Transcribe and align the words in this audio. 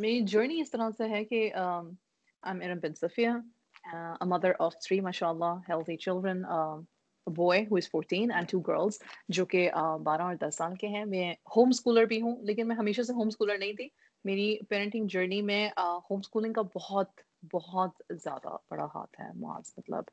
میری 0.00 0.20
جرنی 0.20 0.60
اس 0.60 0.70
طرح 0.70 0.90
سے 0.98 1.08
ہے 1.08 1.24
کہ 1.24 1.52
I'm 2.48 2.56
Iram 2.56 2.76
bin 2.76 2.92
Safia, 2.92 3.32
uh, 3.94 4.12
a 4.12 4.28
mother 4.28 4.50
of 4.50 4.70
three, 4.70 5.02
mashallah, 5.02 5.56
healthy 5.70 5.96
children, 5.96 6.44
uh, 6.52 6.80
a 7.26 7.32
boy 7.32 7.56
who 7.56 7.76
is 7.76 7.88
14 7.96 8.30
and 8.30 8.42
two 8.42 8.60
girls, 8.70 8.90
جو 9.28 9.46
کہ 9.46 9.70
بارہ 10.02 10.22
اور 10.22 10.34
دس 10.34 10.56
سال 10.56 10.76
کے 10.76 10.88
ہیں۔ 10.88 11.04
میں 11.04 11.34
ہوم 11.56 11.68
اسکولر 11.68 12.04
بھی 12.04 12.20
ہوں 12.20 12.36
لیکن 12.42 12.68
میں 12.68 12.76
ہمیشہ 12.76 13.02
سے 13.02 13.12
ہوم 13.12 13.26
اسکولر 13.26 13.58
نہیں 13.58 13.72
تھی۔ 13.72 13.88
میری 14.24 14.56
پیرنٹنگ 14.68 15.06
جرنی 15.06 15.42
میں 15.42 15.70
ہوم 15.78 16.18
اسکولنگ 16.18 16.52
کا 16.52 16.62
بہت 16.62 17.20
بہت 17.52 17.90
زیادہ 18.10 18.56
بڑا 18.70 18.84
ہاتھ 18.84 19.20
ہے 19.20 19.28
معاذ 19.34 19.72
مطلب 19.76 20.04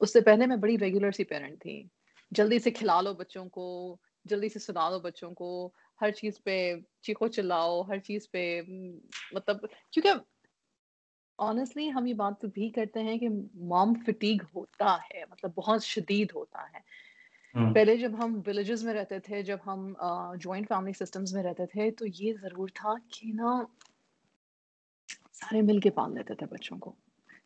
اس 0.00 0.12
سے 0.12 0.20
پہلے 0.20 0.46
میں 0.46 0.56
بڑی 0.56 0.78
ریگولر 0.78 1.10
سی 1.10 1.24
پیرنٹ 1.24 1.60
تھی۔ 1.60 1.84
جلدی 2.30 2.58
سے 2.58 2.70
کھلا 2.70 3.00
لو 3.00 3.14
بچوں 3.14 3.44
کو 3.44 3.96
جلدی 4.24 4.48
سے 4.48 4.58
سنا 4.58 4.90
دو 4.90 4.98
بچوں 5.00 5.30
کو 5.30 5.70
ہر 6.00 6.10
چیز 6.10 6.42
پہ 6.44 6.54
چیخو 7.00 7.28
چلاؤ 7.28 7.80
ہر 7.82 7.98
چیز 7.98 8.30
پہ 8.30 8.42
مطلب 9.32 9.60
کیونکہ 9.92 10.12
آنےسٹلی 11.38 11.90
ہم 11.92 12.06
یہ 12.06 12.14
بات 12.14 12.40
تو 12.40 12.48
بھی 12.48 12.68
کرتے 12.70 13.02
ہیں 13.02 13.18
کہ 13.18 13.28
مام 13.68 13.94
فٹیگ 14.06 14.42
ہوتا 14.54 14.96
ہے 15.04 15.24
مطلب 15.30 15.50
بہت 15.56 15.82
شدید 15.84 16.32
ہوتا 16.34 16.62
ہے۔ 16.74 16.80
پہلے 17.74 17.96
جب 17.96 18.12
ہم 18.18 18.40
ولیجز 18.46 18.84
میں 18.84 18.94
رہتے 18.94 19.18
تھے 19.18 19.42
جب 19.42 19.58
ہم 19.66 19.92
جوائنٹ 20.40 20.68
فیملی 20.68 20.92
سسٹمز 20.92 21.34
میں 21.34 21.42
رہتے 21.42 21.66
تھے 21.66 21.90
تو 21.90 22.06
یہ 22.14 22.32
ضرور 22.42 22.68
تھا 22.74 22.94
کہ 23.10 23.32
نا 23.34 23.52
سارے 25.32 25.62
مل 25.62 25.80
کے 25.80 25.90
پال 25.90 26.14
لیتے 26.14 26.34
تھے 26.34 26.46
بچوں 26.46 26.78
کو۔ 26.78 26.94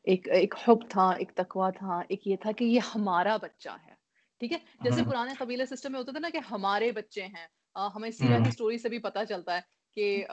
ایک 0.06 0.28
ایک 0.30 0.54
حب 0.64 0.88
تھا 0.90 1.09
ایک 1.10 1.32
تقوا 1.34 1.70
تھا 1.70 2.01
ایک 2.09 2.26
یہ 2.26 2.37
تھا 2.37 2.52
کہ 2.52 2.64
یہ 2.64 2.80
ہمارا 2.95 3.37
بچہ 3.37 3.76
ہے۔ 3.87 3.95
ٹھیک 4.40 4.52
ہے؟ 4.52 4.59
جیسے 4.80 5.02
پرانے 5.02 5.34
قبیلے 5.38 5.66
سسٹم 5.66 5.92
میں 5.92 6.01
ہوتا 6.01 6.12
تھا 6.12 6.20
نا 6.20 6.28
کہ 6.30 6.38
ہمارے 6.51 6.90
بچے 6.92 7.26
ہیں۔ 7.26 7.46
ہمیں 7.77 8.10
سیرا 8.10 8.38
کی 8.38 8.51
سٹوری 8.51 8.79
سے 8.79 8.88
بھی 8.88 8.98
پتا 8.98 9.27
چلتا 9.27 9.56
ہے 9.56 9.60
کہ 9.97 10.24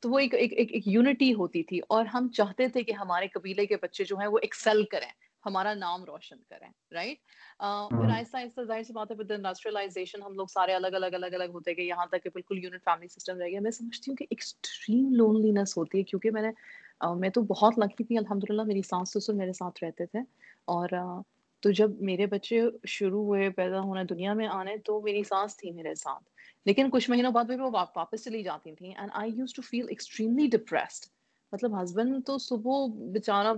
تو 0.00 0.10
وہ 0.10 0.18
ایک 0.18 0.34
ایک 0.34 0.88
یونٹی 0.88 1.34
ہوتی 1.34 1.62
تھی 1.62 1.80
اور 1.88 2.06
ہم 2.06 2.28
چاہتے 2.28 2.68
تھے 2.68 2.82
کہ 2.82 2.92
ہمارے 2.92 3.28
قبیلے 3.28 3.66
کے 3.66 3.76
بچے 3.82 4.04
جو 4.04 4.16
ہیں 4.16 4.26
وہ 4.26 4.38
ایکسل 4.42 4.84
کریں 4.84 5.08
ہمارا 5.46 5.74
نام 5.74 6.04
روشن 6.04 6.36
کریں 6.48 6.68
رائٹ 6.92 7.18
پھر 7.90 8.10
آہستہ 8.10 8.36
آہستہ 8.36 8.60
ظاہر 8.60 8.82
سی 8.82 8.92
بات 8.92 9.10
ہے 9.10 9.16
ود 9.18 9.30
انڈسٹریلائزیشن 9.30 10.22
ہم 10.22 10.34
لوگ 10.34 10.46
سارے 10.46 10.74
الگ 10.74 10.86
الگ 10.86 11.14
الگ 11.14 11.34
الگ 11.34 11.50
ہوتے 11.52 11.76
گئے۔ 11.76 11.84
یہاں 11.84 12.06
تک 12.06 12.22
کہ 12.22 12.30
بالکل 12.34 12.64
یونٹ 12.64 12.84
فیملی 12.84 13.08
سسٹم 13.08 13.38
رہ 13.38 13.48
گیا۔ 13.48 13.60
میں 13.60 13.70
سمجھتی 13.70 14.10
ہوں 14.10 14.16
کہ 14.16 14.26
ایکسٹریم 14.30 15.12
لونلینس 15.14 15.76
ہوتی 15.78 15.98
ہے 15.98 16.02
کیونکہ 16.02 16.30
میں 16.30 16.42
نے 16.42 16.50
میں 17.18 17.28
تو 17.28 17.42
بہت 17.42 17.78
لکی 17.78 18.04
تھی۔ 18.04 18.18
الحمد 18.18 18.44
للہ 18.50 18.62
میری 18.62 18.82
سانس 18.82 19.12
سسر 19.12 19.32
میرے 19.32 19.52
ساتھ 19.52 19.84
رہتے 19.84 20.06
تھے۔ 20.06 20.18
اور 20.66 20.88
تو 21.60 21.70
جب 21.70 22.00
میرے 22.00 22.26
بچے 22.26 22.62
شروع 22.86 23.24
ہوئے، 23.24 23.50
پیدا 23.50 23.80
ہونے 23.80 24.04
دنیا 24.04 24.32
میں 24.32 24.46
آنے، 24.46 24.76
تو 24.76 25.00
میری 25.00 25.22
سانس 25.22 25.56
تھی 25.56 25.70
میرے 25.70 25.94
ساتھ۔ 25.94 26.24
لیکن 26.66 26.90
کچھ 26.90 27.10
مہینوں 27.10 27.30
بعد 27.30 27.44
بھی 27.44 27.56
وہ 27.56 27.70
واپس 27.94 28.24
چلی 28.24 28.42
جاتی 28.42 28.74
تھیں۔ 28.74 28.94
And 28.94 29.10
I 29.14 29.30
use 29.34 29.54
to 29.54 29.62
feel 29.62 29.86
extremely 29.88 30.46
depressed 30.46 31.06
مطلب 31.52 31.82
ہسبینڈ 31.82 32.26
تو 32.26 32.38
صبح 32.38 32.86
بےچارا 33.12 33.52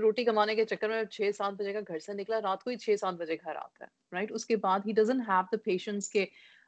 روٹی 0.00 0.24
کمانے 0.24 0.54
کے 0.54 0.64
چکر 0.64 0.88
میں 0.88 1.04
چھ 1.04 1.30
سات 1.36 1.52
بجے 1.52 1.72
کا 1.72 1.80
گھر 1.88 1.98
سے 1.98 2.12
نکلا، 2.12 2.40
رات 2.42 2.64
کو 2.64 2.70
ہی 2.70 2.76
چھ 2.76 2.94
سات 3.00 3.14
بجے 3.14 3.34
گھر 3.34 3.56
آتا 3.56 3.84
ہے 3.84 3.88
رائٹ 4.12 4.32
اس 4.32 4.46
کے 4.46 4.56
بعد 4.56 4.80
ہی 4.86 4.92
ڈزن 4.92 5.20
ہیو 5.20 5.42
دا 5.52 5.56
پیشنس 5.64 6.10
کہ 6.10 6.26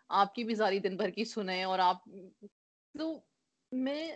آپ 0.09 0.35
کی 0.35 0.45
بھی 0.45 0.55
ساری 0.55 0.79
دن 0.79 0.97
بھر 0.97 1.11
کی 1.11 1.25
سنیں 1.25 1.65
اور 1.65 1.79
آپ 1.79 1.97
تو 2.99 3.21
میں 3.73 4.13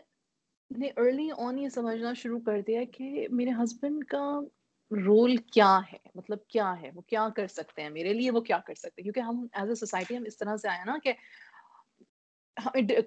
نے 0.71 0.89
ارلی 0.97 1.29
آن 1.37 1.59
یہ 1.59 1.69
سمجھنا 1.69 2.13
شروع 2.13 2.41
کر 2.47 2.61
دیا 2.61 2.81
کہ 2.93 3.27
میرے 3.31 3.51
ہسبینڈ 3.51 4.05
کا 4.05 4.41
رول 4.93 5.37
کیا 5.37 5.81
ہے؟ 5.93 5.99
مطلب 6.15 6.47
کیا 6.49 6.81
ہے؟ 6.83 6.91
وہ 6.95 7.01
کیا 7.01 7.29
کر 7.37 7.47
سکتے 7.47 7.83
ہیں؟ 7.83 7.91
میرے 7.91 8.13
لیے 8.13 8.31
وہ 8.31 8.41
کیا 8.41 8.59
کر 8.59 8.75
سکتے 8.75 9.03
ہیں؟ 9.03 9.03
کیونکہ 9.03 9.21
ہم 9.21 9.47
ایز 9.53 9.69
اے 9.69 9.75
سوسائٹی 9.75 10.17
ہم 10.17 10.25
اس 10.27 10.37
طرح 10.37 10.57
سے 10.57 10.69
آئے 10.69 10.85
نا 10.87 10.99
کہ 11.03 11.13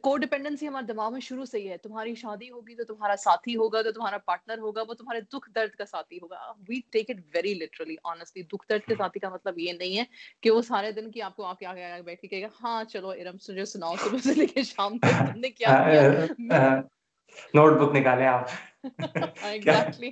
کو 0.02 0.18
ڈیپینڈنسی 0.18 0.68
ہمارے 0.68 0.86
دماغ 0.86 1.12
میں 1.12 1.22
شروع 1.22 1.46
سے 1.46 1.60
ہی 1.60 1.70
ہے۔ 1.70 1.78
تمہاری 1.78 2.16
شادی 2.16 2.50
ہوگی 2.50 2.76
تو 2.76 2.84
تمہارا 2.84 3.16
ساتھی 3.16 3.56
ہوگا 3.56 3.82
تو 3.82 3.92
تمہارا 3.92 4.18
پارٹنر 4.18 4.58
ہوگا 4.58 4.82
وہ 4.88 4.94
تمہارے 4.94 5.22
دکھ 5.22 5.50
درد 5.56 5.70
کا 5.70 5.86
ساتھی 5.86 6.18
ہوگا۔ 6.18 6.52
We 6.70 6.80
take 6.90 7.10
it 7.10 7.16
very 7.36 7.54
literally 7.54 7.96
honestly 8.04 8.44
دکھ 8.44 8.66
درد 8.70 8.88
کے 8.88 8.96
ساتھی 8.96 9.20
کا 9.20 9.30
مطلب 9.30 9.60
یہ 9.60 9.74
نہیں 9.74 9.98
ہے 9.98 10.04
کہ 10.42 10.52
وہ 10.52 10.62
سارے 10.62 10.92
دن 10.92 11.12
کی 11.12 11.22
آپ 11.22 11.36
کو 11.36 11.46
آپ 11.46 11.60
کے 11.60 11.66
آگے 11.66 12.02
بیٹھ 12.06 12.22
کے 12.22 12.28
کہے 12.28 12.42
گا 12.42 12.48
ہاں 12.64 12.84
چلو 12.84 13.10
ارم 13.10 13.36
مجھے 13.50 13.66
سناؤ 13.66 13.96
صبح 13.96 14.18
سے 14.24 14.34
لے 14.34 14.46
کے 14.46 14.64
شام 14.64 14.98
تک 14.98 15.04
تم 15.34 15.40
نے 15.40 15.50
کیا 15.50 15.84
کیا 15.86 16.82
نوٹ 17.54 17.74
بک 17.74 17.96
نکالے 17.96 18.26
آپ۔ 18.26 18.50
ایگزیکٹلی 19.42 20.12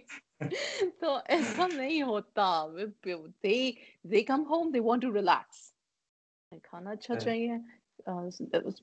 تو 0.99 1.17
ایسا 1.25 1.67
نہیں 1.67 2.01
ہوتا 2.01 2.65
they 3.43 4.21
come 4.23 4.43
home 4.49 4.69
they 4.69 4.79
want 4.79 5.01
to 5.01 5.13
relax 5.13 5.71
کھانا 6.63 6.91
اچھا 6.91 7.15
چاہیے 7.15 7.57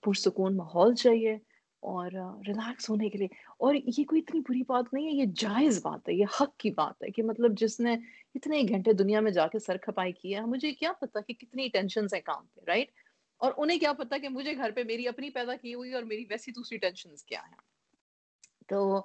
پرسکون 0.03 0.57
ماحول 0.57 0.95
چاہیے 0.95 1.37
اور 1.83 2.11
ریلیکس 2.47 2.91
ہونے 2.91 3.09
کے 3.09 3.19
لیے 3.19 3.29
اور 3.59 3.75
یہ 3.75 4.05
کوئی 4.05 4.21
اتنی 4.21 4.41
بری 4.41 4.63
بات 4.63 4.93
نہیں 4.93 5.07
ہے 5.07 5.13
یہ 5.13 5.25
جائز 5.35 5.81
بات 5.83 6.09
ہے 6.09 6.15
یہ 6.15 6.41
حق 6.41 6.57
کی 6.57 6.71
بات 6.71 7.03
ہے 7.03 7.11
کہ 7.11 7.23
مطلب 7.23 7.59
جس 7.59 7.79
نے 7.81 7.95
اتنے 8.35 8.63
گھنٹے 8.63 8.93
دنیا 8.93 9.21
میں 9.21 9.31
جا 9.31 9.47
کے 9.47 9.59
سر 9.59 9.77
کھپائی 9.77 10.13
کیا 10.13 10.45
مجھے 10.47 10.73
کیا 10.73 10.93
پتا 10.93 11.21
کہ 11.21 11.35
کتنی 11.35 11.69
ٹینشن 11.69 12.07
ہے 12.15 12.21
کام 12.21 12.45
پہ 12.47 12.61
رائٹ 12.67 12.91
اور 13.41 13.53
انہیں 13.57 13.79
کیا 13.79 13.93
پتا 13.93 14.19
کہ 14.19 14.29
مجھے 14.29 14.57
گھر 14.57 14.71
پہ 14.71 14.83
میری 14.83 15.09
اپنی 15.09 15.31
پیدا 15.31 15.57
کی 15.57 15.75
ہوئی 15.75 15.95
اور 15.95 16.03
میری 16.03 16.25
ویسی 16.29 16.53
دوسری 16.53 16.79
ٹینشن 16.79 17.15
کیا 17.27 17.41
ہے 17.41 17.55
تو 18.69 19.01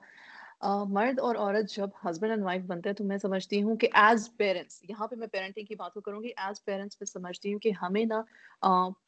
مرد 0.62 1.20
اور 1.20 1.36
عورت 1.36 1.70
جب 1.70 1.90
ہسبینڈ 2.06 2.32
اینڈ 2.32 2.44
وائف 2.44 2.62
بنتے 2.62 2.90
ہیں 2.90 2.96
تو 2.96 3.04
میں 3.04 3.18
سمجھتی 3.18 3.62
ہوں 3.62 3.76
کہ 3.76 3.88
ایز 3.94 4.30
پیرنٹس 4.38 4.80
یہاں 4.90 5.08
پہ 5.08 5.16
میں 5.16 5.28
پیرنٹنگ 5.28 5.66
کی 5.66 5.76
بات 5.76 5.98
کروں 6.06 6.22
گی 6.24 6.30
ایز 6.38 6.64
پیرنٹس 6.66 6.98
میں 7.02 7.06
سمجھتی 7.06 7.54
ہوں 7.54 7.60
کہ 7.60 7.72
ہمیں 7.82 8.04
نا 8.06 8.22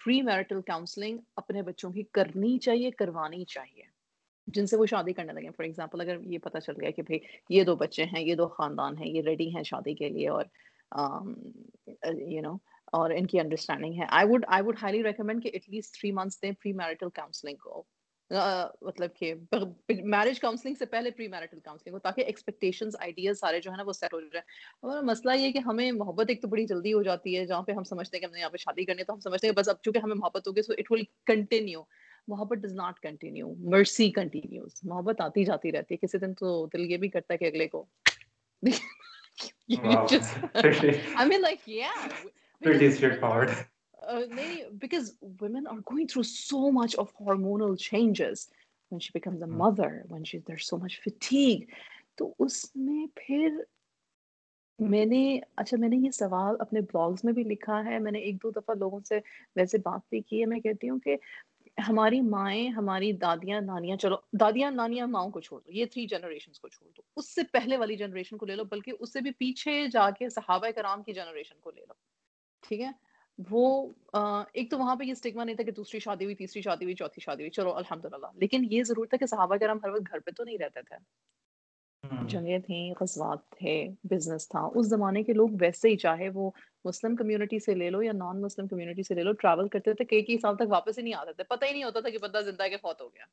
پری 0.05 0.21
میرٹل 0.21 0.61
کاؤنسلنگ 0.61 1.17
اپنے 1.35 1.61
بچوں 1.61 1.91
کی 1.91 2.03
کرنی 2.11 2.57
چاہیے، 2.57 2.91
کروانی 2.91 3.43
چاہیے۔ 3.45 3.83
جن 4.47 4.67
سے 4.67 4.77
وہ 4.77 4.85
شادی 4.85 5.13
کرنے 5.13 5.33
لگے 5.33 5.49
فار 5.49 5.63
ایگزامپل 5.65 6.01
اگر 6.01 6.21
یہ 6.23 6.37
پتا 6.37 6.59
چل 6.59 6.73
گیا 6.81 6.91
کہ 6.91 7.01
بھائی 7.01 7.19
یہ 7.49 7.63
دو 7.63 7.75
بچے 7.75 8.03
ہیں، 8.03 8.21
یہ 8.21 8.35
دو 8.35 8.47
خاندان 8.47 8.97
ہیں، 8.97 9.07
یہ 9.07 9.21
ریڈی 9.21 9.55
ہیں 9.55 9.63
شادی 9.63 9.93
کے 9.93 10.09
لیے 10.09 10.29
اور 10.29 10.45
یو 12.31 12.41
نو 12.41 12.55
اور 12.93 13.11
ان 13.11 13.25
کی 13.27 13.39
انڈرسٹینڈنگ 13.39 13.93
ہے۔ 13.93 14.05
I 14.09 14.27
would 14.27 14.45
I 14.47 14.63
would 14.63 14.77
highly 14.81 15.03
recommend 15.03 15.43
کہ 15.43 15.49
ایٹ 15.53 15.69
لیسٹ 15.69 15.99
تھری 15.99 16.11
منتھس 16.11 16.41
دیں 16.41 16.51
پری 16.51 16.73
میرٹل 16.73 17.09
کاؤنسلنگ 17.09 17.55
کو۔ 17.55 17.83
مطلب 18.31 19.09
کہ 19.15 19.33
میرج 20.03 20.39
کاؤنسلنگ 20.39 20.75
سے 20.75 20.85
پہلے 20.85 21.11
پری 21.11 21.27
میرٹل 21.27 21.59
کاؤنسلنگ 21.59 21.93
ہو 21.93 21.99
تاکہ 21.99 22.21
ایکسپیکٹیشنز 22.21 22.95
آئیڈیاز 22.99 23.39
سارے 23.39 23.59
جو 23.59 23.71
ہے 23.71 23.77
نا 23.77 23.83
وہ 23.83 23.93
سیٹ 23.93 24.13
ہو 24.13 24.21
جائے 24.21 24.41
ہمارا 24.83 25.01
مسئلہ 25.01 25.33
یہ 25.37 25.51
کہ 25.51 25.57
ہمیں 25.57 25.91
محبت 25.91 26.25
ایک 26.29 26.41
تو 26.41 26.47
بڑی 26.47 26.65
جلدی 26.65 26.93
ہو 26.93 27.03
جاتی 27.03 27.37
ہے 27.37 27.45
جہاں 27.45 27.61
پہ 27.61 27.71
ہم 27.71 27.83
سمجھتے 27.83 28.17
ہیں 28.17 28.21
کہ 28.21 28.25
ہم 28.25 28.31
نے 28.31 28.39
یہاں 28.39 28.49
پہ 28.49 28.57
شادی 28.57 28.85
کرنی 28.85 29.03
تو 29.03 29.13
ہم 29.13 29.19
سمجھتے 29.19 29.47
ہیں 29.47 29.55
بس 29.55 29.69
اب 29.69 29.75
چونکہ 29.81 29.99
ہمیں 29.99 30.15
محبت 30.15 30.47
ہوگی 30.47 30.61
سو 30.61 30.73
اٹ 30.77 30.91
ول 30.91 31.03
کنٹینیو 31.25 31.83
محبت 32.27 32.57
does 32.57 32.73
not 32.73 32.99
continue 32.99 33.53
mercy 33.57 34.11
continues 34.11 34.79
محبت 34.83 35.21
آتی 35.21 35.45
جاتی 35.45 35.71
رہتی 35.71 35.93
ہے۔ 35.93 36.05
کسی 36.05 36.17
دن 36.17 36.33
تو 36.33 36.65
دل 36.65 36.91
یہ 36.91 36.97
بھی 36.97 37.09
کرتا 37.09 37.33
ہے 37.33 37.37
کہ 37.37 37.45
اگلے 37.45 37.67
کو 37.67 37.85
I 39.69 41.25
mean 41.25 41.41
like 41.41 41.61
yeah. 41.65 41.91
Pretty 42.61 42.91
straightforward. 42.91 43.55
Because 44.71 45.05
women 45.23 45.67
are 45.67 45.79
going 45.79 46.05
through 46.05 46.27
so 46.27 46.71
much 46.71 46.95
of 46.97 47.05
hormonal 47.21 47.71
changes 47.71 48.49
when 48.91 48.99
she 48.99 49.11
becomes 49.13 49.41
a 49.41 49.49
hmm. 49.49 49.61
mother 49.61 49.89
when 49.89 50.21
she 50.21 50.39
there's 50.39 50.67
so 50.73 50.77
much 50.77 50.99
fatigue. 50.99 51.67
تو 52.15 52.33
اس 52.39 52.75
میں 52.75 53.07
پھر 53.15 53.49
میں 54.79 55.05
نے 55.05 55.39
اچھا 55.55 55.77
میں 55.77 55.89
نے 55.89 55.95
یہ 55.95 56.11
سوال 56.11 56.55
اپنے 56.59 56.81
بلاگز 56.81 57.23
میں 57.23 57.33
بھی 57.33 57.43
لکھا 57.43 57.85
ہے۔ 57.85 57.99
میں 57.99 58.11
نے 58.11 58.19
ایک 58.19 58.43
دو 58.43 58.51
دفعہ 58.51 58.75
لوگوں 58.75 58.99
سے 58.99 59.19
ویسے 59.55 59.77
بات 59.77 60.01
بھی 60.09 60.21
کی 60.21 60.41
ہے۔ 60.41 60.45
میں 60.45 60.59
کہتی 60.59 60.89
ہوں 60.89 60.99
کہ 60.99 61.17
ہماری 61.87 62.21
مائیں 62.21 62.69
ہماری 62.69 63.11
دادیاں 63.11 63.61
نانیاں 63.61 63.97
چلو 63.97 64.15
دادیاں 64.39 64.71
نانیاں 64.71 65.07
ماؤں 65.07 65.31
کو 65.31 65.39
چھوڑ 65.39 65.61
دو۔ 65.61 65.71
یہ 65.71 65.85
تھری 65.85 66.05
جنریشن 66.05 66.51
کو 66.61 66.67
چھوڑ 66.67 66.89
دو۔ 66.97 67.01
اس 67.15 67.35
سے 67.35 67.41
پہلے 67.51 67.77
والی 67.77 67.95
جنریشن 67.95 68.37
کو 68.37 68.45
لے 68.45 68.55
لو 68.55 68.63
بلکہ 68.63 68.91
اس 68.99 69.13
سے 69.13 69.21
بھی 69.21 69.31
پیچھے 69.31 69.87
جا 69.87 70.09
کے 70.09 70.29
صحابہ 70.29 70.67
کرام 70.75 71.03
کی 71.03 71.13
جنریشن 71.13 71.59
کو 71.59 71.71
لے 71.71 71.81
لو۔ 71.81 71.93
ٹھیک 72.61 72.81
ہے؟ 72.81 72.91
وہ 73.39 73.91
ایک 74.53 74.69
تو 74.71 74.77
وہاں 74.79 74.95
پہ 74.95 75.03
یہ 75.03 75.11
اسٹگما 75.11 75.43
نہیں 75.43 75.55
تھا 75.55 75.63
کہ 75.63 75.71
دوسری 75.71 75.99
شادی 75.99 76.25
ہوئی 76.25 76.35
تیسری 76.35 76.61
شادی 76.61 76.85
ہوئی 76.85 76.95
چوتھی 76.95 77.21
شادی 77.21 77.43
ہوئی۔ 77.43 77.49
چلو 77.49 77.73
الحمد 77.75 78.05
للہ 78.05 78.27
لیکن 78.35 78.65
یہ 78.71 78.83
ضرور 78.83 79.05
تھا 79.05 79.17
کہ 79.17 79.25
صحابہ 79.25 79.55
کرام 79.55 79.77
ہر 79.83 79.89
وقت 79.89 80.11
گھر 80.11 80.19
پہ 80.19 80.31
تو 80.31 80.43
نہیں 80.43 80.57
رہتے 80.57 80.81
تھے۔ 80.81 80.97
جنگیں 82.27 82.59
تھیں 82.59 82.93
غزوات 83.01 83.39
تھے 83.49 83.73
بزنس 84.03 84.47
تھا۔ 84.49 84.59
اس 84.75 84.87
زمانے 84.87 85.23
کے 85.23 85.33
لوگ 85.33 85.49
ویسے 85.61 85.89
ہی 85.89 85.95
چاہے 85.97 86.29
وہ 86.29 86.49
مسلم 86.85 87.15
کمیونٹی 87.15 87.59
سے 87.59 87.75
لے 87.75 87.89
لو 87.89 88.01
یا 88.01 88.11
نان 88.11 88.41
مسلم 88.41 88.67
کمیونٹی 88.67 89.03
سے 89.03 89.15
لے 89.15 89.23
لو 89.23 89.31
ٹریول 89.31 89.67
کرتے 89.67 89.93
تھے 89.93 90.05
کئی 90.05 90.21
کئی 90.21 90.37
سال 90.37 90.55
تک 90.55 90.71
واپس 90.71 90.97
ہی 90.97 91.03
نہیں 91.03 91.13
آتے 91.13 91.33
تھے۔ 91.33 91.43
پتہ 91.43 91.65
ہی 91.65 91.71
نہیں 91.71 91.83
ہوتا 91.83 91.99
تھا 91.99 92.09
کہ 92.09 92.17
بندہ 92.17 92.41
زندہ 92.45 92.63
ہے 92.63 92.69
کہ 92.69 92.77
فوت 92.81 93.01
ہو 93.01 93.07
گیا۔ 93.07 93.25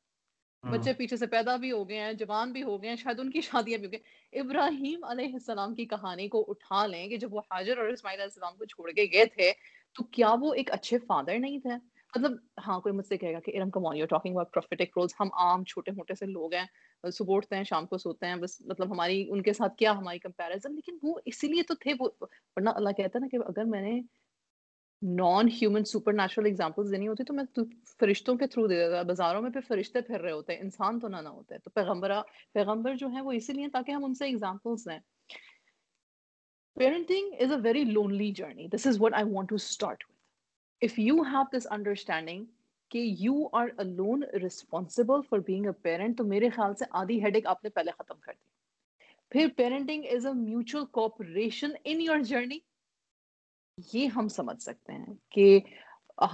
بچے 0.63 0.93
پیچھے 0.93 1.17
سے 1.17 1.27
پیدا 1.27 1.55
بھی 1.55 1.71
ہو 1.71 1.87
گئے 1.89 1.99
ہیں 1.99 2.13
جوان 2.13 2.51
بھی 2.51 2.63
ہو 2.63 2.81
گئے 2.81 2.89
ہیں 2.89 2.95
شاید 2.95 3.19
ان 3.19 3.29
کی 3.31 3.41
شادیاں 3.41 3.77
بھی 3.79 3.87
ہو 3.87 3.91
گئی 3.91 4.39
ابراہیم 4.39 5.03
علیہ 5.03 5.33
السلام 5.33 5.73
کی 5.73 5.85
کہانی 5.85 6.27
کو 6.27 6.45
اٹھا 6.47 6.85
لیں 6.87 7.07
کہ 7.07 7.17
جب 7.17 7.33
وہ 7.33 7.41
حاجر 7.51 7.77
اور 7.77 7.87
اسماعیل 7.87 8.19
علیہ 8.19 8.31
السلام 8.31 8.55
کو 8.57 8.65
چھوڑ 8.65 8.91
کے 8.91 9.05
گئے 9.13 9.25
تھے 9.25 9.51
تو 9.95 10.03
کیا 10.03 10.35
وہ 10.41 10.53
ایک 10.53 10.71
اچھے 10.71 10.97
فادر 10.97 11.39
نہیں 11.39 11.59
تھے؟ 11.59 11.69
مطلب 12.15 12.31
ہاں 12.67 12.79
کوئی 12.79 12.95
مجھ 12.95 13.05
سے 13.05 13.17
کہے 13.17 13.33
گا 13.33 13.39
کہ 13.39 13.57
Iram, 13.57 13.69
come 13.69 13.85
on 13.85 14.05
talking 14.05 14.33
about 14.33 14.51
prophetic 14.51 14.97
roles. 14.97 15.13
ہم 15.19 15.27
عام 15.33 15.63
چھوٹے 15.63 15.91
موٹے 15.91 16.15
سے 16.15 16.25
لوگ 16.25 16.53
ہیں 16.53 16.65
صبح 17.11 17.35
اٹھتے 17.35 17.55
ہیں، 17.55 17.63
شام 17.63 17.85
کو 17.85 17.97
سوتے 17.97 18.25
ہیں، 18.25 18.35
بس 18.35 18.61
مطلب 18.61 18.91
ہماری، 18.91 19.25
ان 19.29 19.41
کے 19.41 19.53
ساتھ 19.53 19.75
کیا 19.77 19.91
ہماری 19.91 20.19
کمپیریزن 20.19 20.75
لیکن 20.75 20.97
وہ 21.03 21.19
اسی 21.25 21.47
لیے 21.47 21.63
تو 21.63 21.75
تھے 21.75 21.93
وہ، 21.99 22.09
ورنہ 22.21 22.69
اللہ 22.69 22.89
کہتا 22.89 23.19
ہے 23.19 23.19
نا 23.19 23.27
کہ 23.31 23.37
اگر 23.47 23.63
میں 23.63 23.81
نے 23.81 24.01
non 25.01 25.47
human 25.47 25.83
super 25.83 26.13
natural 26.13 26.45
examples 26.45 26.91
دینی 26.91 27.07
ہوتی 27.07 27.23
تو 27.23 27.33
میں 27.33 27.43
فرشتوں 27.99 28.35
کے 28.35 28.47
تھرو 28.47 28.67
دے 28.67 28.75
دیتا، 28.75 29.01
بازاروں 29.01 29.41
میں 29.41 29.49
پھر 29.49 29.61
فرشتے 29.67 30.01
پھر 30.01 30.21
رہے 30.21 30.31
ہوتے 30.31 30.53
ہیں 30.53 30.61
انسان 30.61 30.99
تو 30.99 31.07
نہ 31.07 31.17
نہ 31.17 31.29
ہوتے۔ 31.29 31.57
تو 31.57 31.69
پیغمبر 31.69 32.11
پیغمبر 32.53 32.95
جو 32.95 33.07
ہیں 33.07 33.21
وہ 33.21 33.31
اسی 33.31 33.53
لیے 33.53 33.67
تاکہ 33.67 33.91
ہم 33.91 34.05
ان 34.05 34.13
سے 34.13 34.25
ایگزامپلس 34.25 34.85
دیں۔ 34.85 34.99
Parenting 36.77 37.41
is 37.41 37.51
a 37.51 37.57
very 37.63 37.83
lonely 37.85 38.31
journey 38.31 38.67
this 38.67 38.87
is 38.87 39.01
what 39.01 39.13
I 39.13 39.31
want 39.31 39.49
to 39.49 39.55
start 39.55 40.03
with 40.03 40.13
if 40.81 40.99
you 40.99 41.21
have 41.23 41.43
this 41.53 41.67
understanding 41.71 42.45
کہ 42.91 42.99
you 43.19 43.47
are 43.51 43.67
lone 43.85 44.23
responsible 44.41 45.21
for 45.29 45.39
being 45.39 45.65
a 45.65 45.71
parent 45.81 46.17
تو 46.17 46.23
میرے 46.23 46.49
خیال 46.49 46.75
سے 46.75 46.85
آدھی 46.91 47.21
ہیڈ 47.23 47.35
ایک 47.35 47.47
آپ 47.47 47.63
نے 47.63 47.69
پہلے 47.69 47.91
ختم 47.91 48.19
کر 48.19 48.33
دی 48.33 48.43
پھر 49.31 49.47
parenting 49.57 50.03
is 50.11 50.25
a 50.25 50.33
mutual 50.33 50.85
cooperation 50.91 51.71
in 51.83 52.01
your 52.01 52.19
journey 52.23 52.59
یہ 53.77 54.07
ہم 54.07 54.27
سمجھ 54.27 54.61
سکتے 54.61 54.93
ہیں 54.93 55.13
کہ 55.29 55.59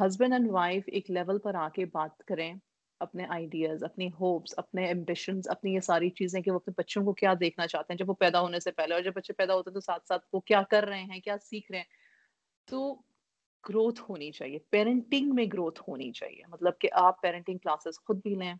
ہسبینڈ 0.01 0.33
اینڈ 0.33 0.49
وائف 0.51 0.83
ایک 0.88 1.09
لیول 1.11 1.38
پر 1.39 1.55
آ 1.55 1.67
کے 1.69 1.85
بات 1.85 2.23
کریں 2.23 2.53
اپنے 3.01 3.25
آئیڈیاز 3.30 3.83
اپنی 3.83 4.07
ہوپس 4.07 4.53
اپنے 4.57 4.86
ایمبیشنز 4.86 5.50
اپنی 5.50 5.74
یہ 5.74 5.80
ساری 5.80 6.09
چیزیں 6.09 6.42
کہ 6.42 6.51
وہ 6.51 6.56
اپنے 6.56 6.74
بچوں 6.77 7.06
کو 7.06 7.13
کیا 7.13 7.33
دیکھنا 7.39 7.68
چاہتے 7.68 7.94
ہیں 7.94 7.98
جب 7.98 8.09
وہ 8.09 8.13
پیدا 8.13 8.42
ہونے 8.42 8.59
سے 8.59 8.71
پہلے 8.71 8.94
اور 8.94 9.01
جب 9.01 9.12
بچے 9.15 9.33
پیدا 9.33 9.53
ہوتے 9.53 9.69
ہیں 9.69 9.74
تو 9.74 9.80
ساتھ 9.80 10.07
ساتھ 10.07 10.27
وہ 10.33 10.39
کیا 10.39 10.62
کر 10.62 10.83
رہے 10.83 11.01
ہیں، 11.01 11.19
کیا 11.19 11.38
سیکھ 11.38 11.71
رہے 11.71 11.80
ہیں۔ 11.80 11.86
تو 12.65 13.01
گروتھ 13.69 14.01
ہونی 14.09 14.31
چاہیے 14.31 14.59
پیرنٹنگ 14.59 15.36
میں 15.36 15.45
گروتھ 15.53 15.83
ہونی 15.88 16.12
چاہیے۔ 16.12 16.42
مطلب 16.48 16.74
کہ 16.80 16.89
آپ 16.92 17.21
پیرنٹنگ 17.21 17.57
کلاسز 17.57 18.00
خود 18.00 18.21
بھی 18.24 18.36
لیں۔ 18.36 18.53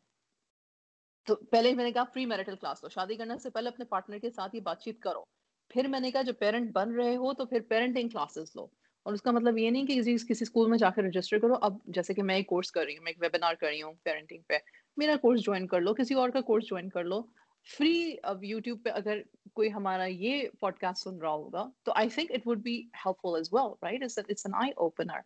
تو 1.26 1.36
پہلے 1.36 1.74
میں 1.74 1.84
نے 1.84 1.92
کہا 1.92 2.04
پری 2.04 2.26
میرٹل 2.26 2.56
کلاس 2.56 2.84
لو، 2.84 2.90
شادی 2.90 3.16
کرنے 3.16 3.38
سے 3.38 3.50
پہلے 3.50 3.70
اپنے 3.70 3.86
پارٹنر 3.86 4.18
کے 4.18 4.32
ساتھ 4.32 4.56
یہ 4.56 4.62
بات 4.62 4.82
چیت 4.82 5.00
کرو۔ 5.00 5.24
پھر 5.70 5.88
میں 5.88 6.00
نے 6.00 6.12
کہا 6.12 6.22
جب 6.22 6.34
پیرنٹ 6.40 6.72
بن 6.72 6.94
رہے 6.94 7.16
ہو 7.16 7.34
تو 7.34 7.46
پھر 7.46 7.62
پیرنٹنگ 7.62 8.10
کلاسز 8.10 8.56
لو۔ 8.56 8.68
اور 9.06 9.14
اس 9.14 9.22
کا 9.22 9.32
مطلب 9.32 9.58
یہ 9.58 9.70
نہیں 9.70 9.86
کہ 9.86 10.00
کسی 10.28 10.44
اسکول 10.44 10.70
میں 10.70 10.78
جا 10.78 10.90
کے 10.90 11.02
رجسٹر 11.02 11.40
کرو، 11.40 11.56
اب 11.62 11.78
جیسے 11.96 12.14
کہ 12.14 12.24
میں 12.24 12.36
ایک 12.36 12.48
کورس 12.48 12.72
کر 12.72 12.84
رہی 12.86 12.98
ہوں، 12.98 13.04
میں 13.04 13.12
ایک 13.12 13.22
ویبینار 13.22 13.54
کر 13.54 13.68
رہی 13.68 13.82
ہوں 13.82 13.94
پیرنٹنگ 14.04 14.42
پہ، 14.48 14.58
میرا 14.98 15.16
کورس 15.22 15.42
جوائن 15.42 15.68
کر 15.68 15.82
لو، 15.82 15.94
کسی 15.94 16.14
اور 16.14 16.30
کا 16.30 16.42
کورس 16.42 16.66
جوائن 16.66 16.90
کر 16.90 17.04
لو 17.04 17.22
فری 17.70 18.16
اب 18.24 18.44
یوٹیوب 18.44 18.84
پہ 18.84 18.90
اگر 18.90 19.20
کوئی 19.54 19.72
ہمارا 19.74 20.06
یہ 20.06 20.44
پوڈ 20.60 20.78
کاسٹ 20.80 21.04
سن 21.04 21.18
رہا 21.18 21.32
ہوگا، 21.32 21.68
تو 21.84 21.92
I 21.96 22.10
think 22.10 22.32
it 22.32 22.48
would 22.48 22.62
be 22.64 22.76
helpful 23.22 23.36
as 23.36 23.54
well 23.54 23.72
right 23.84 24.04
it's 24.04 24.46
an 24.46 24.56
eye 24.56 24.72
opener 24.78 25.20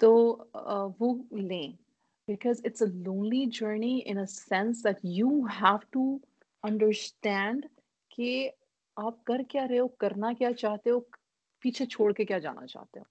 تو 0.00 0.12
وہ 1.00 1.14
لیں 1.32 1.66
because 2.28 2.60
it's 2.64 2.82
a 2.82 2.88
lonely 2.94 3.44
journey 3.52 4.00
in 4.04 4.18
a 4.18 4.26
sense 4.28 4.84
that 4.84 5.04
you 5.04 5.28
have 5.60 5.76
to 5.90 6.16
understand 6.64 7.66
کہ 8.10 8.48
آپ 8.96 9.24
کر 9.24 9.40
کیا 9.48 9.66
رہے 9.68 9.78
ہو، 9.78 9.88
کرنا 9.88 10.32
کیا 10.38 10.52
چاہتے 10.52 10.90
ہو 10.90 11.00
پیچھے 11.62 11.86
چھوڑ 11.86 12.12
کے 12.12 12.24
کیا 12.24 12.38
جانا 12.38 12.66
چاہتے 12.66 13.00
ہو؟ 13.00 13.04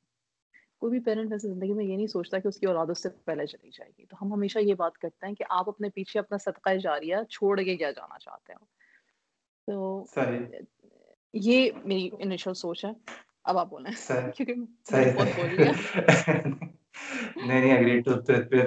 کوئی 0.80 0.92
بھی 0.92 1.00
پیرنٹ 1.00 1.31
ویسے 1.31 1.48
زندگی 1.48 1.74
میں 1.74 1.86
یہ 1.86 1.95
نہیں 1.95 2.07
سوچتا 2.07 2.39
کہ 2.39 2.48
اس 2.48 2.57
کی 2.57 2.65
اولاد 2.65 2.88
اس 2.89 3.03
سے 3.03 3.09
پہلے 3.09 3.45
چلی 3.45 3.69
جائے 3.74 3.92
گی۔ 3.98 4.06
تو 4.06 4.15
ہم 4.21 4.33
ہمیشہ 4.33 4.59
یہ 4.59 4.74
بات 4.74 4.98
کرتے 4.98 5.27
ہیں 5.27 5.36
کہ 5.36 5.44
آپ 5.50 5.69
اپنے 5.69 5.89
پیچھے 5.89 6.19
اپنا 6.19 6.38
صدقہ 6.38 6.69
جاریہ 6.75 7.15
چھوڑ 7.30 7.62
کے 7.62 7.77
کیا 7.77 7.92
جانا 7.92 8.19
چاہتے 8.19 8.53
ہو۔ 8.53 8.65
تو 9.68 10.03
یہ 11.33 11.69
میری 11.86 12.09
انیشل 12.19 12.53
سوچ 12.53 12.86
ہے۔ 12.86 12.92
اب 13.44 13.57
آپ 13.57 13.69
بولیں۔ 13.69 13.92
کیونکہ 14.36 14.54
بہت 15.13 15.27
بول 15.36 15.56
لیا 15.56 15.71
نہیں 17.36 17.62
نہیں 17.62 17.77
agree 17.77 18.00
to 18.00 18.12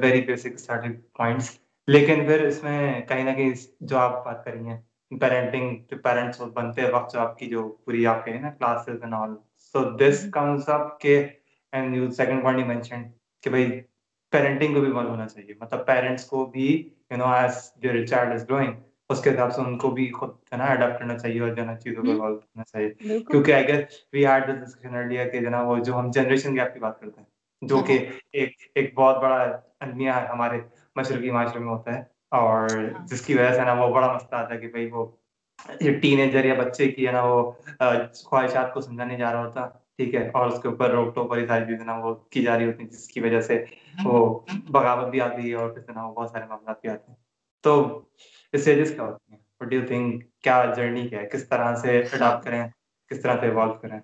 very 0.02 0.20
basic 0.20 0.52
starting 0.54 0.92
points 1.16 1.58
لیکن 1.88 2.26
پھر 2.26 2.44
اس 2.44 2.62
میں 2.62 3.00
کہیں 3.00 3.24
نہ 3.24 3.30
کہیں 3.30 3.52
جو 3.80 3.98
آپ 3.98 4.24
بات 4.24 4.44
کری 4.44 4.66
ہیں 4.66 4.80
پیرنٹنگ 5.20 5.76
پیرنٹس 6.02 6.40
بنتے 6.40 6.90
وقت 6.90 7.12
جو 7.12 7.20
آپ 7.20 7.38
کی 7.38 7.46
جو 7.46 7.68
پوری 7.84 8.06
آپ 8.06 8.24
کے 8.24 8.30
نا 8.30 8.50
classes 8.50 9.02
and 9.02 9.14
all 9.14 9.30
so 9.74 9.82
this 9.96 10.24
comes 10.32 10.68
up 10.68 11.00
کہ 11.00 11.16
and 11.72 11.96
you 11.96 12.10
second 12.10 12.42
point 12.42 12.60
you 12.60 12.66
mention 12.66 13.02
کہ 13.44 13.50
بھائی 13.50 13.70
پیرنٹنگ 14.32 14.74
کو 14.74 14.80
بھی 14.80 14.92
بند 14.92 15.08
ہونا 15.08 15.26
چاہیے 15.28 15.54
مطلب 15.60 15.86
پیرنٹس 15.86 16.24
کو 16.26 16.44
بھی 16.46 16.66
یو 17.10 17.16
نو 17.16 17.32
ایز 17.32 17.70
جو 17.76 18.04
چائلڈ 18.06 18.32
از 18.32 18.48
گروئنگ 18.50 18.72
اس 19.10 19.22
کے 19.22 19.30
حساب 19.30 19.52
سے 19.54 19.62
ان 19.62 19.76
کو 19.78 19.90
بھی 19.90 20.10
خود 20.12 20.30
ہے 20.52 20.56
نا 20.56 20.64
اڈاپٹ 20.64 20.98
کرنا 20.98 21.16
چاہیے 21.18 21.40
اور 21.40 21.50
جو 21.54 21.64
نا 21.64 21.76
چیزوں 21.76 22.02
کو 22.02 22.10
انوالو 22.10 22.38
کرنا 22.38 22.64
چاہیے 22.64 23.18
کیونکہ 23.20 23.52
I 23.52 23.66
guess 23.68 23.98
we 24.12 24.26
had 24.26 24.46
this 24.46 24.60
discussion 24.60 24.94
earlier 24.94 25.28
کہ 25.28 25.40
جو 25.40 25.50
نا 25.50 25.62
وہ 25.62 25.76
جو 25.78 25.98
ہم 25.98 26.10
جنریشن 26.10 26.56
گیپ 26.56 26.72
کی 26.74 26.80
بات 26.80 27.00
کرتے 27.00 27.20
ہیں 27.20 27.68
جو 27.68 27.82
کہ 27.86 27.98
ایک 28.32 28.54
ایک 28.74 28.94
بہت 28.94 29.22
بڑا 29.22 29.42
المیہ 29.80 30.10
ہمارے 30.30 30.60
مشرقی 30.96 31.30
معاشرے 31.30 31.60
میں 31.60 31.68
ہوتا 31.68 31.94
ہے 31.94 32.02
اور 32.30 32.68
جس 33.10 33.26
کی 33.26 33.34
وجہ 33.34 33.52
سے 33.54 33.64
نا 33.64 33.72
وہ 33.72 33.92
بڑا 33.94 34.12
مسئلہ 34.12 34.36
آتا 34.36 34.54
ہے 34.54 34.60
کہ 34.60 34.68
بھائی 34.68 34.90
وہ 34.90 35.06
یہ 35.80 35.98
ٹین 36.00 36.18
ایجر 36.20 36.44
یا 36.44 36.54
بچے 36.54 36.88
کی 36.88 37.06
ہے 37.06 37.12
نا 37.12 37.22
وہ 37.24 37.50
خواہشات 38.24 38.72
کو 38.74 38.80
سمجھانے 38.80 39.16
جا 39.18 39.32
رہا 39.32 39.44
ہوتا، 39.44 39.66
ٹھیک 39.96 40.14
ہے، 40.14 40.28
اور 40.30 40.46
اس 40.46 40.60
کے 40.62 40.68
اوپر 40.68 40.90
روک 40.90 41.14
ٹوک 41.14 41.30
والی 41.30 41.46
ساری 41.46 41.64
چیزیں 41.66 41.84
نا 41.86 41.96
وہ 41.98 42.14
کی 42.30 42.42
جا 42.42 42.56
رہی 42.58 42.66
ہوتی 42.66 42.82
ہیں، 42.82 42.90
جس 42.90 43.08
کی 43.08 43.20
وجہ 43.20 43.40
سے 43.40 43.64
وہ 44.04 44.38
بغاوت 44.68 45.08
بھی 45.10 45.20
آتی 45.20 45.50
ہے 45.50 45.54
اور 45.54 45.70
پھر 45.70 45.94
نا 45.94 46.08
بہت 46.10 46.30
سارے 46.30 46.46
معاملات 46.46 46.80
بھی 46.80 46.90
آتے 46.90 47.10
ہیں۔ 47.10 47.18
تو 47.64 48.00
اس 48.54 48.66
ایجز 48.68 48.94
کیا 48.94 49.04
ہوتی 49.04 49.32
ہیں؟ 49.32 49.38
وٹ 49.60 49.68
ڈو 49.68 49.86
تھنک 49.88 50.24
کیا 50.42 50.64
جرنی 50.76 51.08
کیا 51.08 51.20
ہے؟ 51.20 51.28
کس 51.28 51.48
طرح 51.48 51.74
سے 51.74 51.98
اڈاپٹ 52.12 52.44
کریں؟ 52.44 52.62
کس 53.10 53.22
طرح 53.22 53.40
سے 53.40 53.46
ایوالو 53.46 53.72
کریں؟ 53.72 53.98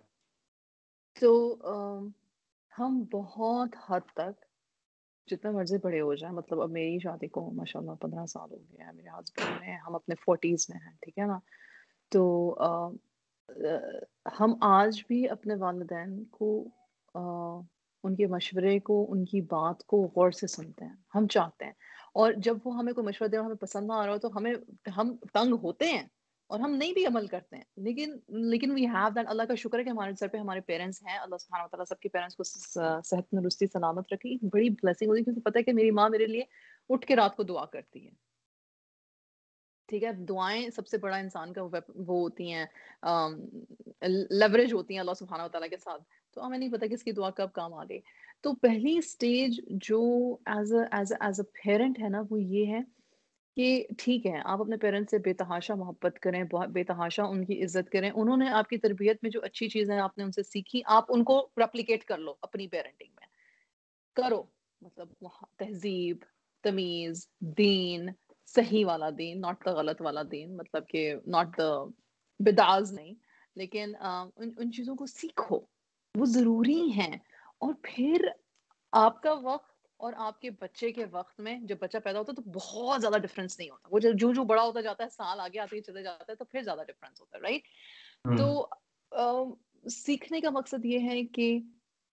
تو 1.16 1.30
ہم 2.72 3.02
بہت 3.12 3.76
حد 3.88 4.08
تک 4.14 4.44
جتنا 5.26 5.50
مرضی 5.50 5.78
بڑے 5.82 6.00
ہو 6.00 6.14
جائیں 6.14 6.34
مطلب 6.34 6.60
اب 6.60 6.70
میری 6.70 6.98
شادی 6.98 7.28
کو 7.28 7.50
ماشاء 7.50 7.80
اللہ 7.80 7.92
پندرہ 8.00 8.26
سال 8.26 8.50
ہو 8.50 8.58
گیا 8.70 8.86
ہے 8.86 8.92
میرے 8.92 9.08
ہسبینڈ 9.08 9.60
میں 9.60 9.76
ہم 9.76 9.94
اپنے 9.94 10.14
فورٹیز 10.14 10.66
میں 10.68 10.78
ہیں، 10.86 10.92
ٹھیک 11.02 11.18
ہے 11.18 11.26
نا؟ 11.26 11.38
تو 12.08 12.22
ہم 14.40 14.54
آج 14.60 15.02
بھی 15.08 15.28
اپنے 15.28 15.54
والدین 15.54 16.24
کو 16.30 16.48
ان 18.04 18.14
کے 18.16 18.26
مشورے 18.26 18.78
کو، 18.80 19.06
ان 19.12 19.24
کی 19.24 19.40
بات 19.40 19.84
کو 19.86 20.02
غور 20.16 20.30
سے 20.30 20.46
سنتے 20.46 20.84
ہیں، 20.84 20.96
ہم 21.14 21.26
چاہتے 21.26 21.64
ہیں۔ 21.64 21.72
اور 22.14 22.32
جب 22.36 22.56
وہ 22.64 22.76
ہمیں 22.76 22.92
کوئی 22.92 23.06
مشورہ 23.06 23.28
دے 23.28 23.36
ہمیں 23.36 23.54
پسند 23.54 23.86
نہ 23.86 23.92
آ 23.92 24.06
رہا 24.06 24.12
ہو 24.12 24.18
تو 24.18 24.36
ہمیں، 24.36 24.54
ہم 24.96 25.16
تنگ 25.32 25.54
ہوتے 25.62 25.86
ہیں۔ 25.86 26.06
اور 26.50 26.60
ہم 26.60 26.70
نہیں 26.76 26.92
بھی 26.92 27.04
عمل 27.06 27.26
کرتے 27.26 27.56
ہیں۔ 27.56 27.64
لیکن 27.76 28.16
لیکن 28.50 28.70
وی 28.70 28.86
ہیو 28.86 29.08
دیٹ 29.14 29.26
اللہ 29.28 29.42
کا 29.42 29.54
شکر 29.54 29.78
ہے 29.78 29.84
کہ 29.84 29.88
ہمارے 29.88 30.12
سر 30.20 30.28
پہ 30.28 30.38
ہمارے 30.38 30.60
پیرنٹس 30.60 31.02
ہیں۔ 31.02 31.18
اللہ 31.18 31.36
سبحانہ 31.40 31.66
تعالیٰ 31.66 31.84
سب 31.88 32.00
کے 32.00 32.08
پیرنٹس 32.08 32.36
کو 32.36 32.44
صحت 32.44 33.28
تندرستی 33.30 33.66
سلامت 33.66 34.12
رکھی۔ 34.12 34.36
بڑی 34.52 34.70
بلیسنگ 34.70 35.08
ہوتی 35.08 35.18
ہے 35.18 35.24
کیونکہ 35.24 35.40
پتہ 35.40 35.58
ہے 35.58 35.62
کہ 35.62 35.72
میری 35.72 35.90
ماں 35.90 36.08
میرے 36.10 36.26
لیے 36.26 36.42
اٹھ 36.88 37.06
کے 37.06 37.16
رات 37.16 37.36
کو 37.36 37.42
دعا 37.42 37.64
کرتی 37.66 38.06
ہے۔ 38.06 38.10
ٹھیک 39.88 40.04
ہے؟ 40.04 40.12
دعائیں 40.28 40.68
سب 40.70 40.86
سے 40.86 40.98
بڑا 40.98 41.16
انسان 41.16 41.52
کا 41.52 41.62
وہ 41.62 42.20
ہوتی 42.20 42.52
ہیں 42.52 42.64
لیوریج 44.30 44.72
ہوتی 44.72 44.94
ہیں 44.94 45.00
اللہ 45.00 45.14
سبحانہ 45.18 45.46
تعالیٰ 45.52 45.68
کے 45.70 45.76
ساتھ۔ 45.76 46.02
تو 46.34 46.46
ہمیں 46.46 46.58
نہیں 46.58 46.72
پتا 46.72 46.86
کس 46.86 47.02
کی 47.02 47.12
دعا 47.12 47.30
کب 47.30 47.52
کام 47.52 47.74
آ 47.74 47.84
گئی 47.88 48.00
تو 48.40 48.54
پہلی 48.54 48.96
اسٹیج 48.98 49.60
جو 49.86 50.02
as 50.46 50.72
a 50.74 50.84
as 50.90 51.40
a 51.40 51.42
parent 51.64 51.98
ہے 52.00 52.08
نا، 52.08 52.22
وہ 52.30 52.42
یہ 52.42 52.66
ہے 52.66 52.80
کہ 53.56 53.86
ٹھیک 53.98 54.26
ہے، 54.26 54.40
آپ 54.44 54.60
اپنے 54.60 54.76
پیرنٹ 54.76 55.10
سے 55.10 55.18
بے 55.18 55.34
تحاشا 55.34 55.74
محبت 55.74 56.18
کریں 56.18 56.44
بے 56.72 56.84
تحاشا 56.84 57.24
ان 57.24 57.44
کی 57.44 57.64
عزت 57.64 57.90
کریں۔ 57.92 58.10
انہوں 58.14 58.36
نے 58.36 58.48
آپ 58.48 58.68
کی 58.68 58.78
تربیت 58.78 59.18
میں 59.22 59.30
جو 59.30 59.40
اچھی 59.42 59.68
چیزیں 59.68 59.98
آپ 59.98 60.18
نے 60.18 60.24
ان 60.24 60.32
سے 60.32 60.42
سیکھی، 60.42 60.82
آپ 60.86 61.04
ان 61.08 61.24
کو 61.24 61.48
ریپلیکیٹ 61.56 62.04
کر 62.04 62.18
لو 62.18 62.34
اپنی 62.42 62.68
پیرنٹنگ 62.68 63.12
میں۔ 63.20 63.26
کرو 64.16 64.42
مطلب 64.80 65.08
تہذیب، 65.56 66.16
تمیز، 66.62 67.28
دین، 67.40 68.08
صحیح 68.46 68.86
والا 68.86 69.08
دین 69.18 69.40
ناٹ 69.40 69.64
دا 69.64 69.72
غلط 69.72 70.02
والا 70.02 70.22
دین 70.32 70.56
مطلب 70.56 70.88
کہ 70.88 71.14
ناٹ 71.26 71.58
دا 71.58 71.84
بداز 72.38 72.92
نہیں۔ 72.92 73.14
لیکن 73.56 73.92
ان 74.00 74.50
ان 74.58 74.72
چیزوں 74.72 74.96
کو 74.96 75.06
سیکھو، 75.06 75.60
وہ 76.14 76.24
ضروری 76.24 76.90
ہیں۔ 76.90 77.16
اور 77.58 77.74
پھر 77.82 78.28
آپ 78.92 79.22
کا 79.22 79.32
وقت 79.32 79.69
اور 80.00 80.12
آپ 80.18 80.40
کے 80.40 80.50
بچے 80.60 80.90
کے 80.92 81.04
وقت 81.10 81.40
میں 81.40 81.58
جب 81.62 81.76
بچہ 81.80 81.98
پیدا 82.04 82.18
ہوتا 82.18 82.32
ہے 82.32 82.42
تو 82.42 82.50
بہت 82.50 83.00
زیادہ 83.00 83.18
ڈفرینس 83.22 83.58
نہیں 83.58 83.70
ہوتا۔ 83.70 83.88
وہ 83.92 83.98
جو 83.98 84.32
جو 84.32 84.44
بڑا 84.44 84.62
ہوتا 84.62 84.80
جاتا 84.80 85.04
ہے 85.04 85.08
سال 85.08 85.40
آگے 85.40 85.58
آتے 85.58 85.76
ہی 85.76 85.80
چلے 85.82 86.02
جاتا 86.02 86.24
ہے 86.28 86.36
تو 86.36 86.44
پھر 86.44 86.62
زیادہ 86.62 86.82
ڈفرینس 86.88 87.20
ہوتا 87.20 87.38
ہے 87.38 87.42
رائٹ 87.42 87.68
تو 88.38 89.56
سیکھنے 89.90 90.40
کا 90.40 90.50
مقصد 90.50 90.84
یہ 90.84 91.08
ہے 91.08 91.22
کہ 91.34 91.58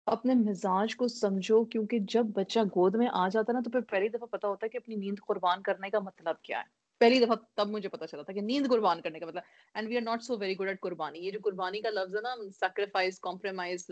اپنے 0.06 0.34
مزاج 0.34 0.96
کو 0.96 1.08
سمجھو 1.08 1.64
کیونکہ 1.64 1.98
جب 2.08 2.26
بچہ 2.34 2.60
گود 2.76 2.94
میں 2.94 3.06
آ 3.12 3.28
جاتا 3.28 3.52
ہے 3.52 3.54
نا 3.54 3.60
تو 3.60 3.70
پھر 3.70 3.80
پہلی 3.90 4.08
دفعہ 4.08 4.26
پتا 4.26 4.48
ہوتا 4.48 4.64
ہے 4.64 4.68
کہ 4.68 4.76
اپنی 4.76 4.94
نیند 4.94 5.18
قربان 5.26 5.62
کرنے 5.62 5.90
کا 5.90 5.98
مطلب 5.98 6.42
کیا 6.42 6.58
ہے۔ 6.58 6.72
پہلی 7.00 7.18
دفعہ 7.20 7.36
تب 7.54 7.68
مجھے 7.68 7.88
پتا 7.88 8.06
چلا 8.06 8.22
تھا 8.22 8.32
کہ 8.32 8.40
نیند 8.40 8.66
قربان 8.68 9.00
کرنے 9.00 9.18
کا 9.20 9.26
مطلب 9.26 9.42
and 9.74 9.88
we 9.88 9.96
are 9.96 10.02
not 10.02 10.22
so 10.22 10.36
very 10.38 10.56
good 10.58 10.68
at 10.68 10.80
قربانی۔ 10.80 11.18
یہ 11.18 11.30
جو 11.30 11.38
قربانی 11.44 11.80
کا 11.80 11.90
لفظ 11.90 12.16
ہے 12.16 12.20
نا 12.20 12.34
سیکریفائز 12.60 13.18
کمپرومائز 13.20 13.90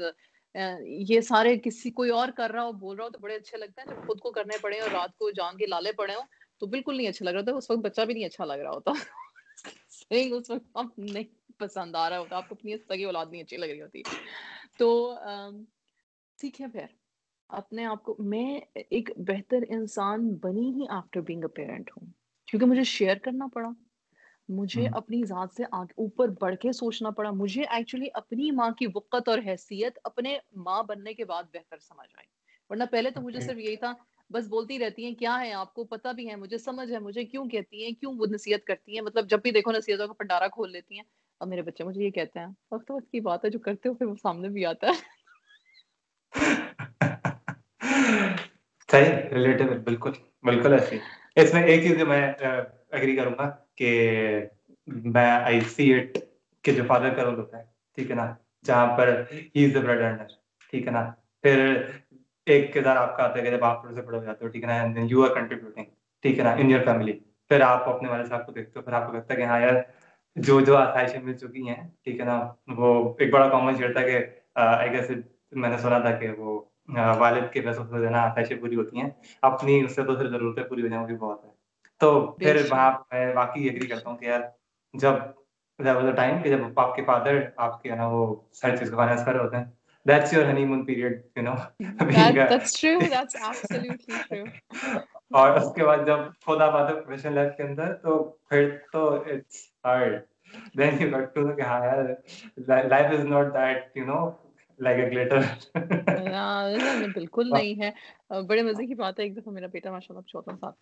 یہ 0.54 1.21
سارے 1.21 1.56
کسی 1.59 1.90
کوئی 1.90 2.11
اور 2.11 2.28
کر 2.28 2.50
رہا 2.50 2.64
ہو، 2.64 2.73
بول 2.73 2.97
رہا 2.97 3.04
ہو 3.04 3.11
تو 3.11 3.18
بڑے 3.18 3.35
اچھے 3.35 3.59
لگتے 3.59 3.80
ہیں۔ 3.80 3.88
جب 3.88 4.06
خود 4.06 4.21
کو 4.21 4.30
کرنے 4.30 4.59
پڑے 4.61 4.78
اور 4.80 4.90
رات 4.90 5.16
کو 5.16 5.30
جان 5.30 5.56
کے 5.56 5.66
لالے 5.66 5.92
پڑے 5.92 6.14
ہوں، 6.14 6.26
تو 6.61 6.66
بالکل 6.66 6.97
نہیں 6.97 7.09
اچھا 7.09 7.25
لگ 7.25 7.30
رہا 7.30 7.40
تھا۔ 7.40 7.54
اس 7.54 7.71
وقت 7.71 7.80
بچہ 7.80 8.00
بھی 8.00 8.14
نہیں 8.14 8.25
اچھا 8.25 8.44
لگ 8.44 8.62
رہا 8.62 8.71
ہوتا۔ 8.71 8.90
اس 10.11 10.50
وقت 10.50 10.66
آپ 10.75 10.99
نہیں 10.99 11.25
پسند 11.59 11.94
آ 11.94 12.09
رہا 12.11 12.18
ہوتا۔ 12.18 12.37
آپ 12.37 12.49
کو 12.49 12.54
اپنی 12.54 12.76
سگی 12.78 13.04
اولاد 13.04 13.26
نہیں 13.30 13.42
اچھی 13.42 13.56
لگ 13.56 13.66
رہی 13.66 13.82
ہوتی۔ 13.82 14.02
تو 14.78 14.88
سیکھیں 16.38 16.66
پھر۔ 16.66 16.87
اپنے 17.50 17.85
آپ 17.85 18.02
کو، 18.02 18.16
میں 18.18 18.61
ایک 18.90 19.11
بہتر 19.16 19.62
انسان 19.68 20.35
بنی 20.42 20.71
ہی 20.71 20.87
آفٹر 20.90 21.21
بینگ 21.21 21.44
اے 21.44 21.49
پیرنٹ 21.49 21.90
ہوں۔ 21.90 22.06
کیونکہ 22.47 22.66
مجھے 22.66 22.85
شیئر 22.85 23.16
کرنا 23.16 23.47
پڑا۔ 23.54 23.68
مجھے 24.52 24.87
اپنی 24.92 25.23
ذات 25.25 25.54
سے 25.56 25.62
اوپر 25.73 26.28
بڑھ 26.40 26.56
کے 26.56 26.73
سوچنا 26.73 27.11
پڑا۔ 27.11 27.30
مجھے 27.30 27.62
ایکچولی 27.71 28.06
اپنی 28.14 28.50
ماں 28.50 28.71
کی 28.71 28.87
وقت 28.94 29.28
اور 29.28 29.38
حیثیت 29.47 29.99
اپنے 30.04 30.38
ماں 30.56 30.82
بننے 30.82 31.14
کے 31.14 31.25
بعد 31.25 31.42
بہتر 31.52 31.78
سمجھ 31.78 32.14
آئی۔ 32.16 32.26
ورنہ 32.71 32.85
پہلے 32.90 33.11
تو 33.11 33.21
مجھے 33.21 33.40
صرف 33.40 33.59
یہی 33.59 33.76
تھا 33.76 33.92
بس 34.30 34.47
بولتی 34.49 34.78
رہتی 34.78 35.04
ہیں 35.04 35.14
کیا 35.14 35.37
ہے 35.40 35.52
آپ 35.52 35.75
کو؟ 35.75 35.85
پتا 35.85 36.12
بھی 36.12 36.28
ہے 36.30 36.37
مجھے 36.37 36.59
سمجھ 36.59 36.92
ہے 36.92 36.99
مجھے 36.99 37.25
کیوں 37.25 37.49
کہتی 37.49 37.85
ہیں 37.85 37.90
کیوں 37.90 38.12
وہ 38.18 38.26
نصیحت 38.26 38.64
کرتی 38.64 38.94
ہیں؟ 38.94 39.00
مطلب 39.00 39.28
جب 39.30 39.42
بھی 39.42 39.50
دیکھو 39.50 39.73
نصیحتوں 39.73 40.06
کا 40.06 40.12
پنڈارا 40.12 40.49
کھول 40.49 40.73
لیتی 40.73 40.94
ہیں۔ 40.94 41.04
اب 41.40 41.49
میرے 41.49 41.62
بچے 41.62 41.85
مجھے 41.85 42.04
یہ 42.04 42.11
کہتے 42.11 42.38
ہیں 42.38 42.47
وقت 42.73 42.90
وقت 42.90 43.11
کی 43.12 43.21
بات 43.21 43.44
ہے 43.44 43.50
جو 43.50 43.59
کرتے 43.59 43.88
ہو 43.88 43.94
پھر 43.94 44.06
وہ 44.06 44.14
سامنے 44.23 44.49
بھی 44.49 44.64
آتا 44.66 44.87
ہے۔ 44.87 45.11
صحیح 48.88 49.12
ریلیٹیبل 49.30 49.78
بالکل 49.78 50.12
بالکل 50.42 50.73
ایسی۔ 50.73 50.99
اس 51.37 51.54
میں 51.54 51.62
ایک 51.62 51.82
چیز 51.82 52.02
میں 52.02 52.32
اگری 52.90 53.16
کروں 53.16 53.32
گا۔ 53.38 53.50
کہ 53.78 53.90
میں 54.86 55.30
آئی 55.30 55.60
سی 55.60 55.92
اٹ 55.94 56.18
کہ 56.64 56.72
جو 56.72 56.82
فادر 56.86 57.14
کا 57.14 57.24
رول 57.24 57.38
ہوتا 57.38 57.58
ہے، 57.58 57.64
ٹھیک 57.98 58.10
ہے 58.10 58.16
نا؟ 58.16 58.34
جہاں 58.64 58.96
پر 58.96 59.08
ہی 59.56 59.64
از 59.64 59.74
دا 59.74 59.80
بریڈ 59.80 60.00
ارنر 60.02 60.26
ٹھیک 60.72 60.86
ہے 60.86 60.92
نا؟ 60.92 61.10
پھر 61.44 61.58
ایک 62.46 62.72
کردار 62.74 62.96
آپ 62.96 63.16
کا 63.16 63.24
آتا 63.24 63.38
ہے 63.38 63.42
کہ 63.44 63.50
جب 63.50 63.64
آپ 63.64 63.80
تھوڑے 63.80 63.94
سے 63.94 64.02
بڑے 64.02 64.18
ہو 64.18 64.24
جاتے 64.24 64.44
ہو، 64.44 64.50
ٹھیک 64.50 64.62
ہے 64.64 64.68
نا؟ 64.68 64.86
دین 64.94 65.06
یو 65.08 65.24
آر 65.24 65.34
کنٹریبیوٹنگ 65.34 65.84
ٹھیک 66.22 66.38
ہے 66.38 66.44
نا؟ 66.44 66.52
ان 66.52 66.70
یور 66.70 66.80
فیملی 66.84 67.12
پھر 67.50 67.60
آپ 67.60 67.88
اپنے 67.88 68.08
والد 68.08 68.28
صاحب 68.28 68.46
کو 68.46 68.52
دیکھتے 68.52 68.78
ہو، 68.78 68.84
پھر 68.84 68.92
آپ 68.92 69.06
کو 69.06 69.12
لگتا 69.12 69.34
ہے 69.34 69.38
کہ 69.38 69.44
ہاں 69.44 69.60
یار، 69.60 69.74
جو 70.36 70.60
جو 70.60 70.76
آسائشیں 70.76 71.20
مل 71.22 71.36
چکی 71.38 71.68
ہیں، 71.68 71.76
ٹھیک 72.04 72.20
ہے 72.20 72.24
نا؟ 72.24 72.38
وہ 72.76 72.92
ایک 73.18 73.32
بڑا 73.32 73.48
کامن 73.48 73.76
شیئر 73.76 73.92
تھا 73.92 74.02
کہ 74.02 74.18
آئی 74.54 74.90
گیس 74.92 75.10
میں 75.52 75.68
نے 75.70 75.78
سنا 75.78 75.98
تھا 75.98 76.10
کہ 76.18 76.30
وہ 76.38 76.60
والد 77.18 77.52
کے 77.52 77.60
پیسوں 77.60 77.84
سے 77.86 78.00
دینا 78.00 78.20
آسائشیں 78.22 78.56
پوری 78.60 78.76
ہوتی 78.76 79.00
ہیں۔ 79.00 79.08
اپنی 79.42 79.80
اس 79.84 79.94
سے 79.94 80.02
تو 80.04 80.16
پھر 80.16 80.28
ضرورتیں 80.30 80.62
پوری 80.64 80.82
ہو 80.82 80.88
جائیں 80.88 81.06
بھی 81.06 81.16
بہت۔ 81.16 81.41
تو 82.02 82.32
پھر 82.32 82.66
وہاں 82.71 82.90
میں 83.12 83.35
واقعی 83.35 83.62
ایگری 83.62 83.87
کرتا 83.87 84.11
ہوں 84.11 84.16
کہ 84.16 84.25
یار 84.25 84.40
جب 84.94 85.12
ٹائم 86.16 86.42
کہ 86.42 86.50
جب 86.50 86.80
آپ 86.80 86.97
کے 86.97 87.04
فادر 87.04 87.42
آپ 87.56 87.82
کے 87.82 87.88
نا 87.90 88.06
وہ 88.06 88.37
ہر 88.64 88.76
چیز 88.76 88.90
کو 88.90 88.97
فائنانس 88.97 89.25
کر 89.25 89.32
رہے 89.32 89.44
ہوتے 89.44 89.56
ہیں۔ 89.56 89.64
That's 90.06 90.32
your 90.32 90.44
honeymoon 90.44 90.80
period 90.87 91.12
you 91.37 91.42
know 91.42 91.56
that, 91.80 92.49
that's 92.50 92.73
true 92.80 93.00
that's 93.11 93.37
absolutely 93.42 94.14
true. 94.28 94.47
اور 95.30 95.50
اس 95.50 95.75
کے 95.75 95.85
بعد 95.85 95.99
جب 96.06 96.18
بات 96.47 96.90
ہے 96.90 96.94
پروفیشنل 96.94 97.35
لائف 97.35 97.56
کے 97.56 97.62
اندر 97.62 97.94
تو 97.94 98.23
پھر 98.49 98.76
تو 98.92 99.14
it's 99.14 99.56
hard 99.85 100.21
then 100.78 101.02
you 101.02 101.18
get 101.18 101.35
to 101.35 101.54
کہ 101.56 101.61
ہاں 101.61 101.87
یار 101.87 102.04
that 102.56 103.97
you 103.97 104.04
know 104.04 104.30
like 104.78 104.99
a 104.99 105.11
glitter 105.11 105.38
بالکل 107.14 107.50
نہیں 107.50 107.82
ہے۔ 107.82 107.90
بڑے 108.42 108.62
مزے 108.62 108.87
کی 108.87 108.94
بات 108.94 109.18
ہے 109.18 109.25
ایک 109.25 109.37
دفعہ 109.37 109.52
میرا 109.52 109.66
بیٹا 109.66 109.90
ماشاء 109.90 110.14
اللہ 110.14 110.28
چودہ 110.28 110.56
سال۔ 110.61 110.73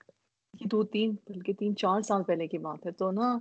کا 0.59 0.65
دو 0.71 0.85
تین 0.85 1.17
بلکہ 1.29 1.53
تین 1.53 1.77
چار 1.77 2.01
سال 2.01 2.23
پہلے 2.23 2.47
کی 2.47 2.59
بات 2.59 2.87
ہے۔ 2.87 2.93
تو 2.93 3.11
نا 3.11 3.39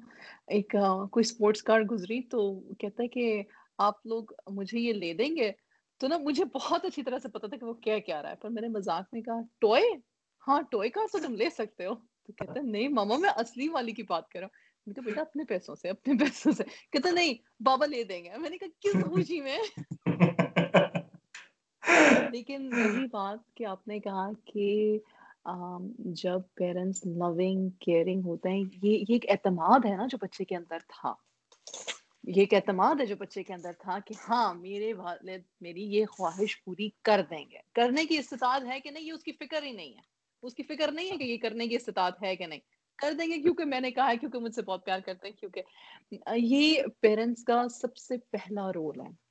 ایک 0.47 0.75
کوئی 1.11 1.19
اسپورٹس 1.19 1.63
کار 1.63 1.81
گزری 1.81 2.21
تو 2.21 2.59
کہتا 2.79 3.03
ہے 3.03 3.07
کہ 3.07 3.43
آپ 3.77 4.05
لوگ 4.05 4.23
مجھے 4.47 4.79
یہ 4.79 4.93
لے 4.93 5.13
دیں 5.13 5.35
گے۔ 5.35 5.51
تو 5.97 6.07
نا 6.07 6.17
مجھے 6.17 6.45
بہت 6.45 6.85
اچھی 6.85 7.03
طرح 7.03 7.17
سے 7.17 7.27
پتا 7.27 7.47
تھا 7.47 7.57
کہ 7.57 7.65
وہ 7.65 7.73
کیا 7.73 7.99
کیا 7.99 8.21
رہا 8.21 8.29
ہے۔ 8.29 8.35
پر 8.35 8.49
میں 8.49 8.61
نے 8.61 8.67
مذاق 8.67 9.03
میں 9.11 9.21
کہا 9.21 9.41
ٹوئے؟ 9.59 9.81
ہاں 10.47 10.61
ٹوئے 10.61 10.89
کا 10.89 11.01
تو 11.11 11.17
تم 11.27 11.35
لے 11.35 11.49
سکتے 11.49 11.85
ہو؟ 11.85 11.95
تو 11.95 12.33
کہتا 12.33 12.59
نہیں 12.63 12.87
ماما 12.87 13.17
میں 13.17 13.29
اصلی 13.29 13.67
والی 13.67 13.91
کی 13.91 14.03
بات 14.03 14.29
کر 14.29 14.39
رہا 14.39 14.45
ہوں۔ 14.45 14.69
میں 14.87 14.93
کہا 14.93 15.03
بیٹا 15.05 15.21
اپنے 15.21 15.43
پیسوں 15.43 15.75
سے 15.75 15.89
اپنے 15.89 16.13
پیسوں 16.25 16.51
سے۔ 16.51 16.63
کہتا 16.91 17.11
نہیں 17.11 17.63
بابا 17.63 17.85
لے 17.85 18.03
دیں 18.03 18.23
گے۔ 18.23 18.37
میں 18.37 18.49
نے 18.49 18.57
کہا 18.57 18.67
کس 18.79 19.03
خوشی 19.03 19.41
میں؟ 19.41 19.57
لیکن 22.33 22.73
وہی 22.73 23.05
بات 23.05 23.55
کہ 23.55 23.65
آپ 23.65 23.87
نے 23.87 23.99
کہا 23.99 24.29
کہ 24.45 24.99
جب 25.97 26.39
پیرنٹس 26.53 27.05
لونگ 27.05 27.69
کیئرنگ 27.69 28.21
ہوتے 28.25 28.49
ہیں، 28.49 28.63
یہ 28.83 29.05
ایک 29.09 29.25
اعتماد 29.29 29.79
ہے 29.85 29.95
نا 29.95 30.07
جو 30.09 30.17
بچے 30.21 30.43
کے 30.43 30.55
اندر 30.55 30.77
تھا۔ 30.87 31.13
یہ 32.23 32.41
ایک 32.41 32.53
اعتماد 32.53 32.95
ہے 32.99 33.05
جو 33.05 33.15
بچے 33.15 33.43
کے 33.43 33.53
اندر 33.53 33.71
تھا 33.79 33.99
کہ 34.05 34.13
ہاں 34.29 34.53
میرے 34.53 34.93
والد 34.93 35.41
میری 35.61 35.83
یہ 35.83 36.05
خواہش 36.05 36.63
پوری 36.63 36.89
کر 37.01 37.21
دیں 37.29 37.45
گے۔ 37.51 37.57
کرنے 37.73 38.05
کی 38.05 38.17
استطاعت 38.17 38.61
ہے 38.67 38.79
کہ 38.79 38.91
نہیں، 38.91 39.03
یہ 39.03 39.11
اس 39.11 39.23
کی 39.23 39.31
فکر 39.31 39.63
ہی 39.63 39.71
نہیں 39.71 39.93
ہے۔ 39.93 40.01
اس 40.43 40.55
کی 40.55 40.63
فکر 40.63 40.91
نہیں 40.91 41.11
ہے 41.11 41.17
کہ 41.17 41.23
یہ 41.23 41.37
کرنے 41.37 41.67
کی 41.67 41.75
استطاعت 41.75 42.23
ہے 42.23 42.35
کہ 42.35 42.47
نہیں۔ 42.47 42.59
کر 42.97 43.11
دیں 43.11 43.27
گے 43.27 43.41
کیونکہ 43.41 43.65
میں 43.65 43.79
نے 43.79 43.91
کہا 43.91 44.11
ہے، 44.11 44.17
کیونکہ 44.17 44.39
مجھ 44.39 44.55
سے 44.55 44.61
بہت 44.61 44.85
پیار 44.85 44.99
کرتے 44.99 45.27
ہیں، 45.27 45.35
کیونکہ 45.35 45.61
یہ 46.35 46.81
پیرنٹس 46.99 47.43
کا 47.43 47.67
سب 47.67 47.97
سے 47.97 48.17
پہلا 48.17 48.73
رول 48.73 48.99
ہے۔ 48.99 49.28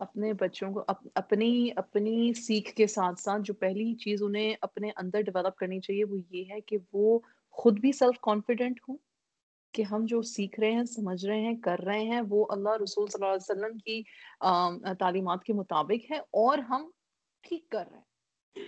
اپنے 0.00 0.32
بچوں 0.32 0.70
کو 0.72 0.84
اپنی 1.14 1.68
اپنی 1.76 2.32
سیکھ 2.34 2.74
کے 2.74 2.86
ساتھ 2.86 3.20
ساتھ 3.20 3.42
جو 3.44 3.54
پہلی 3.54 3.94
چیز 3.94 4.22
انہیں 4.22 4.54
اپنے 4.60 4.90
اندر 4.96 5.20
ڈیولپ 5.20 5.56
کرنی 5.56 5.80
چاہیے 5.80 6.04
وہ 6.04 6.18
یہ 6.30 6.44
ہے 6.50 6.60
کہ 6.60 6.78
وہ 6.92 7.18
خود 7.50 7.80
بھی 7.80 7.92
سیلف 7.92 8.20
کانفیڈنٹ 8.20 8.80
ہوں 8.88 8.96
کہ 9.74 9.82
ہم 9.82 10.04
جو 10.06 10.22
سیکھ 10.22 10.60
رہے 10.60 10.70
ہیں، 10.70 10.84
سمجھ 10.84 11.26
رہے 11.26 11.40
ہیں، 11.40 11.54
کر 11.54 11.80
رہے 11.84 12.00
ہیں، 12.00 12.20
وہ 12.28 12.46
اللہ 12.48 12.76
رسول 12.82 13.06
صلی 13.06 13.24
اللہ 13.24 13.34
علیہ 13.34 13.50
وسلم 13.50 13.78
کی 13.78 14.02
تعلیمات 14.98 15.44
کے 15.44 15.52
مطابق 15.52 16.10
ہے 16.10 16.16
اور 16.16 16.58
ہم 16.58 16.90
ٹھیک 17.44 17.68
کر 17.68 17.84
رہے 17.90 17.98
ہیں۔ 17.98 18.04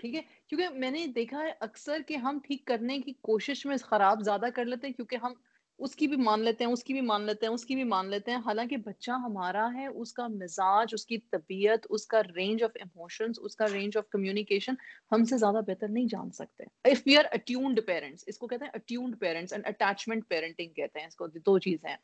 ٹھیک 0.01 0.15
ہے؟ 0.15 0.21
کیونکہ 0.47 0.69
میں 0.69 0.91
نے 0.91 1.07
دیکھا 1.07 1.39
ہے 1.39 1.53
اکثر 1.61 1.99
کہ 2.09 2.17
ہم 2.17 2.39
ٹھیک 2.43 2.65
کرنے 2.65 2.99
کی 2.99 3.13
کوشش 3.23 3.67
میں 3.67 3.77
خراب 3.77 4.23
زیادہ 4.25 4.47
کر 4.55 4.65
لیتے 4.65 4.87
ہیں 4.87 4.95
کیونکہ 4.95 5.17
ہم 5.17 5.33
اس 5.79 5.97
کی 5.97 6.07
بھی 6.07 6.17
مان 6.17 6.41
لیتے 6.41 6.65
ہیں، 6.65 6.73
اس 6.73 6.85
کی 6.85 6.93
بھی 6.93 7.01
مان 7.01 7.23
لیتے 7.23 7.47
ہیں، 7.47 7.53
اس 7.53 7.65
کی 7.65 7.75
بھی 7.75 7.85
مان 7.85 8.11
لیتے 8.11 8.31
ہیں۔ 8.31 8.39
حالانکہ 8.39 8.77
بچہ 8.77 9.11
ہمارا 9.11 9.69
ہے، 9.75 9.87
اس 9.87 10.13
کا 10.13 10.27
مزاج، 10.27 10.89
اس 10.93 11.07
کی 11.07 11.19
طبیعت، 11.19 11.87
اس 11.91 12.07
کا 12.07 12.21
رینج 12.37 12.63
آف 12.63 12.71
ایموشنز 12.75 13.39
اس 13.43 13.57
کا 13.57 13.65
رینج 13.73 13.97
آف 13.97 14.09
کمیونیکیشن 14.09 14.75
ہم 15.13 15.25
سے 15.25 15.37
زیادہ 15.37 15.61
بہتر 15.67 15.89
نہیں 15.89 16.05
جان 16.05 16.31
سکتے۔ 16.31 16.65
If 16.85 17.03
we 17.07 17.17
are 17.17 17.25
attuned 17.33 17.81
parents 17.87 18.25
اس 18.27 18.39
کو 18.39 18.47
کہتے 18.47 18.65
ہیں 18.65 18.73
attuned 18.75 19.19
parents 19.21 19.53
and 19.53 19.67
attachment 19.67 20.29
parenting 20.29 20.73
کہتے 20.73 21.01
ہیں، 21.01 21.07
اس 21.07 21.17
کو 21.17 21.27
دو 21.27 21.59
چیزیں 21.59 21.91
ہیں۔ 21.91 21.97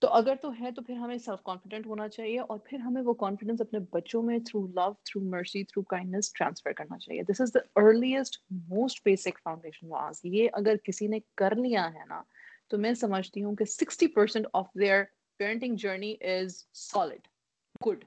تو 0.00 0.08
اگر 0.08 0.34
تو 0.42 0.50
ہے 0.60 0.70
تو 0.72 0.82
پھر 0.82 0.94
ہمیں 0.94 1.18
سیلف 1.18 1.42
کانفیڈنٹ 1.42 1.86
ہونا 1.86 2.08
چاہیے 2.08 2.38
اور 2.38 2.58
پھر 2.58 2.78
ہمیں 2.78 3.02
وہ 3.02 3.14
کانفیڈنس 3.14 3.60
اپنے 3.60 3.78
بچوں 3.92 4.22
میں 4.22 4.38
through 4.38 4.66
love 4.66 4.92
through 4.92 5.20
mercy 5.20 5.64
through 5.64 5.82
kindness 5.82 6.32
transfer 6.32 6.72
کرنا 6.72 6.98
چاہیے۔ 6.98 7.22
This 7.22 7.40
is 7.40 7.54
the 7.54 7.58
earliest 7.76 8.42
most 8.50 9.04
basic 9.04 9.40
foundation 9.44 9.86
was 9.88 10.20
یہ 10.24 10.48
اگر 10.52 10.76
کسی 10.76 11.06
نے 11.06 11.18
کر 11.34 11.56
لیا 11.56 11.88
ہے 11.94 12.04
نا 12.08 12.22
تو 12.68 12.78
میں 12.78 12.94
سمجھتی 12.94 13.44
ہوں 13.44 13.56
کہ 13.56 13.64
sixty 13.64 14.06
percent 14.06 14.46
of 14.52 14.66
their 14.80 15.04
parenting 15.36 15.76
journey 15.76 16.14
is 16.20 16.66
solid 16.72 17.28
good 17.86 18.04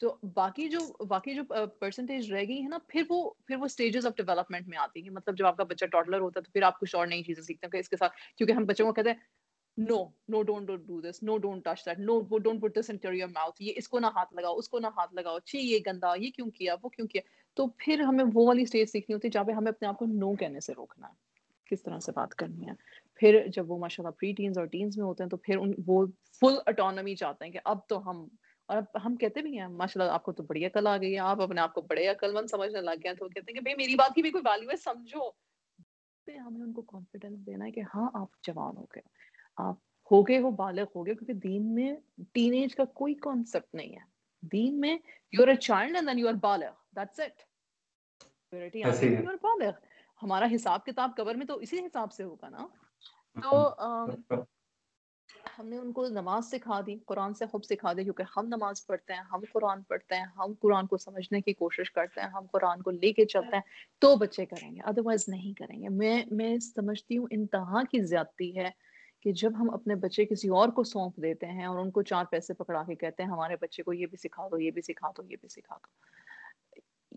تو 0.00 0.16
باقی 0.34 0.68
جو 0.68 1.04
باقی 1.04 1.34
جو 1.34 1.42
پرسنٹیج 1.78 2.32
رہ 2.32 2.44
گئی 2.48 2.62
ہے 2.62 2.68
نا، 2.68 2.78
پھر 2.88 3.02
وہ 3.08 3.30
پھر 3.46 3.56
وہ 3.56 3.64
اسٹیجز 3.64 4.06
آف 4.06 4.12
ڈیولپمنٹ 4.16 4.68
میں 4.68 4.78
آتی 4.78 5.02
ہیں۔ 5.02 5.10
مطلب 5.10 5.38
جب 5.38 5.46
آپ 5.46 5.56
کا 5.56 5.64
بچہ 5.64 5.84
ٹاٹلر 5.84 6.20
ہوتا 6.20 6.40
ہے 6.40 6.42
تو 6.42 6.50
پھر 6.50 6.62
آپ 6.62 6.80
کچھ 6.80 6.96
اور 6.96 7.06
نئی 7.06 7.22
چیزیں 7.22 7.42
سیکھتے 7.42 7.66
ہیں۔ 7.66 7.70
کہ 7.70 7.76
اس 7.76 7.88
کے 7.88 7.96
ساتھ، 7.96 8.12
کیونکہ 8.38 8.52
ہم 8.52 8.64
بچوں 8.64 8.86
کو 8.86 8.92
کہتے 8.92 9.10
ہیں 9.10 9.16
no 9.78 10.04
no 10.28 10.42
don't 10.42 10.66
don't 10.66 10.80
do 10.80 11.00
this 11.00 11.22
no 11.22 11.38
don't 11.38 11.64
touch 11.64 11.86
that 11.86 11.98
no 11.98 12.38
don't 12.38 12.62
put 12.62 12.78
this 12.78 12.90
into 12.90 13.12
your 13.12 13.28
mouth 13.28 13.62
یہ 13.62 13.72
اس 13.76 13.88
کو 13.88 13.98
نہ 13.98 14.06
ہاتھ 14.06 14.34
لگاؤ، 14.34 14.56
اس 14.56 14.68
کو 14.68 14.78
نہ 14.78 14.86
ہاتھ 14.86 15.14
لگاؤ۔ 15.14 15.38
چھی، 15.38 15.58
یہ 15.58 15.78
گندا، 15.86 16.14
یہ 16.18 16.30
کیوں 16.30 16.50
کیا، 16.50 16.74
وہ 16.82 16.88
کیوں 16.88 17.06
کیا؟ 17.06 17.22
تو 17.54 17.66
پھر 17.66 18.00
ہمیں 18.00 18.24
وہ 18.34 18.46
والی 18.46 18.62
اسٹیج 18.62 18.88
سیکھنی 18.88 19.14
ہوتی 19.14 19.28
ہے 19.28 19.30
جہاں 19.30 19.44
پہ 19.44 19.52
ہمیں 19.52 19.72
اپنے 19.72 19.88
آپ 19.88 19.98
کو 19.98 20.06
نو 20.06 20.34
کہنے 20.34 20.60
سے 20.60 20.72
روکنا 20.76 21.08
ہے۔ 21.08 21.12
کس 21.64 21.82
طرح 21.82 21.98
سے 21.98 22.12
بات 22.12 22.34
کرنی 22.34 22.66
ہے؟ 22.66 22.72
پھر 23.16 23.46
جب 23.48 23.70
وہ 23.70 23.78
ماشاء 23.78 24.04
اللہ 24.04 24.12
پری 24.20 24.32
ٹینز 24.32 24.58
اور 24.58 24.66
ٹینز 24.66 24.98
میں 24.98 25.06
ہوتے 25.06 25.22
ہیں 25.22 25.30
تو 25.30 25.36
پھر 25.36 25.56
ان 25.56 25.72
وہ 25.86 26.06
فل 26.40 26.54
اٹانمی 26.66 27.14
چاہتے 27.14 27.44
ہیں 27.44 27.52
کہ 27.52 27.58
اب 27.64 27.78
تو 27.88 28.10
ہم 28.10 28.28
اور 28.66 28.76
اب 28.76 28.84
ہم 29.04 29.16
کہتے 29.16 29.42
بھی 29.42 29.58
ہیں 29.58 29.68
ماشاء 29.68 30.00
اللہ 30.00 30.12
آپ 30.12 30.22
کو 30.22 30.32
تو 30.32 30.42
بڑی 30.42 30.66
عقل 30.66 30.86
آ 30.86 30.96
گئی 30.96 31.14
ہے 31.14 31.18
آپ 31.18 31.40
اپنے 31.40 31.60
آپ 31.60 31.74
کو 31.74 31.80
بڑے 31.80 32.06
عقل 32.06 32.32
مند 32.32 32.46
سمجھنے 32.50 32.80
لگ 32.80 32.90
گئے 32.90 33.08
ہیں 33.08 33.16
تو 33.16 33.28
کہتے 33.28 33.52
ہیں 33.52 33.54
کہ 33.54 33.60
بھائی 33.60 33.74
میری 33.76 33.94
بات 33.94 34.14
کی 34.14 34.22
بھی 34.22 34.30
کوئی 34.30 34.42
ویلیو 34.46 34.70
ہے 34.70 34.76
سمجھو۔ 34.76 35.30
ہمیں 36.28 36.62
ان 36.62 36.72
کو 36.72 36.82
کانفیڈینس 36.82 37.46
دینا 37.46 37.64
ہے 37.64 37.70
کہ 37.70 37.80
ہاں 37.94 38.10
آپ 38.14 38.42
جوان 38.42 38.76
ہو 38.76 38.84
گئے 38.84 39.02
آپ 39.56 39.76
ہو 40.10 40.22
گئے 40.22 40.38
ہو 40.38 40.50
بالغ 40.50 40.84
ہو 40.94 41.06
گئے 41.06 41.14
کیونکہ 41.14 41.32
دین 41.32 41.74
میں 41.74 41.94
ٹین 42.32 42.54
ایج 42.54 42.74
کا 42.74 42.84
کوئی 42.84 43.14
کانسیپٹ 43.14 43.74
نہیں 43.74 43.92
ہے۔ 43.92 44.04
دین 44.42 44.80
میں 44.80 44.96
you 45.32 45.42
are 45.42 45.48
a 45.48 45.54
child 45.54 45.96
and 45.96 46.08
then 46.08 46.18
you 46.18 46.28
are 46.28 46.34
بالغ 46.34 46.70
that's 46.96 47.20
it 47.20 47.42
puberty 48.50 48.80
you 48.80 49.28
are 49.28 49.36
بالغ۔ 49.42 49.70
ہمارا 50.22 50.46
حساب 50.54 50.84
کتاب 50.84 51.10
قبر 51.16 51.34
میں 51.34 51.46
تو 51.46 51.54
اسی 51.54 51.84
حساب 51.86 52.12
سے 52.12 52.22
ہوگا 52.22 52.48
نا۔ 52.48 52.66
تو 53.42 53.72
ہم 55.58 55.68
نے 55.68 55.76
ان 55.76 55.92
کو 55.92 56.06
نماز 56.08 56.50
سکھا 56.50 56.80
دی، 56.86 56.96
قرآن 57.06 57.34
سے 57.34 57.46
خوب 57.46 57.64
سکھا 57.64 57.92
دی، 57.92 58.04
کیونکہ 58.04 58.22
ہم 58.36 58.46
نماز 58.46 58.86
پڑھتے 58.86 59.12
ہیں، 59.12 59.20
ہم 59.20 59.40
قرآن 59.52 59.82
پڑھتے 59.82 60.14
ہیں، 60.14 60.24
ہم 60.38 60.52
قرآن 60.60 60.86
کو 60.86 60.96
سمجھنے 60.96 61.40
کی 61.40 61.52
کوشش 61.52 61.92
کرتے 61.92 62.20
ہیں، 62.20 62.28
ہم 62.28 62.46
قرآن 62.52 62.82
کو 62.82 62.90
لے 62.90 63.12
کے 63.12 63.24
چلتے 63.24 63.56
ہیں، 63.56 63.62
تو 63.98 64.16
بچے 64.16 64.46
کریں 64.46 64.74
گے 64.74 64.80
ادروائز 64.80 65.28
نہیں 65.28 65.52
کریں 65.52 65.82
گے۔ 65.82 65.88
میں 65.88 66.22
میں 66.30 66.58
سمجھتی 66.58 67.18
ہوں 67.18 67.26
انتہا 67.30 67.82
کی 67.90 68.04
زیادتی 68.04 68.56
ہے 68.56 68.70
کہ 69.20 69.32
جب 69.32 69.52
ہم 69.60 69.70
اپنے 69.70 69.94
بچے 69.94 70.24
کسی 70.24 70.48
اور 70.48 70.68
کو 70.68 70.84
سونپ 70.84 71.16
دیتے 71.16 71.46
ہیں 71.46 71.64
اور 71.64 71.78
ان 71.78 71.90
کو 71.90 72.02
چار 72.02 72.24
پیسے 72.30 72.54
پکڑا 72.54 72.82
کے 72.82 72.94
کہتے 72.94 73.22
ہیں، 73.22 73.30
ہمارے 73.30 73.56
بچے 73.60 73.82
کو 73.82 73.92
یہ 73.92 74.06
بھی 74.06 74.16
سکھا 74.16 74.48
دو، 74.48 74.58
یہ 74.58 74.70
بھی 74.70 74.82
سکھا 74.82 75.10
دو، 75.16 75.22
یہ 75.22 75.36
بھی 75.40 75.48
سکھا 75.48 75.76
دو، 75.76 75.88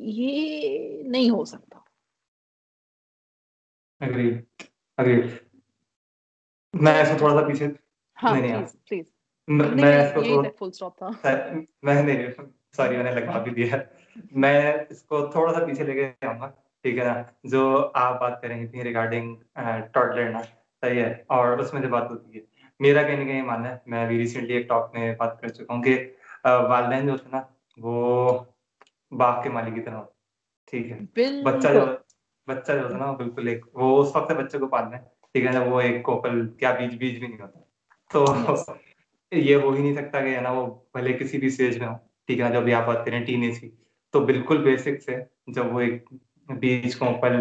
یہ 0.04 1.04
نہیں 1.04 1.30
ہو 1.30 1.46
سکتا۔ 1.46 1.80
میں 6.74 6.94
ایسا 6.94 7.18
تھوڑا 7.18 7.34
سا 7.34 7.48
پیچھے 7.48 7.68
سوری 12.74 12.96
میں 12.96 13.04
نے 13.04 13.12
لگا 13.12 13.38
بھی 13.38 13.52
دیا 13.52 13.78
میں 14.32 14.74
اس 14.90 15.02
کو 15.04 15.26
تھوڑا 15.28 15.54
سا 15.54 15.66
پیچھے 15.66 15.84
لے 15.84 15.94
کے 15.94 16.12
جاؤں 16.22 16.40
گا 16.40 16.48
ٹھیک 16.86 16.98
ہے 16.98 17.04
نا 17.04 17.24
جو 17.44 17.90
آپ 17.94 18.20
بات 18.20 18.42
کر 18.42 18.48
رہی 18.48 18.68
تھی 18.68 18.84
ریگارڈنگ 18.84 19.36
ٹاڈلر 19.92 20.30
نا 20.30 20.42
صحیح 20.84 21.02
ہے 21.02 21.24
اور 21.28 21.58
اس 21.58 21.74
میں 21.74 21.82
جو 21.82 21.90
بات 21.90 22.12
ہوتی 22.12 22.38
ہے 22.38 22.42
میرا 22.80 23.04
کہیں 23.04 23.18
نہ 23.18 23.24
کہیں 23.24 23.42
ماننا 23.42 23.70
ہے 23.70 23.78
میں 23.86 24.06
ابھی 24.06 24.18
ریسنٹلی 24.18 24.54
ایک 24.54 24.70
ٹاک 24.70 24.94
میں 24.94 25.16
بات 25.16 25.42
کر 25.42 25.48
چکا 25.48 25.74
ہوں 25.74 25.84
کہ 25.84 26.14
والدین 26.44 27.06
جو 27.06 27.12
ہوتے 27.12 27.24
ہیں 27.24 27.32
نا 27.32 27.42
وہ 27.78 28.40
باغ 29.12 29.44
کے 29.44 29.50
مالی 29.50 29.72
کی 29.72 29.82
طرح 29.82 30.02
ٹھیک 30.74 30.92
ہے 30.92 31.00
بچہ 31.44 31.74
جو 31.74 31.86
بچہ 32.48 32.72
جو 32.72 32.84
ہوتا 32.84 32.94
ہے 32.94 33.00
نا 33.00 33.12
بالکل 33.12 33.48
ایک 33.48 33.66
وہ 33.74 34.02
اس 34.02 34.16
وقت 34.16 34.32
بچے 34.32 34.58
کو 34.58 34.68
پالنا 34.68 34.98
ہے 34.98 35.19
ٹھیک 35.36 35.46
ہے 35.46 35.52
نا 35.52 35.64
وہ 35.64 35.82
ایک 35.82 36.02
کوپل 36.04 36.34
کیا 36.60 36.72
بیج 36.74 36.96
بیج 36.98 37.20
بھی 37.20 37.28
نہیں 37.28 37.42
ہوتا۔ 37.42 37.60
تو 38.12 38.26
یہ 39.32 39.56
ہو 39.56 39.72
ہی 39.72 39.82
نہیں 39.82 39.96
سکتا 39.96 40.22
کہ 40.22 40.40
نا 40.42 40.52
وہ 40.52 40.66
بھلے 40.94 41.14
کسی 41.14 41.38
بھی 41.38 41.48
اسٹیج 41.48 41.78
میں 41.80 41.88
ہو۔ 41.88 41.96
ٹھیک 42.30 42.40
ہے 42.40 42.44
نا 42.44 42.50
جو 42.50 42.62
بھی 42.62 42.74
آپ 42.74 42.86
بات 42.88 43.06
کریں 43.06 43.24
ٹین 43.26 43.44
ایج 43.44 43.60
کی 43.60 43.70
تو 44.14 44.20
بالکل 44.26 44.64
بیسک 44.64 45.02
سے 45.02 45.18
جب 45.54 45.74
وہ 45.74 45.82
ایک 45.82 46.08
بیج 46.50 46.96
کوپل 46.98 47.36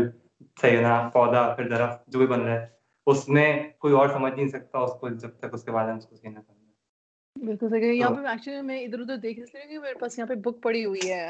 صحیح 0.56 0.76
ہے 0.76 0.82
نا 0.82 1.08
پودا 1.12 1.42
پھر 1.54 1.68
درخت 1.68 2.06
جو 2.06 2.18
بھی 2.18 2.26
بن 2.26 2.40
رہا 2.40 2.60
ہے 2.60 2.66
اس 3.06 3.28
میں 3.28 3.48
کوئی 3.78 3.94
اور 3.94 4.08
سمجھ 4.08 4.32
نہیں 4.32 4.48
سکتا 4.48 4.78
اس 4.80 5.00
کو 5.00 5.08
جب 5.16 5.38
تک 5.38 5.54
اس 5.54 5.64
کے 5.64 5.70
بعد 5.70 5.96
اس 5.96 6.06
کو 6.06 6.16
سینا 6.16 6.40
کرنا 6.40 6.56
بالکل 7.36 7.68
صحیح 7.70 7.92
یہاں 7.92 8.10
پہ 8.12 8.26
ایکچولی 8.28 8.60
میں 8.62 8.78
ادھر 8.80 9.00
ادھر 9.00 9.16
دیکھ 9.18 9.38
رہی 9.40 9.68
کہ 9.68 9.78
میرے 9.78 9.94
پاس 9.96 10.18
یہاں 10.18 10.28
پہ 10.28 10.34
بک 10.42 10.62
پڑی 10.62 10.84
ہوئی 10.84 11.10
ہے۔ 11.10 11.28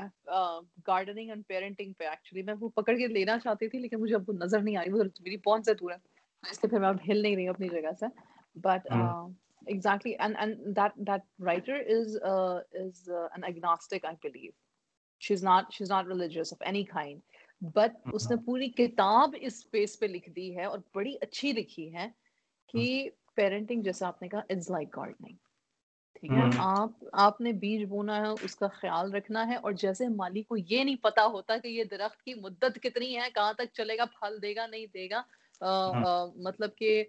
گارڈننگ 0.86 1.28
اینڈ 1.30 1.46
پیرنٹنگ 1.48 1.92
پہ 1.98 2.04
ایکچولی 2.06 2.42
میں 2.42 2.54
وہ 2.60 2.68
پکڑ 2.76 2.96
کے 2.96 3.06
لینا 3.08 3.38
چاہتی 3.38 3.68
تھی 3.68 3.78
لیکن 3.78 4.00
مجھے 4.00 4.14
اب 4.14 4.30
نظر 4.40 4.60
نہیں 4.60 4.76
آ 4.76 4.82
رہی 4.82 4.92
وہ 4.92 5.04
میری 5.20 5.36
پہنچ 5.38 5.64
سے 5.66 5.74
دور 5.74 5.90
ہے۔ 5.90 5.96
اس 6.50 6.64
لیے 6.64 6.70
پھر 6.70 6.80
میں 6.80 6.88
اب 6.88 6.96
ہل 7.08 7.22
نہیں 7.22 7.36
رہی 7.36 7.46
ہوں 7.46 7.54
اپنی 7.54 7.68
جگہ 7.68 7.92
سے۔ 8.00 8.06
But 8.54 8.88
exactly. 9.66 10.16
And 10.16 10.36
and 10.38 10.76
that 10.76 10.92
that 11.04 11.24
writer 11.38 11.76
is 11.96 12.16
uh, 12.24 12.60
is 12.74 13.08
uh, 13.08 13.28
an 13.34 13.44
agnostic 13.44 14.04
i 14.04 14.14
believe. 14.22 14.54
She's 15.22 15.42
not 15.42 15.72
she's 15.72 15.90
not 15.90 16.06
religious 16.06 16.52
of 16.52 16.62
any 16.62 16.84
kind. 16.84 17.20
But 17.62 18.08
اس 18.12 18.30
نے 18.30 18.36
پوری 18.36 18.68
کتاب 18.68 19.34
اس 19.40 19.54
اسپیس 19.54 19.98
پہ 19.98 20.06
لکھ 20.06 20.30
دی 20.30 20.56
ہے 20.56 20.64
اور 20.64 20.78
بڑی 20.94 21.14
اچھی 21.20 21.52
لکھی 21.52 21.94
ہے 21.94 22.08
کہ 22.68 23.08
پیرنٹنگ 23.34 23.82
جیسا 23.82 24.06
آپ 24.06 24.22
نے 24.22 24.28
کہا 24.28 24.38
اٹس 24.38 24.70
لائک 24.70 24.96
گارڈننگ 24.96 25.36
ٹھیک 26.12 26.30
ہے؟ 26.30 26.48
آپ 26.58 27.04
آپ 27.12 27.40
نے 27.40 27.52
بیج 27.52 27.84
بونا 27.84 28.16
ہے 28.16 28.28
اس 28.42 28.56
کا 28.56 28.68
خیال 28.68 29.14
رکھنا 29.14 29.46
ہے 29.48 29.56
اور 29.56 29.72
جیسے 29.72 30.08
مالی 30.08 30.42
کو 30.42 30.56
یہ 30.56 30.84
نہیں 30.84 30.96
پتا 31.02 31.26
ہوتا 31.26 31.56
کہ 31.56 31.68
یہ 31.68 31.84
درخت 31.84 32.22
کی 32.22 32.34
مدت 32.34 32.78
کتنی 32.82 33.16
ہے 33.16 33.28
کہاں 33.34 33.52
تک 33.52 33.72
چلے 33.72 33.96
گا 33.98 34.04
پھل 34.04 34.42
دے 34.42 34.54
گا 34.56 34.66
نہیں 34.66 34.86
دے 34.86 35.10
گا 35.10 35.22
مطلب 36.36 36.76
کہ 36.76 37.04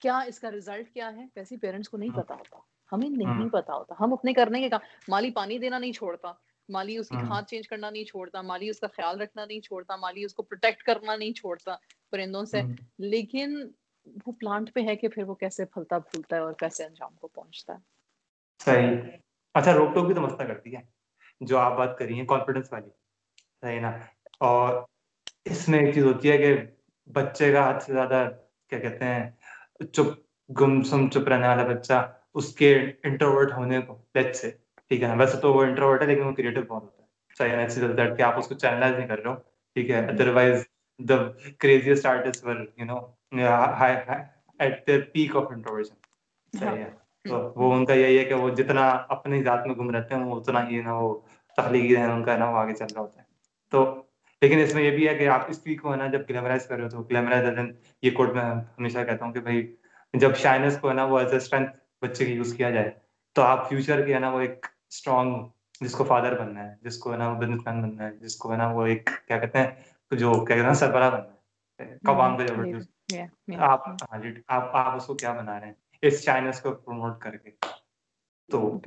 کیا 0.00 0.18
اس 0.18 0.40
کا 0.40 0.50
ریزلٹ 0.50 0.92
کیا 0.94 1.12
ہے؟ 1.16 1.26
ویسے 1.36 1.56
پیرنٹس 1.56 1.88
کو 1.88 1.96
نہیں 1.96 2.10
پتا 2.16 2.34
ہوتا۔ 2.34 2.56
ہمیں 2.92 3.08
نہیں 3.08 3.48
پتا 3.48 3.74
ہوتا۔ 3.74 3.94
ہم 4.00 4.12
اپنے 4.12 4.32
کرنے 4.32 4.60
کے 4.60 4.68
کام 4.68 4.80
مالی 5.08 5.30
پانی 5.30 5.58
دینا 5.58 5.78
نہیں 5.78 5.92
چھوڑتا۔ 5.92 6.32
مالی 6.68 6.96
اس 6.96 7.08
کی 7.08 7.16
کھاد 7.16 7.42
چینج 7.42 7.68
کرنا 7.68 7.90
نہیں 7.90 8.04
چھوڑتا۔ 8.04 8.42
مالی 8.42 8.68
اس 8.68 8.80
کا 8.80 8.86
خیال 8.86 9.20
رکھنا 9.20 9.44
نہیں 9.44 9.60
چھوڑتا۔ 9.60 9.96
مالی 9.96 10.24
اس 10.24 10.34
کو 10.34 10.42
پروٹیکٹ 10.42 10.82
کرنا 10.82 11.16
نہیں 11.16 11.32
چھوڑتا 11.32 11.76
پرندوں 12.10 12.44
سے۔ 12.44 12.62
لیکن 12.98 13.56
وہ 14.26 14.32
پلانٹ 14.32 14.74
پہ 14.74 14.80
ہے 14.80 14.96
کہ 14.96 15.08
پھر 15.08 15.22
وہ 15.22 15.34
کیسے 15.34 15.64
پھلتا 15.64 15.98
پھولتا 15.98 16.36
ہے 16.36 16.40
اور 16.40 16.52
کیسے 16.52 16.84
انجام 16.84 17.14
کو 17.14 17.28
پہنچتا 17.28 17.72
ہے۔ 17.72 17.78
صحیح۔ 18.64 18.96
اچھا 19.54 19.72
روک 19.74 19.94
ٹوک 19.94 20.06
بھی 20.06 20.14
تو 20.14 20.20
مسئلہ 20.20 20.48
کرتی 20.48 20.76
ہے۔ 20.76 20.80
جو 21.40 21.58
آپ 21.58 21.76
بات 21.78 21.98
کر 21.98 22.04
رہی 22.04 22.14
ہیں 22.14 22.26
کانفیڈنس 22.26 22.72
والی۔ 22.72 22.90
صحیح 23.60 23.80
نا۔ 23.80 23.90
اور 24.40 24.82
اس 25.44 25.68
میں 25.68 25.78
ایک 25.78 25.94
چیز 25.94 26.04
ہوتی 26.04 26.30
ہے 26.30 26.38
کہ 26.38 26.56
بچے 27.12 27.52
کا 27.52 27.68
حد 27.70 27.80
سے 27.82 27.92
زیادہ 27.92 28.28
کیا 28.70 28.78
کہتے 28.78 29.04
ہیں 29.04 29.30
چپ 29.92 30.08
گم 30.50 30.82
سم 30.82 31.08
چپ 31.10 31.28
رہنے 31.28 31.48
والا 31.48 31.62
بچہ 31.64 31.98
اس 32.34 32.54
کے 32.54 32.74
انٹروورٹ 33.02 33.52
ہونے 33.52 33.80
کو 33.80 34.02
لیٹ 34.14 34.36
سے 34.36 34.50
ٹھیک 34.90 35.02
ہے 35.02 35.08
نا؟ 35.08 35.14
ویسے 35.14 35.36
تو 35.36 35.52
وہ 35.52 35.62
انٹروورٹ 35.62 36.02
ہے 36.02 36.06
لیکن 36.06 36.22
وہ 36.22 36.32
کریٹو 36.32 36.60
بہت 36.68 36.82
ہوتا 36.82 36.94
ہے۔ 36.94 37.96
دیٹ 37.96 38.16
کہ 38.16 38.22
آپ 38.22 38.38
اس 38.38 38.48
کو 38.48 38.54
چینلائز 38.54 38.96
نہیں 38.96 39.06
کر 39.06 39.18
رہے 39.18 39.30
ہو 39.30 39.34
ٹھیک 39.76 39.90
ہے؟ 39.90 39.98
Otherwise 40.08 40.64
the 41.00 41.16
craziest 41.58 42.06
artist 42.06 42.44
were 42.46 42.56
you 42.76 42.84
know 42.84 42.98
at 44.60 44.86
the 44.86 44.92
peak 45.12 45.36
of 45.36 45.50
introversion 45.50 46.88
تو 47.24 47.52
وہ 47.56 47.72
ان 47.74 47.84
کا 47.86 47.94
یہی 47.94 48.18
ہے 48.18 48.24
کہ 48.24 48.34
وہ 48.34 48.48
جتنا 48.50 48.88
اپنی 49.08 49.42
ذات 49.42 49.66
میں 49.66 49.74
گم 49.74 49.90
رہتے 49.90 50.14
ہیں 50.14 50.22
وہ 50.22 50.40
اتنا 50.40 50.68
ہی 50.68 50.80
نا 50.82 50.94
وہ 50.94 51.18
تخلیقی 51.58 51.94
ذہن 51.94 52.10
ان 52.10 52.24
کا 52.24 52.36
نا 52.36 52.50
وہ 52.50 52.58
آگے 52.58 52.74
چل 52.74 52.86
رہا 52.94 53.00
ہوتا 53.00 53.20
ہے۔ 53.20 53.26
تو 53.72 53.84
لیکن 54.42 54.58
اس 54.58 54.74
میں 54.74 54.82
یہ 54.82 54.90
بھی 54.90 55.08
ہے 55.08 55.14
کہ 55.14 55.28
آپ 55.28 55.40
اس 55.48 55.66
کو 55.82 55.92
ہے 55.92 55.96
نا 55.96 56.06
جب 56.06 56.20
گلیمرائز 56.30 56.66
کر 56.66 56.76
رہے 56.76 56.84
ہو 56.84 56.88
تو 56.88 57.02
گلیمرائز 57.02 57.58
یہ 58.02 58.10
کوڈ 58.10 58.34
میں 58.34 58.42
ہمیشہ 58.42 58.98
کہتا 58.98 59.24
ہوں 59.24 59.32
کہ 59.32 59.40
بھائی 59.40 59.76
جب 60.14 60.36
شائنس 60.36 60.78
کو 60.78 60.88
ہے 60.88 60.94
نا 60.94 61.04
وہ 61.04 61.18
ایز 61.18 61.30
اے 61.30 61.36
اسٹرینتھ 61.36 61.70
بچے 62.02 62.24
کی 62.24 62.32
یوز 62.32 62.54
کیا 62.54 62.70
جائے 62.70 62.90
تو 63.32 63.42
آپ 63.42 63.68
فیوچر 63.68 64.06
کے 64.06 64.14
ہے 64.14 64.18
نا 64.18 64.30
وہ 64.30 64.40
ایک 64.40 64.66
اسٹرانگ 64.88 65.34
جس 65.80 65.92
کو 65.92 66.04
فادر 66.04 66.38
بننا 66.40 66.64
ہے 66.64 66.74
جس 66.82 66.98
کو 66.98 67.12
ہے 67.12 67.18
نا 67.18 67.28
وہ 67.28 67.34
بزنس 67.34 67.66
مین 67.66 67.82
بننا 67.82 68.06
ہے 68.06 68.16
جس 68.16 68.36
کو 68.36 68.52
ہے 68.52 68.56
نا 68.56 68.66
وہ 68.68 68.86
ایک 68.86 69.10
کیا 69.28 69.38
کہتے 69.38 69.58
ہیں 69.58 69.70
جو 70.12 70.44
کیا 70.44 70.56
کہتے 70.56 70.66
ہیں 70.66 70.74
سربراہ 70.74 71.10
بننا 71.10 71.32
ہے 71.80 71.98
قوام 72.06 72.36
کا 72.36 72.44
جو 72.44 72.78
آپ 73.58 73.88
ہاں 73.88 74.18
جی 74.18 74.28
آپ 74.46 74.76
آپ 74.76 74.96
اس 74.96 75.06
کو 75.06 75.14
کیا 75.14 75.32
بنا 75.32 75.60
رہے 75.60 75.66
ہیں؟ 75.66 75.74
اس 76.02 76.24
چائنس 76.24 76.60
کو 76.60 76.72
پروموٹ 76.72 77.20
کر 77.20 77.36
کے۔ 77.36 77.50
تو 78.48 78.78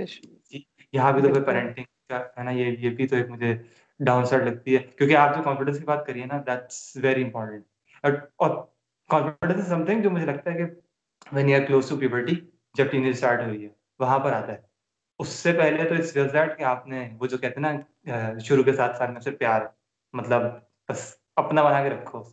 یہاں 0.93 1.11
بھی 1.11 1.21
تو 1.21 1.33
پھر 1.33 1.43
پیرنٹنگ 1.43 1.85
کا 2.07 2.19
ہے 2.19 2.43
نا 2.43 2.51
یہ 2.51 2.65
یہ 2.65 2.89
بھی 2.89 3.07
تو 3.07 3.15
ایک 3.15 3.29
مجھے 3.29 3.55
ڈاؤن 3.99 4.25
سائڈ 4.25 4.43
لگتی 4.43 4.75
ہے 4.75 4.81
کیونکہ 4.97 5.15
آپ 5.17 5.35
جو 5.35 5.43
کانفیڈنس 5.43 5.79
کی 5.79 5.85
بات 5.85 6.05
کریے 6.07 6.25
نا 6.25 6.41
دیٹس 6.47 6.97
ویری 7.03 7.23
امپورٹنٹ 7.23 7.63
اور 8.39 8.55
کانفیڈنس 9.09 9.61
از 9.61 9.69
سم 9.69 9.85
تھنگ 9.85 10.01
جو 10.01 10.09
مجھے 10.09 10.25
لگتا 10.25 10.51
ہے 10.51 10.57
کہ 10.57 11.35
when 11.35 11.49
you 11.49 11.55
are 11.55 11.65
close 11.65 11.89
to 11.89 11.97
puberty 11.97 12.35
جب 12.75 12.91
ٹین 12.91 13.03
ایج 13.03 13.15
اسٹارٹ 13.15 13.41
ہوئی 13.41 13.63
ہے 13.63 13.69
وہاں 13.99 14.19
پر 14.19 14.33
آتا 14.33 14.51
ہے 14.53 14.57
اس 15.19 15.27
سے 15.27 15.53
پہلے 15.53 15.89
تو 15.89 15.95
اس 15.95 16.15
ریزلٹ 16.17 16.57
کہ 16.57 16.63
آپ 16.63 16.87
نے 16.87 17.07
وہ 17.19 17.27
جو 17.27 17.37
کہتے 17.37 17.61
ہیں 17.61 17.73
نا 17.73 18.39
شروع 18.39 18.63
کے 18.63 18.73
ساتھ 18.73 18.97
سال 18.97 19.11
میں 19.11 19.21
سے 19.21 19.31
پیار 19.31 19.61
مطلب 20.13 20.41
بس 20.89 21.13
اپنا 21.35 21.63
بنا 21.63 21.81
کے 21.83 21.89
رکھو 21.89 22.23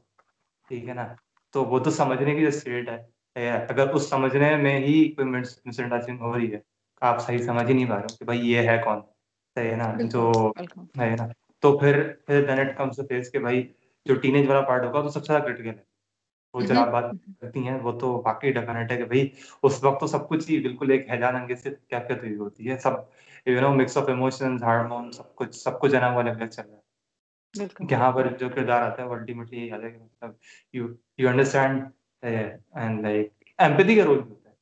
ٹھیک 0.69 0.89
ہے 0.89 0.95
نا 0.95 1.07
تو 1.55 1.65
وہ 1.65 1.79
تو 1.79 1.91
سمجھنے 1.91 2.35
کی 2.35 2.41
جو 2.41 2.49
اسٹیٹ 2.49 2.89
ہے 2.89 3.51
اگر 3.51 3.89
اس 3.89 4.09
سمجھنے 4.11 4.57
میں 4.57 4.79
ہی 4.79 4.97
کوئی 5.13 5.29
مس 5.29 5.59
انڈرسٹینڈنگ 5.65 6.21
ہو 6.21 6.35
رہی 6.35 6.53
ہے 6.55 6.59
آپ 7.03 7.21
صحیح 7.21 7.43
سمجھ 7.43 7.69
ہی 7.69 7.75
نہیں 7.75 7.89
پا 7.89 7.97
رہے 7.97 8.17
کہ 8.19 8.25
بھائی 8.25 8.51
یہ 8.51 8.69
ہے 8.69 8.81
کون 8.85 9.01
صحیح 9.57 9.71
ہے 9.71 9.77
نا 9.77 9.93
جو 10.03 10.53
ہے 10.99 11.15
نا 11.17 11.27
تو 11.63 11.79
پھر 11.79 11.95
پھر 12.27 12.47
دین 12.47 12.61
اٹ 12.61 12.77
کمس 12.77 13.01
فیس 13.09 13.31
کہ 13.33 13.39
بھائی 13.39 13.63
جو 14.07 14.15
ٹین 14.15 14.35
ایج 14.35 14.49
والا 14.49 14.61
پارٹ 14.63 14.85
ہوگا 14.85 15.03
تو 15.03 15.09
سب 15.11 15.25
سے 15.25 15.33
زیادہ 15.33 15.45
کریٹیکل 15.45 15.69
ہے۔ 15.71 15.83
وہ 16.55 16.63
آپ 16.75 16.89
بات 16.89 17.05
کرتی 17.41 17.67
ہیں 17.67 17.79
وہ 17.83 17.93
تو 17.99 18.13
واقعی 18.25 18.53
ڈیفینیٹ 18.53 18.91
ہے 18.93 18.97
کہ 18.97 19.05
بھائی 19.05 19.29
اس 19.63 19.83
وقت 19.85 20.01
تو 20.01 20.07
سب 20.07 20.29
کچھ 20.29 20.51
ہی 20.51 20.59
بالکل 20.61 20.91
ایک 20.91 21.11
حیران 21.11 21.37
انگیز 21.37 21.63
سے 21.63 21.71
کیفیت 21.89 22.19
ہوئی 22.19 22.35
ہوتی 22.37 22.71
ہے۔ 22.71 22.77
سب 22.79 22.93
you 23.47 23.61
know 23.61 23.73
mix 23.75 23.97
of 23.97 24.09
emotions 24.09 24.63
hormone 24.63 25.11
سب 25.13 25.35
کچھ 25.37 25.55
سب 25.57 25.81
کچھ 25.81 25.95
نا 25.95 26.09
وہ 26.09 26.21
الگ 26.21 26.45
چل 26.47 26.63
رہا 26.63 26.77
ہے۔ 26.77 26.89
یہاں 27.91 28.11
پر 28.13 28.37
جو 28.39 28.49
کردار 28.51 28.83
آتا 28.83 29.03
ہے 29.03 29.09
وہ 29.09 29.15
الٹیمیٹلی 29.15 29.59
یہی 29.59 29.71
آتا 29.71 29.85
ہے 29.85 29.91
کہ 29.91 29.99
مطلب 29.99 30.31
you 30.75 30.87
you 31.19 31.29
understand 31.29 31.83
and 32.23 33.01
like 33.03 33.33
empathy 33.59 33.95
کا 33.97 34.05
رول 34.05 34.19
ہوتا 34.21 34.51
ہے۔ 34.51 34.55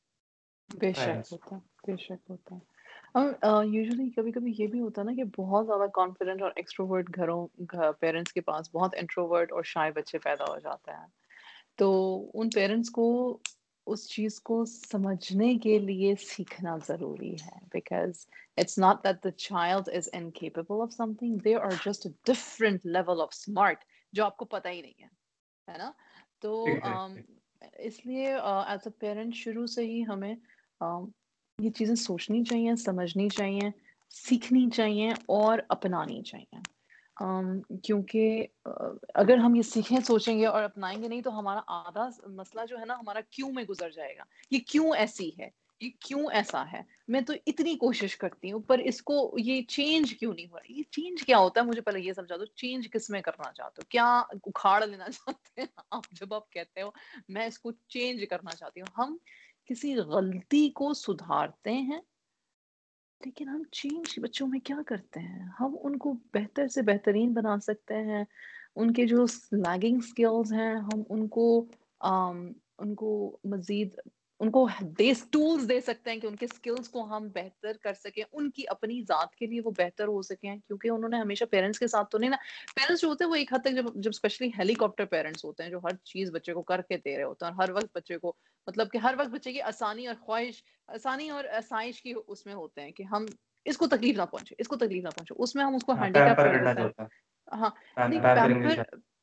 بے 0.69 0.89
شک 0.95 1.19
ہوتا 1.29 1.55
ہے 1.55 1.61
بے 1.83 1.95
شک 1.99 2.21
ہوتا 2.29 2.55
ہے۔ 2.55 2.61
یوزلی 3.15 4.09
کبھی 4.09 4.31
کبھی 4.31 4.53
یہ 4.57 4.67
بھی 4.67 4.79
ہوتا 4.79 5.01
ہے 5.01 5.05
نا 5.05 5.13
کہ 5.13 5.23
بہت 5.37 5.65
زیادہ 5.65 5.89
کانفیڈنٹ 5.93 6.41
اور 6.41 6.51
ایکسٹروورٹ 6.55 7.15
گھروں 7.15 7.47
پیرنٹس 7.99 8.33
کے 8.33 8.41
پاس 8.41 8.69
بہت 8.73 8.95
انٹروورٹ 8.97 9.51
اور 9.51 9.63
شائع 9.63 9.91
بچے 9.95 10.17
پیدا 10.19 10.45
ہو 10.45 10.59
جاتے 10.59 10.91
ہیں۔ 10.91 11.07
تو 11.77 11.89
ان 12.33 12.49
پیرنٹس 12.49 12.89
کو 12.89 13.05
اس 13.87 14.07
چیز 14.09 14.39
کو 14.41 14.63
سمجھنے 14.65 15.53
کے 15.57 15.77
لیے 15.79 16.15
سیکھنا 16.19 16.75
ضروری 16.87 17.33
ہے 17.35 17.57
because 17.73 18.25
it's 18.57 18.77
not 18.77 19.03
that 19.03 19.23
the 19.23 19.31
child 19.37 19.89
is 19.95 20.09
incapable 20.13 20.81
of 20.81 20.93
something 21.13 21.37
they 21.37 21.55
are 21.55 21.71
just 21.85 22.07
different 22.25 22.85
level 22.85 23.21
of 23.21 23.29
smart 23.31 23.83
جو 24.13 24.25
آپ 24.25 24.37
کو 24.37 24.45
پتہ 24.45 24.67
ہی 24.67 24.81
نہیں 24.81 25.03
ہے 25.03 25.07
ہے 25.67 25.77
نا؟ 25.77 25.91
تو 26.41 26.53
اس 27.79 28.05
لیے 28.05 28.33
ایز 28.33 28.79
اے 28.85 28.89
پیرنٹ 28.99 29.35
شروع 29.35 29.65
سے 29.65 29.85
ہی 29.85 30.03
ہمیں 30.07 30.33
یہ 31.59 31.69
چیزیں 31.69 31.95
سوچنی 31.95 32.43
چاہیے، 32.43 32.75
سمجھنی 32.75 33.29
چاہیے، 33.29 33.69
سیکھنی 34.09 34.69
چاہیے 34.69 35.09
اور 35.09 35.59
اپنانی 35.69 36.21
چاہیے۔ 36.21 36.55
کیونکہ 37.83 38.45
اگر 39.13 39.37
ہم 39.37 39.55
یہ 39.55 39.61
سیکھیں، 39.61 39.99
سوچیں 39.99 40.39
گے 40.39 40.45
اور 40.45 40.63
اپنائیں 40.63 41.03
گے 41.03 41.07
نہیں 41.07 41.21
تو 41.21 41.39
ہمارا 41.39 41.61
آدھا 41.67 42.09
مسئلہ 42.27 42.65
جو 42.69 42.79
ہے 42.79 42.85
نا، 42.85 42.93
ہمارا 42.93 43.19
کیوں 43.29 43.51
میں 43.51 43.63
گزر 43.63 43.89
جائے 43.89 44.17
گا؟ 44.17 44.23
یہ 44.51 44.59
کیوں 44.67 44.95
ایسی 44.97 45.31
ہے؟ 45.39 45.49
یہ 45.81 45.89
کیوں 45.99 46.27
ایسا 46.31 46.63
ہے؟ 46.71 46.81
میں 47.07 47.21
تو 47.21 47.33
اتنی 47.47 47.75
کوشش 47.75 48.17
کرتی 48.17 48.51
ہوں، 48.51 48.59
پر 48.59 48.79
اس 48.79 49.01
کو 49.01 49.35
یہ 49.37 49.61
چینج 49.61 50.13
کیوں 50.19 50.33
نہیں 50.33 50.45
ہو 50.45 50.55
رہا؟ 50.55 50.71
یہ 50.71 50.83
چینج 50.91 51.23
کیا 51.23 51.37
ہوتا 51.37 51.61
ہے؟ 51.61 51.65
مجھے 51.65 51.81
پہلے 51.81 51.99
یہ 51.99 52.13
سمجھا 52.13 52.37
دو، 52.37 52.45
چینج 52.45 52.89
کس 52.91 53.09
میں 53.09 53.21
کرنا 53.21 53.51
چاہتے 53.53 53.81
ہو؟ 53.81 53.85
کیا 53.89 54.23
اکھاڑ 54.31 54.87
لینا 54.87 55.05
چاہتے 55.11 55.61
ہیں؟ 55.61 55.67
آپ 55.91 56.03
جب 56.11 56.33
آپ 56.33 56.49
کہتے 56.49 56.81
ہو، 56.81 56.89
میں 57.29 57.45
اس 57.45 57.59
کو 57.59 57.71
چینج 57.71 58.25
کرنا 58.29 58.51
چاہتی 58.51 58.81
ہوں۔ 58.81 59.03
ہم 59.03 59.17
کسی 59.69 59.95
غلطی 59.97 60.69
کو 60.75 60.93
سدھارتے 60.93 61.71
ہیں، 61.71 61.99
لیکن 63.21 63.47
ہم 63.49 63.63
چینج 63.71 64.19
بچوں 64.19 64.47
میں 64.47 64.59
کیا 64.59 64.75
کرتے 64.87 65.19
ہیں؟ 65.19 65.45
ہم 65.59 65.75
ان 65.83 65.97
کو 65.97 66.13
بہتر 66.33 66.67
سے 66.67 66.81
بہترین 66.81 67.33
بنا 67.33 67.57
سکتے 67.59 68.01
ہیں، 68.03 68.23
ان 68.75 68.93
کے 68.93 69.05
جو 69.07 69.25
لیگنگ 69.53 69.97
اسکلز 69.97 70.53
ہیں، 70.53 70.73
ہم 70.83 71.01
ان 71.09 71.27
کو 71.27 71.45
ان 72.01 72.93
کو 72.95 73.09
مزید 73.43 73.95
ان 74.39 74.51
کو 74.51 74.67
ٹولس 75.31 75.69
دے 75.69 75.81
سکتے 75.81 76.11
ہیں 76.11 76.19
کہ 76.19 76.27
ان 76.27 76.35
کے 76.35 76.45
اسکلس 76.45 76.89
کو 76.89 77.03
ہم 77.03 77.27
بہتر 77.27 77.77
کر 77.81 77.93
سکیں 77.93 78.23
ان 78.31 78.51
کی 78.51 78.63
اپنی 78.67 79.01
ذات 79.01 79.35
کے 79.35 79.45
لیے 79.45 79.61
وہ 79.65 79.71
بہتر 79.71 80.07
ہو 80.07 80.21
سکیں 80.21 80.55
کیونکہ 80.57 80.89
انہوں 80.89 81.09
نے 81.09 81.19
ہمیشہ 81.19 81.45
پیرنٹس 81.45 81.79
کے 81.79 81.87
ساتھ 81.87 82.09
تو 82.09 82.17
نہیں 82.17 82.29
نا 82.29 82.37
پیرنٹس 82.75 83.01
جو 83.01 83.07
ہوتے 83.07 83.23
ہیں 83.23 83.31
وہ 83.31 83.35
ایک 83.35 83.53
حد 83.53 83.59
تک 83.59 83.75
جب 83.75 83.85
جب 83.95 84.09
اسپیشلی 84.09 84.47
ہیلی 84.47 84.73
کاپٹر 84.73 85.05
پیرنٹس 85.05 85.45
ہوتے 85.45 85.63
ہیں 85.63 85.69
جو 85.69 85.79
ہر 85.83 85.95
چیز 86.03 86.31
بچے 86.31 86.53
کو 86.53 86.61
کر 86.61 86.81
کے 86.81 86.97
دے 86.97 87.15
رہے 87.17 87.23
ہوتے 87.23 87.45
ہیں 87.45 87.53
ہر 87.53 87.69
وقت 87.69 87.97
بچے 87.97 88.17
کو 88.17 88.33
مطلب 88.67 88.91
کہ 88.91 88.97
ہر 88.97 89.15
وقت 89.19 89.29
بچے 89.29 89.53
کی 89.53 89.61
آسانی 89.61 90.07
اور 90.07 90.15
خواہش 90.21 90.63
آسانی 90.87 91.29
اور 91.29 91.43
آسائش 91.57 92.01
کی 92.01 92.13
اس 92.27 92.45
میں 92.45 92.53
ہوتے 92.53 92.81
ہیں 92.81 92.91
کہ 92.91 93.03
ہم 93.03 93.25
اس 93.65 93.77
کو 93.77 93.87
تکلیف 93.87 94.17
نہ 94.17 94.23
پہنچے 94.31 94.55
اس 94.57 94.67
کو 94.67 94.75
تکلیف 94.75 95.03
نہ 95.03 95.09
پہنچے 95.09 95.33
اس 95.37 95.55
میں 95.55 95.65
ہم 95.65 95.75
اس 95.75 95.83
کو 95.83 95.93
ہینڈی 95.93 96.19
کیپ 96.19 96.39
ہاں 97.51 97.69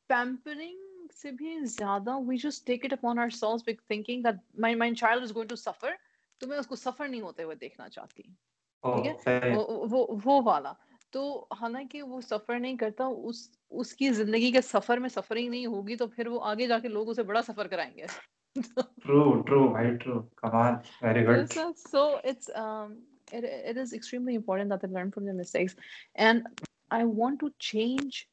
پیمپرنگ 0.09 0.86
سے 1.13 1.31
بھی 1.31 1.59
زیادہ 1.59 2.17
we 2.27 2.37
just 2.37 2.65
take 2.67 2.85
it 2.85 2.93
upon 2.93 3.19
ourselves 3.29 3.63
big 3.67 3.81
thinking 3.87 4.23
that 4.23 4.59
my 4.59 4.75
my 4.75 4.95
child 4.95 5.21
is 5.21 5.35
going 5.35 5.49
to 5.49 5.55
suffer 5.55 5.91
تو 6.37 6.47
میں 6.47 6.57
اس 6.57 6.67
کو 6.67 6.75
سفر 6.75 7.07
نہیں 7.07 7.21
ہوتے 7.21 7.43
ہوئے 7.43 7.55
دیکھنا 7.55 7.89
چاہتی۔ 7.89 8.23
ٹھیک 8.83 9.27
ہے؟ 9.27 9.55
وہ 9.55 10.05
وہ 10.25 10.41
والا۔ 10.41 10.73
تو 11.11 11.47
حالانکہ 11.61 12.01
وہ 12.01 12.21
سفر 12.21 12.59
نہیں 12.59 12.77
کرتا 12.77 13.05
اس 13.05 13.49
اس 13.69 13.93
کی 13.93 14.09
زندگی 14.09 14.51
کے 14.51 14.61
سفر 14.61 14.97
میں 14.97 15.09
سفرنگ 15.09 15.49
نہیں 15.49 15.65
ہوگی 15.65 15.95
تو 15.95 16.07
پھر 16.07 16.27
وہ 16.27 16.39
آگے 16.43 16.67
جا 16.67 16.79
کے 16.79 16.87
لوگ 16.87 17.09
اسے 17.09 17.23
بڑا 17.23 17.41
سفر 17.41 17.67
کرائیں 17.67 17.91
گے۔ 17.97 18.05
ٹرو 19.03 19.41
ٹرو 19.41 19.67
بھائی 19.67 19.97
true 19.97 20.21
come on 20.21 20.73
very 21.01 21.25
good 21.25 21.53
so 21.77 22.15
it's 22.23 22.49
it, 23.33 23.43
it 23.43 23.77
is 23.77 23.93
extremely 23.93 24.35
important 24.35 24.69
that 24.69 24.81
they 24.81 24.87
learn 24.87 25.11
from 25.11 25.25
their 25.25 25.33
mistakes. 25.33 25.75
And 26.15 26.47
i 26.91 27.03
want 27.03 27.39
to 27.39 27.49
change 27.59 28.29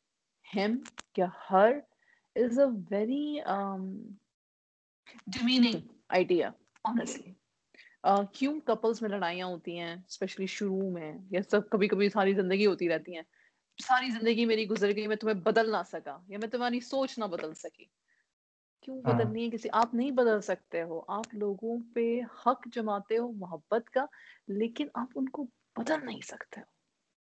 him 0.55 0.85
یا 1.17 1.29
her 1.51 1.83
is 2.37 2.59
a 2.59 2.69
very 2.69 3.43
um, 3.47 4.17
demeaning. 5.31 5.83
idea 6.11 6.55
honestly. 6.85 7.35
کیوں 8.33 8.61
couples 8.61 9.01
میں 9.03 9.11
لڑائیاں 9.11 9.47
ہوتی 9.47 9.79
ہیں 9.79 9.95
especially 9.95 10.47
شروع 10.47 10.91
میں 10.91 11.13
یا 11.31 11.41
سب 11.51 11.69
کبھی 11.71 11.89
کبھی 11.89 12.09
ساری 12.09 12.35
زندگی 12.35 12.67
ہوتی 12.67 12.89
رہتی 12.89 13.15
ہیں 13.15 13.23
ساری 13.79 14.11
زندگی 14.11 14.45
میری 14.45 14.69
گزر 14.69 14.95
گئی 14.97 15.07
میں 15.07 15.17
تمہیں 15.17 15.37
بدل 15.37 15.71
نہ 15.73 15.83
سکا 15.87 16.19
یا 16.29 16.39
میں 16.39 16.49
تمہاری 16.49 16.81
سوچ 16.81 17.19
نہ 17.19 17.25
بدل 17.25 17.55
سکی 17.55 17.85
کیوں 18.81 19.01
بدلنی 19.03 19.45
ہے 19.45 19.51
کسی 19.51 19.69
آپ 19.73 19.95
نہیں 19.95 20.11
بدل 20.11 20.41
سکتے 20.41 20.83
ہو 20.83 21.01
آپ 21.09 21.35
لوگوں 21.35 21.79
پہ 21.95 22.21
حق 22.47 22.69
جماتے 22.73 23.19
ہو 23.19 23.33
محبت 23.33 23.91
کا 23.91 24.07
لیکن 24.49 24.89
آپ 24.95 25.09
ان 25.15 25.29
کو 25.29 25.47
بدل 25.77 26.07
نہیں 26.07 26.21
سکتے 26.25 26.61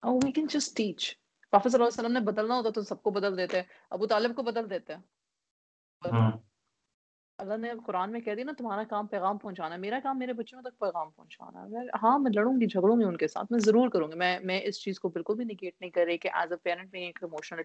ہو 0.03 0.17
وی 0.17 0.33
کین 0.33 0.47
جسٹ 0.47 0.77
ٹیچ 0.77 1.17
پروفیسر 1.53 1.71
صلی 1.71 1.83
اللہ 1.83 1.89
علیہ 1.89 2.01
وسلم 2.01 2.13
نے 2.13 2.21
بدلنا 2.21 2.57
ہوتا 2.57 2.71
تو 2.71 2.83
سب 2.83 3.03
کو 3.03 3.11
بدل 3.11 3.37
دیتے 3.37 3.63
ابو 3.91 4.07
طالب 4.07 4.37
کو 4.37 4.43
بدل 4.43 4.71
دیتے۔ 4.71 4.95
ہاں۔ 6.03 6.31
اللہ 7.39 7.57
نے 7.57 7.71
قرآن 7.87 8.13
میں 8.13 8.21
کہہ 8.21 8.35
دی 8.35 8.43
نا 8.43 8.53
تمہارا 8.59 8.83
کام 8.85 9.07
پیغام 9.07 9.39
پہنچانا 9.39 9.75
ہے 9.75 9.81
میرا 9.81 9.99
کام 10.03 10.19
میرے 10.19 10.33
بچوں 10.33 10.63
تک 10.63 10.79
پیغام 10.79 11.11
پہنچانا۔ 11.11 11.65
ہے 11.65 11.87
ہاں 12.03 12.19
میں 12.19 12.31
لڑوں 12.35 12.61
گی 12.61 12.67
جھگڑوں 12.67 12.99
گی 13.01 13.05
ان 13.05 13.17
کے 13.17 13.29
ساتھ 13.29 13.53
میں 13.53 13.59
ضرور 13.59 13.89
کروں 13.91 14.09
گی۔ 14.09 14.17
میں 14.17 14.39
میں 14.41 14.61
اس 14.65 14.81
چیز 14.83 15.01
کو 15.01 15.09
بالکل 15.09 15.35
بھی 15.37 15.45
نگیٹ 15.45 15.75
نہیں 15.81 15.91
کر 15.91 16.05
رہی 16.05 16.19
کہ 16.19 16.29
ایز 16.33 16.53
اے 16.53 16.57
پیرنٹ 16.57 16.93
میری 16.93 17.05
ایک 17.05 17.23
اموشنل 17.23 17.63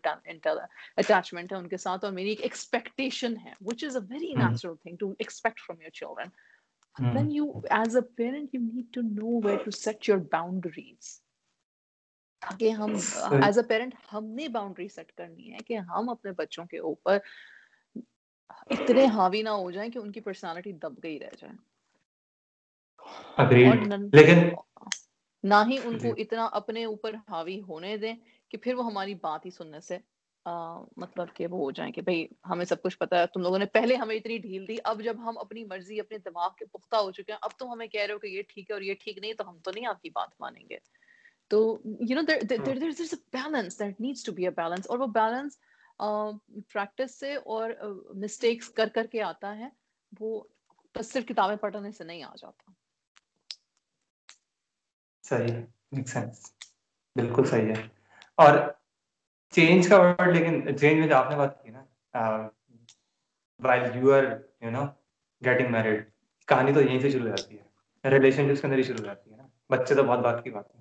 اٹیچمنٹ 0.97 1.51
ہے 1.53 1.57
ان 1.57 1.67
کے 1.67 1.77
ساتھ 1.77 2.05
اور 2.05 2.13
میری 2.13 2.29
ایک 2.29 2.41
ایکسپیکٹیشن 2.41 3.37
ہے 3.45 3.53
which 3.61 3.83
is 3.83 3.97
a 3.97 4.03
very 4.09 4.33
natural 4.33 4.75
thing 4.75 4.97
to 4.97 5.09
expect 5.19 5.59
from 5.59 5.81
your 5.81 5.89
children 5.89 7.15
then 7.15 7.31
you 7.31 7.51
as 7.69 7.95
a 7.95 8.01
parent 8.15 8.55
you 8.55 8.61
need 8.61 8.93
to 8.93 9.01
know 9.01 9.39
where 9.47 9.63
to 9.63 9.71
set 9.71 10.09
your 10.09 10.17
boundaries 10.31 11.19
تاکہ 12.41 12.69
ہم 12.71 12.91
ایز 13.41 13.57
اے 13.57 13.63
پیرنٹ 13.63 13.95
ہم 14.13 14.25
نے 14.25 14.47
باؤنڈری 14.47 14.87
سیٹ 14.87 15.11
کرنی 15.11 15.53
ہے 15.53 15.57
کہ 15.59 15.77
ہم 15.89 16.09
اپنے 16.09 16.31
بچوں 16.31 16.65
کے 16.65 16.79
اوپر 16.79 17.17
اتنے 18.69 19.05
حاوی 19.05 19.41
نہ 19.41 19.49
ہو 19.55 19.71
جائیں 19.71 19.91
کہ 19.91 19.99
ان 19.99 20.11
کی 20.11 20.21
پرسنالٹی 20.21 20.71
دب 20.73 21.03
گئی 21.03 21.19
رہ 21.19 21.35
جائے۔ 21.37 21.53
لیکن 24.11 24.39
نہ 25.43 25.55
ہی 25.67 25.77
ان 25.83 25.97
کو 25.99 26.13
اتنا 26.17 26.45
اپنے 26.51 26.83
اوپر 26.85 27.15
حاوی 27.27 27.61
ہونے 27.61 27.97
دیں 27.97 28.13
کہ 28.51 28.57
پھر 28.57 28.73
وہ 28.73 28.85
ہماری 28.85 29.13
بات 29.21 29.45
ہی 29.45 29.51
سننے 29.51 29.79
سے 29.79 29.97
مطلب 30.97 31.27
کہ 31.33 31.47
وہ 31.47 31.59
ہو 31.59 31.71
جائیں 31.71 31.91
کہ 31.91 32.01
بھائی 32.01 32.27
ہمیں 32.49 32.65
سب 32.65 32.81
کچھ 32.81 32.97
پتا 32.97 33.19
ہے۔ 33.19 33.27
تم 33.27 33.41
لوگوں 33.41 33.59
نے 33.59 33.65
پہلے 33.65 33.95
ہمیں 33.95 34.15
اتنی 34.15 34.37
ڈھیل 34.37 34.67
دی 34.67 34.77
اب 34.83 35.01
جب 35.03 35.17
ہم 35.19 35.37
اپنی 35.37 35.63
مرضی 35.63 35.99
اپنے 35.99 36.17
دماغ 36.17 36.49
کے 36.57 36.65
پختہ 36.65 36.95
ہو 36.95 37.11
چکے 37.11 37.31
ہیں 37.31 37.39
اب 37.41 37.51
تم 37.59 37.71
ہمیں 37.71 37.87
کہہ 37.87 38.01
رہے 38.01 38.13
ہو 38.13 38.19
کہ 38.19 38.27
یہ 38.27 38.41
ٹھیک 38.47 38.69
ہے 38.69 38.73
اور 38.73 38.81
یہ 38.81 38.93
ٹھیک 38.99 39.17
نہیں 39.17 39.33
تو 39.33 39.49
ہم 39.49 39.59
تو 39.59 39.71
نہیں 39.71 39.85
آپ 39.85 40.01
کی 40.01 40.09
بات 40.09 40.29
مانیں 40.39 40.63
گے۔ 40.69 40.77
تو 41.51 41.59
you 42.09 42.15
know 42.15 42.21
balance 43.31 43.79
that 43.79 43.99
needs 44.01 44.23
to 44.23 44.31
be 44.31 44.43
a 44.43 44.49
balance 44.49 44.87
اور 44.87 44.99
وہ 44.99 45.07
بیلنس 45.07 45.57
پریکٹس 46.73 47.19
سے 47.19 47.35
اور 47.35 47.69
مسٹیکس 48.15 48.69
کر 48.69 48.89
کر 48.93 49.05
کے 49.11 49.21
آتا 49.21 49.57
ہے 49.57 49.69
وہ 50.19 50.41
بس 50.95 51.11
صرف 51.13 51.25
کتابیں 51.25 51.55
پڑھنے 51.55 51.91
سے 51.91 52.03
نہیں 52.03 52.23
آ 52.23 52.33
جاتا۔ 52.37 52.71
صحیح 55.23 55.53
میک 55.91 56.09
سینس 56.09 56.51
بالکل 57.15 57.43
صحیح 57.43 57.69
ہے۔ 57.69 57.87
اور 58.37 58.57
چینج 59.53 59.87
کا 59.89 59.99
ورڈ 59.99 60.35
لیکن 60.35 60.77
چینج 60.77 60.99
میں 60.99 61.07
جو 61.07 61.15
آپ 61.15 61.29
نے 61.29 61.37
بات 61.37 61.63
کی 61.63 61.69
نا 61.69 61.83
while 63.59 63.95
you 63.95 64.13
are 64.13 64.23
you 64.61 64.69
know 64.69 64.83
getting 65.41 65.71
married 65.71 66.09
کہانی 66.47 66.73
تو 66.73 66.81
یہیں 66.81 66.99
سے 66.99 67.09
شروع 67.09 67.29
ہو 67.29 67.35
جاتی 67.35 67.57
ہے۔ 67.59 67.65
ریلیشن 68.09 68.55
شپ 68.55 68.61
کے 68.61 68.67
اندر 68.67 68.77
ہی 68.77 68.83
شروع 68.83 68.99
ہو 68.99 69.05
جاتی 69.05 69.31
ہے 69.31 69.37
نا۔ 69.37 69.47
بچے 69.69 69.95
تو 69.95 70.03
بہت 70.03 70.19
بات 70.19 70.43
کی 70.43 70.49
بات 70.49 70.75
ہے۔ 70.75 70.76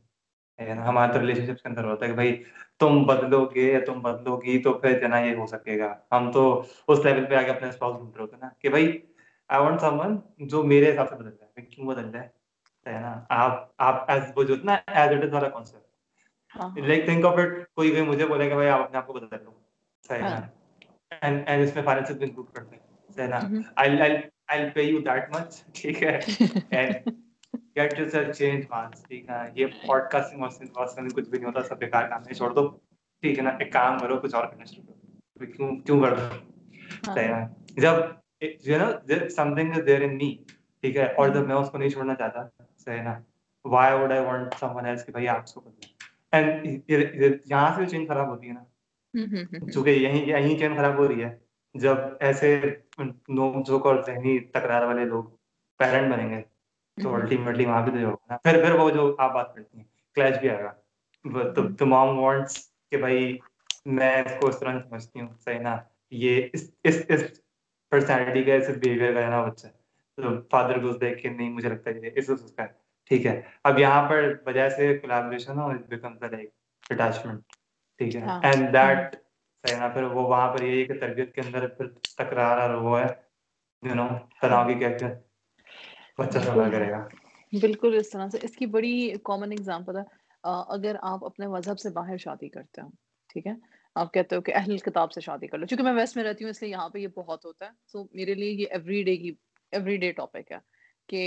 ہمارے 0.59 1.13
تو 1.13 1.21
ریلیشن 1.21 1.47
شپ 1.47 1.63
کے 1.63 1.69
اندر 1.69 1.85
ہوتا 1.85 2.05
ہے 2.05 2.11
کہ 2.11 2.15
بھائی 2.15 2.43
تم 2.81 3.03
بدلو 3.03 3.45
گے 3.45 3.73
یا 3.73 3.79
تم 3.87 4.01
بدلو 4.01 4.37
گی 4.37 4.63
تو 4.63 4.73
پھر 4.73 5.01
جنا 5.01 5.19
یہ 5.19 5.37
ہو 5.37 5.47
سکے 5.47 5.79
گا۔ 5.79 5.95
ہم 6.13 6.33
تو 6.33 6.63
اس 6.89 7.05
لیول 7.05 7.25
پہ 7.25 7.35
آگے 7.35 7.51
اپنے 7.51 7.69
اسپاؤس 7.69 7.97
ڈھونڈ 7.97 8.15
رہے 8.15 8.23
ہوتے 8.23 8.37
نا 8.37 8.49
کہ 8.59 8.69
بھائی 8.69 8.99
آئی 9.49 9.63
وانٹ 9.63 9.81
سم 9.81 10.01
ون 10.01 10.17
جو 10.39 10.63
میرے 10.63 10.95
حساب 10.95 11.09
سے 11.09 11.15
بدل 11.17 11.31
جائے 11.31 11.67
کیوں 11.67 11.87
بدل 11.87 12.13
جائے 12.13 12.29
ہے؟ 12.87 13.01
نا 13.01 13.25
آپ 13.29 13.71
آپ 13.79 14.11
ایز 14.11 14.23
وہ 14.37 14.43
جو 14.43 14.55
نا 14.65 14.75
ایز 14.87 15.17
اٹ 15.17 15.25
از 15.25 15.33
والا 15.33 15.49
concept 15.49 15.83
like 16.79 17.05
think 17.05 17.25
of 17.25 17.39
it 17.39 17.49
کوئی 17.75 17.91
بھی 17.91 18.03
مجھے 18.03 18.27
بولے 18.27 18.49
کہ 18.49 18.55
بھائی 18.55 18.69
آپ 18.69 18.81
اپنے 18.81 18.99
آپ 18.99 19.07
کو 19.07 19.13
بدل 19.13 19.45
لو۔ 19.45 19.51
صحیح 20.09 20.23
نا۔ 20.23 20.41
اینڈ 21.23 21.43
اینڈ 21.47 21.65
اس 21.65 21.75
میں 21.75 21.83
فائنینس 21.83 22.11
بھی 22.11 22.27
انکلوڈ 22.27 22.47
کرتے 22.55 22.77
ہیں۔ 22.77 23.13
صحیح 23.15 23.29
نا۔ 23.29 23.39
آئی 23.77 23.99
آئی 24.49 24.71
پے 24.71 24.83
یو 24.83 24.99
دیٹ 24.99 25.31
مچ 25.31 25.65
ٹھیک 25.75 26.03
ہے۔ 26.03 26.21
گیٹ 27.77 27.99
یور 27.99 28.09
سیلف 28.09 28.37
چینج 28.37 28.65
مانس 28.71 29.03
ٹھیک 29.03 29.29
ہے 29.29 29.43
یہ 29.55 29.67
پوڈ 29.87 30.03
کاسٹنگ 30.11 30.41
واسٹنگ 30.41 31.09
کچھ 31.09 31.29
بھی 31.29 31.39
نہیں 31.39 31.47
ہوتا 31.47 31.63
سب 31.63 31.79
بیکار 31.79 32.09
کام 32.09 32.23
ہے 32.29 32.35
چھوڑ 32.35 32.53
دو 32.55 32.69
ٹھیک 33.23 33.39
ہے 33.39 33.45
نا 33.45 33.51
ایک 33.51 33.73
کام 33.73 33.99
کرو 33.99 34.19
کچھ 34.21 34.35
اور 34.35 34.45
کرنا 34.45 34.65
شروع 34.65 34.85
کرو 34.85 35.53
کیوں 35.53 35.77
کیوں 35.77 36.01
کر 36.03 36.17
دو 36.17 37.81
جب 37.81 37.95
you 38.67 38.79
know 38.79 39.29
something 39.55 39.77
is 39.77 39.87
there 39.87 40.01
in 40.01 40.17
me 40.17 40.35
ٹھیک 40.85 40.97
ہے 40.97 41.13
اور 41.15 41.29
جب 41.29 41.47
میں 41.49 41.57
اس 41.57 41.71
کو 41.71 41.79
نہیں 41.79 41.89
چھوڑنا 41.89 42.15
چاہتا 42.15 42.47
صحیح 42.79 43.03
نا 43.03 43.19
why 43.65 43.99
would 43.99 44.13
I 44.13 44.25
want 44.25 44.55
someone 44.77 44.87
else 44.87 45.05
کہ 45.05 45.13
بھائی 45.13 45.29
آپ 45.29 45.43
اس 45.43 45.55
کو 45.55 45.61
بدلیں 45.61 45.95
اینڈ 46.33 46.91
یہاں 47.51 47.71
سے 47.77 47.87
چین 47.87 48.07
خراب 48.07 48.29
ہوتی 48.29 48.49
ہے 48.49 48.53
نا 48.53 49.71
چونکہ 49.73 49.91
یہیں 49.91 50.25
یہیں 50.27 50.59
چین 50.59 50.77
خراب 50.77 50.99
ہو 50.99 51.09
رہی 51.09 51.25
ہے 51.25 51.37
جب 51.75 51.97
ایسے 52.21 52.59
نوک 52.99 53.67
جھوک 53.67 53.87
اور 53.87 54.03
ذہنی 54.07 54.39
تکرار 54.51 54.83
والے 54.83 55.05
لوگ 55.05 55.25
پیرنٹ 55.81 56.13
بنیں 56.13 56.31
گے 56.31 56.43
تو 57.03 57.15
الٹیمیٹلی 57.15 57.65
وہاں 57.67 57.83
بھی 57.87 57.93
تو 57.93 58.09
ہوگا 58.09 58.37
پھر 58.37 58.65
پھر 58.65 58.75
وہ 58.75 58.91
جو 58.91 59.15
آپ 59.19 59.33
بات 59.35 59.55
کرتی 59.55 59.79
ہیں 59.79 59.85
کلیش 60.15 60.39
بھی 60.39 60.51
آئے 60.51 60.65
گا 60.65 60.73
تو 61.77 61.87
مام 61.87 62.19
وانٹس 62.19 62.59
کہ 62.91 62.97
بھائی 62.97 63.39
میں 63.87 64.23
اس 64.23 64.33
کو 64.41 64.47
اس 64.49 64.59
طرح 64.61 64.81
سمجھتی 64.89 65.21
ہوں 65.21 65.29
صحیح 65.45 65.59
نا؟ 65.59 65.77
یہ 66.11 66.49
اس 66.53 66.71
اس 66.85 67.03
اس 67.09 67.23
پرسنالٹی 67.93 68.43
کا 68.45 68.55
اس 68.55 68.69
بہیویئر 68.69 69.15
کا 69.15 69.21
ہے 69.21 69.27
نا 69.27 69.45
بچہ۔ 69.45 69.67
تو 70.19 70.43
فادر 70.51 70.79
کو 70.79 70.93
دیکھ 70.93 71.23
کے 71.23 71.29
نہیں 71.29 71.51
مجھے 71.51 71.69
لگتا 71.69 71.91
ہے 71.91 72.09
اس 72.15 72.31
اس 72.31 72.53
کا 72.53 72.65
ٹھیک 73.11 73.27
ہے۔ 73.27 73.41
اب 73.65 73.79
یہاں 73.79 74.09
پر 74.09 74.33
وجہ 74.47 74.69
سے 74.69 74.99
کولیبریشن 74.99 75.59
ہو 75.59 75.69
اٹ 75.71 75.87
بیکمز 75.89 76.23
لائک 76.23 76.51
اٹیچمنٹ 76.91 77.43
ٹھیک 78.01 78.17
ہے۔ 78.17 78.23
اینڈ 78.43 78.73
دیٹ 78.73 79.17
صحیح 79.65 79.79
نا؟ 79.79 79.89
پھر 79.89 80.03
وہ 80.03 80.29
وہاں 80.29 80.53
پر 80.53 80.63
یہی 80.63 80.85
کہ 80.85 80.95
تربیت 80.95 81.35
کے 81.35 81.41
اندر 81.41 81.67
پھر 81.69 81.89
تکرار 82.17 82.59
اور 82.59 82.71
وہ 82.71 83.01
ہے۔ 83.01 83.07
یو 83.83 83.95
نو 83.95 84.09
تناؤ 84.41 84.67
کی 84.67 84.75
کیفیت 84.75 85.26
بالکل۔ 87.53 87.95
اس 87.99 88.11
طرح 88.11 88.29
سے۔ 88.29 88.39
اس 88.43 88.57
کی 88.57 88.67
بڑی 88.67 88.93
کامن 89.25 89.53
اگزامپل 89.53 89.97
ہے۔ 89.97 90.03
اگر 90.69 90.97
آپ 91.03 91.25
اپنے 91.25 91.47
مذہب 91.47 91.79
سے 91.81 91.91
باہر 91.91 92.17
شادی 92.17 92.49
کرتے 92.49 92.81
ہو 92.81 92.89
ٹھیک 93.29 93.47
ہے؟ 93.47 93.53
آپ 93.95 94.13
کہتے 94.15 94.37
ہو 94.37 94.41
کہ 94.41 94.53
اہل 94.55 94.77
کتاب 94.79 95.13
سے 95.13 95.21
شادی 95.21 95.47
کر 95.47 95.59
لو 95.59 95.67
چونکہ 95.67 95.85
میں 95.85 95.93
ویسٹ 95.93 96.17
میں 96.17 96.25
رہتی 96.25 96.45
ہوں 96.45 96.51
اس 96.51 96.63
لیے 96.63 96.71
یہاں 96.71 96.89
پہ 96.89 96.99
یہ 96.99 97.09
بہت 97.17 97.45
ہوتا 97.45 97.67
ہے۔ 97.67 97.71
سو 97.93 98.05
میرے 98.13 98.35
لیے 98.35 98.51
یہ 98.51 98.67
ایوری 98.71 99.03
ڈے 99.03 99.17
کی 99.17 99.31
ایوری 99.73 99.97
ڈے 99.97 100.13
ٹاپک 100.13 100.53
ہے۔ 100.53 100.59
کہ 101.09 101.21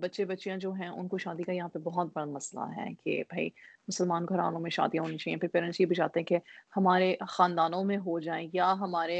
بچے 0.00 0.24
بچیاں 0.24 0.56
جو 0.58 0.72
ہیں، 0.72 0.88
ان 0.88 1.08
کو 1.08 1.18
شادی 1.18 1.42
کا 1.42 1.52
یہاں 1.52 1.68
پہ 1.68 1.78
بہت 1.84 2.08
بڑا 2.14 2.24
مسئلہ 2.26 2.64
ہے 2.76 2.88
کہ 2.94 3.22
بھائی 3.28 3.48
مسلمان 3.88 4.24
گھرانوں 4.28 4.60
میں 4.60 4.70
شادیاں 4.70 5.02
ہونی 5.02 5.18
چاہیے۔ 5.18 5.36
پھر 5.38 5.48
پیرنٹس 5.48 5.80
یہ 5.80 5.86
بھی 5.86 5.96
چاہتے 5.96 6.20
ہیں 6.20 6.26
کہ 6.26 6.38
ہمارے 6.76 7.14
خاندانوں 7.28 7.82
میں 7.84 7.96
ہو 8.06 8.18
جائیں 8.20 8.46
یا 8.52 8.72
ہمارے 8.80 9.18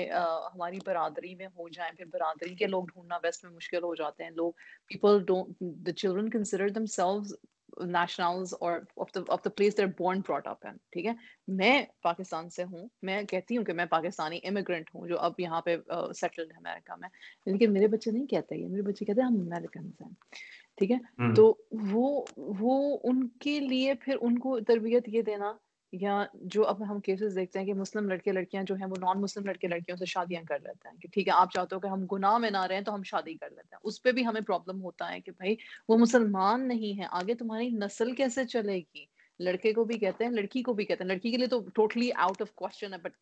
ہماری 0.55 0.79
برادری 0.87 1.35
میں 1.35 1.47
ہو 1.49 1.69
جائیں۔ 1.69 1.93
پھر 1.93 2.05
برادری 2.13 2.55
کے 2.55 2.67
لوگ 2.67 2.85
ڈھونڈنا 2.87 3.19
ویسٹ 3.23 3.45
میں 3.45 3.53
مشکل 3.53 3.83
ہو 3.83 3.95
جاتے 3.95 4.25
ہیں۔ 4.25 4.31
لوگ 4.33 4.53
people 4.89 5.23
don't 5.27 5.55
the 5.87 5.93
children 5.93 6.31
consider 6.31 6.69
themselves 6.89 7.35
nationals 7.77 8.55
اور 8.61 8.79
of 8.97 9.45
the 9.45 9.51
place 9.51 9.77
they're 9.77 9.87
born 9.99 10.21
brought 10.21 10.47
up 10.47 10.67
ہیں 10.67 10.73
ٹھیک 10.93 11.07
ہے 11.07 11.13
میں 11.49 11.83
پاکستان 12.03 12.51
سے 12.51 12.65
ہوں 12.65 12.89
میں 13.03 13.23
کہتی 13.23 13.57
ہوں 13.57 13.65
کہ 13.65 13.73
میں 13.73 13.87
پاکستانی 13.87 14.39
امیگرینٹ 14.45 14.91
ہوں 14.95 15.09
جو 15.09 15.19
اب 15.19 15.41
یہاں 15.41 15.61
پہ 15.61 15.77
سیٹلڈ 16.13 16.53
ہے 16.53 16.57
امیرکا 16.57 16.97
میں 16.97 17.09
لیکن 17.47 17.73
میرے 17.73 17.87
بچے 17.87 18.11
نہیں 18.11 18.27
کہتے 18.27 18.57
یہ 18.57 18.69
میرے 18.69 18.83
بچے 18.83 19.05
کہتے 19.05 19.21
ہیں 19.21 19.29
ہم 19.29 19.41
امیریکنز 19.41 20.03
ہیں 20.03 20.13
ٹھیک 20.79 20.91
ہے 20.91 21.35
تو 21.35 21.55
وہ 21.93 22.25
وہ 22.37 22.99
ان 23.05 23.27
کے 23.41 23.59
لیے 23.61 23.95
پھر 23.95 24.17
ان 24.21 24.39
کو 24.39 24.59
تربیت 24.61 25.09
یہ 25.09 25.23
دینا 25.23 25.53
یا 25.93 26.25
جو 26.35 26.67
اب 26.67 26.91
ہم 26.91 27.01
کیسز 27.01 27.35
دیکھتے 27.37 27.59
ہیں 27.59 27.67
کہ 27.67 27.75
مسلم 27.75 28.09
لڑکے 28.09 28.33
لڑکیاں 28.33 28.63
جو 28.63 28.75
ہیں 28.75 28.87
وہ 28.87 28.95
نان 29.01 29.21
مسلم 29.21 29.45
لڑکے 29.47 29.69
لڑکیوں 29.69 29.97
سے 29.97 30.05
شادیاں 30.05 30.43
کر 30.43 30.59
لیتے 30.59 30.89
ہیں 30.89 30.97
کہ 30.97 31.09
ٹھیک 31.09 31.29
ہے، 31.29 31.33
آپ 31.33 31.53
چاہتے 31.53 31.75
ہو 31.75 31.81
کہ 31.81 31.87
ہم 31.87 32.07
گناہ 32.13 32.39
میں 32.39 32.51
نہ 32.51 32.65
رہیں 32.65 32.81
تو 32.81 32.95
ہم 32.95 33.03
شادی 33.03 33.35
کر 33.35 33.51
لیتے 33.51 33.69
ہیں۔ 33.73 33.81
اس 33.83 34.03
پہ 34.03 34.13
بھی 34.13 34.27
ہمیں 34.27 34.41
پرابلم 34.41 34.83
ہوتا 34.83 35.13
ہے 35.13 35.21
کہ 35.21 35.33
بھائی 35.33 35.57
وہ 35.89 35.99
مسلمان 35.99 36.69
نہیں 36.69 37.01
ہے 37.01 37.07
آگے 37.11 37.35
تمہاری 37.35 37.69
نسل 37.69 38.15
کیسے 38.15 38.45
چلے 38.45 38.79
گی؟ 38.79 39.05
لڑکے 39.41 39.73
کو 39.73 39.85
بھی 39.85 39.99
کہتے 39.99 40.25
ہیں، 40.25 40.31
لڑکی 40.31 40.63
کو 40.63 40.73
بھی 40.73 40.85
کہتے 40.85 41.05
ہیں۔ 41.05 41.09
لڑکی 41.09 41.31
کے 41.31 41.37
لیے 41.37 41.47
تو 41.47 41.61
ٹوٹلی 41.75 42.11
آؤٹ 42.13 42.43
آف 42.43 42.55
کوشچن 42.55 42.93
ہے 42.93 42.99
but 42.99 43.13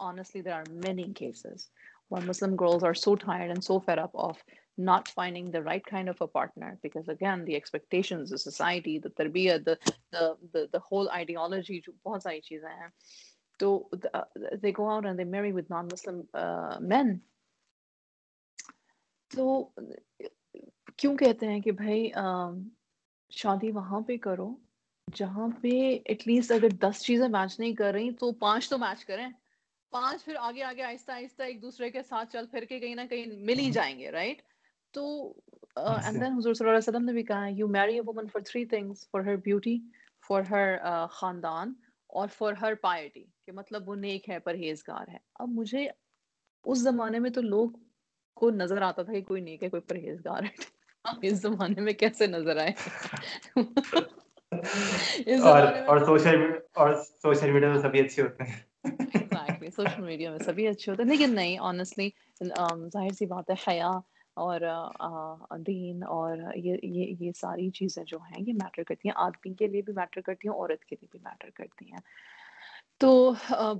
honestly 0.00 0.40
there 0.40 0.54
are 0.54 0.70
many 0.86 1.14
cases 1.14 1.70
where 2.12 2.28
muslim 2.30 2.56
girls 2.62 2.86
are 2.90 2.94
so 3.02 3.16
tired 3.24 3.54
and 3.54 3.66
so 3.68 3.78
fed 3.88 4.02
up 4.04 4.20
of 4.26 4.44
not 4.90 5.10
finding 5.16 5.50
the 5.54 5.62
right 5.62 5.84
kind 5.86 6.12
of 6.12 6.22
a 6.26 6.28
partner 6.36 6.70
because 6.86 7.10
again 7.14 7.44
the 7.48 7.56
expectations 7.56 8.30
the 8.36 8.40
society 8.44 8.94
the 8.98 9.12
tarbiyah 9.20 9.58
the 9.64 9.76
the 10.12 10.24
the, 10.54 10.68
the 10.72 10.82
whole 10.88 11.12
ideology 11.18 11.82
bahut 12.06 12.24
sari 12.28 12.40
cheezein 12.48 12.80
hain 12.84 12.96
to 13.60 13.74
uh, 14.14 14.24
they 14.62 14.72
go 14.80 14.88
out 14.94 15.10
and 15.10 15.22
they 15.22 15.28
marry 15.36 15.52
with 15.58 15.76
non 15.76 15.92
muslim 15.96 16.24
uh, 16.44 16.78
men 16.94 17.14
تو 19.30 19.62
کیوں 20.96 21.16
کہتے 21.16 21.46
ہیں 21.46 21.60
کہ 21.60 21.72
بھائی 21.72 22.10
شادی 23.30 23.70
وہاں 23.70 24.00
پہ 24.00 24.16
کرو 24.16 24.56
جہاں 25.14 25.48
پہ 25.62 25.68
ایٹ 26.04 26.26
لیسٹ 26.28 26.52
اگر 26.52 26.68
دس 26.82 27.02
چیزیں 27.02 27.28
میچ 27.28 27.58
نہیں 27.60 27.74
کر 27.74 27.92
رہی 27.92 28.10
تو 28.10 28.32
پانچ 28.32 28.68
تو 28.68 28.78
میچ 28.78 29.04
کریں 29.04 29.28
پانچ 29.92 30.24
پھر 30.24 30.34
آگے 30.38 30.62
آگے 30.62 30.82
آہستہ 30.82 31.12
آہستہ 31.12 31.42
ایک 31.42 31.62
دوسرے 31.62 31.90
کے 31.90 32.02
ساتھ 32.02 32.32
چل 32.32 32.46
پھر 32.46 32.64
کے 32.64 32.78
کہیں 32.80 32.94
نہ 32.94 33.00
کہیں 33.10 33.26
مل 33.26 33.58
ہی 33.58 33.70
جائیں 33.70 33.98
گے 33.98 34.10
رائٹ 34.10 34.42
تو 34.94 35.04
اینڈ 35.76 36.20
دین 36.20 36.32
حضور 36.32 36.54
صلی 36.54 36.68
اللہ 36.68 36.78
علیہ 36.78 36.88
وسلم 36.88 37.04
نے 37.04 37.12
بھی 37.12 37.22
کہا 37.22 37.46
you 37.48 37.68
marry 37.68 37.94
a 37.94 38.00
woman 38.00 38.26
for 38.26 38.40
three 38.40 38.64
things 38.64 39.10
for 39.10 39.20
her 39.20 39.36
beauty 39.36 39.78
for 40.28 40.42
her 40.50 40.76
خاندان 41.10 41.72
اور 42.10 42.28
فار 42.28 42.52
ہر 42.52 42.74
پائٹی 42.74 43.24
کہ 43.46 43.52
مطلب 43.52 43.88
وہ 43.88 43.94
نیک 43.94 44.28
ہے 44.28 44.38
پرہیزگار 44.38 45.08
ہے۔ 45.08 45.18
اب 45.34 45.48
مجھے 45.48 45.86
اس 46.64 46.78
زمانے 46.78 47.18
میں 47.18 47.30
تو 47.30 47.40
لوگ 47.40 47.70
کو 48.36 48.50
نظر 48.50 48.82
آتا 48.82 49.02
تھا 49.02 49.12
کہ 49.12 49.20
کوئی 49.20 49.42
نیک 49.42 49.62
ہے 49.62 49.68
کوئی 49.68 49.82
پرہیزگار 49.82 50.42
ہے۔ 50.42 50.70
اب 51.04 51.18
اس 51.22 51.32
زمانے 51.32 51.80
میں 51.80 51.92
کیسے 51.92 52.26
نظر 52.26 52.56
آئے؟ 52.56 52.72
اور 56.74 56.94
سوشل 57.22 57.50
میڈیا 57.50 57.68
میں 57.68 57.80
سبھی 57.82 58.00
اچھے 58.00 58.22
ہوتے 58.22 58.44
ہیں۔ 58.44 59.21
سوشل 59.76 60.02
میڈیا 60.02 60.30
میں 60.30 60.38
سبھی 60.38 60.66
اچھے 60.68 60.92
ہوتے 60.92 61.02
ہیں، 61.02 61.10
لیکن 61.10 61.34
نہیں 61.34 61.58
آنےسٹلی 61.58 62.10
um، 62.44 62.88
ظاہر 62.92 63.12
سی 63.18 63.26
بات 63.26 63.50
ہے، 63.50 63.54
حیا 63.68 63.90
اور 64.36 64.60
دین 65.58 66.02
اور 66.02 66.36
یہ 66.54 66.76
یہ 66.82 67.14
یہ 67.20 67.32
ساری 67.32 67.70
چیزیں 67.70 68.04
جو 68.04 68.18
ہیں، 68.18 68.44
یہ 68.46 68.52
میٹر 68.52 68.82
کرتی 68.82 69.08
ہیں۔ 69.08 69.14
آدمی 69.16 69.54
کے 69.54 69.66
لیے 69.66 69.82
بھی 69.82 69.92
میٹر 69.92 70.20
کرتی 70.20 70.48
ہیں، 70.48 70.54
عورت 70.54 70.84
کے 70.84 70.96
لیے 71.00 71.08
بھی 71.12 71.20
میٹر 71.22 71.50
کرتی 71.54 71.92
ہیں۔ 71.92 72.00
تو 73.02 73.32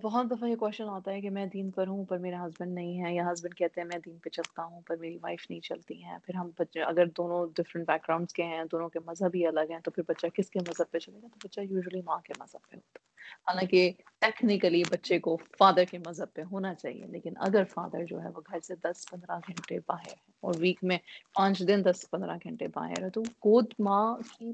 بہت 0.03 0.31
دفعہ 0.31 0.49
یہ 0.49 0.57
کوشچن 0.57 0.89
آتا 0.89 1.13
ہے 1.13 1.21
کہ 1.21 1.31
میں 1.31 1.47
دین 1.47 1.71
پر 1.71 1.87
ہوں 1.87 2.05
پر 2.05 2.19
میرا 2.19 2.47
ہسبینڈ 2.47 2.75
نہیں 2.75 3.05
ہے 3.05 3.15
یا 3.15 3.33
ہسبینڈ 3.33 3.55
کہتے 3.55 3.81
ہیں 3.81 3.89
میں 3.89 3.99
دین 4.07 4.19
پہ 4.19 4.29
چلتا 4.29 4.65
ہوں 4.65 4.81
پر 4.81 4.97
میری 4.97 5.19
وائف 5.23 5.45
نہیں 5.51 5.61
چلتی 5.61 6.03
ہیں، 6.05 6.19
پھر 6.27 6.35
ہم 6.35 6.51
بچے 6.59 6.83
اگر 6.83 7.07
دونوں 7.07 7.47
ڈفرینٹ 7.57 7.87
بیک 7.87 8.03
گراؤنڈس 8.03 8.33
کے 8.33 8.43
ہیں، 8.43 8.65
دونوں 8.73 8.89
کے 8.89 8.99
مذہب 9.07 9.35
ہی 9.35 9.47
الگ 9.47 9.71
ہیں، 9.71 9.79
تو 9.79 9.91
پھر 9.91 10.03
بچہ 10.09 10.27
کس 10.27 10.51
کے 10.51 10.61
مذہب 10.61 10.91
پہ 10.91 10.99
چلے 10.99 11.19
گا؟ 11.23 11.29
تو 11.29 11.49
بچہ 11.49 11.61
یوزلی 11.61 12.01
ماں 12.05 12.19
کے 12.19 12.33
مذہب 12.41 12.71
پہ 12.71 12.77
ہوتا 12.77 12.99
ہے۔ 12.99 13.11
حالانکہ 13.47 13.91
ٹیکنیکلی 14.19 14.83
بچے 14.91 15.19
کو 15.19 15.37
فادر 15.59 15.85
کے 15.85 15.99
مذہب 15.99 16.33
پہ 16.35 16.43
ہونا 16.53 16.75
چاہیے، 16.75 17.07
لیکن 17.07 17.35
اگر 17.41 17.65
فادر 17.65 18.05
جو 18.05 18.23
ہے 18.23 18.29
وہ 18.29 18.41
گھر 18.51 18.61
سے 18.61 18.75
دس 18.75 19.11
پندرہ 19.11 19.39
گھنٹے 19.39 19.79
باہر 19.87 20.11
ہے 20.11 20.33
اور 20.41 20.55
ویک 20.59 20.85
میں 20.85 20.99
پانچ 21.35 21.63
دن 21.69 21.83
دس 21.85 22.11
پندرہ 22.11 22.37
گھنٹے 22.45 22.69
باہر 22.75 23.03
ہے، 23.03 23.11
تو 23.11 23.23
گود 23.23 23.73
ماں 23.79 24.17
کی 24.39 24.53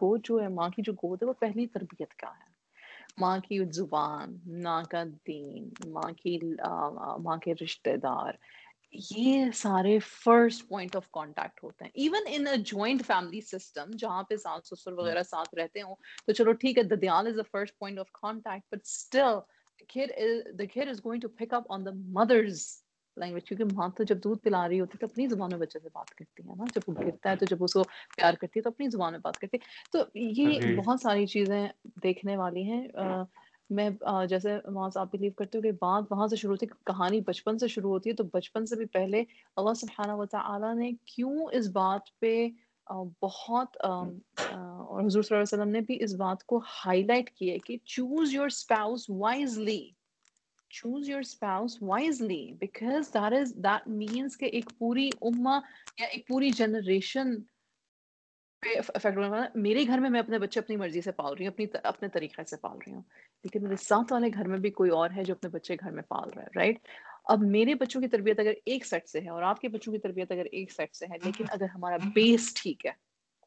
گود 0.00 0.20
جو 0.24 0.42
ہے، 0.42 0.48
ماں 0.48 0.68
کی 0.68 0.82
جو 0.82 0.92
گود 0.92 1.22
ہے، 1.22 1.28
وہ 1.28 1.32
پہلی 1.32 1.66
تربیت 1.66 2.14
کا 2.14 2.28
ہے۔ 2.28 2.53
ماں 3.18 3.38
کی 3.38 3.58
زبان 3.72 4.36
ماں 4.62 4.82
کا 4.90 5.02
دین 5.26 5.68
ماں 5.86 6.10
کی 6.12 6.38
ماں 7.22 7.36
کے 7.36 7.54
رشتے 7.62 7.96
دار 7.96 8.32
یہ 9.10 9.50
سارے 9.54 9.98
فرسٹ 9.98 10.68
پوائنٹ 10.68 10.96
آف 10.96 11.10
کانٹیکٹ 11.10 11.62
ہوتے 11.64 11.84
ہیں. 11.84 11.90
Even 11.94 12.24
in 12.26 12.62
joint 12.62 13.06
family 13.06 13.40
system 13.40 13.90
جہاں 13.98 14.22
پہ 14.22 14.36
ساس 14.36 14.68
سسر 14.68 14.92
وغیرہ 14.92 15.22
ساتھ 15.22 15.54
رہتے 15.54 15.82
ہوں 15.82 15.94
تو 16.26 16.32
چلو 16.32 16.52
ٹھیک 16.52 16.78
ہے 16.78 16.82
ددیال 16.82 17.26
is 17.26 17.36
the 17.36 17.42
first 17.52 17.78
point 17.78 17.98
of 17.98 18.10
contact 18.12 18.72
but 18.72 18.80
still 18.82 19.38
kid 19.88 20.10
is 20.88 21.00
going 21.00 21.20
to 21.20 21.28
pick 21.28 21.52
up 21.52 21.66
on 21.70 21.84
the 21.84 21.92
mother's 22.10 22.83
language 23.16 23.44
کیونکہ 23.44 23.64
ماں 23.74 23.88
تو 23.88 24.04
جب 24.04 24.18
دودھ 24.24 24.38
پلا 24.38 24.68
رہی 24.68 24.80
ہوتی 24.80 24.90
ہے 24.94 24.98
تو 24.98 25.06
اپنی 25.06 25.26
زبان 25.26 25.50
میں 25.52 25.58
بچے 25.58 25.78
سے 25.78 25.88
بات 25.92 26.10
کرتی 26.10 26.48
ہے 26.48 26.54
نا۔ 26.54 26.64
جب 26.74 26.80
وہ 26.86 26.94
گرتا 27.06 27.30
ہے 27.30 27.36
تو 27.36 27.46
جب 27.46 27.64
اس 27.64 27.72
کو 27.72 27.82
پیار 28.16 28.34
کرتی 28.34 28.58
ہے 28.58 28.62
تو 28.62 28.68
اپنی 28.68 28.88
زبان 28.88 29.12
میں 29.12 29.20
بات 29.22 29.38
کرتی 29.38 29.56
ہے۔ 29.56 29.90
تو 29.92 29.98
یہ 30.14 30.76
بہت 30.76 31.00
ساری 31.00 31.26
چیزیں 31.26 31.68
دیکھنے 32.02 32.36
والی 32.36 32.62
ہیں۔ 32.62 32.88
میں 33.70 33.90
جیسے 34.28 34.56
وہاں 34.64 34.88
سے 34.90 35.00
آپ 35.00 35.12
بلیو 35.12 35.32
کرتے 35.32 35.58
ہو 35.58 35.62
کہ 35.62 35.72
بات 35.72 36.04
وہاں 36.10 36.26
سے 36.26 36.36
شروع 36.36 36.52
ہوتی 36.52 36.66
ہے 36.66 36.74
کہانی 36.86 37.20
بچپن 37.20 37.58
سے 37.58 37.68
شروع 37.68 37.90
ہوتی 37.90 38.10
ہے 38.10 38.14
تو 38.14 38.24
بچپن 38.24 38.66
سے 38.66 38.76
بھی 38.76 38.84
پہلے 38.84 39.22
اللہ 39.56 39.74
سبحانہ 39.74 40.12
و 40.12 40.26
تعالیٰ 40.26 40.74
نے 40.74 40.90
کیوں 41.04 41.46
اس 41.52 41.68
بات 41.68 42.18
پہ 42.20 42.48
بہت 43.22 43.76
اور 43.80 45.04
حضور 45.04 45.22
صلی 45.22 45.36
اللہ 45.36 45.42
علیہ 45.42 45.58
وسلم 45.58 45.68
نے 45.68 45.80
بھی 45.80 46.02
اس 46.04 46.14
بات 46.14 46.44
کو 46.44 46.58
ہائی 46.58 47.02
لائٹ 47.02 47.30
کیا 47.30 47.56
کہ 47.66 47.76
choose 47.84 48.34
your 48.34 48.46
spouse 48.46 49.10
wisely 49.10 49.90
choose 50.74 51.08
your 51.08 51.20
spouse 51.20 51.76
wisely 51.82 52.52
because 52.58 53.14
that 53.14 53.32
is 53.32 53.54
that 53.56 53.88
means 53.88 54.36
کہ 54.36 54.44
ایک 54.44 54.70
پوری 54.78 55.08
اما 55.20 55.58
یا 55.98 56.06
ایک 56.06 56.26
پوری 56.28 56.50
جنریشن 56.50 57.34
پہ 58.62 58.78
افیکٹ 58.78 59.56
میرے 59.56 59.86
گھر 59.86 59.98
میں 59.98 60.10
میں 60.10 60.20
اپنے 60.20 60.38
بچے 60.38 60.60
اپنی 60.60 60.76
مرضی 60.76 61.00
سے 61.00 61.12
پال 61.12 61.34
رہی 61.34 61.46
ہوں، 61.46 61.52
اپنی 61.52 61.66
اپنے 61.82 62.08
طریقے 62.08 62.44
سے 62.44 62.56
پال 62.56 62.78
رہی 62.78 62.92
ہوں، 62.92 63.02
لیکن 63.44 63.62
میرے 63.62 63.76
ساتھ 63.76 64.12
والے 64.12 64.28
گھر 64.34 64.48
میں 64.48 64.58
بھی 64.58 64.70
کوئی 64.70 64.90
اور 64.90 65.10
ہے 65.16 65.24
جو 65.24 65.34
اپنے 65.34 65.50
بچے 65.50 65.74
گھر 65.74 65.90
میں 65.90 66.02
پال 66.08 66.30
رہا 66.30 66.42
ہے 66.42 66.48
رائٹ 66.56 66.88
اب 67.24 67.42
میرے 67.42 67.74
بچوں 67.74 68.00
کی 68.02 68.08
تربیت 68.08 68.40
اگر 68.40 68.52
ایک 68.64 68.86
سیٹ 68.86 69.08
سے 69.08 69.20
ہے 69.20 69.28
اور 69.28 69.42
آپ 69.42 69.60
کے 69.60 69.68
بچوں 69.68 69.92
کی 69.92 69.98
تربیت 69.98 70.32
اگر 70.32 70.44
ایک 70.52 70.72
سیٹ 70.72 70.96
سے 70.96 71.06
ہے، 71.06 71.18
لیکن 71.24 71.44
اگر 71.48 71.66
ہمارا 71.74 71.96
بیس 72.14 72.52
ٹھیک 72.54 72.86
ہے، 72.86 72.92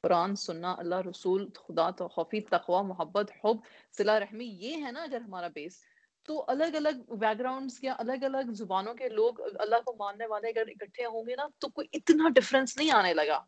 قرآن، 0.04 0.36
سننا، 0.36 0.76
اللہ، 0.78 1.02
رسول، 1.10 1.50
خدا 1.56 1.90
تو 1.90 2.08
خوفی 2.08 2.42
تقوا 2.42 2.82
محبت، 2.82 3.32
حب 3.44 3.58
صلاح 3.98 4.20
رحمی، 4.20 4.46
یہ 4.46 4.86
ہے 4.86 4.92
نا 4.92 5.04
اگر 5.04 5.22
ہمارا 5.22 5.48
بیس 5.48 5.82
تو 6.28 6.44
الگ 6.48 6.76
الگ 6.76 7.13
بیک 7.13 7.40
گراؤنڈس 7.40 7.84
یا 7.84 7.96
الگ 7.98 8.24
الگ 8.24 8.52
زبانوں 8.54 8.94
کے 8.94 9.10
لوگ 9.10 9.42
اللہ 9.60 9.82
کو 9.86 9.96
ماننے 10.00 10.26
والے 10.26 10.50
اگر 10.50 10.68
اکٹھے 10.68 11.06
ہوں 11.06 11.28
گے 11.28 11.36
نا 11.36 11.48
تو 11.60 11.70
کوئی 11.70 11.88
اتنا 11.94 12.30
ڈفرینس 12.30 12.78
نہیں 12.78 12.92
آنے 12.92 13.13
لگا 13.13 13.40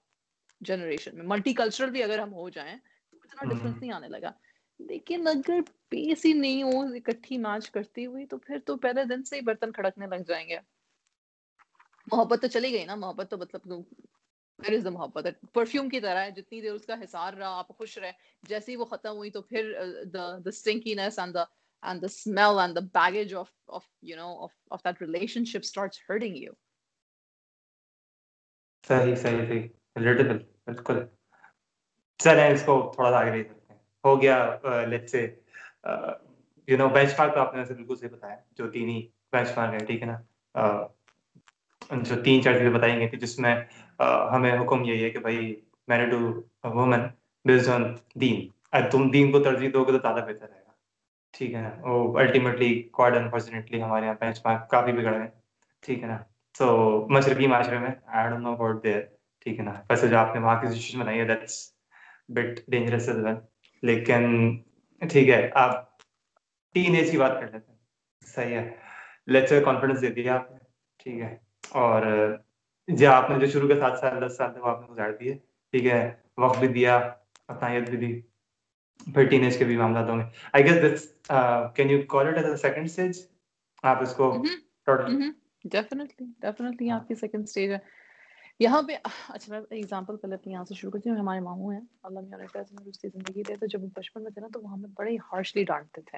جنریشن 0.61 1.17
میں۔ 1.17 1.25
ملٹی 1.25 1.53
کلچرل 1.53 1.91
بھی 1.91 2.03
اگر 2.03 2.19
ہم 2.19 2.33
ہو 2.33 2.49
جائیں 2.49 2.75
تو 3.11 3.17
اتنا 3.17 3.49
ڈفرینس 3.49 3.77
نہیں 3.81 3.91
آنے 3.91 4.07
لگا۔ 4.07 4.31
لیکن 4.79 5.27
اگر 5.27 5.59
پیس 5.89 6.25
ہی 6.25 6.33
نہیں 6.33 6.63
ہو 6.63 6.79
اکٹھی 6.95 7.37
میچ 7.37 7.69
کرتی 7.71 8.05
ہوئی 8.05 8.25
تو 8.25 8.37
پھر 8.37 8.59
تو 8.65 8.77
پہلے 8.77 9.03
دن 9.05 9.23
سے 9.23 9.35
ہی 9.35 9.41
برتن 9.41 9.71
کھڑکنے 9.71 10.07
لگ 10.07 10.23
جائیں 10.27 10.47
گے۔ 10.49 10.57
محبت 12.11 12.41
تو 12.41 12.47
چلی 12.47 12.71
گئی 12.71 12.85
نا۔ 12.85 12.95
محبت 12.95 13.27
تو 13.29 13.37
مطلب 13.37 13.73
از 14.59 14.87
محبت۔ 14.87 15.27
پرفیوم 15.53 15.89
کی 15.89 15.99
طرح 15.99 16.23
ہے 16.23 16.31
جتنی 16.31 16.61
دیر 16.61 16.73
اس 16.73 16.85
کا 16.85 16.95
حسار 17.03 17.33
رہا 17.33 17.57
آپ 17.59 17.67
خوش 17.67 17.97
رہے 17.97 18.11
جیسے 18.43 18.71
ہی 18.71 18.77
وہ 18.77 18.85
ختم 18.85 19.15
ہوئی 19.17 19.31
تو 19.31 19.41
پھر 19.41 19.71
the 20.13 20.37
the 20.37 20.49
stinkiness 20.49 21.19
and 21.19 21.33
the 21.33 21.43
and 21.83 22.01
the 22.01 22.09
smell 22.09 22.59
and 22.59 22.75
the 22.75 22.81
baggage 22.81 23.33
of 23.33 23.49
of 23.69 23.85
you 24.01 24.15
know 24.15 24.37
of 24.39 24.51
of 24.71 24.83
that 24.83 25.01
relationship 25.01 25.65
starts 25.65 25.99
hurting 26.07 26.35
you. 26.35 26.55
صحیح 28.83 29.15
صحیح 29.15 29.45
صحیح 29.47 29.67
ریلیٹیبل 29.95 30.37
بالکل 30.65 30.99
چلیں 32.19 32.49
اس 32.49 32.63
کو 32.65 32.79
تھوڑا 32.95 33.09
سا 33.11 33.17
آگے 33.17 33.31
لے 33.31 33.43
سکتے 33.43 33.73
ہیں 33.73 33.79
ہو 34.03 34.21
گیا 34.21 34.37
لیٹ 34.89 35.09
سے 35.09 35.25
یو 36.67 36.77
نو 36.77 36.87
بینچ 36.89 37.19
مارک 37.19 37.33
تو 37.33 37.41
آپ 37.41 37.55
نے 37.55 37.63
بالکل 37.63 37.95
صحیح 37.95 38.09
بتایا 38.09 38.35
جو 38.57 38.69
تین 38.71 38.89
ہی 38.89 39.01
بینچ 39.33 39.57
مارک 39.57 39.73
ہے 39.73 39.85
ٹھیک 39.85 40.01
ہے 40.01 40.07
نا 40.07 40.77
جو 42.01 42.21
تین 42.23 42.41
چار 42.43 42.53
چیزیں 42.53 42.73
بتائیں 42.73 42.99
گے 42.99 43.07
کہ 43.07 43.17
جس 43.17 43.37
میں 43.39 43.55
ہمیں 44.33 44.51
حکم 44.59 44.83
یہی 44.83 45.03
ہے 45.03 45.09
کہ 45.09 45.19
بھائی 45.19 45.55
میرے 45.87 46.05
to 46.09 46.17
woman 46.63 47.07
based 47.45 47.69
on 47.69 47.83
then 48.21 48.47
تم 48.91 49.09
دین 49.11 49.31
کو 49.31 49.43
ترجیح 49.43 49.69
دو 49.73 49.83
گے 49.83 49.91
تو 49.91 49.97
زیادہ 49.97 50.25
بہتر 50.25 50.51
ہے 50.51 50.68
ٹھیک 51.31 51.53
ہے 51.53 51.61
نا؟ 51.61 51.71
وہ 51.79 52.19
الٹیمیٹلی 52.19 52.83
کوائڈ 52.83 53.17
انفارچونیٹلی 53.17 53.83
ہمارے 53.83 54.05
یہاں 54.05 54.15
بینچ 54.19 54.41
مارک 54.45 54.69
کافی 54.69 54.91
بگڑ 54.91 55.13
گئے۔ 55.13 55.27
ٹھیک 55.81 56.01
ہے 56.01 56.07
نا؟ 56.07 56.17
تو 56.57 57.07
مشرقی 57.09 57.47
معاشرے 57.47 57.77
میں 57.79 57.89
I 58.05 58.29
don't 58.29 58.43
know 58.43 58.51
about 58.51 58.83
there 58.83 59.01
ٹھیک 59.39 59.59
ہے 59.59 59.63
نا؟ 59.63 59.73
ویسے 59.89 60.07
جو 60.07 60.17
آپ 60.17 60.35
نے 60.35 60.41
وہاں 60.41 60.61
کی 60.61 60.67
سچویشن 60.67 60.99
بنائی 60.99 61.19
ہے 61.19 61.25
that's 61.25 61.73
but 62.29 62.59
dangerous 62.67 63.07
as 63.07 63.17
well 63.17 63.35
لیکن 63.81 64.57
ٹھیک 65.11 65.29
ہے، 65.29 65.49
آپ 65.53 65.97
ٹین 66.73 66.95
ایج 66.95 67.11
کی 67.11 67.17
بات 67.17 67.31
کر 67.41 67.51
لیتے 67.51 67.71
ہیں۔ 67.71 67.79
صحیح 68.25 68.55
ہے۔ 68.55 68.75
لیکچر 69.27 69.63
کانفیڈنس 69.63 70.01
دے 70.01 70.07
دیا 70.07 70.35
آپ 70.35 70.51
نے۔ 70.51 70.57
ٹھیک 71.03 71.21
ہے۔ 71.21 71.37
اور 71.69 72.01
جو 72.87 73.11
آپ 73.11 73.29
نے 73.29 73.39
جو 73.39 73.45
شروع 73.45 73.67
کے 73.67 73.75
سات 73.75 73.99
سال، 73.99 74.27
دس 74.27 74.37
سال 74.37 74.53
تک 74.53 74.63
آپ 74.63 74.81
نے 74.81 74.87
گزار 74.87 75.11
دیے۔ 75.11 75.33
ٹھیک 75.71 75.85
ہے۔ 75.85 76.13
وقت 76.37 76.59
بھی 76.59 76.67
دیا 76.67 77.13
اپنائیت 77.47 77.89
بھی 77.89 77.97
دی۔ 77.97 78.21
پھر 78.99 79.27
ٹین 79.29 79.43
ایج 79.43 79.57
کے 79.57 79.65
بھی 79.65 79.77
معاملات 79.77 80.09
ہوں 80.09 80.19
گے۔ 80.19 80.23
I 80.53 80.63
guess 80.65 80.83
this 80.83 81.07
can 81.75 81.89
you 81.89 82.01
call 82.09 82.27
it 82.27 82.37
as 82.37 82.61
second 82.61 82.85
stage 82.85 83.21
آپ 83.83 84.01
اس 84.01 84.13
کو 84.15 84.31
ڈیفینیٹلی 85.65 86.25
ڈیفینیٹلی 86.41 86.89
آپ 86.89 87.07
کی 87.07 87.15
سیکنڈ 87.15 87.43
اسٹیج 87.43 87.71
ہے۔ 87.71 87.77
یہاں 88.59 88.81
پہ 88.81 88.95
اچھا 89.03 89.53
میں 89.53 89.61
ایگزامپل 89.69 90.17
پہلے 90.17 90.35
اپنی 90.35 90.53
یہاں 90.53 90.63
سے 90.63 90.73
شروع 90.75 90.91
کرتی 90.91 91.09
ہوں۔ 91.09 91.17
ہمارے 91.17 91.39
ماموں 91.39 91.73
ہیں۔ 91.73 91.79
اللہ 92.03 92.19
میاں 92.19 92.63
اس 92.85 92.99
کی 92.99 93.07
زندگی 93.07 93.43
دے 93.43 93.55
تو 93.55 93.65
جب 93.65 93.83
وہ 93.83 93.87
بچپن 93.95 94.23
میں 94.23 94.31
تھے 94.31 94.41
نا 94.41 94.47
تو 94.53 94.61
وہ 94.61 94.71
ہمیں 94.71 94.89
بڑے 94.95 95.15
ہارشلی 95.31 95.63
ڈانٹتے 95.63 96.01
تھے۔ 96.01 96.17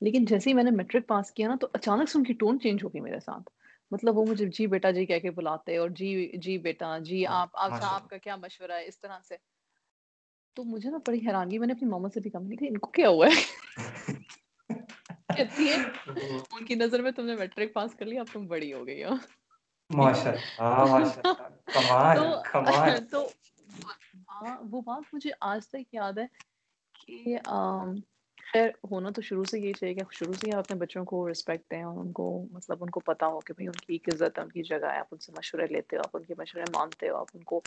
لیکن 0.00 0.24
جیسے 0.24 0.50
ہی 0.50 0.54
میں 0.54 0.64
نے 0.64 0.70
میٹرک 0.70 1.06
پاس 1.06 1.30
کیا 1.30 1.48
نا 1.48 1.54
تو 1.60 1.68
اچانک 1.72 2.10
سے 2.10 2.18
ان 2.18 2.24
کی 2.24 2.32
ٹون 2.32 2.60
چینج 2.60 2.84
ہو 2.84 2.88
گئی 2.88 3.00
میرے 3.00 3.20
ساتھ۔ 3.20 3.50
مطلب 3.90 4.18
وہ 4.18 4.24
مجھے 4.26 4.46
جی 4.46 4.66
بیٹا 4.66 4.90
جی 4.90 5.04
کہہ 5.06 5.18
کے 5.18 5.30
بلاتے 5.30 5.76
اور 5.76 5.90
جی 5.90 6.08
جی 6.36 6.56
بیٹا 6.58 6.98
جی 6.98 7.26
آپ 7.26 7.56
آپ 7.56 8.08
کا 8.10 8.16
کیا 8.16 8.36
مشورہ 8.36 8.72
ہے؟ 8.72 8.86
اس 8.86 9.00
طرح 9.00 9.18
سے۔ 9.28 9.36
تو 10.56 10.64
مجھے 10.64 10.90
نا 10.90 10.98
بڑی 11.06 11.18
حیرانگی 11.18 11.58
میں 11.58 11.66
نے 11.66 11.72
اپنی 11.72 11.88
ماما 11.88 12.08
سے 12.08 12.20
بھی 12.20 12.30
میں 12.34 12.56
نے 12.60 12.68
ان 12.68 12.78
کو 12.78 12.90
کیا 12.90 13.08
ہوا 13.08 13.26
ہے؟ 13.26 13.42
کہتی 15.32 15.68
ہے 15.68 15.76
ان 16.50 16.64
کی 16.64 16.74
نظر 16.74 17.02
میں 17.02 17.10
تم 17.10 17.26
نے 17.26 17.34
میٹرک 17.36 17.72
پاس 17.74 17.94
کر 17.94 18.06
لیا 18.06 18.20
اب 18.20 18.32
تم 18.32 18.46
بڑی 18.46 18.72
ہو 18.72 18.86
گئی 18.86 19.02
ہو۔ 19.04 19.14
تو 23.10 23.20
وہ 24.64 24.80
بات 24.82 25.14
مجھے 25.14 25.30
آج 25.42 25.68
تک 25.68 25.94
یاد 25.94 26.18
ہے 26.18 26.26
کہ 26.96 27.36
خیر 28.52 28.68
ہونا 28.90 29.10
تو 29.10 29.22
شروع 29.22 29.44
سے 29.44 29.60
یہ 29.60 29.72
چاہیے 29.72 29.94
کہ 29.94 30.02
شروع 30.12 30.32
سے 30.32 30.46
ہی 30.46 30.52
آپ 30.52 30.58
اپنے 30.58 30.76
بچوں 30.76 31.04
کو 31.04 31.30
رسپیکٹ 31.30 31.70
دیں 31.70 31.82
اور 31.82 32.04
ان 32.04 32.12
کو 32.12 32.46
مطلب 32.52 32.82
ان 32.82 32.90
کو 32.90 33.00
پتا 33.00 33.26
ہو 33.26 33.40
کہ 33.40 33.52
بھائی 33.52 33.66
ان 33.66 33.72
کی 33.72 33.92
ایک 33.92 34.08
عزت 34.08 34.38
ہے، 34.38 34.42
ان 34.42 34.48
کی 34.48 34.62
جگہ 34.62 34.90
ہے، 34.92 34.98
آپ 34.98 35.06
ان 35.12 35.18
سے 35.18 35.32
مشورے 35.36 35.66
لیتے 35.70 35.96
ہو، 35.96 36.00
آپ 36.00 36.16
ان 36.16 36.24
کے 36.24 36.34
مشورے 36.38 36.64
مانتے 36.74 37.08
ہو، 37.08 37.16
آپ 37.16 37.26
ان 37.34 37.42
کو، 37.42 37.60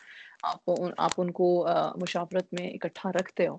آپ 0.43 0.69
آپ 0.97 1.11
ان 1.17 1.31
کو 1.31 1.67
مشاورت 2.01 2.53
میں 2.53 2.69
اکٹھا 2.69 3.11
رکھتے 3.11 3.47
ہو۔ 3.47 3.55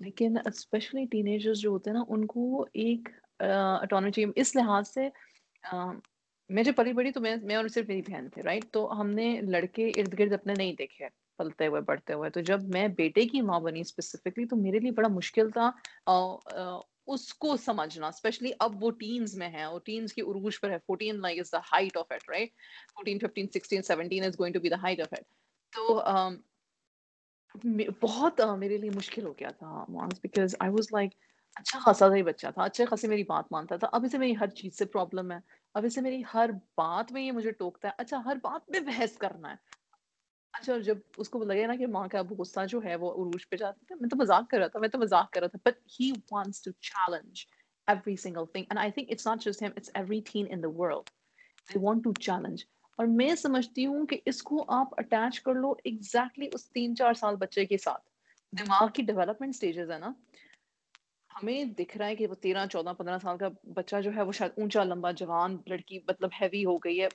لیکن 0.00 0.36
اسپیشلی 0.46 1.04
ٹین 1.10 1.26
ایجرز 1.26 1.58
جو 1.58 1.70
ہوتے 1.70 1.90
ہیں 1.90 1.96
نا، 1.96 2.04
ان 2.08 2.26
کو 2.26 2.62
ایک 2.74 3.08
اٹانومی 3.40 4.10
چاہیے۔ 4.10 4.32
اس 4.36 4.56
لحاظ 4.56 4.88
سے 4.88 5.08
میں 6.50 6.62
جو 6.62 6.72
پلی 6.76 6.92
بڑی 6.92 7.10
تو 7.12 7.20
میں 7.20 7.36
میں 7.42 7.56
اور 7.56 7.68
صرف 7.68 7.88
میری 7.88 8.02
بہن 8.02 8.28
تھے 8.28 8.42
رائٹ 8.42 8.64
تو 8.72 9.00
ہم 9.00 9.10
نے 9.10 9.40
لڑکے 9.42 9.88
ارد 9.88 10.18
گرد 10.18 10.32
اپنے 10.32 10.54
نہیں 10.56 10.72
دیکھے۔ 10.72 11.08
پلتے 11.38 11.66
ہوئے، 11.66 11.80
بڑھتے 11.80 12.12
ہوئے۔ 12.14 12.30
تو 12.30 12.40
جب 12.42 12.62
میں 12.74 12.86
بیٹے 12.98 13.26
کی 13.28 13.40
ماں 13.42 13.60
بنی 13.60 13.80
اسپیسیفکلی 13.80 14.46
تو 14.46 14.56
میرے 14.56 14.78
لیے 14.78 14.90
بڑا 14.92 15.08
مشکل 15.10 15.50
تھا 15.50 15.70
اس 17.06 17.32
کو 17.34 17.56
سمجھنا۔ 17.56 18.06
اسپیشلی 18.08 18.50
اب 18.58 18.82
وہ 18.82 18.90
ٹینز 18.98 19.34
میں 19.38 19.48
ہے 19.52 19.62
اور 19.64 19.80
ٹینز 19.84 20.12
کی 20.12 20.20
عروج 20.22 20.60
پر 20.60 20.70
ہے۔ 20.70 20.76
Fourteen 20.86 21.20
like 21.20 21.38
is 21.40 21.52
the 21.52 21.58
height 21.72 21.96
of 21.96 22.12
it 22.12 22.28
right 22.30 22.50
fourteen 22.94 23.18
fifteen 23.18 23.48
sixteen 23.54 23.82
seventeen 23.82 24.24
is 24.24 24.38
going 24.40 24.54
to 24.54 24.60
be 24.60 24.68
the 24.68 24.76
height 24.82 25.00
of 25.00 25.12
it 25.12 25.24
تو 25.72 26.00
بہت 28.02 28.40
میرے 28.58 28.76
لیے 28.78 28.90
مشکل 28.94 29.26
ہو 29.26 29.32
گیا 29.40 29.48
تھا 29.58 29.84
بیکاز 30.22 30.54
آئی 30.60 30.70
واز 30.70 30.86
لائک 30.92 31.10
اچھا 31.56 31.78
خاصا 31.78 32.06
ہی 32.14 32.22
بچہ 32.22 32.46
تھا، 32.54 32.62
اچھے 32.62 32.84
خاصے 32.86 33.08
میری 33.08 33.24
بات 33.24 33.52
مانتا 33.52 33.76
تھا۔ 33.76 33.88
اب 33.92 34.04
اسے 34.04 34.18
میری 34.18 34.34
ہر 34.40 34.48
چیز 34.60 34.78
سے 34.78 34.84
پرابلم 34.84 35.30
ہے۔ 35.32 35.38
اب 35.74 35.84
اسے 35.84 36.00
میری 36.00 36.22
ہر 36.34 36.50
بات 36.76 37.12
میں 37.12 37.22
یہ 37.22 37.32
مجھے 37.32 37.50
ٹوکتا 37.50 37.88
ہے 37.88 37.92
اچھا 37.98 38.20
ہر 38.24 38.36
بات 38.42 38.70
میں 38.70 38.80
بحث 38.80 39.16
کرنا 39.18 39.50
ہے۔ 39.50 39.56
اچھا 40.54 40.78
جب 40.78 40.98
اس 41.16 41.28
کو 41.28 41.44
لگے 41.44 41.66
نا 41.66 41.76
کہ 41.76 41.86
ماں 41.86 42.06
کا 42.08 42.18
ابو 42.18 42.34
غصہ 42.34 42.64
جو 42.68 42.80
ہے 42.84 42.96
وہ 42.96 43.12
عروج 43.12 43.48
پہ 43.48 43.56
جاتا 43.56 43.84
تھا 43.88 43.94
میں 44.00 44.08
تو 44.08 44.16
مذاق 44.16 44.48
کر 44.50 44.58
رہا 44.58 44.66
تھا، 44.66 44.80
میں 44.80 44.88
تو 44.88 44.98
مذاق 44.98 45.30
کر 45.32 45.40
رہا 45.40 45.48
تھا 45.48 45.58
but 45.64 45.80
he 46.00 46.10
wants 46.32 46.62
to 46.62 46.70
challenge 46.88 47.44
every 47.88 48.16
single 48.16 48.46
thing. 48.46 48.66
And 48.70 48.78
i 48.78 48.90
think 48.90 49.10
it's 49.10 49.26
not 49.26 49.40
just 49.40 49.60
him 49.60 49.72
it's 49.76 49.90
every 49.94 50.20
teen 50.20 50.46
in 50.46 50.60
the 50.60 50.68
world. 50.70 51.10
They 51.68 51.80
want 51.80 52.02
to 52.04 52.12
challenge. 52.26 52.62
اور 52.98 53.06
میں 53.06 53.34
سمجھتی 53.34 53.84
ہوں 53.86 54.06
کہ 54.06 54.18
اس 54.26 54.42
کو 54.42 54.64
آپ 54.68 54.94
اٹیچ 54.98 55.40
کر 55.40 55.54
لو 55.54 55.72
ایگزیکٹلی 55.84 56.48
اس 56.52 56.70
تین 56.70 56.94
چار 56.96 57.14
سال 57.14 57.36
بچے 57.36 57.64
کے 57.66 57.78
ساتھ. 57.78 58.02
دماغ 58.52 58.86
کی 58.94 59.02
ڈیولپمنٹ 59.02 59.56
سٹیجز 59.56 59.90
ہے 59.90 59.98
نا، 59.98 60.12
ہمیں 61.30 61.64
دکھ 61.78 61.96
رہا 61.96 62.06
ہے 62.06 62.16
کہ 62.16 62.26
وہ 62.26 62.34
تیرہ، 62.34 62.66
چودہ، 62.66 62.92
پندرہ 62.98 63.18
سال 63.22 63.38
کا 63.38 63.48
بچہ 63.76 64.00
جو 64.00 64.10
ہے 64.16 64.22
وہ 64.22 64.32
شاید 64.32 64.52
اونچا، 64.56 64.84
لمبا، 64.84 65.10
جوان، 65.10 65.56
لڑکی 65.66 65.98
مطلب 66.08 66.30
ہیوی 66.40 66.64
ہو 66.64 66.76
گئی 66.78 67.00
ہے 67.02 67.08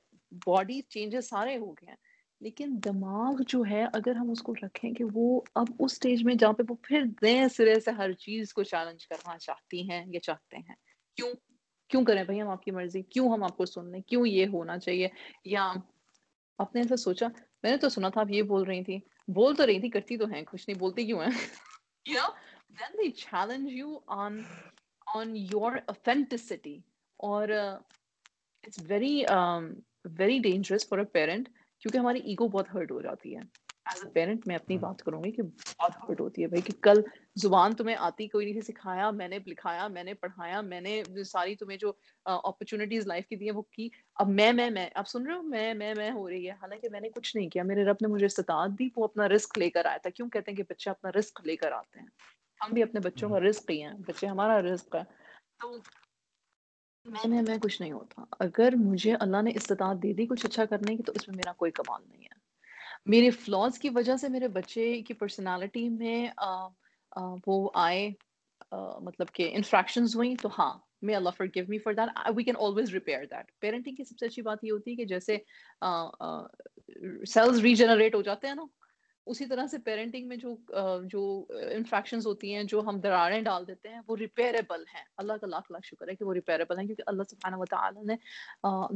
باڈی 0.45 0.82
چینجز 0.89 1.30
سارے 1.30 1.58
ہو 1.58 1.71
گئے 1.71 1.89
ہیں۔ 1.89 1.95
لیکن 2.39 2.80
دماغ 2.86 3.34
جو 3.47 3.63
ہے، 3.69 3.86
اگر 3.93 4.15
ہم 4.15 4.32
اس 4.32 4.41
کو 4.41 4.54
رکھیں 4.63 4.93
کہ 4.93 5.04
وہ 5.13 5.41
اب 5.56 5.65
اس 5.80 5.91
سٹیج 5.91 6.23
میں 6.23 6.36
جہاں 6.36 6.54
پہ 6.54 6.63
وہ 6.69 6.75
پھر 6.84 7.04
نئے 7.21 7.49
سرے 7.49 7.80
سے 7.80 7.91
ہر 7.91 8.13
چیز 8.13 8.54
کو 8.54 8.63
چیلنج 8.63 9.08
کرنا 9.08 9.38
چاہتی 9.38 9.91
ہیں 9.91 10.06
یا 10.08 10.19
چاہتے 10.19 10.58
ہیں۔ 10.58 10.75
کیوں؟ 11.15 11.30
کیوں 11.88 12.06
کریں 12.06 12.23
بھائی 12.23 12.41
ہم 12.41 12.47
آپ 12.47 12.63
کی 12.63 12.71
مرضی؟ 12.71 13.02
کیوں 13.02 13.34
ہم 13.34 13.43
آپ 13.43 13.58
کو 13.58 13.65
سن 13.65 13.91
لیں 13.91 14.02
کیوں 14.02 14.28
یہ 14.28 14.47
ہونا 14.47 14.80
چاہیے؟ 14.80 15.08
یا 15.45 15.73
آپ 16.58 16.75
نے 16.75 16.82
ایسا 16.82 16.95
سوچا؟ 16.95 17.28
میں 17.63 17.71
نے 17.71 17.78
تو 17.78 17.89
سنا 17.89 18.10
تھا، 18.10 18.21
آپ 18.21 18.28
یہ 18.30 18.41
بول 18.41 18.63
رہی 18.63 18.84
تھی۔ 18.84 18.99
بول 19.28 19.56
تو 19.56 19.67
رہی 19.67 19.80
تھی، 19.80 19.89
کرتی 19.89 20.17
تو 20.17 20.25
ہیں، 20.25 20.41
کچھ 20.41 20.69
نہیں 20.69 20.80
بولتی 20.80 21.06
کیوں 21.06 21.23
ہیں؟ 21.23 21.32
Then 22.69 22.91
they 22.95 23.10
challenge 23.10 23.78
you 23.78 23.89
on 24.17 24.38
on 25.17 25.28
your 25.28 25.71
authenticity 25.71 26.78
اور 27.17 27.49
it's 27.49 28.80
very 28.88 29.23
very 30.06 30.39
dangerous 30.39 30.88
for 30.88 30.97
a 30.97 31.06
parent 31.06 31.49
کیونکہ 31.82 31.98
ہماری 31.98 32.20
ایگو 32.22 32.48
بہت 32.48 32.74
ہرٹ 32.74 32.92
ہو 32.92 33.02
جاتی 33.02 33.36
ہے. 33.36 33.42
ایز 33.86 34.04
اے 34.06 34.12
پیرنٹ 34.12 34.48
میں 34.48 34.56
اپنی 34.56 34.78
بات 34.78 35.02
کروں 35.02 35.24
گی 35.24 35.32
کہ 35.32 35.42
بہت 35.44 35.92
ہرٹ 36.00 36.20
ہوتی 36.20 36.42
ہے 36.42 36.48
بھائی 36.48 36.62
کہ 36.62 36.74
کل 36.82 37.02
زبان 37.36 37.76
تمہیں 37.76 37.96
آتی 38.00 38.28
کوئی 38.28 38.52
نہیں 38.52 38.62
سکھایا 38.62 39.10
میں 39.12 39.28
نے 39.28 39.39
لکھایا 39.48 39.88
میں 39.88 40.04
نے 40.04 40.13
پڑھایا 40.13 40.62
میں 40.62 40.82
نے 40.82 41.02
ساری 41.28 41.56
تمہیں 41.56 41.78
جو 41.78 41.92
اپرچونیٹیز 42.26 43.08
لائف 43.08 43.28
کی 43.28 43.36
دی 43.36 43.50
ہیں 43.50 43.56
وہ 43.56 43.62
کی۔ 43.72 43.88
اب 44.15 44.30
میں 44.30 44.52
میں 44.54 44.70
میں 44.70 44.89
اب 44.94 45.08
سن 45.08 45.26
رہے 45.28 45.36
ہو؟ 45.36 45.42
میں 45.44 45.74
میں 45.74 45.94
میں 45.98 46.12
ہو 46.12 46.30
رہی 46.30 46.46
ہے۔ 46.48 46.52
حالانکہ 46.52 46.89
میں 46.89 47.00
نے 47.00 47.10
کچھ 47.10 47.36
نہیں 47.36 47.50
کیا 47.50 47.63
میرے 47.63 47.84
رب 47.84 47.96
نے 48.02 48.08
مجھے 48.08 48.26
استطاعت 48.26 48.70
دی 48.80 48.88
وہ 48.96 49.04
اپنا 49.04 49.28
رسک 49.30 49.58
لے 49.58 49.70
کر 49.70 49.86
آیا 49.86 49.98
تھا۔ 49.98 50.10
کیوں 50.10 50.30
کہتے 50.30 50.52
ہیں 50.52 50.56
کہ 50.56 50.63
بچے 50.70 50.89
اپنا 50.89 51.12
رسک 51.20 51.42
لے 51.46 51.56
کر 51.56 51.72
آتے 51.72 52.00
ہیں؟ 52.00 52.08
ہم 52.62 52.74
بھی 52.74 52.84
اپنے 52.84 53.00
بچوں 53.00 53.30
کا 53.30 53.39
رسک 53.39 53.72
ہی 53.72 53.82
ہیں 53.84 53.94
بچے 54.08 54.28
ہمارا 54.28 54.62
رسک 54.62 54.96
ہے۔ 54.96 55.04
تو 55.60 55.76
میں 57.10 57.28
میں 57.28 57.41
میں 57.41 57.58
کچھ 57.58 57.82
نہیں 57.82 57.91
ہوتا۔ 57.91 58.24
اگر 58.39 58.76
مجھے 58.76 59.13
اللہ 59.19 59.41
نے 59.41 59.52
استطاعت 59.56 60.02
دے 60.04 60.13
دی 60.13 60.26
کچھ 60.26 60.45
اچھا 60.45 60.65
کرنے 60.65 60.95
کی، 60.95 61.04
تو 61.04 61.12
اس 61.15 61.28
میں 61.28 61.36
میرا 61.36 61.54
کوئی 61.54 61.72
کمال 61.72 62.02
نہیں 62.10 62.24
ہے۔ 62.24 62.38
میرے 63.06 63.30
فلاز 63.32 63.78
کی 63.80 63.89
وجہ 63.89 64.15
سے 64.17 64.28
میرے 64.30 64.48
بچے 64.48 65.02
کی 65.02 65.13
پرسنالٹی 65.13 65.88
میں 65.89 66.28
وہ 67.48 67.69
آئے 67.76 68.10
مطلب 69.02 69.28
کہ 69.34 69.50
انفریکشنز 69.54 70.15
ہوئیں، 70.15 70.36
تو 70.36 70.50
ہاں 70.58 70.74
میں 71.02 71.15
اللہ 71.15 71.30
forgive 71.56 71.65
me 71.67 71.78
for 71.78 71.93
that 71.93 72.10
we 72.36 72.43
can 72.43 72.56
always 72.60 72.93
repair 72.93 73.26
that 73.26 73.52
parenting 73.60 73.95
کی 73.95 74.04
سب 74.04 74.19
سے 74.19 74.26
اچھی 74.26 74.41
بات 74.41 74.63
یہ 74.63 74.72
ہوتی 74.72 74.91
ہے 74.91 74.95
کہ 74.95 75.06
جیسے 75.06 75.38
سیلز 77.26 77.60
ریجنریٹ 77.60 78.15
ہو 78.15 78.22
جاتے 78.22 78.48
ہیں 78.48 78.56
نا 78.56 78.65
اسی 79.30 79.46
طرح 79.46 79.68
سے 79.68 79.78
پیرنٹنگ 79.78 80.28
میں 80.28 80.38
جو 80.38 80.56
جو 81.04 81.22
انفیکشنز 81.72 82.28
ہوتی 82.28 82.54
ہیں، 82.56 82.63
جو 82.63 82.82
ہم 82.82 83.00
دراریں 83.00 83.42
ڈال 83.42 83.68
دیتے 83.68 83.89
ہیں، 83.89 84.00
وہ 84.08 84.15
ریپیئریبل 84.18 84.84
ہیں۔ 84.94 85.04
اللہ 85.18 85.34
کا 85.42 85.48
لاکھ 85.48 85.72
لاکھ 85.72 85.88
شکر 85.88 86.10
ہے 86.10 86.15
کہ 86.15 86.26
وہ 86.26 86.34
ریپیئریبل 86.34 86.80
ہیں، 86.80 86.86
کیونکہ 86.86 87.04
اللہ 87.08 87.24
سبحانہ 87.30 87.56
و 87.56 87.65
تعالیٰ 87.65 88.04
نے 88.06 88.15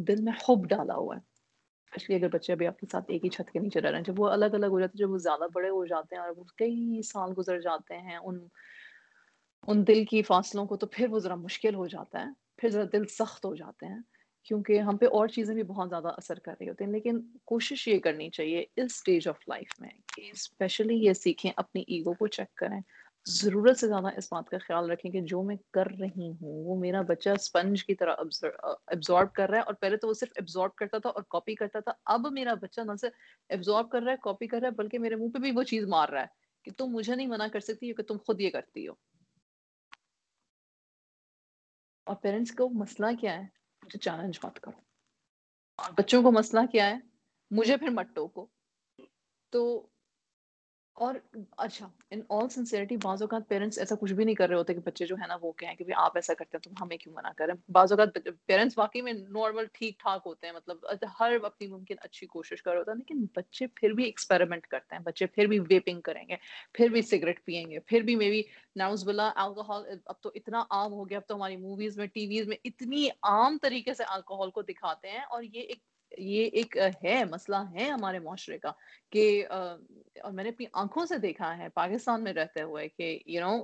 دل 0.08 0.22
میں 0.24 0.34
حب 0.43 0.67
ڈالا 0.69 0.96
ہوا 0.96 1.15
ہے۔ 1.15 1.22
اسپیشلی 1.22 2.15
اگر 2.15 2.30
بچے 2.34 2.54
ابھی 2.54 2.67
آپ 2.67 2.80
کے 2.80 2.88
ساتھ 2.91 3.12
ایک 3.12 3.24
ہی 3.26 3.30
چھت 3.30 3.52
کے 3.52 3.60
نیچے 3.60 3.82
رہ 3.82 3.89
رہے 3.89 3.98
ہیں۔ 3.98 4.04
جب 4.04 4.19
وہ 4.19 4.28
الگ 4.30 4.54
الگ 4.54 4.65
ہو 4.65 4.80
جاتے 4.80 4.91
ہیں، 4.96 5.00
جب 5.00 5.12
وہ 5.12 5.17
زیادہ 5.17 5.48
بڑے 5.54 5.69
ہو 5.69 5.86
جاتے 5.86 6.15
ہیں 6.15 6.24
اور 6.24 6.32
وہ 6.38 6.43
کئی 6.58 7.02
سال 7.02 7.34
گزر 7.38 7.60
جاتے 7.62 7.98
ہیں، 7.98 8.17
ان 8.17 8.39
ان 9.67 9.86
دل 9.88 10.04
کی 10.06 10.22
فاصلوں 10.22 10.65
کو 10.65 10.78
تو 10.78 10.88
پھر 10.88 11.10
وہ 11.10 11.19
ذرا 11.19 11.36
مشکل 11.36 11.76
ہو 11.76 11.86
جاتا 11.88 12.22
ہے، 12.22 12.32
پھر 12.58 12.69
ذرا 12.69 12.84
دل 12.93 13.06
سخت 13.10 13.46
ہو 13.46 13.56
جاتے 13.56 13.86
ہیں۔ 13.86 14.00
کیونکہ 14.43 14.79
ہم 14.79 14.97
پہ 14.97 15.06
اور 15.06 15.27
چیزیں 15.27 15.56
بھی 15.56 15.63
بہت 15.63 15.89
زیادہ 15.89 16.08
اثر 16.08 16.39
کر 16.39 16.53
رہی 16.60 16.69
ہوتی 16.69 16.84
ہیں، 16.84 16.91
لیکن 16.91 17.21
کوشش 17.45 17.88
یہ 17.88 17.99
کرنی 17.99 18.29
چاہیے 18.29 18.65
اس 18.75 18.86
اسٹیج 18.86 19.27
آف 19.27 19.47
لائف 19.47 19.79
میں 19.79 19.89
کہ 20.15 20.29
اسپیشلی 20.34 20.95
یہ 20.95 21.13
سیکھیں، 21.13 21.51
اپنی 21.56 21.84
ایگو 21.88 22.13
کو 22.13 22.27
چیک 22.27 22.56
کریں۔ 22.56 22.82
ضرورت 23.25 23.77
سے 23.77 23.88
زیادہ 23.88 24.08
اس 24.17 24.32
بات 24.32 24.49
کا 24.49 24.58
خیال 24.58 24.91
رکھیں 24.91 25.12
کہ 25.12 25.21
جو 25.21 25.43
میں 25.43 25.56
کر 25.71 25.88
رہی 25.99 26.32
ہوں، 26.32 26.34
وہ 26.41 26.79
میرا 26.79 27.01
بچہ 27.01 27.29
اسپنج 27.29 27.86
کی 27.86 27.95
طرح 27.95 28.15
ابزارب 28.88 29.34
کر 29.34 29.49
رہا 29.49 29.58
ہے 29.58 29.63
اور 29.63 29.73
پہلے 29.73 29.97
تو 29.97 30.08
وہ 30.08 30.13
صرف 30.13 30.29
ابزارب 30.36 30.75
کرتا 30.75 30.97
تھا 30.97 31.10
اور 31.10 31.23
کاپی 31.29 31.56
کرتا 31.56 31.79
تھا۔ 31.79 31.91
اب 32.06 32.27
میرا 32.32 32.53
بچہ 32.53 32.82
نہ 32.82 32.91
صرف 33.01 33.13
ابزارب 33.49 33.89
کر 33.89 34.01
رہا 34.01 34.12
ہے 34.12 34.17
کاپی 34.23 34.47
کر 34.47 34.60
رہا 34.60 34.67
ہے، 34.67 34.71
بلکہ 34.71 34.99
میرے 34.99 35.15
منہ 35.15 35.29
پہ 35.29 35.38
بھی 35.38 35.51
وہ 35.51 35.63
چیز 35.63 35.86
مار 35.86 36.10
رہا 36.10 36.21
ہے 36.21 36.25
کہ 36.63 36.71
تم 36.77 36.86
مجھے 36.86 37.15
نہیں 37.15 37.27
منع 37.27 37.47
کر 37.53 37.60
سکتی 37.60 37.93
کہ 37.93 38.03
تم 38.03 38.17
خود 38.27 38.41
یہ 38.41 38.49
کرتی 38.49 38.88
ہو۔ 38.88 38.93
اور 42.03 42.15
پیرنٹس 42.15 42.51
کو 42.51 42.69
مسئلہ 42.69 43.08
کیا 43.21 43.41
ہے؟ 43.41 43.62
مجھے 43.86 44.00
چیلنج 44.00 44.39
مت 44.43 44.60
کرو۔ 44.60 44.82
اور 45.76 45.91
بچوں 45.98 46.24
کو 46.24 46.32
مسئلہ 46.32 46.65
کیا 46.72 46.88
ہے؟ 46.88 47.00
مجھے 47.52 47.78
پھر 47.78 47.89
مت 47.89 48.08
ٹوکو۔ 48.15 48.48
تو 49.50 49.88
اور 50.97 51.15
اچھا 51.58 51.88
ان 52.12 52.21
آل 52.29 52.47
سنسیئرٹی 52.49 52.95
بعض 53.03 53.21
اوقات 53.21 53.47
پیرنٹس 53.47 53.77
ایسا 53.79 53.95
کچھ 53.99 54.12
بھی 54.13 54.25
نہیں 54.25 54.36
کر 54.36 54.49
رہے 54.49 54.56
ہوتے 54.56 54.73
کہ 54.73 54.79
بچے 54.79 55.06
جو 55.06 55.15
ہے 55.21 55.27
نا 55.27 55.38
وہ 55.41 55.51
کہیں 55.51 55.75
کہ 55.75 55.84
آپ 55.97 56.17
ایسا 56.17 56.34
کرتے 56.34 56.58
ہیں، 56.58 56.62
تم 56.63 56.84
ہمیں 56.84 56.97
کیوں 56.97 57.13
منع 57.13 57.29
کریں 57.38 57.53
بعض 57.69 57.91
اوقات 57.91 58.17
پیرنٹس 58.47 58.77
واقعی 58.77 59.01
میں 59.01 59.13
نارمل 59.13 59.65
ٹھیک 59.73 59.99
ٹھاک 59.99 60.21
ہوتے 60.25 60.47
ہیں 60.47 60.53
مطلب 60.53 60.86
اچھا، 60.89 61.08
ہر 61.19 61.38
اپنی 61.43 61.67
ممکن 61.67 61.95
اچھی 62.01 62.27
کوشش 62.27 62.62
کر 62.63 62.71
رہے 62.71 62.79
ہوتا 62.79 62.91
ہے 62.91 62.97
لیکن 62.97 63.25
بچے 63.36 63.67
پھر 63.75 63.93
بھی 63.93 64.03
ایکسپیریمنٹ 64.06 64.67
کرتے 64.67 64.95
ہیں، 64.95 65.03
بچے 65.03 65.25
پھر 65.25 65.47
بھی 65.47 65.60
ویپنگ 65.69 66.01
کریں 66.01 66.23
گے، 66.27 66.36
پھر 66.73 66.89
بھی 66.89 67.01
سگریٹ 67.03 67.43
پئیں 67.45 67.69
گے، 67.71 67.79
پھر 67.82 68.01
بھی 68.01 68.15
مے 68.15 68.29
بی 68.29 68.41
ناؤز 68.75 69.06
بلا 69.08 69.32
الکوہول 69.36 69.84
اب 70.06 70.21
تو 70.21 70.32
اتنا 70.36 70.63
عام 70.69 70.93
ہو 70.93 71.10
گیا، 71.10 71.17
اب 71.17 71.27
تو 71.27 71.36
ہماری 71.36 71.58
موویز 71.58 71.98
میں 71.98 72.08
ٹی 72.08 72.27
ویز 72.27 72.48
میں 72.48 72.58
اتنی 72.65 73.08
عام 73.23 73.58
طریقے 73.62 73.94
سے 73.94 74.04
الکوہول 74.10 74.52
کو 74.52 74.62
دکھاتے 74.63 75.10
ہیں، 75.10 75.21
اور 75.21 75.44
یہ 75.44 75.62
ایک 75.62 75.79
یہ 76.18 76.50
ایک 76.54 76.78
ہے، 77.04 77.24
مسئلہ 77.26 77.58
ہے 77.74 77.90
ہمارے 77.90 78.20
معاشرے 78.20 78.58
کا 78.58 78.72
کہ 79.12 79.46
اور 79.50 80.32
میں 80.32 80.44
نے 80.44 80.50
اپنی 80.50 80.66
آنکھوں 80.74 81.06
سے 81.06 81.18
دیکھا 81.20 81.58
ہے، 81.58 81.70
پاکستان 81.76 82.24
میں 82.24 82.34
رہتے 82.34 82.62
ہوئے 82.62 82.88
کہ 82.88 83.18
you 83.26 83.42
know 83.42 83.56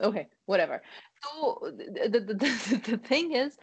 okay 0.00 0.22
what 0.48 0.60
ever 0.60 0.78
تو 1.22 2.96
thing 2.98 3.34
is 3.36 3.58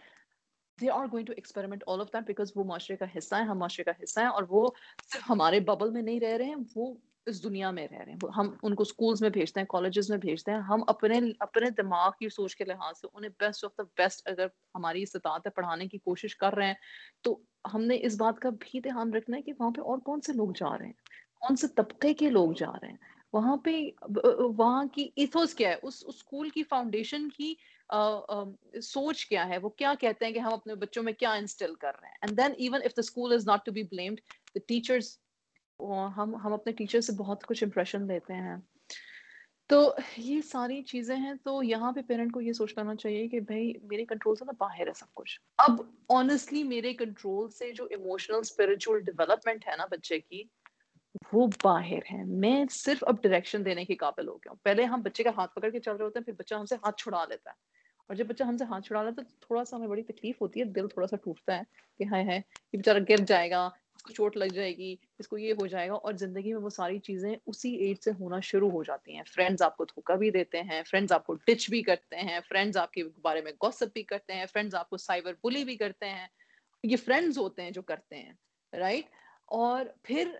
they 0.78 0.90
are 0.90 1.06
going 1.12 1.26
to 1.26 1.32
experiment 1.36 1.82
all 1.86 2.00
of 2.00 2.12
that 2.12 2.26
because 2.26 2.52
وہ 2.54 2.64
معاشرے 2.64 2.96
کا 2.96 3.06
حصہ 3.16 3.34
ہے 3.34 3.42
ہم 3.42 3.58
معاشرے 3.58 3.84
کا 3.84 3.92
حصہ 4.02 4.20
ہیں 4.20 4.28
اور 4.28 4.42
وہ 4.48 4.68
صرف 5.12 5.30
ہمارے 5.30 5.60
ببل 5.60 5.90
میں 5.90 6.02
نہیں 6.02 6.20
رہ 6.20 6.36
رہے 6.36 6.44
ہیں، 6.44 6.62
وہ 6.76 6.94
اس 7.30 7.42
دنیا 7.44 7.70
میں 7.70 7.86
رہ 7.88 7.96
رہے 7.96 8.12
ہیں۔ 8.12 8.30
ہم 8.36 8.50
ان 8.62 8.74
کو 8.74 8.82
اسکولس 8.82 9.20
میں 9.20 9.30
بھیجتے 9.30 9.60
ہیں 9.60 9.66
کالجز 9.66 10.10
میں 10.10 10.18
بھیجتے 10.18 10.50
ہیں۔ 10.50 10.58
ہم 10.60 10.82
اپنے 10.86 11.20
اپنے 11.40 11.70
دماغ 11.78 12.10
کی 12.20 12.28
سوچ 12.28 12.56
کے 12.56 12.64
لحاظ 12.64 13.00
سے 13.00 13.06
انہیں 13.14 13.30
بیسٹ 13.40 13.64
آف 13.64 13.76
دا 13.78 13.82
بیسٹ 13.96 14.28
اگر 14.28 14.46
ہماری 14.74 15.02
استطاعت 15.02 15.46
ہے 15.46 15.50
پڑھانے 15.50 15.86
کی 15.88 15.98
کوشش 15.98 16.36
کر 16.36 16.54
رہے 16.54 16.66
ہیں، 16.66 16.74
تو 17.22 17.38
ہم 17.74 17.84
نے 17.84 17.98
اس 18.00 18.16
بات 18.16 18.38
کا 18.38 18.50
بھی 18.60 18.80
دھیان 18.80 19.12
رکھنا 19.12 19.36
ہے 19.36 19.42
کہ 19.42 19.52
وہاں 19.58 19.70
پہ 19.70 19.80
اور 19.80 19.98
کون 19.98 20.20
سے 20.20 20.32
لوگ 20.32 20.52
جا 20.56 20.76
رہے 20.78 20.86
ہیں؟ 20.86 20.92
کون 21.40 21.56
سے 21.56 21.68
طبقے 21.68 22.14
کے 22.14 22.30
لوگ 22.30 22.52
جا 22.52 22.72
رہے 22.72 22.88
ہیں؟ 22.88 22.96
وہاں 23.32 23.56
پہ، 23.56 23.80
وہاں 24.58 24.84
کی 24.84 25.08
ایتھوس 25.16 25.54
کیا 25.54 25.68
ہے؟ 25.68 25.76
اس 25.82 26.02
اسکول 26.06 26.48
کی 26.48 26.62
فاؤنڈیشن 26.62 27.28
کی 27.28 27.54
سوچ 28.82 29.24
کیا 29.26 29.48
ہے؟ 29.48 29.58
وہ 29.58 29.68
کیا 29.68 29.92
کہتے 30.00 30.24
ہیں 30.24 30.32
کہ 30.32 30.38
ہم 30.38 30.52
اپنے 30.52 30.74
بچوں 30.74 31.02
میں 31.02 31.12
کیا 31.12 31.32
انسٹل 31.32 31.74
کر 31.74 32.00
رہے 32.00 32.08
ہیں؟ 32.08 32.16
And 32.22 32.36
then 32.38 32.52
even 32.58 32.82
if 32.84 32.96
the 32.96 33.00
school 33.00 33.32
is 33.32 33.46
not 33.46 33.64
to 33.64 33.72
be 33.72 33.82
blamed 33.82 34.20
the 34.54 34.58
teachers 34.66 35.16
ہم 35.88 36.34
ہم 36.34 36.52
اپنے 36.52 36.72
ٹیچر 36.72 37.00
سے 37.00 37.12
بہت 37.12 37.46
کچھ 37.46 37.64
امپریشن 37.64 38.06
لیتے 38.06 38.34
ہیں۔ 38.34 38.56
تو 39.66 39.94
یہ 40.16 40.40
ساری 40.40 40.82
چیزیں 40.82 41.16
ہیں، 41.16 41.34
تو 41.44 41.62
یہاں 41.62 41.92
پہ 41.92 42.00
پیرنٹ 42.02 42.32
کو 42.32 42.40
یہ 42.40 42.52
سوچ 42.52 42.74
کرنا 42.74 42.94
چاہیے 42.94 43.28
کہ 43.28 43.40
بھائی، 43.40 43.72
میرے 43.82 44.04
کنٹرول 44.04 44.36
سے 44.36 44.44
نا 44.44 44.52
باہر 44.58 44.86
ہے 44.86 44.92
سب 44.96 45.14
کچھ۔ 45.14 45.40
اب 45.58 45.82
آنےسٹلی 46.08 46.62
میرے 46.62 46.94
کنٹرول 46.94 47.50
سے 47.50 47.72
جو 47.72 47.84
ایموشنل 47.84 48.36
اسپرچل 48.36 49.00
ڈیولپمنٹ 49.00 49.68
ہے 49.68 49.76
نا 49.76 49.84
بچے 49.90 50.20
کی، 50.20 50.42
وہ 51.32 51.46
باہر 51.64 52.12
ہے۔ 52.12 52.24
میں 52.24 52.64
صرف 52.70 53.04
اب 53.06 53.22
ڈائریکشن 53.22 53.64
دینے 53.64 53.84
کے 53.84 53.94
قابل 53.94 54.28
ہو 54.28 54.36
گیا 54.36 54.50
ہوں۔ 54.50 54.58
پہلے 54.62 54.84
ہم 54.84 55.02
بچے 55.02 55.22
کا 55.22 55.30
ہاتھ 55.36 55.54
پکڑ 55.54 55.70
کے 55.70 55.80
چل 55.80 55.96
رہے 55.96 56.04
ہوتے 56.04 56.18
ہیں، 56.18 56.24
پھر 56.24 56.32
بچہ 56.38 56.54
ہم 56.54 56.64
سے 56.64 56.74
ہاتھ 56.74 57.02
چھڑا 57.02 57.24
لیتا 57.28 57.50
ہے۔ 57.50 57.54
اور 58.06 58.16
جب 58.16 58.26
بچہ 58.26 58.44
ہم 58.44 58.56
سے 58.56 58.64
ہاتھ 58.64 58.86
چھڑا 58.86 59.02
لیتا 59.02 59.22
ہے، 59.22 59.28
تو 59.28 59.36
تھوڑا 59.40 59.64
سا 59.64 59.76
ہمیں 59.76 59.88
بڑی 59.88 60.02
تکلیف 60.02 60.42
ہوتی 60.42 60.60
ہے، 60.60 60.64
دل 60.64 60.88
تھوڑا 60.88 61.06
سا 61.06 61.16
ٹوٹتا 61.16 61.56
ہے 61.56 61.62
کہ 61.98 62.04
ہائے 62.04 62.24
ہائے، 62.24 62.40
یہ 62.72 62.76
بیچارہ 62.76 62.98
گر 63.08 63.16
جائے 63.16 63.50
گا 63.50 63.70
اس 64.00 64.04
کو 64.04 64.12
چوٹ 64.12 64.36
لگ 64.36 64.52
جائے 64.54 64.76
گی 64.76 64.96
اس 65.18 65.28
کو 65.28 65.38
یہ 65.38 65.52
ہو 65.52 65.66
جائے 65.66 65.88
گا 65.88 65.94
اور 65.94 66.12
زندگی 66.12 66.52
میں 66.52 66.60
وہ 66.60 66.70
ساری 66.70 66.98
چیزیں 66.98 67.34
اسی 67.46 67.74
ایج 67.76 67.96
سے 68.04 68.10
ہونا 68.20 68.40
شروع 68.40 68.70
ہو 68.70 68.82
جاتی 68.82 69.16
ہیں۔ 69.16 69.22
فرینڈز 69.26 69.62
آپ 69.62 69.76
کو 69.76 69.84
دھوکا 69.84 70.14
بھی 70.14 70.30
دیتے 70.30 70.62
ہیں 70.62 70.82
فرینڈز 70.90 71.12
آپ 71.12 71.26
کو 71.26 71.34
ٹچ 71.34 71.68
بھی 71.70 71.82
کرتے 71.82 72.16
ہیں 72.16 72.38
فرینڈز 72.48 72.76
آپ 72.76 72.92
کے 72.92 73.04
بارے 73.22 73.40
میں 73.40 73.52
گوسپ 73.52 73.92
بھی 73.92 74.02
کرتے 74.02 74.34
ہیں 74.34 74.46
فرینڈز 74.52 74.74
آپ 74.74 74.90
کو 74.90 74.96
سائبر 74.96 75.32
بلی 75.44 75.64
بھی 75.64 75.76
کرتے 75.76 76.08
ہیں۔ 76.08 76.26
یہ 76.84 76.96
فرینڈز 76.96 77.38
ہوتے 77.38 77.62
ہیں 77.62 77.70
جو 77.70 77.82
کرتے 77.82 78.16
ہیں 78.16 78.32
رائٹ 78.72 79.06
اور 79.44 79.86
پھر 80.02 80.36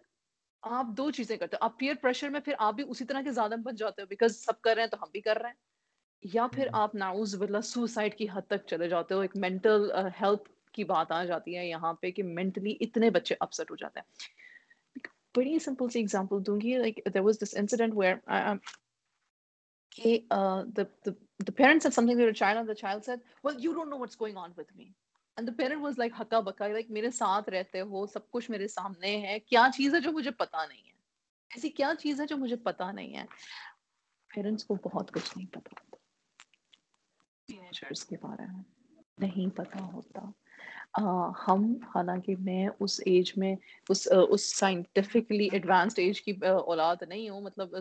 آپ 0.63 0.87
دو 0.97 1.11
چیزیں 1.11 1.37
کرتے 1.37 1.57
ہو 1.57 1.65
آپ 1.65 1.79
پیئر 1.79 1.95
پریشر 2.01 2.29
میں 2.29 2.41
پھر 2.41 2.55
آپ 2.59 2.75
بھی 2.75 2.85
اسی 2.89 3.05
طرح 3.05 3.23
کے 3.23 3.33
زیادہ 3.33 3.55
بن 3.65 3.75
جاتے 3.75 4.03
ہو 4.03 4.07
بیکاز 4.07 4.37
سب 4.37 4.61
کر 4.61 4.75
رہے 4.75 4.83
ہیں 4.83 4.91
تو 4.91 4.97
ہم 5.03 5.09
بھی 5.13 5.21
کر 5.21 5.39
رہے 5.39 5.49
ہیں۔ 5.49 5.57
یا 6.35 6.47
پھر 6.55 6.69
آپ 6.73 6.95
ناؤز 6.95 7.35
بلا 7.37 7.61
سوسائڈ 7.61 8.15
کی 8.15 8.27
حد 8.33 8.43
تک 8.47 8.67
چلے 8.67 8.89
جاتے 8.89 9.15
ہو 9.15 9.21
ایک 9.21 9.37
مینٹل 9.37 9.91
ہیلتھ 10.23 10.49
کی 10.73 10.85
بات 10.85 11.13
آ 11.13 11.25
جاتی 11.25 11.57
ہے 11.57 11.67
یہاں 11.67 11.95
پہ 11.95 12.11
کہ 12.11 12.23
مینٹلی 12.23 12.77
اتنے 12.81 13.11
بچے 13.11 13.35
اپسٹ 13.41 13.71
ہو 13.71 13.77
جاتے 13.77 14.01
ہیں۔ 14.01 14.07
بڑی 15.37 15.59
سمپل 15.59 15.89
سی 15.89 15.99
ایگزامپل 15.99 16.47
دوں 16.47 16.61
گی 16.61 16.77
like 16.79 17.01
there 17.15 17.21
was 17.21 17.39
this 17.43 17.55
incident 17.57 17.95
where 17.97 18.15
کہ 19.91 20.19
the 21.47 21.53
parents 21.53 21.85
said 21.85 21.95
something 21.95 22.19
to 22.19 22.33
child 22.33 22.59
and 22.59 22.69
the 22.69 22.75
child 22.75 23.05
said 23.05 23.21
well 23.43 23.61
you 23.61 23.75
don't 23.75 23.91
know 23.91 23.97
what's 23.97 24.17
going 24.17 24.37
on 24.37 24.53
with 24.57 24.75
me. 24.77 24.95
And 25.37 25.49
the 25.49 25.53
parent 25.53 25.81
was 25.81 25.99
like 25.99 26.19
like 26.61 26.91
میرے 26.91 27.11
ساتھ 27.11 27.49
رہتے 27.51 27.81
ہو 27.81 28.07
سب 28.07 28.31
کچھ 28.31 28.51
میرے 28.51 28.69
سامنے 28.69 29.17
ہے 29.23 29.39
کیا 29.41 29.67
چیز 29.75 29.95
ہے 29.95 30.01
جو 30.01 30.13
مجھے 30.13 30.31
پتا 30.31 30.67
نہیں 30.67 30.83
ہے 30.87 30.93
ایسی 31.51 31.71
کیا 31.71 31.93
چیز 31.99 32.21
ہے 32.21 32.27
جو 32.27 32.37
مجھے 32.37 32.57
پتا 32.57 32.91
نہیں 32.93 33.17
ہے 33.17 33.25
پیرنٹس 34.35 34.65
کو 34.65 34.75
بہت 34.75 35.13
کچھ 35.13 35.39
نہیں 35.39 35.47
پتا 35.47 35.75
ہوتا۔ 35.81 35.97
کے 38.09 38.17
بارے 38.23 38.47
میں 38.53 38.63
نہیں 39.19 39.57
پتا 39.57 39.85
ہوتا۔ 39.85 40.21
ہم 40.95 41.63
حالانکہ 41.95 42.35
میں 42.41 42.69
اس 42.81 43.01
ایج 43.07 43.33
میں، 43.37 43.55
اس 43.89 44.07
اس 44.29 44.59
سائنٹیفکلی 44.59 45.49
ایڈوانسڈ 45.53 45.99
ایج 45.99 46.21
کی 46.23 46.33
اولاد 46.43 47.03
نہیں 47.09 47.29
ہوں 47.29 47.41
مطلب 47.41 47.75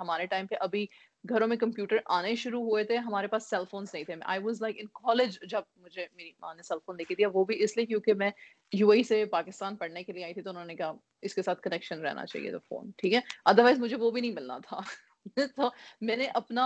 ہمارے 0.00 0.26
ٹائم 0.26 0.46
پہ 0.46 0.54
ابھی 0.60 0.86
گھروں 1.24 1.46
میں 1.48 1.56
کمپیوٹر 1.56 1.96
آنے 2.10 2.34
شروع 2.34 2.62
ہوئے 2.62 2.84
تھے، 2.84 2.96
ہمارے 2.98 3.26
پاس 3.26 3.48
سیل 3.50 3.64
فونس 3.70 3.94
نہیں 3.94 4.04
تھے۔ 4.04 4.14
I 4.24 4.40
was 4.42 4.62
like 4.62 4.76
in 4.78 4.86
college 4.94 5.38
جب 5.50 5.62
مجھے 5.76 6.06
میری 6.12 6.30
ماں 6.40 6.54
نے 6.54 6.62
سیل 6.62 6.78
فون 6.86 6.96
لے 6.96 7.04
کے 7.04 7.14
دیا 7.14 7.28
وہ 7.34 7.44
بھی 7.44 7.62
اس 7.64 7.76
لیے 7.76 7.86
کیونکہ 7.86 8.14
میں 8.14 8.30
یو 8.72 8.90
اے 8.90 9.02
سے 9.02 9.24
پاکستان 9.26 9.76
پڑھنے 9.76 10.02
کے 10.04 10.12
لیے 10.12 10.24
آئی 10.24 10.34
تھی، 10.34 10.42
تو 10.42 10.50
انہوں 10.50 10.64
نے 10.64 10.74
کہا 10.74 10.92
اس 11.22 11.34
کے 11.34 11.42
ساتھ 11.42 11.62
کنیکشن 11.62 12.00
رہنا 12.00 12.26
چاہیے 12.26 12.50
تو 12.50 12.58
فون 12.58 12.90
ٹھیک 12.96 13.14
ہے؟ 13.14 13.20
ادروائز 13.44 13.78
مجھے 13.78 13.96
وہ 13.96 14.10
بھی 14.10 14.20
نہیں 14.20 14.32
ملنا 14.32 14.58
تھا۔ 14.58 14.80
تو 15.56 15.68
میں 16.00 16.16
نے 16.16 16.26
اپنا 16.34 16.64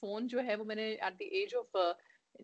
فون 0.00 0.26
جو 0.26 0.40
ہے، 0.46 0.54
وہ 0.56 0.64
میں 0.64 0.76
نے 0.76 0.92
at 0.94 1.18
the 1.20 1.24
age 1.24 1.54
of 1.54 1.76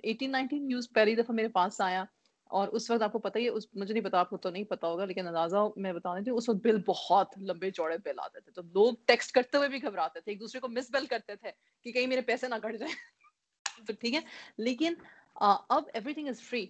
eighteen 0.03 0.32
nineteen 0.32 0.70
use 0.70 0.88
پہلی 0.94 1.14
دفعہ 1.14 1.34
میرے 1.34 1.49
پاس 1.49 1.80
آیا 1.80 2.05
اور 2.51 2.68
اس 2.68 2.90
وقت 2.90 3.03
آپ 3.03 3.12
کو 3.12 3.18
پتہ 3.18 3.38
ہی 3.38 3.44
ہے، 3.44 3.49
اس 3.49 3.66
مجھے 3.74 3.94
نہیں 3.94 4.05
پتا 4.05 4.18
آپ 4.18 4.30
کو 4.30 4.36
تو 4.36 4.51
نہیں 4.51 4.64
پتا 4.64 4.86
ہوگا، 4.86 5.05
لیکن 5.05 5.26
اندازہ 5.26 5.57
میں 5.76 5.92
بتا 5.92 6.14
رہی 6.14 6.24
تھی 6.24 6.32
اس 6.32 6.49
وقت 6.49 6.59
بل 6.59 6.80
بہت 6.86 7.38
لمبے 7.38 7.70
چوڑے 7.70 7.97
بل 8.05 8.18
آتے 8.18 8.40
تھے۔ 8.40 8.53
تو 8.53 8.62
لوگ 8.62 8.94
ٹیکسٹ 9.05 9.32
کرتے 9.32 9.57
ہوئے 9.59 9.68
بھی 9.68 9.82
گھبراتے 9.82 10.20
تھے، 10.20 10.32
ایک 10.32 10.40
دوسرے 10.40 10.61
کو 10.61 10.68
مس 10.68 10.90
بل 10.90 11.07
کرتے 11.07 11.36
تھے 11.36 11.51
کہ 11.82 11.92
کہیں 11.92 12.07
میرے 12.07 12.20
پیسے 12.20 12.49
نہ 12.49 12.55
کٹ 12.62 12.78
جائیں۔ 12.78 12.94
تو 13.86 13.92
ٹھیک 13.92 14.14
ہے، 14.14 14.20
لیکن 14.59 14.94
اب 15.34 15.84
everything 16.14 16.28
is 16.28 16.40
free 16.40 16.66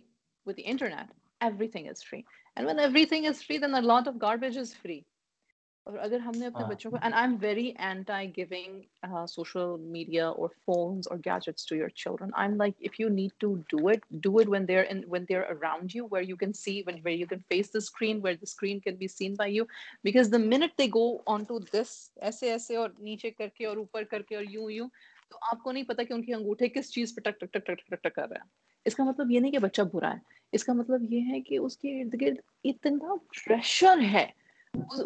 with 0.46 0.60
internet 0.64 1.12
everything 1.68 1.88
is 1.88 2.04
free 2.04 2.20
and 2.56 2.68
when 2.68 2.78
everything 3.06 3.26
is 3.26 3.42
free 3.42 3.58
then 3.58 3.84
lot 3.84 4.08
of 4.08 4.14
garbage 4.22 4.58
is 4.58 4.74
free 4.76 5.00
اور 5.86 5.96
اگر 5.98 6.18
ہم 6.18 6.32
نے 6.36 6.46
اپنے 6.46 6.64
بچوں 6.68 6.90
کو 6.90 6.96
and 7.02 7.14
I 7.14 7.24
am 7.24 7.36
very 7.40 7.66
anti 7.78 8.30
giving 8.36 9.26
social 9.26 9.74
media 9.80 10.28
اور 10.28 10.48
فونس 10.66 11.08
اور 11.08 11.18
gadgets 11.18 11.66
to 11.66 11.76
your 11.76 11.88
children 11.94 12.30
I 12.34 12.48
am 12.48 12.56
like 12.56 12.74
if 12.80 12.98
you 13.00 13.08
need 13.08 13.30
to 13.38 13.54
do 13.68 13.88
it 13.88 14.06
do 14.22 14.34
it 14.38 14.48
when 14.48 14.66
they're 14.68 14.84
when 15.06 15.24
they're 15.28 15.42
around 15.42 15.94
you 15.94 16.06
where 16.10 16.22
you 16.22 16.36
can 16.36 16.52
see 16.52 16.80
when 16.86 16.98
where 17.04 17.14
you 17.14 17.26
can 17.26 17.40
face 17.48 17.72
the 17.74 17.78
screen 17.78 18.20
where 18.22 18.34
the 18.34 18.42
screen 18.42 18.78
can 18.78 18.96
be 18.96 19.08
seen 19.08 19.34
by 19.34 19.54
you 19.56 19.64
because 20.04 20.32
the 20.32 20.38
moment 20.38 20.78
they 20.78 20.86
go 20.86 21.06
on 21.26 21.44
to 21.44 21.58
this 21.72 21.92
ایسے 22.16 22.50
ایسے 22.50 22.76
اور 22.76 22.90
نیچے 22.98 23.30
کر 23.30 23.48
کے 23.54 23.66
اور 23.66 23.76
اوپر 23.76 24.04
کر 24.04 24.22
کے 24.22 24.36
اور 24.36 24.44
یوں 24.48 24.70
یوں 24.70 24.88
تو 25.30 25.38
آپ 25.42 25.62
کو 25.62 25.72
نہیں 25.72 25.84
پتا 25.84 26.02
کہ 26.02 26.12
ان 26.12 26.22
کے 26.22 26.34
انگوٹھے 26.34 26.68
کس 26.68 26.90
چیز 26.90 27.14
پہ 27.14 27.20
ٹک 27.20 27.40
ٹک 27.40 27.52
ٹک 27.52 27.66
ٹک 27.66 27.86
ٹک 27.86 28.02
ٹک 28.02 28.14
کر 28.14 28.28
رہے 28.28 28.36
ہیں 28.36 28.48
اس 28.86 28.94
کا 28.94 29.04
مطلب 29.04 29.30
یہ 29.30 29.40
نہیں 29.40 29.52
کہ 29.52 29.58
بچہ 29.58 29.82
برا 29.92 30.12
ہے 30.12 30.34
اس 30.52 30.64
کا 30.64 30.72
مطلب 30.72 31.12
یہ 31.12 31.20
ہے 31.28 31.40
کہ 31.40 31.58
اس 31.58 31.76
کے 31.76 32.00
ارد 32.00 32.20
گرد 32.20 32.36
اتنا 32.64 33.14
پریشر 33.44 34.00
ہے 34.12 34.26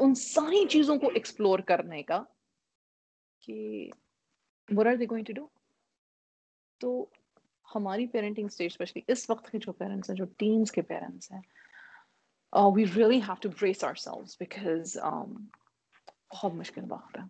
ان 0.01 0.15
ساری 0.15 0.69
چیزوں 0.69 0.97
کو 0.99 1.07
ایکسپلور 1.15 1.59
کرنے 1.59 2.03
کا 2.03 2.23
کہ 3.41 3.91
what 4.77 4.87
are 4.87 4.95
they 4.95 5.05
going 5.05 5.25
to 5.25 5.33
do 5.33 5.47
تو 6.81 7.07
ہماری 7.75 8.07
پیرنٹنگ 8.07 8.47
اسٹیج 8.47 8.69
اسپیشلی 8.71 9.03
اس 9.09 9.31
وقت 9.31 9.51
کے 9.51 9.59
جو 9.59 9.73
پیرنٹس 9.73 10.11
ہیں، 10.11 10.17
جو 10.17 10.25
ٹینس 10.25 10.73
کے 10.73 10.83
پیرنٹس 10.83 11.33
ہیں 11.33 11.41
we 12.75 12.85
really 12.97 13.19
have 13.19 13.35
to 13.41 13.49
brace 13.49 13.85
ourselves 13.95 14.37
because 14.41 14.97
بہت 16.31 16.55
مشکل 16.55 16.83
وقت 16.89 17.19
ہے۔ 17.19 17.25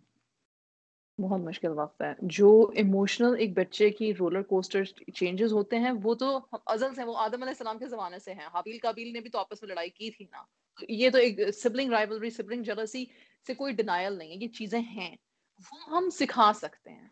بہت 1.22 1.40
مشکل 1.40 1.68
وقت 1.68 2.02
ہے۔ 2.02 2.12
جو 2.22 2.70
ایموشنل 2.74 3.36
ایک 3.38 3.56
بچے 3.56 3.90
کی 3.90 4.14
رولر 4.14 4.42
کوسٹر 4.42 4.84
چینجز 5.14 5.52
ہوتے 5.52 5.78
ہیں، 5.78 5.92
وہ 6.02 6.14
تو 6.14 6.40
ازل 6.66 6.94
سے 6.94 7.04
وہ 7.04 7.16
آدم 7.16 7.42
علیہ 7.42 7.48
السلام 7.48 7.78
کے 7.78 7.86
زمانے 7.86 8.18
سے 8.18 8.34
ہیں۔ 8.34 8.46
حابیل 8.46 8.78
کابیل 8.78 9.12
نے 9.12 9.20
بھی 9.20 9.30
تو 9.30 9.38
آپس 9.38 9.62
میں 9.62 9.68
لڑائی 9.68 9.90
کی 9.90 10.10
تھی 10.10 10.26
نا۔ 10.32 10.42
یہ 10.88 11.10
تو 11.10 11.18
ایک 11.18 11.40
سبلنگ 11.54 11.90
رائولری 11.90 12.30
سبلنگ 12.30 12.62
جلسی 12.62 13.04
سے 13.46 13.54
کوئی 13.54 13.72
ڈینائل 13.72 14.12
نہیں 14.12 14.30
ہے 14.30 14.34
یہ 14.34 14.48
چیزیں 14.48 14.80
ہیں۔ 14.80 15.16
وہ 15.58 15.96
ہم 15.96 16.10
سکھا 16.10 16.52
سکتے 16.54 16.90
ہیں۔ 16.90 17.08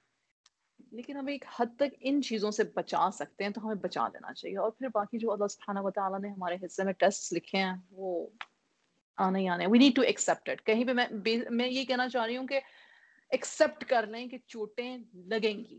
لیکن 0.93 1.17
ہم 1.17 1.27
ایک 1.27 1.45
حد 1.57 1.67
تک 1.77 1.95
ان 2.01 2.23
چیزوں 2.23 2.51
سے 2.51 2.63
بچا 2.75 3.11
سکتے 3.13 3.45
ہیں 3.45 3.51
تو 3.51 3.65
ہمیں 3.65 3.75
بچا 3.75 4.09
دینا 4.09 4.35
چاہیے۔ 4.35 4.59
اور 4.59 4.71
پھر 4.71 4.89
باقی 4.95 5.19
جو 5.19 5.33
اللہ 5.33 5.47
سبحانہ 5.47 5.81
و 5.81 5.91
تعالیٰ 5.91 6.21
نے 6.21 6.29
ہمارے 6.29 6.57
حصے 6.65 6.85
میں 6.85 6.93
ٹیسٹ 6.93 7.33
لکھے 7.33 7.59
ہیں، 7.59 7.73
وہ 7.91 8.27
آنے 9.17 9.41
ہی 9.41 9.49
آنے 9.49 9.67
we 9.67 9.79
need 9.79 9.97
to 9.97 10.03
accept 10.03 10.49
it 10.49 10.67
کہیں 10.67 10.85
پہ 10.85 10.93
میں 10.93 11.07
میں 11.51 11.69
یہ 11.69 11.85
کہنا 11.85 12.09
چاہ 12.09 12.27
رہی 12.27 12.37
ہوں 12.37 12.47
کہ 12.47 12.61
ایکسپٹ 13.31 13.85
کر 13.85 14.07
لیں 14.07 14.27
کہ 14.27 14.39
چوٹیں 14.47 14.99
لگیں 15.15 15.59
گی۔ 15.59 15.79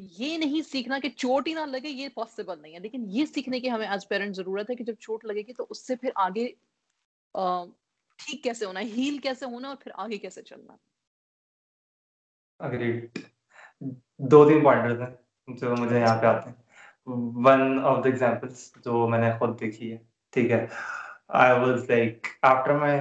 یہ 0.00 0.38
نہیں 0.38 0.62
سیکھنا 0.62 0.98
کہ 1.02 1.08
چوٹ 1.08 1.48
ہی 1.48 1.54
نہ 1.54 1.60
لگے، 1.60 1.88
یہ 1.88 2.08
پاسبل 2.08 2.62
نہیں 2.62 2.74
ہے۔ 2.74 2.78
لیکن 2.78 3.06
یہ 3.08 3.26
سیکھنے 3.26 3.60
کی 3.60 3.70
ہمیں 3.70 3.88
ایز 3.88 4.08
پیرنٹ 4.08 4.36
ضرورت 4.36 4.70
ہے 4.70 4.74
کہ 4.74 4.84
جب 4.84 4.94
چوٹ 5.00 5.24
لگے 5.24 5.42
گی 5.42 5.52
تو 5.52 5.66
اس 5.70 5.86
سے 5.86 5.96
پھر 5.96 6.10
آگے 6.14 6.48
ٹھیک 8.18 8.42
کیسے 8.44 8.64
ہونا، 8.64 8.80
ہیل 8.80 9.18
کیسے 9.18 9.44
ہونا 9.46 9.68
اور 9.68 9.76
پھر 9.80 9.90
آگے 9.94 10.18
کیسے 10.18 10.42
چلنا۔ 10.42 10.76
اگریڈ 12.60 13.18
دو 14.30 14.48
تین 14.48 14.60
پوائنٹرز 14.62 15.00
ہیں 15.00 15.14
جو 15.48 15.74
مجھے 15.76 15.98
یہاں 16.00 16.16
پہ 16.20 16.26
آتے 16.26 16.48
ہیں۔ 16.50 16.56
ون 17.44 17.60
آف 17.84 17.96
دا 18.04 18.08
ایگزامپلس 18.08 18.58
جو 18.84 19.08
میں 19.08 19.18
نے 19.18 19.30
خود 19.38 19.60
دیکھی 19.60 19.92
ہے، 19.92 19.98
ٹھیک 20.32 20.50
ہے۔ 20.50 20.66
I 21.40 21.58
was 21.60 21.90
like 21.90 22.26
after 22.50 22.74
my 22.80 22.98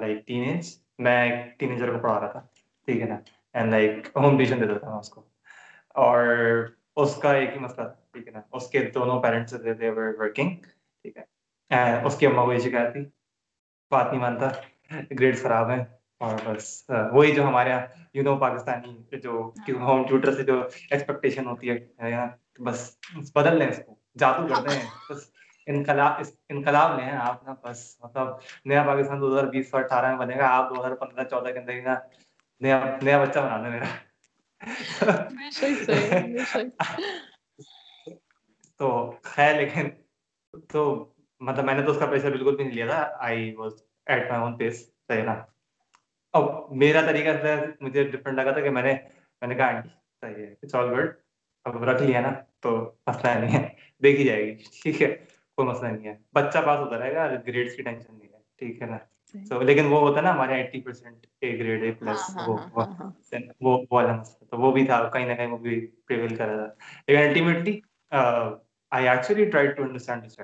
like 0.00 0.26
teenage 0.48 0.64
میں 1.04 1.18
ایک 1.22 1.58
ٹین 1.58 1.70
ایجر 1.72 1.92
کو 1.92 1.98
پڑھا 2.02 2.20
رہا 2.20 2.30
تھا، 2.32 2.40
ٹھیک 2.86 3.00
ہے 3.02 3.06
نا۔ 3.08 3.18
اینڈ 3.54 3.70
لائک 3.70 4.06
ہوم 4.16 4.36
ٹیوشن 4.38 4.60
دیتا 4.60 4.78
تھا 4.78 4.90
میں 4.90 4.98
اس 4.98 5.08
کو۔ 5.10 5.20
اور 6.04 6.20
اس 6.96 7.16
کا 7.22 7.32
ایک 7.32 7.50
ہی 7.54 7.58
مسئلہ 7.58 7.86
تھا، 7.88 8.00
ٹھیک 8.12 8.26
ہے 8.26 8.32
نا۔ 8.32 8.40
اس 8.56 8.68
کے 8.70 8.78
دونوں 8.94 9.20
پیرنٹس 9.22 9.54
ورکنگ 10.20 10.50
ٹھیک 11.04 11.16
ہے۔ 11.16 11.24
اس 12.06 12.16
کی 12.18 12.26
اما 12.26 12.44
کو 12.44 12.52
یہ 12.52 12.58
شکایت 12.58 12.92
تھی 12.92 13.04
بات 13.92 14.06
نہیں 14.06 14.20
مانتا 14.20 14.50
گریڈس 15.20 15.42
خراب 15.42 15.70
ہیں 15.70 15.84
اور 16.20 16.34
بس 16.44 16.90
وہی 17.12 17.34
جو 17.34 17.48
ہمارے 17.48 17.70
یہاں 17.70 17.80
یو 18.14 18.22
نو 18.22 18.38
پاکستانی 18.38 19.18
جو 19.18 19.52
ہوم 19.80 20.06
ٹیوٹر 20.06 20.34
سے 20.34 20.42
جو 20.42 20.68
ایکسپیکٹیشن 20.90 21.46
ہوتی 21.46 21.70
ہے 21.70 21.78
بس 22.58 22.98
بدل 23.34 23.58
لیں 23.58 23.66
اس 23.66 23.80
کو 23.86 23.94
جادو 24.14 24.48
کر 24.48 24.68
دیں۔ 24.68 24.80
بس 25.10 25.30
انقلاب 25.66 26.22
انقلاب 26.48 26.98
لے 26.98 27.04
ہیں 27.04 27.12
آپ 27.12 27.48
نا 27.48 27.54
بس 27.62 27.96
مطلب 28.00 28.28
نیا 28.64 28.82
پاکستان 28.86 29.20
دو 29.20 29.32
ہزار 29.32 29.46
بیس 29.46 29.70
سو 29.70 29.76
اٹھارہ 29.76 30.10
میں 30.10 30.16
بنے 30.16 30.38
گا 30.38 30.48
آپ 30.48 30.70
دو 30.70 30.80
ہزار 30.80 30.96
پندرہ 30.96 31.24
چودہ 31.24 31.48
کے 31.48 31.58
اندر 31.58 31.94
نیا 32.60 32.96
نیا 33.02 33.24
بچہ 33.24 33.38
بنا 33.38 33.62
دیں 33.62 33.70
میرا 33.70 33.86
تو 38.78 39.14
خیر 39.22 39.54
لیکن 39.54 39.88
تو 40.68 41.12
مطلب 41.46 41.64
میں 41.64 41.74
نے 41.74 41.82
تو 41.82 41.90
اس 41.90 41.98
کا 41.98 42.06
پیسہ 42.06 42.26
بالکل 42.26 42.56
بھی 42.56 42.64
نہیں 42.64 42.74
لیا 42.74 42.86
تھا. 42.86 43.00
آئی 43.18 43.54
واز 43.54 43.72
ایٹ 44.06 44.30
مائی 44.30 44.42
اون 44.42 44.56
پیس 44.58 44.76
صحیح 45.08 45.22
نا؟ 45.22 45.34
اب 46.34 46.44
میرا 46.72 47.00
طریقہ 47.00 47.36
سے 47.42 47.54
مجھے 47.80 48.04
ڈفرنٹ 48.04 48.36
لگا 48.38 48.52
تھا 48.52 48.60
کہ 48.60 48.70
میں 48.70 48.82
نے 48.82 48.92
میں 49.42 49.48
نے 49.48 49.54
کہا 49.54 49.66
آنٹی 49.66 49.88
صحیح 50.22 50.46
ہے 50.46 50.52
اٹس 50.52 50.74
آل 50.74 50.92
گڈ 50.94 51.10
اب 51.66 51.82
رکھ 51.84 52.02
لیا 52.02 52.20
نا 52.20 52.30
تو 52.60 52.70
مسئلہ 53.06 53.38
نہیں 53.38 53.58
ہے۔ 53.58 53.68
دیکھی 54.02 54.24
جائے 54.24 54.44
گی۔ 54.46 54.54
ٹھیک 54.82 55.02
ہے 55.02 55.08
کوئی 55.58 55.68
مسئلہ 55.68 55.88
نہیں 55.88 56.08
ہے۔ 56.08 56.14
بچہ 56.32 56.58
پاس 56.58 56.78
ہوتا 56.80 56.98
رہے 56.98 57.14
گا 57.14 57.26
گریڈس 57.46 57.76
کی 57.76 57.82
ٹینشن 57.82 58.18
نہیں 58.18 58.28
ہے۔ 58.28 58.38
ٹھیک 58.58 58.82
ہے 58.82 58.86
نا؟ 58.86 58.98
سو 59.44 59.60
لیکن 59.62 59.86
وہ 59.86 60.00
ہوتا 60.00 60.18
ہے 60.18 60.22
نا 60.22 60.32
ہمارے 60.32 60.54
eighty 60.54 60.80
percent 60.80 61.26
A 61.40 61.58
grade 61.58 61.82
A 61.82 61.90
plus 61.92 62.36
وہ 62.46 62.56
وہ 63.60 63.84
والا 63.90 64.12
مسئلہ 64.16 64.44
تو 64.50 64.58
وہ 64.58 64.72
بھی 64.72 64.86
تھا 64.86 65.02
کہیں 65.12 65.26
نہ 65.26 65.34
کہیں 65.34 65.46
وہ 65.46 65.56
بھی 65.58 65.74
پریویل 66.06 66.36
کر 66.36 66.48
رہا 66.48 66.66
تھا۔ 66.66 66.74
لیکن 67.08 67.22
ultimately 67.22 67.80
I 68.92 69.08
actually 69.08 69.44
try 69.44 69.68
to 69.68 69.82
understand 69.82 70.26
this 70.26 70.38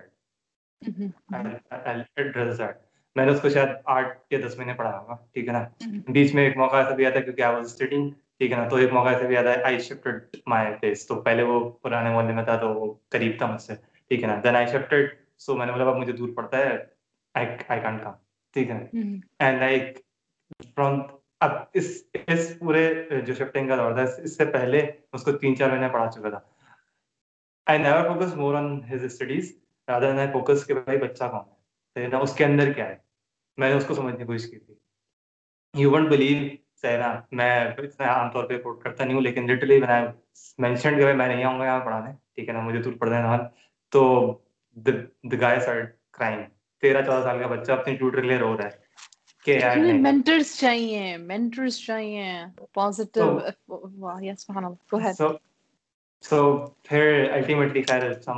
میں 3.16 3.24
نے 3.26 3.32
اس 3.32 3.40
کو 3.40 3.48
شاید 3.48 3.68
آٹھ 3.86 4.32
یا 4.32 4.38
دس 4.46 4.56
مہینے 4.58 4.74
پڑھا 4.74 4.98
ہوگا 4.98 5.16
ٹھیک 5.32 5.48
ہے 5.48 5.52
نا 5.52 5.64
بیچ 6.08 6.34
میں 6.34 6.44
ایک 6.44 6.56
موقع 6.56 6.76
ایسا 6.76 6.94
بھی 6.94 7.06
آتا 7.06 7.18
ہے 7.18 7.22
کیونکہ 7.22 7.42
آئی 7.42 7.54
واز 7.54 7.64
اسٹڈنگ 7.64 8.10
ٹھیک 8.38 8.52
ہے 8.52 8.56
نا 8.56 8.68
تو 8.68 8.76
ایک 8.76 8.92
موقع 8.92 9.08
ایسا 9.08 9.26
بھی 9.26 9.36
آتا 9.36 9.52
ہے 9.52 9.62
آئی 9.62 9.78
شفٹڈ 9.78 10.36
مائی 10.46 10.74
پلیس 10.80 11.06
تو 11.06 11.20
پہلے 11.22 11.42
وہ 11.42 11.58
پرانے 11.82 12.14
محلے 12.14 12.32
میں 12.32 12.44
تھا 12.44 12.56
تو 12.56 12.68
وہ 12.74 12.92
قریب 13.08 13.32
تھا 13.38 13.46
مجھ 13.46 13.62
سے 13.62 13.74
ٹھیک 14.10 14.22
ہے 14.22 14.28
نا 14.28 14.40
دین 14.44 14.56
آئی 14.56 14.66
شفٹڈ 14.66 15.06
سو 15.38 15.56
میں 15.56 15.66
نے 15.66 15.72
بولا 15.72 15.90
اب 15.90 15.96
مجھے 15.96 16.12
دور 16.12 16.28
پڑتا 16.34 16.58
ہے 16.58 16.76
آئی 17.34 17.80
کان 17.80 17.98
کم 17.98 18.12
ٹھیک 18.56 18.70
ہے 18.70 18.78
اینڈ 19.38 19.60
لائک 19.60 19.98
فرام 20.76 21.00
اب 21.40 21.50
اس 21.72 21.86
اس 22.26 22.52
پورے 22.58 22.82
جو 23.26 23.34
شفٹنگ 23.34 23.68
کا 23.68 23.76
دور 23.76 23.92
تھا 23.92 24.02
اس 24.22 24.36
سے 24.36 24.44
پہلے 24.44 24.80
اس 25.12 25.22
کو 25.22 25.32
تین 25.32 25.56
چار 25.56 25.70
مہینے 25.70 25.88
پڑھا 25.88 26.10
چکا 26.10 26.30
تھا 26.30 26.40
I 27.66 27.78
never 27.78 28.08
focus 28.08 28.34
more 28.34 28.54
on 28.54 28.78
his 28.92 29.04
studies 29.04 29.52
rather 29.88 30.16
than 30.16 30.32
focus 30.32 30.66
کہ 30.66 30.74
بھائی 30.74 30.98
بچہ 30.98 31.24
کون 31.24 31.44
ہے 31.96 32.08
نا 32.08 32.18
اس 32.18 32.34
کے 32.34 32.44
اندر 32.44 32.72
کیا 32.72 32.88
ہے 32.88 32.96
میں 33.58 33.68
نے 33.68 33.74
اس 33.74 33.84
کو 33.86 33.94
سمجھنے 33.94 34.18
کی 34.18 34.24
کوشش 34.24 34.50
کی 34.50 34.58
تھی 34.58 34.74
یو 35.74 35.90
ونٹ 35.90 36.08
بلیو 36.08 36.48
سہنا 36.82 37.14
میں 37.32 37.54
اتنا 37.78 38.12
عام 38.12 38.30
طور 38.30 38.44
پہ 38.44 38.58
کوٹ 38.58 38.82
کرتا 38.82 39.04
نہیں 39.04 39.14
ہوں 39.14 39.22
لیکن 39.22 39.46
لٹرلی 39.46 39.80
میں 39.80 40.00
نے 40.00 40.06
مینشن 40.58 40.96
کہ 40.96 41.12
میں 41.12 41.28
نہیں 41.28 41.44
آؤں 41.44 41.58
گا 41.58 41.64
یہاں 41.64 41.80
پڑھانے 41.80 42.12
ٹھیک 42.34 42.48
ہے 42.48 42.54
نا 42.54 42.60
مجھے 42.60 42.82
دور 42.82 42.92
پڑھنا 42.92 43.32
ہے 43.32 43.38
تو 43.92 44.02
the 44.76 45.36
guy 45.36 45.58
started 45.58 45.92
crying 46.12 46.44
تیرہ 46.82 47.02
چودہ 47.02 47.22
سال 47.22 47.38
کا 47.38 47.46
بچہ 47.46 47.72
اپنی 47.72 47.94
ٹیوٹر 47.96 48.20
کے 48.20 48.26
لیے 48.28 48.36
رو 48.38 48.56
رہا 48.56 48.64
ہے 48.64 48.80
کہ 49.44 49.58
مینٹرز 50.00 50.54
چاہیے 50.56 51.16
مینٹرز 51.16 51.78
چاہیے 51.78 52.24
پازیٹیو 52.72 53.38
یس 54.22 54.46
سبحان 54.46 54.64
اللہ 54.64 54.92
گو 54.92 54.98
ہیڈ 55.00 55.22
سو 56.24 56.66
پھر 56.82 57.30
الٹیمیٹلی 57.32 57.82
خیر 57.82 58.12
تو 58.14 58.32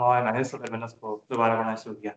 پھر 0.58 0.70
میں 0.70 0.78
نے 0.78 0.84
اس 0.84 0.94
کو 0.94 1.20
دوبارہ 1.30 1.56
پڑھنا 1.56 1.74
شروع 1.74 1.94
کیا 1.94 2.12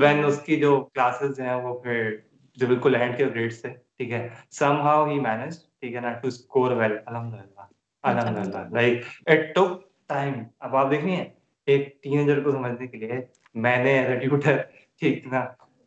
وین 0.00 0.24
اس 0.24 0.40
کی 0.42 0.56
جو 0.56 0.80
کلاسز 0.94 1.40
ہیں 1.40 1.54
وہ 1.54 1.78
پھر 1.78 2.16
جو 2.58 2.66
بالکل 2.66 2.94
اینڈ 2.94 3.16
کے 3.16 3.26
گریڈ 3.26 3.52
سے 3.52 3.68
ٹھیک 3.68 4.12
ہے 4.12 4.28
سم 4.50 4.80
ہاؤ 4.80 5.06
ہی 5.06 5.18
مینج 5.20 5.58
ٹھیک 5.80 5.94
ہے 5.94 6.00
نا 6.00 6.12
ٹو 6.12 6.28
اسکور 6.28 6.70
ویل 6.70 6.96
الحمد 7.06 7.34
للہ 7.34 7.66
الحمد 8.04 8.38
للہ 8.38 8.66
لائک 8.72 9.04
اٹ 9.26 9.54
ٹک 9.54 9.80
ٹائم 10.08 10.34
اب 10.58 10.76
آپ 10.76 10.90
دیکھیں 10.90 11.24
ایک 11.68 12.02
ٹینیجر 12.02 12.42
کو 12.42 12.50
سمجھنے 12.50 12.86
کے 12.86 12.98
لیے 12.98 13.20
میں 13.54 13.76
نے 13.84 13.98
ایز 13.98 14.10
اے 14.10 14.18
ٹیوٹر 14.18 14.56
ٹھیک 15.00 15.26
نا 15.26 15.44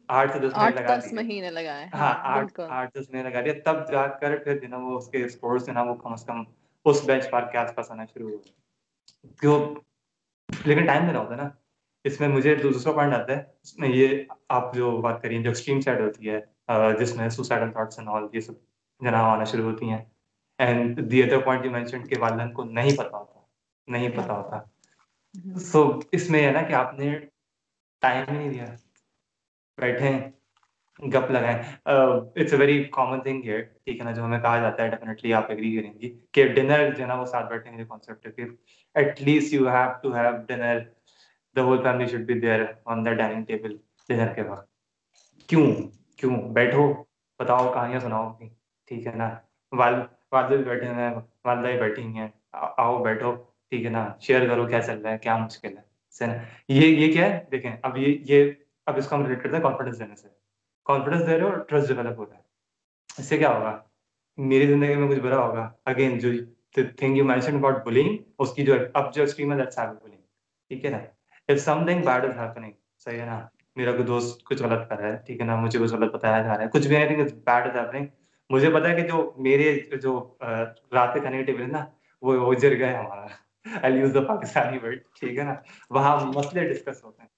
آٹھ 0.10 0.32
سے 0.34 0.40
دس 0.40 0.58
مہینے 0.58 0.72
لگا 0.72 0.98
مہینے 1.14 1.50
لگائے 1.52 1.86
ہاں 1.94 2.14
آٹھ 2.34 2.60
آٹھ 2.60 2.98
دس 2.98 3.10
مہینے 3.10 3.30
لگا 3.30 3.42
دیا 3.42 3.54
تب 3.66 3.92
جا 3.92 4.08
کر 4.08 4.38
پھر 4.38 4.60
جو 4.60 4.68
نا 4.68 4.78
وہ 4.78 4.98
اس 4.98 5.08
کے 5.08 5.24
اسکورس 5.26 5.66
جو 5.66 5.74
نا 5.74 5.82
وہ 5.82 5.96
کم 5.96 6.14
از 6.14 6.26
کم 6.26 6.44
اس 6.86 7.06
بینچ 7.06 7.26
مارک 7.32 7.52
کے 7.52 7.58
آس 7.58 7.76
پاس 7.76 7.92
آنا 7.92 8.06
شروع 8.06 8.30
ہوا 8.30 8.65
کیوں 9.40 9.76
لیکن 10.66 10.86
ٹائم 10.86 11.06
دینا 11.08 11.20
ہوتا 11.20 11.32
ہے 11.32 11.38
نا۔ 11.38 11.50
اس 12.04 12.20
میں 12.20 12.28
مجھے 12.28 12.56
دوسرا 12.56 12.92
پوائنٹ 12.94 13.14
آتا 13.14 13.38
ہے۔ 13.38 13.44
اس 13.64 13.78
میں 13.80 13.90
یہ 13.90 14.24
آپ 14.50 14.74
جو 14.76 14.98
بات 15.02 15.22
کریے 15.22 15.42
جو 15.42 15.50
ایکسٹریم 15.50 15.82
سائڈ 15.82 16.02
ہوتی 16.02 16.30
ہے 16.30 16.40
جس 17.00 17.16
میں 17.16 17.30
سوسائڈل 17.30 17.72
تھاٹس 17.72 18.00
اینڈ 18.00 18.10
آل 18.10 18.24
یہ 18.34 18.40
سب 18.40 18.54
جناب 19.00 19.26
آنا 19.26 19.44
شروع 19.44 19.72
ہوتی 19.72 19.90
ہیں۔ 19.90 20.06
And 20.58 21.12
the 21.12 21.24
other 21.24 21.40
point 21.40 21.66
you 21.66 21.72
mention 21.72 22.08
کہ 22.08 22.16
والدین 22.20 22.52
کو 22.54 22.64
نہیں 22.64 22.98
پتا 22.98 23.18
ہوتا 23.18 23.40
نہیں 23.88 24.10
پتا 24.10 24.34
ہوتا۔ 24.34 25.60
سو 25.60 26.00
اس 26.12 26.30
میں 26.30 26.46
ہے 26.48 26.52
نا 26.52 26.62
کہ 26.62 26.74
آپ 26.74 27.00
نے 27.00 27.20
ٹائم 28.02 28.34
نہیں 28.34 28.50
دیا۔ 28.50 28.66
بیٹھے 29.78 30.12
گپ 31.00 31.32
لگائیں۔ 31.32 31.58
It's 31.86 32.54
a 32.54 32.60
very 32.60 32.84
common 32.84 33.22
thing 33.22 33.42
here 33.44 33.62
ٹھیک 33.62 34.00
ہے 34.00 34.04
نا، 34.04 34.12
جو 34.12 34.26
ہمیں 34.26 34.40
کہا 34.40 34.58
جاتا 34.58 34.84
ہے 34.84 34.90
ڈیفینیٹلی 34.90 35.34
آپ 35.34 35.50
ایگری 35.50 35.78
کریں 35.78 35.94
گی 35.94 36.20
کہ 36.32 36.48
ڈنر 36.48 36.90
جو 36.92 37.04
ہے 37.04 37.08
نا، 37.08 37.14
وہ 37.14 37.26
ساتھ 37.26 37.50
بیٹھنے 37.50 37.78
کے 37.78 37.84
کانسیپٹ 37.84 38.28
ہے۔ 38.28 38.32
کہ 38.32 38.44
at 38.94 39.22
least 39.22 39.54
you 39.54 39.70
have 39.70 39.92
to 40.04 40.16
have 40.16 40.32
dinner 40.48 40.80
the 41.56 41.62
whole 41.62 41.84
family 41.84 42.06
should 42.06 42.20
be 42.20 42.40
there 42.40 42.62
on 42.86 43.06
the 43.06 43.14
dining 43.14 43.44
table 43.44 43.78
dinner 44.10 44.34
کے 44.34 44.42
وقت۔ 44.42 44.70
کیوں؟ 45.48 45.76
کیوں؟ 46.18 46.36
بیٹھو، 46.36 46.94
بتاؤ، 47.40 47.74
کہانیاں 47.74 48.00
سناؤ 48.00 48.30
اپنی۔ 48.30 48.50
ٹھیک 48.88 49.08
ہے 49.08 49.16
نا؟ 49.16 49.30
والد 49.72 50.04
والد 50.32 50.48
بھی 50.48 50.58
بیٹھے 50.58 50.88
ہیں، 50.88 51.16
والدہ 51.46 51.68
بھی 51.68 51.80
بیٹھی 51.80 52.04
ہیں۔ 52.04 52.28
آؤ، 52.52 53.04
بیٹھو۔ 53.04 53.36
ٹھیک 53.70 53.86
ہے 53.86 53.90
نا؟ 53.90 54.08
شیئر 54.20 54.50
کرو 54.50 54.68
کیا 54.68 54.82
چل 54.82 55.02
رہا 55.02 55.12
ہے، 55.12 55.18
کیا 55.18 55.38
مشکل 55.38 55.78
ہے۔ 55.78 55.96
یہ 56.70 56.88
یہ 56.88 57.14
کیا 57.14 57.26
ہے؟ 57.26 57.44
دیکھیں، 57.52 57.76
اب 57.82 57.98
یہ 57.98 58.18
یہ، 58.20 58.52
اب 58.86 58.98
اس 58.98 59.08
کو 59.10 59.16
ہم 59.16 59.22
ریلیٹ 59.24 59.44
کرتے 59.44 59.56
ہیں 59.56 59.64
کانفیڈینس 59.64 60.00
دینے 60.00 60.16
سے۔ 60.16 60.35
کانفیڈینس 60.86 61.28
دے 61.28 61.38
رہے 61.38 61.44
ہو 61.44 61.50
اور 61.50 61.58
ٹرسٹ 61.58 61.88
ڈیولپ 61.88 62.20
ہوتا 62.20 62.36
ہے۔ 62.36 62.42
اس 63.18 63.26
سے 63.26 63.38
کیا 63.38 63.56
ہوگا؟ 63.56 63.80
میری 64.38 64.68
زندگی 64.68 64.96
میں 64.96 65.10
کچھ 65.10 65.20
برا 65.20 65.38
ہوگا۔ 65.46 65.72
اگین 65.86 66.18
جو 66.20 66.30
thing 66.98 67.18
you 67.18 67.26
mention 67.26 67.56
about 67.56 67.86
bullying 67.86 68.18
اس 68.40 68.54
کی 68.54 68.64
جو 68.66 68.74
اب 68.94 69.14
جو 69.14 69.24
اسٹریم 69.24 69.52
ہے 69.52 69.58
دیٹس 69.58 69.80
ہیپن 69.80 69.96
بلنگ 70.04 70.22
ٹھیک 70.70 70.86
ہے 70.86 70.90
نا؟ 70.90 70.98
If 71.48 71.60
something 71.86 72.02
bad 72.06 72.26
is 72.26 72.38
happening 72.38 72.72
صحیح 72.98 73.20
ہے 73.20 73.26
نا؟ 73.26 73.48
میرا 73.76 73.92
کوئی 73.92 74.04
دوست 74.04 74.44
کچھ 74.44 74.64
غلط 74.64 74.90
کر 74.90 74.98
رہا 75.00 75.08
ہے 75.08 75.18
ٹھیک 75.26 75.40
ہے 75.40 75.46
نا؟ 75.46 75.56
مجھے 75.56 75.80
کچھ 75.80 75.94
غلط 75.94 76.14
بتایا 76.14 76.42
جا 76.42 76.54
رہا 76.54 76.62
ہے۔ 76.62 76.70
کچھ 76.74 76.88
بھی 76.88 76.98
نہیں 76.98 77.08
تھنگ 77.08 77.40
بیڈ 77.46 77.68
از 77.68 77.76
ہیپننگ 77.76 78.06
مجھے 78.50 78.70
پتا 78.70 78.90
ہے 78.90 78.96
کہ 78.96 79.08
جو 79.08 79.32
میرے 79.38 79.80
جو 80.02 80.36
رات 80.94 81.14
کے 81.14 81.44
ٹیبل 81.44 81.62
ہے 81.62 81.68
نا 81.68 81.86
وہ 82.22 82.54
اجر 82.54 82.78
گئے 82.80 82.96
ہمارا۔ 82.96 83.26
I'll 83.66 83.98
use 84.04 84.14
the 84.14 84.28
Pakistani 84.28 84.78
word 84.84 85.00
ٹھیک 85.20 85.38
ہے 85.38 85.44
نا؟ 85.44 85.56
وہاں 85.90 86.26
مسئلے 86.26 86.74
ڈسکس 86.74 87.04
ہوتے 87.04 87.22
ہیں۔ 87.22 87.30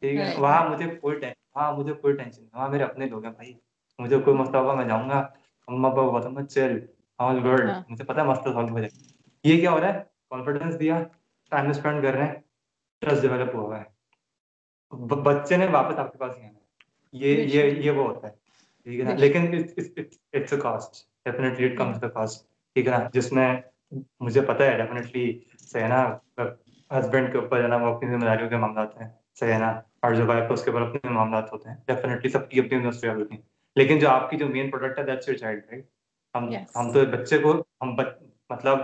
ٹھیک 0.00 0.20
ہے 0.20 0.34
وہاں 0.38 0.70
مجھے 0.70 0.94
کوئی 0.94 1.18
ٹینشن 1.18 1.45
وہاں 1.56 1.72
مجھے 1.72 1.92
کوئی 1.94 2.14
ٹینشن 2.16 2.42
نہیں 2.42 2.50
وہاں 2.54 2.68
میرے 2.68 2.82
اپنے 2.84 3.06
لوگ 3.06 3.24
ہیں 3.24 3.32
بھائی 3.32 3.52
مجھے 3.98 4.18
کوئی 4.20 4.36
مسئلہ 4.36 4.56
ہوگا 4.56 4.74
میں 4.74 4.84
جاؤں 4.84 5.08
گا 5.08 5.18
اما 5.68 5.88
ابا 5.88 6.10
بتاؤں 6.10 6.34
گا 6.36 6.46
چل 6.46 6.78
آل 7.18 7.38
گڈ 7.44 7.68
مجھے 7.88 8.04
پتا 8.04 8.20
ہے 8.20 8.26
مسئلہ 8.26 8.52
سالو 8.52 8.68
ہو 8.68 8.78
جائے 8.78 8.90
یہ 9.44 9.60
کیا 9.60 9.70
ہو 9.70 9.80
رہا 9.80 9.94
ہے 9.94 10.02
کانفیڈینس 10.30 10.78
دیا 10.80 11.02
ٹائم 11.52 11.68
اسپینڈ 11.70 12.02
کر 12.02 12.14
رہے 12.14 12.26
ہیں 12.26 12.34
ٹرسٹ 13.02 13.22
ڈیولپ 13.22 13.54
ہوا 13.54 13.80
ہے 13.80 15.14
بچے 15.22 15.56
نے 15.56 15.66
واپس 15.72 15.98
آپ 15.98 16.12
کے 16.12 16.18
پاس 16.18 16.36
ہی 16.38 16.42
آنا 16.42 16.58
یہ 17.14 17.42
یہ 17.54 17.70
یہ 17.80 17.90
وہ 17.90 18.06
ہوتا 18.06 18.28
ہے 18.28 18.32
ٹھیک 18.86 19.00
ہے 19.00 19.04
نا 19.04 19.14
لیکن 19.14 19.54
it's 19.54 20.52
a 20.52 20.60
cost 20.60 21.04
definitely 21.24 21.66
it 21.66 21.78
comes 21.78 22.00
the 22.02 22.08
cost 22.10 22.44
ٹھیک 22.76 22.86
ہے 22.86 22.92
نا 22.92 23.08
جس 23.12 23.32
میں 23.32 23.48
مجھے 24.20 24.40
پتا 24.42 24.64
ہے 24.64 24.76
ڈیفینیٹلی 24.76 25.26
صحیح 25.60 25.82
ہے 25.82 25.88
نا 25.88 26.02
ہسبینڈ 26.90 27.32
کے 27.32 27.38
اوپر 27.38 27.62
ہے 27.62 27.68
نا 27.68 27.76
وہ 27.76 27.94
اپنی 27.94 28.10
ذمہ 28.10 28.24
داریوں 28.24 28.48
کے 28.50 28.56
معاملات 28.56 29.00
ہیں 29.00 29.08
صحیح 29.34 29.52
ہے 29.52 29.58
نا 29.58 29.72
اور 30.06 30.14
جو 30.14 30.26
وائف 30.26 30.52
اس 30.52 30.64
کے 30.64 30.70
اوپر 30.70 30.82
اپنے 30.82 31.10
معاملات 31.10 31.52
ہوتے 31.52 31.68
ہیں۔ 31.68 31.76
ڈیفینیٹلی 31.86 32.30
سب 32.30 32.48
کی 32.48 32.60
اپنی 32.60 32.90
ذمہ 32.90 33.10
ہوتی 33.10 33.34
ہیں۔ 33.34 33.42
لیکن 33.76 33.98
جو 33.98 34.08
آپ 34.10 34.30
کی 34.30 34.36
جو 34.36 34.46
مین 34.46 34.70
پروڈکٹ 34.70 34.98
ہے 34.98 35.04
دیٹس 35.04 35.28
یور 35.28 35.36
چائلڈ 35.36 35.62
رائٹ 35.70 35.86
ہم 36.34 36.48
ہم 36.76 36.92
تو 36.92 37.04
بچے 37.06 37.38
کو 37.38 37.52
ہم 37.80 37.94
مطلب 38.50 38.78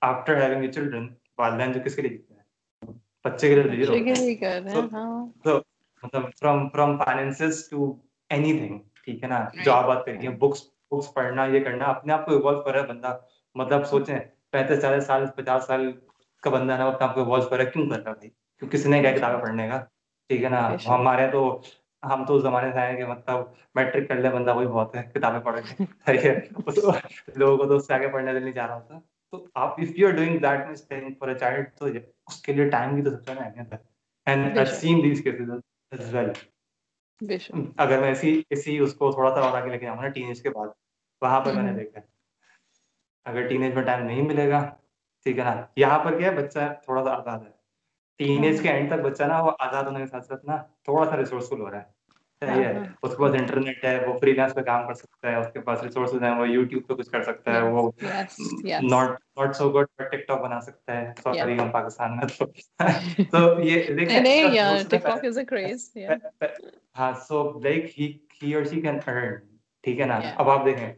آفٹر 0.00 0.42
ہیونگ 0.42 0.62
اے 0.62 0.72
چلڈرن 0.72 1.08
والدین 1.38 1.72
جو 1.72 1.80
کس 1.84 1.96
کے 1.96 2.02
لیے 2.02 2.10
جیتے 2.10 2.34
ہیں؟ 2.34 2.92
بچے 3.24 3.48
کے 3.48 3.62
لیے 3.62 3.86
مطلب 6.02 6.22
from 6.40 6.68
from 6.68 6.96
finances 6.98 7.68
to 7.68 7.94
anything 8.58 8.78
ٹھیک 9.04 9.22
ہے 9.22 9.28
نا؟ 9.28 9.44
جو 9.64 9.72
آپ 9.72 9.86
بات 9.86 10.04
کریے 10.06 10.28
بکس 10.30 10.62
بکس 10.90 11.14
پڑھنا 11.14 11.44
یہ 11.44 11.64
کرنا 11.64 11.84
اپنے 11.84 12.12
آپ 12.12 12.26
کو 12.26 12.32
ایوالو 12.32 12.62
کر 12.62 12.72
رہا 12.72 12.80
ہے 12.80 12.86
بندہ۔ 12.86 13.16
مطلب 13.54 13.86
سوچیں 13.86 14.18
پینتیس 14.50 14.82
چالیس 14.82 15.06
سال 15.06 15.26
پچاس 15.36 15.64
سال 15.64 15.92
کا 16.42 16.50
بندہ 16.50 16.72
نا 16.72 16.86
اپنے 16.86 17.06
آپ 17.06 17.14
کو 17.14 17.20
ایوالو 17.20 17.42
کر 17.42 17.56
رہا 17.56 17.64
ہے۔ 17.64 17.70
کیوں 17.70 17.90
کر 17.90 18.02
رہا 18.04 18.12
ہے 18.22 18.28
کیوں 18.58 18.70
کسی 18.70 18.88
نے 18.88 19.00
کیا 19.00 19.16
کتابیں 19.16 19.40
پڑھنے 19.40 19.68
کا؟ 19.68 19.84
ٹھیک 20.30 20.44
ہے 20.44 20.48
نا؟ 20.48 20.60
ہمارے 20.88 21.30
تو 21.30 21.60
ہم 22.02 22.24
تو 22.24 22.36
اس 22.36 22.42
زمانے 22.42 22.72
سے 22.72 22.78
آئے 22.78 22.96
کہ 22.96 23.06
مطلب 23.06 23.44
میٹرک 23.74 24.08
کر 24.08 24.14
لے 24.14 24.30
بندہ 24.30 24.54
وہی 24.56 24.66
بہت 24.66 24.96
ہے 24.96 25.02
کتابیں 25.14 25.40
پڑھ 25.40 25.60
کے 25.60 25.84
لوگوں 27.36 27.56
کو 27.56 27.64
تو 27.64 27.76
اس 27.76 27.86
سے 27.86 27.94
آگے 27.94 28.08
پڑھنے 28.08 28.32
دل 28.32 28.42
نہیں 28.42 28.54
جا 28.54 28.66
رہا 28.66 28.74
ہوتا۔ 28.74 28.98
تو 29.32 29.46
آپ 29.54 29.80
if 29.80 29.98
you 29.98 30.08
are 30.08 30.12
doing 30.12 30.38
that 30.38 30.68
much 30.68 30.88
thing 30.88 31.14
for 31.18 31.34
child 31.34 31.74
تو 31.74 31.86
اس 32.26 32.42
کے 32.42 32.52
لیے 32.52 32.68
ٹائم 32.68 32.96
کی 32.96 33.02
تو 33.02 33.10
سب 33.10 33.24
سے 33.24 33.32
اہمیت 33.32 33.72
ہے۔ 33.72 33.78
And 34.26 34.58
I 34.58 34.66
seen 34.66 35.02
these 35.02 35.24
cases 35.24 35.50
as 35.92 36.14
well 36.14 36.30
اگر 37.76 38.00
میں 38.00 38.10
اسی 38.10 38.42
اسی 38.50 38.78
اس 38.78 38.94
کو 38.94 39.12
تھوڑا 39.12 39.34
سا 39.34 39.40
اور 39.40 39.58
آگے 39.58 39.70
لے 39.70 39.78
کے 39.78 39.86
جاؤں 39.86 40.02
نا 40.02 40.08
ٹین 40.08 40.26
ایج 40.26 40.42
کے 40.42 40.50
بعد 40.50 40.68
وہاں 41.22 41.40
پر 41.40 41.52
میں 41.52 41.62
نے 41.62 41.72
دیکھا 41.72 42.00
اگر 43.26 43.46
ٹین 43.48 43.62
ایج 43.62 43.74
میں 43.74 43.82
ٹائم 43.82 44.04
نہیں 44.06 44.22
ملے 44.22 44.50
گا 44.50 44.60
ٹھیک 45.26 45.38
ہے 45.38 45.44
نا؟ 45.44 45.62
یہاں 45.76 45.98
پر 45.98 46.18
کیا 46.18 46.30
ہے 46.30 46.36
بچہ 46.36 46.72
تھوڑا 46.84 47.04
سا 47.04 47.10
آزاد 47.10 47.38
ہے۔ 47.38 47.55
ٹین 48.20 48.44
ایج 48.44 48.62
کے 48.62 48.68
اینڈ 48.68 48.90
تک 48.90 49.04
بچہ 49.04 49.24
نا 49.24 49.40
وہ 49.42 49.50
آزاد 49.58 49.84
ہونے 49.84 50.00
کے 50.00 50.06
ساتھ 50.06 50.26
ساتھ 50.26 50.46
نا 50.46 50.56
تھوڑا 50.84 51.10
سا 51.10 51.16
ریسورسفل 51.16 51.60
ہو 51.60 51.70
رہا 51.70 51.78
ہے 51.78 51.94
ہے 52.42 52.72
اس 53.02 53.10
کے 53.10 53.16
پاس 53.16 53.34
انٹرنیٹ 53.34 53.84
ہے 53.84 53.98
وہ 54.06 54.18
فری 54.18 54.32
لانس 54.32 54.54
پہ 54.54 54.60
کام 54.60 54.86
کر 54.88 54.94
سکتا 54.94 55.30
ہے 55.30 55.36
اس 55.36 55.46
کے 55.52 55.60
پاس 55.60 55.82
ریسورسز 55.82 56.22
ہیں 56.22 56.30
وہ 56.30 56.48
یوٹیوب 56.48 56.86
پہ 56.86 56.94
کچھ 56.94 57.10
کر 57.10 57.22
سکتا 57.22 57.54
ہے 57.54 57.62
وہ 57.62 57.90
not 58.82 59.10
not 59.38 59.56
so 59.56 59.70
good 59.70 59.86
TikTok 60.28 60.42
بنا 60.42 60.60
سکتا 60.60 60.96
ہے 60.96 61.12
سوری 61.24 61.58
ہم 61.58 61.70
پاکستان 61.70 62.16
میں 62.16 62.26
تو 62.28 62.46
تو 63.30 63.62
یہ 63.62 63.92
دیکھیں 63.94 64.20
ٹک 64.88 65.02
ٹاک 65.02 65.24
از 65.24 65.38
اے 65.38 65.44
کریز 65.44 65.90
ہاں 66.98 67.12
سو 67.28 67.42
لائک 67.58 68.00
ہی 68.00 68.12
ہی 68.42 68.54
اور 68.54 68.64
شی 68.64 68.80
کین 68.80 68.98
ارن 69.06 69.34
ٹھیک 69.84 70.00
ہے 70.00 70.06
نا 70.06 70.20
اب 70.36 70.50
آپ 70.50 70.64
دیکھیں 70.64 70.92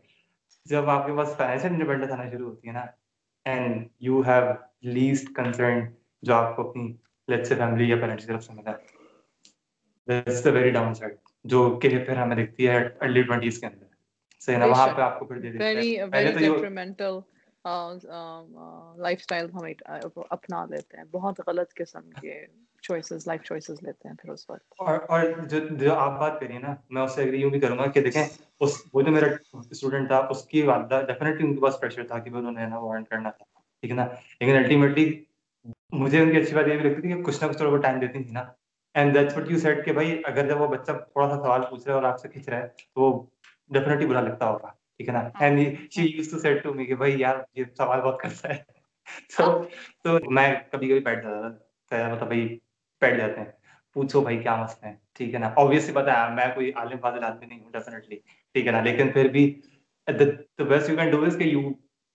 جب 0.66 0.88
آپ 0.90 1.06
کے 1.06 1.16
پاس 1.16 1.36
فائنینشیل 1.36 1.72
انڈیپینڈنس 1.72 2.12
آنا 2.12 2.30
شروع 2.30 2.48
ہوتی 2.48 2.68
ہے 2.68 2.72
نا 2.72 2.84
and 3.46 3.86
you 4.00 4.20
have 4.20 4.52
least 4.82 5.34
concern 5.34 5.80
جو 6.22 6.34
آپ 6.34 6.56
کو 6.56 6.68
اپنی 6.68 6.92
لیٹ 7.28 7.46
سے 7.46 7.54
فیملی 7.54 7.88
یا 7.88 7.96
پیرنٹس 7.96 8.26
کی 8.26 8.32
طرف 8.32 8.44
سے 8.44 8.52
ملا. 8.52 8.72
That's 10.08 10.44
the 10.44 10.50
very 10.50 10.70
down 10.70 10.94
side 10.94 11.16
جو 11.44 11.68
کہ 11.78 11.88
پھر 12.04 12.16
ہمیں 12.16 12.36
دکھتی 12.36 12.68
ہے 12.68 12.76
ارلی 13.00 13.22
ٹوینٹیز 13.22 13.58
کے 13.60 13.66
اندر. 13.66 13.86
صحیح 14.42 14.56
نا 14.58 14.66
وہاں 14.66 14.88
پہ 14.96 15.00
آپ 15.02 15.18
کو 15.18 15.26
پھر 15.26 15.38
دے 15.38 15.50
دیتے 15.50 15.64
ہیں 15.64 16.06
پہلے 16.12 16.32
تو 16.32 16.40
یہ 16.40 16.50
لائف 18.98 19.18
اسٹائل 19.20 19.50
ہم 19.54 19.64
اپنا 20.30 20.64
لیتے 20.70 20.96
ہیں. 20.96 21.04
بہت 21.10 21.40
غلط 21.46 21.74
قسم 21.76 22.10
کے 22.20 22.44
چوائسز 22.82 23.26
لائف 23.26 23.42
چوائسز 23.44 23.82
لیتے 23.82 24.08
ہیں 24.08 24.14
پھر 24.16 24.30
اس 24.32 24.48
وقت. 24.50 24.74
اور 24.78 24.98
اور 25.08 25.24
جو 25.50 25.58
جو 25.76 25.94
آپ 25.94 26.18
بات 26.20 26.40
کریے 26.40 26.58
نا 26.58 26.74
میں 26.90 27.02
اس 27.02 27.14
سے 27.14 27.22
اگری 27.22 27.40
یوں 27.40 27.50
بھی 27.50 27.60
کروں 27.60 27.78
گا 27.78 27.86
کہ 27.92 28.00
دیکھیں 28.02 28.22
اس 28.60 28.82
وہ 28.92 29.02
جو 29.02 29.12
میرا 29.12 29.26
اسٹوڈنٹ 29.70 30.08
تھا 30.08 30.18
اس 30.30 30.44
کی 30.46 30.62
والدہ 30.62 31.02
ڈیفینیٹلی 31.06 31.46
ان 31.46 31.54
کے 31.54 31.60
پاس 31.60 31.80
پریشر 31.80 32.06
تھا 32.06 32.18
کہ 32.18 32.30
انہوں 32.30 32.52
نے 32.52 32.66
نا 32.66 32.78
وہ 32.78 32.92
ارن 32.92 33.04
کرنا 33.04 33.30
تھا. 33.30 33.44
ٹھیک 33.82 33.90
ہے 33.90 33.96
نا؟ 33.96 34.06
لیکن 34.40 34.56
الٹیمیٹلی 34.56 35.24
مجھے 35.92 36.20
ان 36.20 36.30
کی 36.32 36.36
اچھی 36.36 36.54
بات 36.54 36.66
یہ 36.68 36.76
بھی 36.76 36.88
لگتی 36.88 37.00
تھی 37.00 37.08
کہ 37.08 37.22
کچھ 37.22 37.42
نہ 37.42 37.48
کچھ 37.48 37.58
کو 37.58 37.76
ٹائم 37.76 37.98
دیتی 38.00 38.22
تھی 38.24 38.32
نا. 38.32 38.44
And 38.94 39.14
that's 39.14 39.36
what 39.36 39.50
you 39.50 39.58
said 39.58 39.84
کہ 39.84 39.92
بھائی 39.92 40.20
اگر 40.26 40.48
جب 40.48 40.60
وہ 40.60 40.66
بچہ 40.66 40.92
تھوڑا 40.92 41.28
سا 41.28 41.36
سوال 41.36 41.62
پوچھ 41.70 41.86
رہا 41.86 41.94
ہے 41.94 42.00
اور 42.00 42.08
آپ 42.08 42.20
سے 42.20 42.28
کھینچ 42.28 42.48
رہا 42.48 42.58
ہے 42.58 42.66
تو 42.94 43.00
وہ 43.00 43.22
ڈیفینیٹلی 43.70 44.06
برا 44.06 44.20
لگتا 44.20 44.48
ہوگا. 44.48 44.68
ٹھیک 44.68 45.08
ہے 45.08 45.12
نا؟ 45.12 45.28
And 45.40 45.90
she 45.90 46.06
used 46.06 46.30
to 46.30 46.38
said 46.38 46.62
to 46.62 46.72
me 46.74 46.86
کہ 46.86 46.94
بھائی 46.94 47.20
یار 47.20 47.36
یہ 47.54 47.64
سوال 47.76 48.00
بہت 48.00 48.20
کرتا 48.20 48.48
ہے. 48.48 48.58
تو 49.36 49.62
تو 50.04 50.18
میں 50.30 50.54
کبھی 50.72 50.88
کبھی 50.88 51.00
بیٹھ 51.00 51.22
جاتا 51.24 51.48
تھا. 51.48 52.08
مطلب 52.08 52.28
بھائی 52.28 52.46
بیٹھ 53.02 53.16
جاتے 53.18 53.40
ہیں. 53.40 53.50
پوچھو 53.96 54.20
بھائی 54.20 54.38
کیا 54.38 54.56
مسئلہ 54.56 54.88
ہے. 54.88 54.94
ٹھیک 55.14 55.34
ہے 55.34 55.38
نا؟ 55.38 55.50
آبویسلی 55.56 55.94
پتا 55.94 56.22
ہے 56.22 56.34
میں 56.34 56.46
کوئی 56.54 56.72
عالم 56.76 56.98
فاضل 57.00 57.24
آدمی 57.24 57.46
نہیں 57.46 57.60
ہوں 57.60 57.70
ڈیفینیٹلی 57.72 58.16
ٹھیک 58.54 58.66
ہے 58.66 58.72
نا؟ 58.72 58.80
لیکن 58.80 59.10
پھر 59.12 59.28
بھی 59.28 59.44
best 60.08 60.88
you 60.90 60.96
can 60.96 61.10
do 61.10 61.22
is 61.24 61.36
کہ 61.38 61.44
یو 61.44 61.68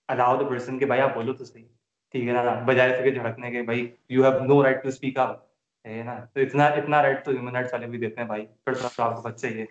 الاؤ 0.09 0.37
دا 0.37 0.47
پرسن 0.49 0.79
کہ 0.79 0.85
بھائی 0.85 1.01
آپ 1.01 1.15
بولو 1.15 1.33
تو 1.33 1.45
صحیح. 1.45 1.65
ٹھیک 2.13 2.27
ہے 2.27 2.33
نا 2.33 2.53
بجائے 2.65 2.95
سے 2.97 3.03
کہ 3.03 3.11
جھڑکنے 3.11 3.51
کے 3.51 3.61
بھائی 3.61 3.79
you 4.09 4.23
have 4.23 4.43
no 4.43 4.63
right 4.63 4.81
to 4.83 4.87
speak 4.89 5.17
out 5.19 5.37
ہے 5.85 6.01
نا؟ 6.05 6.19
تو 6.33 6.39
اتنا 6.39 6.65
اتنا 6.79 7.01
رائٹ 7.03 7.23
تو 7.25 7.31
ہیومن 7.31 7.51
رائٹس 7.51 7.73
والے 7.73 7.87
بھی 7.87 7.97
دیتے 7.97 8.21
ہیں 8.21 8.27
بھائی۔ 8.27 8.45
پھر 8.65 8.73
تو 8.73 9.03
آپ 9.03 9.15
کو 9.15 9.21
بچے 9.21 9.47
ہی 9.49 9.65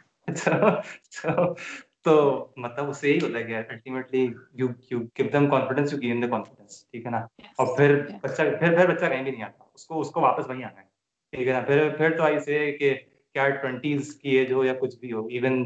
تو 2.05 2.15
مطلب 2.57 2.89
اس 2.89 2.97
سے 2.97 3.11
یہی 3.11 3.19
ہوتا 3.23 3.39
ہے 3.39 3.45
کہ 3.45 3.57
ultimately 3.69 4.23
you 4.53 4.67
you 4.91 5.01
give 5.19 5.27
them 5.33 5.49
confidence 5.51 5.93
you 5.93 6.01
give 6.03 6.21
the 6.23 6.27
confidence 6.31 6.85
ٹھیک 6.91 7.05
ہے 7.07 7.11
نا؟ 7.11 7.19
اور 7.59 7.77
پھر 7.77 7.95
بچہ 8.23 8.43
پھر 8.59 8.77
پھر 8.77 8.89
بچہ 8.89 9.05
کہیں 9.05 9.23
بھی 9.23 9.31
نہیں 9.31 9.43
آتا۔ 9.43 9.65
اس 9.75 9.87
کو 9.87 10.01
اس 10.01 10.11
کو 10.11 10.21
واپس 10.21 10.49
وہیں 10.49 10.65
آنا 10.65 10.81
ہے 10.81 10.87
ٹھیک 11.33 11.49
ہے 11.49 11.53
نا؟ 11.53 11.61
پھر 11.61 11.89
پھر 11.97 12.17
تو 12.17 12.25
ایسے 12.25 12.73
کہ 12.73 12.95
کیا 13.35 13.49
ٹوینٹیز 13.51 14.15
کی 14.15 14.37
ایج 14.37 14.53
ہو 14.53 14.65
یا 14.65 14.75
کچھ 14.81 14.99
بھی 14.99 15.13
ہو۔ 15.13 15.27
ایون 15.27 15.63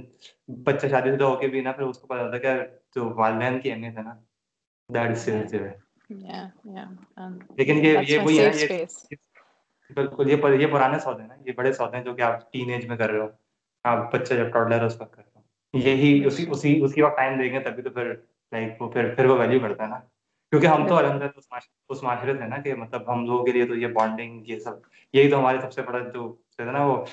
بچہ 0.65 0.87
شادی 0.87 1.15
شدہ 1.17 1.25
ہو 1.25 1.37
کے 1.37 1.49
بھی 1.49 1.61
نا 1.61 1.73
پھر 1.73 1.85
اس 1.85 1.99
کو 1.99 2.07
پتا 2.07 2.23
ہوتا 2.23 2.35
ہے 2.35 2.41
کہ 2.41 2.55
جو 2.95 3.13
والدین 3.15 3.61
کی 3.61 3.73
اہمیت 3.73 3.99
ہے 3.99 4.03
نا 4.03 4.15
دیٹ 4.89 5.11
از 5.11 5.25
سیریس 5.25 5.55
ہے 5.55 5.86
لیکن 7.57 7.85
یہ 7.85 7.99
یہ 8.09 8.19
وہی 8.19 8.39
ہے 8.41 8.85
بالکل 9.95 10.31
یہ 10.31 10.37
یہ 10.61 10.67
پرانے 10.67 10.99
سودے 10.99 11.23
ہیں 11.23 11.43
یہ 11.47 11.53
بڑے 11.53 11.73
سودے 11.73 11.97
ہیں 11.97 12.05
جو 12.05 12.15
کہ 12.15 12.23
آپ 12.23 12.53
ٹین 12.53 12.71
ایج 12.71 12.87
میں 12.87 12.97
کر 12.97 13.11
رہے 13.11 13.21
ہو۔ 13.21 13.29
آپ 13.85 14.13
بچہ 14.13 14.35
جب 14.35 14.53
ٹاڈلر 14.53 14.81
ہے 14.81 14.87
اس 14.87 15.01
وقت 15.01 15.13
کر 15.13 15.23
رہے 15.23 15.41
ہو۔ 15.41 15.43
یہی 15.79 16.25
اسی 16.25 16.47
اسی 16.51 16.85
اسی 16.85 17.03
وقت 17.03 17.17
ٹائم 17.17 17.39
دیں 17.39 17.53
گے 17.53 17.61
تبھی 17.61 17.83
تو 17.83 17.91
پھر 17.91 18.15
لائک 18.53 18.83
وہ 18.83 18.91
پھر 18.91 19.15
پھر 19.15 19.25
وہ 19.25 19.39
ویلیو 19.39 19.61
کرتا 19.61 19.85
ہے 19.85 19.89
نا۔ 19.89 19.99
کیونکہ 20.51 20.67
ہم 20.67 20.89
تو 20.89 20.97
الحمد 20.97 21.23
للہ 21.23 21.59
اس 21.89 22.03
معاشرے 22.03 22.39
سے 22.39 22.47
نا 22.47 22.57
کہ 22.57 22.75
مطلب 22.75 23.13
ہم 23.13 23.27
لوگوں 23.27 23.45
کے 23.45 23.53
لیے 23.53 23.67
تو 23.67 23.75
یہ 23.75 23.87
بانڈنگ 23.87 24.43
یہ 24.47 24.59
سب 24.59 24.73
یہی 25.13 25.31
تو 25.31 25.39
ہمارے 25.39 25.61
سب 25.61 25.73
سے 25.73 25.83
بڑا 25.83 25.99
جو 25.99 26.37
ہے 26.59 26.65
نا 26.65 26.85
وہ 26.85 27.05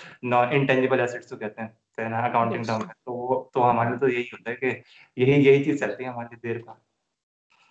انٹینجیبل 0.52 1.00
ایسٹس 1.00 1.30
جو 1.30 1.38
کہتے 1.38 1.62
ہیں 1.62 2.10
نا 2.10 2.20
اکاؤنٹنگ 2.20 2.64
ٹرم 2.64 2.82
تو 3.06 3.14
وہ 3.14 3.44
تو 3.54 3.70
ہمارے 3.72 3.98
تو 3.98 4.10
یہی 4.10 4.22
ہوتا 4.22 4.52
ہے 4.52 4.56
کہ 4.56 4.80
یہی 5.16 5.46
یہی 5.46 5.64
چیز 5.64 5.80
چلتی 5.80 6.04
ہے 6.04 6.10
ہماری 6.10 6.36
دیر 6.44 6.60
کا۔ 6.60 6.74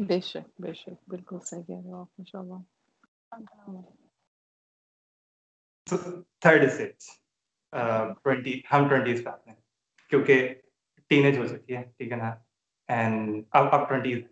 بے 0.08 0.20
شک 0.20 0.60
بے 0.60 0.72
شک 0.74 1.08
بالکل 1.08 1.38
صحیح 1.44 1.62
کہہ 1.62 1.76
رہے 1.76 1.90
ہو 1.90 2.00
آپ 2.00 2.18
ماشاء 2.18 2.38
اللہ 2.38 3.80
تھرڈ 6.40 6.62
ٹوینٹی 8.22 8.60
ہم 8.72 8.88
ٹوینٹیز 8.88 9.24
پہ 9.24 9.30
آتے 9.30 9.50
ہیں 9.50 9.56
کیونکہ 10.12 10.54
ٹین 11.10 11.24
ایج 11.24 11.38
ہو 11.38 11.46
سکتی 11.46 11.76
ہے 11.76 11.82
ٹھیک 11.98 12.12
ہے 12.12 12.16
نا 12.16 12.34
اینڈ 12.88 13.42
اب 13.50 13.74
اب 13.74 13.88
ٹوینٹیز 13.88 14.22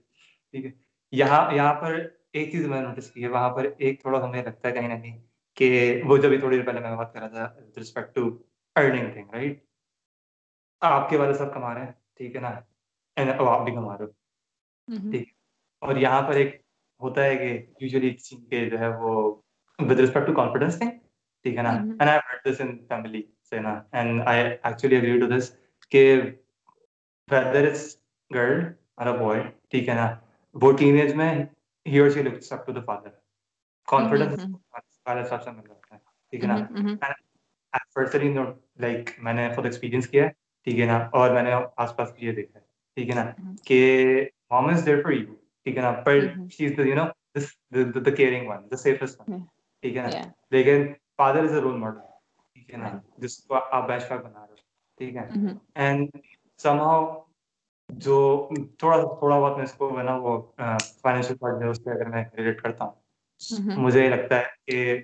ٹھیک 0.54 0.64
ہے 0.64 0.70
یہاں 1.12 1.42
یہاں 1.54 1.74
پر 1.74 1.98
ایک 2.32 2.50
چیز 2.52 2.66
میں 2.66 2.80
نے 2.80 2.86
نوٹس 2.86 3.10
کی 3.10 3.22
ہے 3.22 3.28
وہاں 3.28 3.50
پر 3.50 3.68
ایک 3.78 4.00
تھوڑا 4.00 4.22
ہمیں 4.24 4.42
لگتا 4.42 4.68
ہے 4.68 4.72
کہیں 4.74 4.88
نہ 4.88 5.00
کہیں 5.02 5.18
کہ 5.56 6.02
وہ 6.06 6.16
جب 6.16 6.38
تھوڑی 6.40 6.56
دیر 6.56 6.66
پہلے 6.66 6.80
میں 6.80 6.96
بات 6.96 7.12
کر 7.14 7.20
رہا 7.20 7.46
تھا 7.46 7.80
respect 7.80 8.14
to 8.14 8.28
earning 8.76 9.12
thing 9.12 9.30
right 9.30 9.64
آپ 10.82 11.10
کے 11.10 11.16
والے 11.16 11.34
سب 11.34 11.52
کما 11.54 11.74
رہے 11.74 11.84
ہیں 11.84 11.92
ٹھیک 12.16 12.36
ہے 12.36 12.40
نا 12.40 12.48
اب 13.16 13.48
آپ 13.48 13.64
بھی 13.64 13.74
کما 13.74 13.98
رہے 13.98 14.04
ہو 14.04 15.10
ٹھیک 15.10 15.28
اور 15.82 15.96
یہاں 15.96 16.22
پر 16.22 16.34
ایک 16.36 16.60
ہوتا 17.00 17.24
ہے 17.24 17.36
کہ 17.36 17.52
یوزلی 17.80 18.10
کسی 18.14 18.36
کے 18.50 18.68
جو 18.70 18.78
ہے 18.78 18.88
وہ 18.96 19.12
with 19.78 20.00
respect 20.00 20.26
to 20.26 20.32
confidence 20.34 20.78
thing 20.78 20.90
ٹھیک 21.44 21.56
ہے 21.56 21.62
نا? 21.62 21.70
And 21.70 22.02
I 22.02 22.18
had 22.18 22.48
this 22.48 22.60
in 22.60 22.76
family 22.88 23.22
سے 23.50 23.60
نا? 23.60 23.80
And 23.92 24.22
I 24.26 24.40
actually 24.42 24.96
agree 24.96 25.18
to 25.20 25.26
this 25.36 25.50
کہ 25.92 26.20
ویدر 27.28 27.68
از 27.70 27.86
گرل 28.30 28.60
اور 28.94 29.16
بوائے 29.18 29.42
ٹھیک 29.70 29.88
ہے 29.88 29.94
نا? 29.94 30.14
وہ 30.54 30.72
ٹین 30.78 30.98
ایج 31.00 31.14
میں 31.14 31.32
ہی 31.86 31.98
اور 31.98 32.10
she 32.10 32.22
looks 32.22 32.52
up 32.52 32.66
to 32.66 32.72
the 32.72 32.80
father 32.86 33.08
confidence 33.88 34.44
والے 35.06 35.24
صاحب 35.24 35.42
سے 35.42 35.50
مل 35.50 35.66
جاتا 35.68 35.94
ہے 35.94 36.00
ٹھیک 36.32 36.44
ہے 36.44 36.48
نا؟ 36.48 37.12
پرسنلی 37.94 38.34
لائک 38.80 39.10
میں 39.18 39.32
نے 39.32 39.48
خود 39.54 39.64
ایکسپیرینس 39.64 40.08
کیا 40.08 40.24
ہے 40.24 40.28
ٹھیک 40.66 40.78
ہے 40.80 40.86
نا؟ 40.86 40.98
اور 41.12 41.30
میں 41.30 41.42
نے 41.42 41.52
آس 41.76 41.96
پاس 41.96 42.12
یہ 42.18 42.32
دیکھا 42.32 42.58
ہے 42.58 42.64
ٹھیک 42.96 43.10
ہے 43.10 43.14
نا؟ 43.14 43.30
کہ 43.64 44.26
مام 44.50 44.68
از 44.68 44.86
دیر 44.86 45.02
فار 45.02 45.12
یو 45.12 45.34
ٹھیک 45.66 45.76
ہے 45.76 45.82
نا 45.82 45.90
پر 46.04 46.18
she 46.50 46.66
is 46.66 46.78
you 46.78 46.94
know 46.94 47.04
the 48.00 48.10
caring 48.10 48.48
one 48.48 48.70
the 48.70 48.76
safest 48.76 49.20
one 49.20 49.38
ٹھیک 49.84 49.96
ہے 49.96 50.02
نا 50.02 50.20
لیکن 50.50 50.92
father 51.16 51.44
is 51.44 51.54
a 51.54 51.60
role 51.60 51.76
model 51.76 51.98
ٹھیک 52.54 52.70
ہے 52.70 52.76
نا 52.76 52.98
جس 53.18 53.36
کو 53.38 53.54
آپ 53.54 53.88
بیچ 53.88 54.12
بنا 54.12 54.46
رہے 54.46 54.50
ہو 54.50 54.54
ٹھیک 55.00 55.16
ہے 55.16 55.26
اینڈ 55.74 56.16
سم 56.60 56.80
ہاؤ 56.80 57.04
جو 57.88 58.18
تھوڑا 58.78 58.96
تھوڑا 59.18 59.38
بہت 59.38 59.56
میں 59.56 59.64
اس 59.64 59.72
کو 59.72 59.96
ہے 59.98 60.02
نا 60.02 60.16
وہ 60.16 60.40
فائنینشیل 61.02 61.36
پارٹ 61.36 61.62
ہے 61.62 61.68
اس 61.68 61.84
پہ 61.84 61.90
اگر 61.90 62.08
میں 62.08 62.24
ریلیٹ 62.36 62.60
کرتا 62.62 62.84
ہوں 62.84 63.76
مجھے 63.76 64.08
لگتا 64.08 64.38
ہے 64.38 64.44
کہ 64.66 65.00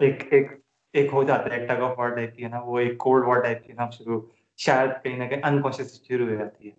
ایک 0.00 0.22
ایک 0.30 0.50
ایک 0.94 1.10
ہو 1.12 1.22
جاتا 1.22 1.50
ہے 1.50 1.60
ایک 1.60 1.68
ٹگ 1.68 1.82
آف 1.82 1.98
وار 1.98 2.08
ٹائپ 2.08 2.36
کی 2.36 2.44
ہے 2.44 2.48
نا 2.48 2.60
وہ 2.60 2.78
ایک 2.78 2.98
کولڈ 2.98 3.24
وار 3.24 3.40
ٹائپ 3.40 3.64
کی 3.66 3.72
نا 3.72 3.88
شروع 3.90 4.20
شاید 4.58 4.90
کہیں 5.02 5.18
نہ 5.18 5.24
کہیں 5.24 5.42
انکانشیس 5.44 6.02
شروع 6.08 6.28
ہو 6.28 6.34
جاتی 6.34 6.68
ہے 6.68 6.78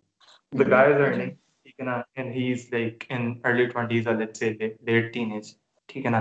is 0.53 0.61
earning 0.61 1.29
ٹھیک 1.29 1.50
ہے 1.81 1.85
نا؟ 1.85 2.01
And 2.21 2.29
he 2.35 2.43
is 2.53 2.63
like 2.73 3.05
in 3.15 3.23
early 3.43 3.65
20s 3.67 4.07
or 4.07 4.15
let's 4.19 4.39
say 4.39 4.51
late 4.89 5.09
teenage. 5.17 5.49
ٹھیک 5.85 6.05
ہے 6.05 6.09
نا؟ 6.09 6.19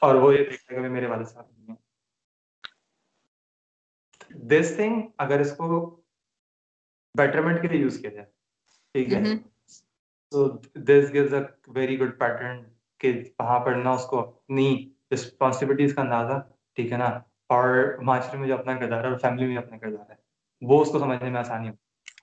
اور 0.00 0.14
وہ 0.14 0.34
یہ 0.34 0.44
دیکھتا 0.50 0.74
ہے 0.74 0.80
کہ 0.82 0.88
میرے 0.88 1.06
والد 1.06 1.26
صاحب 1.26 1.44
نہیں 1.50 1.68
ہیں۔ 1.68 1.76
دس 4.50 4.72
تھنگ 4.76 5.02
اگر 5.18 5.40
اس 5.40 5.56
کو 5.56 6.00
بیٹرمنٹ 7.14 7.62
کے 7.62 7.68
لیے 7.68 7.80
یوز 7.80 7.98
کیا 8.00 8.10
جائے 8.10 8.26
ٹھیک 8.94 9.12
ہے؟ 9.12 9.22
تو 10.32 10.48
this 10.74 11.12
gives 11.12 11.34
a 11.34 11.40
very 11.68 12.00
good 12.00 12.18
pattern 12.18 12.62
کہ 12.98 13.12
وہاں 13.38 13.58
پر 13.60 13.72
نہ 13.72 13.88
اس 13.88 14.04
کو 14.04 14.18
اپنی 14.18 14.90
رسپانسبلٹیز 15.14 15.94
کا 15.94 16.02
اندازہ 16.02 16.40
ٹھیک 16.74 16.92
ہے 16.92 16.96
نا؟ 16.96 17.08
اور 17.46 17.98
معاشرے 18.02 18.38
میں 18.38 18.48
جو 18.48 18.54
اپنا 18.54 18.78
کردار 18.78 19.04
ہے 19.04 19.08
اور 19.08 19.18
فیملی 19.18 19.46
میں 19.46 19.56
اپنا 19.56 19.78
کردار 19.78 20.10
ہے 20.10 20.14
وہ 20.62 20.82
اس 20.82 20.90
کو 20.92 20.98
سمجھنے 20.98 21.30
میں 21.30 21.40
آسانی 21.40 21.70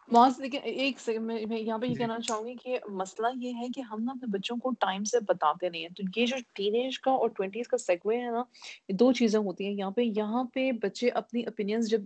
معاذ 0.08 0.40
لیکن 0.40 0.60
ایک 0.64 0.98
میں 1.22 1.60
یہاں 1.60 1.78
پہ 1.78 1.86
یہ 1.86 1.96
کہنا 1.96 2.20
چاہوں 2.20 2.46
گی 2.48 2.54
کہ 2.56 2.78
مسئلہ 2.92 3.28
یہ 3.36 3.54
ہے 3.54 3.68
کہ 3.76 3.82
ہم 3.82 4.04
نا 4.04 4.12
اپنے 4.12 4.28
بچوں 4.32 4.58
کو 4.58 4.72
ٹائم 4.80 5.04
سے 5.04 5.20
بتاتے 5.28 5.70
نہیں 5.70 5.82
ہیں۔ 5.82 5.90
تو 5.90 6.04
یہ 6.16 6.26
جو 6.26 6.36
ٹین 6.54 6.76
ایج 6.76 7.00
کا 7.00 7.12
اور 7.12 7.30
ٹوینٹیز 7.30 7.68
کا 7.68 7.78
سیگوے 7.78 8.18
ہے 8.18 8.32
نا 8.32 8.44
یہ 8.90 8.96
دو 8.96 9.12
چیزیں 9.14 9.40
ہوتی 9.40 9.66
ہیں۔ 9.66 9.74
یہاں 9.74 9.92
پہ 9.92 10.02
یہاں 10.02 10.44
پہ 10.44 10.72
بچے 10.82 11.10
اپنی 11.10 11.44
اوپینینس 11.44 11.90
جب 11.90 12.02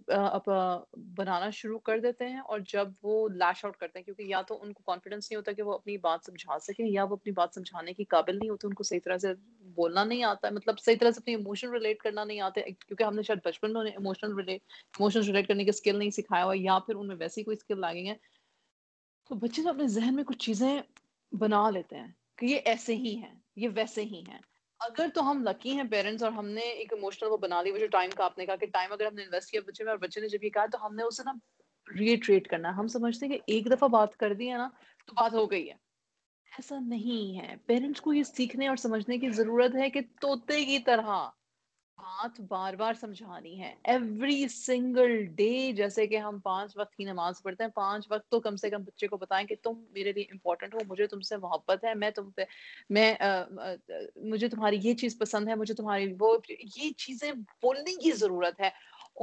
بنانا 1.18 1.50
شروع 1.50 1.80
کر 1.80 2.00
دیتے 2.00 2.26
ہیں 2.26 2.39
اور 2.39 2.60
جب 2.68 2.88
وہ 3.04 3.28
لیش 3.30 3.66
آؤٹ 3.66 3.78
کرتے 3.78 4.00
ہیں 4.00 4.04
کیونکہ 4.04 4.24
یا 4.24 4.41
تو 4.41 4.62
ان 4.62 4.74
کو 4.74 4.84
کانفیڈینس 4.86 5.32
نہیں 5.32 5.38
ہوتا 5.38 5.52
کہ 5.52 5.62
وہ 5.62 5.74
اپنی 5.74 5.98
بات 5.98 6.26
سمجھا 6.26 6.60
سکیں 6.60 6.86
یا 6.86 7.04
وہ 7.04 7.14
اپنی 7.14 7.32
بات 7.32 7.50
سمجھانے 7.56 7.93
کی 7.93 8.04
قابل 8.06 8.38
نہیں 8.38 8.50
ہوتے 8.50 8.68
ان 8.68 8.74
کو 8.74 8.84
صحیح 8.84 9.00
طرح 9.06 9.18
سے 9.18 9.34
بولنا 9.76 10.04
نہیں 10.04 10.24
آتا 10.24 10.48
ہے۔ 10.48 10.54
مطلب 10.54 10.80
صحیح 10.80 10.95
طرح 11.00 11.12
سے 11.12 11.20
اپنی 11.22 11.36
ایموشن 11.36 11.70
ریلیٹ 11.70 11.98
کرنا 11.98 12.24
نہیں 12.24 12.39
آتے 12.39 12.62
کیونکہ 12.62 13.04
ہم 13.04 13.16
نے 13.16 13.22
شاید 13.22 13.39
بچپن 13.45 13.74
میں 13.74 13.91
ایموشنل 13.91 14.50
ایموشن 14.50 15.22
ریلیٹ 15.22 15.48
کرنے 15.48 15.64
کی 15.64 15.70
اسکل 15.70 15.98
نہیں 16.00 16.10
سکھایا 16.10 16.45
ہوا 16.45 16.54
یا 16.58 16.80
پھر 16.80 16.95
ان 16.95 17.08
میں 17.08 17.16
ویسی 17.20 17.43
کوئی 17.43 17.58
اسکل 17.58 17.80
لگیں 17.91 18.05
گے 18.05 18.13
تو 19.29 19.35
بچے 19.35 19.63
تو 19.63 19.69
اپنے 19.69 19.88
ذہن 19.88 20.15
میں 20.15 20.23
کچھ 20.23 20.38
چیزیں 20.38 20.81
بنا 21.31 21.69
لیتے 21.69 21.97
ہیں 21.97 22.07
کہ 22.35 22.45
یہ 22.45 22.59
ایسے 22.65 22.95
ہی 22.95 23.17
ہیں، 23.17 23.35
یہ 23.55 23.69
ویسے 23.75 24.03
ہی 24.03 24.23
ہیں۔ 24.27 24.39
اگر 24.79 25.07
تو 25.13 25.31
ہم 25.31 25.43
لکی 25.43 25.71
ہیں 25.71 25.83
پیرنٹس 25.83 26.23
اور 26.23 26.31
ہم 26.31 26.47
نے 26.49 26.61
ایک 26.61 26.93
ایموشنل 26.93 27.31
وہ 27.31 27.38
بنا 27.38 27.61
لی، 27.61 27.71
وہ 27.71 27.77
جو 27.77 27.88
ٹائم 27.88 28.09
کا 28.15 28.25
آپ 28.25 28.38
نے 28.38 28.45
کہا 28.45 28.55
کہ 28.55 28.65
ٹائم 28.65 28.91
اگر 28.91 29.05
ہم 29.05 29.15
نے 29.15 29.23
انویسٹ 29.23 29.51
کیا 29.51 29.61
بچے 29.67 29.83
میں 29.83 29.91
اور 29.91 29.99
بچے 29.99 30.21
نے 30.21 30.27
جب 30.27 30.43
یہ 30.43 30.49
کہا 30.49 30.65
تو 30.65 30.85
ہم 30.85 30.95
نے 30.95 31.03
اسے 31.03 31.23
نا 31.25 31.33
ریٹریٹ 31.99 32.47
کرنا۔ 32.47 32.69
ہم 32.69 32.88
سمجھتے 32.88 33.25
ہیں 33.25 33.33
کہ 33.33 33.39
ایک 33.47 33.71
دفعہ 33.71 33.88
بات 33.88 34.17
کر 34.17 34.33
دی 34.33 34.51
ہے 34.51 34.57
نا 34.57 34.69
تو 35.07 35.13
بات 35.13 35.33
ہو 35.33 35.51
گئی 35.51 35.67
ہے۔ 35.67 35.73
ایسا 36.51 36.79
نہیں 36.79 37.39
ہے۔ 37.39 37.55
پیرنٹس 37.65 38.01
کو 38.01 38.13
یہ 38.13 38.23
سیکھنے 38.23 38.67
اور 38.67 38.75
سمجھنے 38.75 39.17
کی 39.17 39.29
ضرورت 39.29 39.75
ہے 39.75 39.89
کہ 39.89 39.99
توتے 40.21 40.65
کی 40.65 40.79
طرح۔ 40.79 41.29
بات 42.00 42.39
بار 42.41 42.74
بار 42.74 42.93
سمجھانی 42.93 43.60
ہے۔ 43.62 43.74
ایوری 43.84 44.48
سنگل 44.48 45.26
ڈے 45.36 45.72
جیسے 45.72 46.06
کہ 46.08 46.18
ہم 46.18 46.39
پانچ 46.39 46.78
وقت 46.78 46.95
کی 46.95 47.04
نماز 47.04 47.41
پڑھتے 47.43 47.64
ہیں، 47.64 47.72
پانچ 47.72 48.08
وقت 48.10 48.30
تو 48.32 48.39
کم 48.39 48.56
سے 48.56 48.70
کم 48.70 48.84
بچے 48.84 49.08
کو 49.08 49.18
بتائیں 49.18 49.48
کہ 49.48 49.56
تم 49.64 49.84
میرے 49.93 50.12
لیے 50.12 50.24
امپورٹنٹ 50.32 50.74
ہو، 50.74 50.80
مجھے 50.88 51.08
تم 51.08 51.22
سے 51.22 51.38
محبت 51.38 51.84
ہے، 51.84 51.93
میں 51.93 52.10
تم 52.10 52.30
پہ، 52.32 52.43
میں 52.89 53.14
مجھے 54.16 54.48
تمہاری 54.48 54.80
یہ 54.82 54.93
چیز 54.93 55.18
پسند 55.18 55.48
ہے، 55.48 55.56
مجھے 55.56 55.74
تمہاری 55.74 56.14
وہ، 56.20 56.38
یہ 56.50 56.89
چیزیں 56.98 57.32
بولنے 57.62 57.95
کی 57.95 58.12
ضرورت 58.12 58.60
ہے۔ 58.60 58.70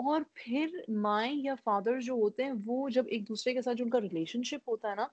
اور 0.03 0.21
پھر 0.35 0.67
مائیں 0.89 1.35
یا 1.35 1.55
فادر 1.65 2.01
جو 2.01 2.13
ہوتے 2.13 2.45
ہیں، 2.45 2.53
وہ 2.67 2.89
جب 2.89 3.05
ایک 3.09 3.29
دوسرے 3.29 3.55
کے 3.55 3.63
ساتھ 3.63 3.77
جو 3.77 3.85
ان 3.85 3.91
کا 3.91 4.01
ریلیشن 4.01 4.43
شپ 4.43 4.69
ہوتا 4.69 4.91
ہے 4.91 4.95
نا، 4.95 5.07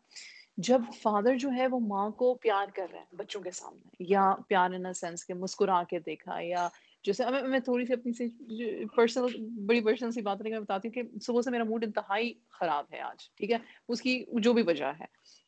جب 0.58 0.82
فادر 1.02 1.38
جو 1.38 1.50
ہے 1.58 1.68
وہ 1.68 1.80
ماں 1.80 2.10
کو 2.10 2.34
پیار 2.34 2.68
کر 2.76 2.88
رہے 2.92 3.00
ہیں 3.00 3.16
بچوں 3.16 3.42
کے 3.42 3.52
سامنے، 3.52 4.04
یا 4.10 4.34
پیار 4.48 4.72
ان 4.72 4.94
سینس 4.94 5.26
کے 5.26 5.34
مسکرا 5.34 5.84
کے 5.84 6.00
دیکھا، 6.00 6.40
یا 6.40 6.68
جیسے 7.04 7.26
میں 7.32 7.42
میں 7.42 7.60
تھوڑی 7.60 7.86
سی 7.86 7.94
اپنی 7.94 8.14
سی 8.14 8.86
پرسنل 8.86 9.46
بڑی 9.66 9.82
پرسنل 9.82 10.12
سی 10.12 10.22
بات 10.22 10.42
نہیں 10.42 10.54
میں 10.54 10.60
بتاتی 10.60 10.88
ہوں 10.88 10.94
کہ 10.94 11.02
صبح 11.22 11.42
سے 11.42 11.52
میرا 11.52 11.64
موڈ 11.64 11.84
انتہائی 11.84 12.34
خراب 12.50 12.86
ہے 12.94 13.00
آج، 13.00 13.30
ٹھیک 13.36 13.52
ہے؟ 13.52 13.58
اس 13.88 14.02
کی 14.02 14.26
جو 14.34 14.54
بھی 14.54 14.64
وجہ 14.68 14.92
ہے۔ 15.00 15.06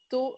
تو 0.10 0.38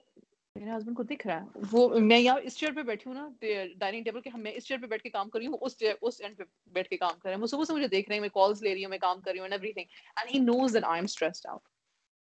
میرے 0.55 0.71
ہسبینڈ 0.77 0.97
کو 0.97 1.03
دکھ 1.03 1.27
رہا 1.27 1.41
ہے۔ 1.41 1.59
وہ 1.71 1.99
میں 1.99 2.19
یہاں 2.19 2.37
اس 2.43 2.57
چیئر 2.57 2.71
پہ 2.71 2.81
بیٹھی 2.81 3.11
ہوں 3.11 3.15
نا 3.15 3.29
ڈائننگ 3.77 4.03
ٹیبل 4.03 4.21
کے 4.21 4.29
میں 4.33 4.51
اس 4.55 4.65
چیئر 4.65 4.79
پہ 4.79 4.87
بیٹھ 4.87 5.03
کے 5.03 5.09
کام 5.09 5.29
کر 5.29 5.39
رہی 5.39 5.47
ہوں، 5.47 5.57
اس 5.61 5.83
اس 6.01 6.21
اینڈ 6.21 6.37
پہ 6.37 6.43
بیٹھ 6.67 6.89
کے 6.89 6.97
کام 6.97 7.19
کر 7.19 7.29
رہے 7.29 7.35
ہیں۔ 7.35 7.41
وہ 7.41 7.47
صبح 7.47 7.63
سے 7.63 7.73
مجھے 7.73 7.87
دیکھ 7.87 8.09
رہے 8.09 8.15
ہیں، 8.15 8.21
میں 8.21 8.29
کالس 8.29 8.61
لے 8.61 8.73
رہی 8.73 8.83
ہوں، 8.83 8.89
میں 8.89 8.97
کام 8.97 9.21
کر 9.21 9.31
رہی 9.31 9.39
ہوں 9.39 9.47
thing 9.73 9.85
and 10.15 10.35
he 10.35 10.39
knows 10.39 10.73
that 10.73 10.83
I 10.83 10.97
am 10.97 11.03
stressed 11.03 11.45
out 11.47 11.74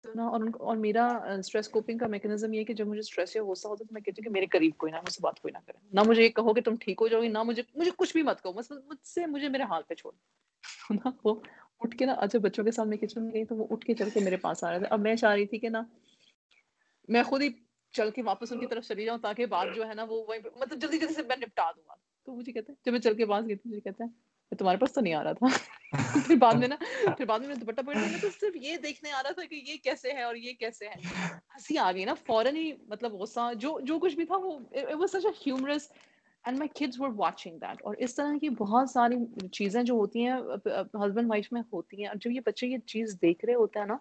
تو 0.03 0.09
نا، 0.15 0.27
اور 0.27 0.41
اور 0.59 0.77
میرا 0.77 1.05
اسٹریس 1.33 1.67
کوپنگ 1.69 1.97
کا 1.97 2.07
میکنزم 2.07 2.53
یہ 2.53 2.63
کہ 2.63 2.73
جب 2.73 2.87
مجھے 2.87 2.99
اسٹریس 2.99 3.35
یا 3.35 3.43
غصہ 3.43 3.67
ہوتا 3.67 3.83
ہے 3.83 3.87
تو 3.87 3.93
میں 3.93 4.01
کہتی 4.01 4.21
ہوں 4.21 4.23
کہ 4.23 4.29
میرے 4.29 4.45
قریب 4.45 4.77
کوئی 4.77 4.91
نہ 4.91 4.97
مجھ 4.97 5.13
سے 5.13 5.19
بات 5.23 5.39
کوئی 5.39 5.51
نہ 5.51 5.57
کرے۔ 5.65 5.77
نہ 5.93 6.01
مجھے 6.07 6.23
یہ 6.23 6.29
کہو 6.29 6.53
کہ 6.53 6.61
تم 6.61 6.75
ٹھیک 6.75 7.01
ہو 7.01 7.07
جاؤ 7.07 7.21
گی 7.21 7.27
نہ 7.27 7.43
مجھے 7.43 7.63
مجھے 7.75 7.91
کچھ 7.97 8.13
بھی 8.13 8.23
مت 8.23 8.41
کہو، 8.43 8.53
بس 8.53 8.71
مجھ 8.71 9.07
سے 9.07 9.25
مجھے 9.25 9.49
میرے 9.49 9.63
حال 9.63 9.83
پہ 9.87 9.93
چھوڑ 9.93 10.11
نا، 11.05 11.11
وہ 11.23 11.35
اٹھ 11.79 11.97
کے 11.97 12.05
نا 12.05 12.13
اچھا 12.13 12.39
بچوں 12.39 12.63
کے 12.63 12.71
سامنے 12.71 12.97
کچن 12.97 13.23
میں 13.23 13.33
گئی 13.33 13.45
تو 13.45 13.55
وہ 13.55 13.67
اٹھ 13.69 13.85
کے 13.85 13.93
چل 13.93 14.09
کے 14.09 14.19
میرے 14.19 14.37
پاس 14.37 14.63
آ 14.63 14.71
رہے 14.71 14.79
تھے۔ 14.79 14.87
اب 14.89 14.99
میں 14.99 15.15
چاہ 15.15 15.33
رہی 15.33 15.45
تھی 15.45 15.59
کہ 15.59 15.69
نا، 15.69 15.81
میں 17.09 17.23
خود 17.23 17.41
ہی 17.41 17.49
چل 17.93 18.11
کے 18.11 18.21
واپس 18.21 18.51
ان 18.51 18.59
کی 18.59 18.67
طرف 18.67 18.87
چلی 18.87 19.05
جاؤں 19.05 19.17
تاکہ 19.17 19.45
بات 19.45 19.67
جو 19.75 19.87
ہے 19.87 19.93
نا، 19.93 20.03
وہ 20.03 20.23
وہیں 20.27 20.39
مطلب 20.55 20.81
جلدی 20.81 20.97
جلدی 20.97 21.13
سے 21.13 21.23
میں 21.23 21.37
نپٹا 21.37 21.71
دوں۔ 21.75 21.83
گا 21.87 21.95
تو 22.27 22.35
مجھے 22.35 22.51
کہتے 22.51 22.71
ہیں 22.71 22.85
جب 22.85 22.91
میں 22.91 22.99
چل 22.99 23.15
کے 23.15 23.25
پاس 23.25 23.47
گئی 23.47 23.55
تھی 23.55 23.69
مجھے 23.69 23.81
کہتے 23.81 24.03
ہیں 24.03 24.11
تمہارے 24.59 24.77
پاس 24.77 24.93
تو 24.93 25.01
نہیں 25.01 25.13
آ 25.13 25.23
رہا 25.23 25.33
تھا۔ 25.33 25.47
پھر 26.27 26.35
بعد 26.35 26.53
میں 26.53 26.67
نا 26.67 26.75
پھر 27.17 27.25
بعد 27.25 27.39
میں 27.39 27.55
دوپٹہ 27.55 27.81
پڑ 27.85 27.95
گیا 27.95 28.17
تو 28.21 28.27
صرف 28.39 28.55
یہ 28.55 28.77
دیکھنے 28.77 29.11
آ 29.11 29.23
رہا 29.23 29.31
تھا 29.31 29.45
کہ 29.45 29.61
یہ 29.67 29.77
کیسے 29.83 30.11
ہے 30.11 30.23
اور 30.23 30.35
یہ 30.35 30.53
کیسے 30.53 30.87
ہے۔ 30.87 30.95
ہنسی 31.55 31.77
آ 31.77 31.91
گئی 31.91 32.05
نا 32.05 32.13
فوراً 32.25 32.55
ہی 32.55 32.71
مطلب 32.87 33.13
غصہ 33.13 33.51
جو 33.55 33.79
جو 33.83 33.99
کچھ 33.99 34.15
بھی 34.15 34.25
تھا 34.25 34.35
وہ 34.35 34.57
was 34.93 35.11
such 35.11 35.25
a 35.25 35.31
humorous 35.47 35.91
and 36.45 36.57
my 36.57 36.69
kids 36.75 36.99
were 36.99 37.09
watching 37.15 37.57
that 37.57 37.81
اور 37.83 37.95
اس 37.97 38.15
طرح 38.15 38.37
کی 38.41 38.49
بہت 38.49 38.89
ساری 38.89 39.15
چیزیں 39.51 39.83
جو 39.83 39.93
ہوتی 39.93 40.25
ہیں 40.25 40.33
ہسبینڈ 40.95 41.29
وائف 41.29 41.51
میں 41.51 41.61
ہوتی 41.73 42.01
ہیں۔ 42.01 42.07
اور 42.07 42.15
جب 42.15 42.31
یہ 42.31 42.41
بچے 42.45 42.67
یہ 42.67 42.77
چیز 42.85 43.17
دیکھ 43.21 43.45
رہے 43.45 43.53
ہوتے 43.53 43.79
ہیں 43.79 43.85
نا 43.85 43.97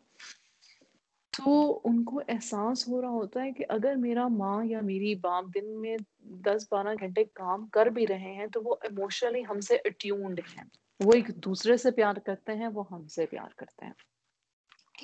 تو 1.45 1.81
ان 1.85 2.05
کو 2.05 2.21
احساس 2.29 2.89
ہو 2.89 3.01
رہا 3.01 3.09
ہوتا 3.09 3.45
ہے 3.45 3.53
کہ 3.53 3.65
اگر 3.69 3.95
میرا 3.95 4.29
ماں 4.29 4.65
یا 4.65 4.81
میری 4.81 5.15
باپ 5.15 5.45
دن 5.55 5.81
میں 5.81 5.97
دس 6.19 6.67
بارہ 6.71 6.89
گھنٹے 7.01 7.25
کام 7.25 7.69
کر 7.69 7.87
بھی 7.87 8.07
رہے 8.07 8.33
ہیں 8.35 8.47
تو 8.47 8.61
وہ 8.65 8.75
ایموشنلی 8.83 9.43
ہم 9.51 9.61
سے 9.61 9.77
اٹیونڈ 9.85 10.41
ہیں۔ 10.57 10.65
وہ 11.05 11.13
ایک 11.15 11.29
دوسرے 11.29 11.77
سے 11.77 11.91
پیار 11.91 12.15
کرتے 12.15 12.53
ہیں، 12.53 12.67
وہ 12.67 12.85
ہم 12.91 13.07
سے 13.07 13.27
پیار 13.27 13.49
کرتے 13.57 13.87
ہیں۔ 13.87 13.93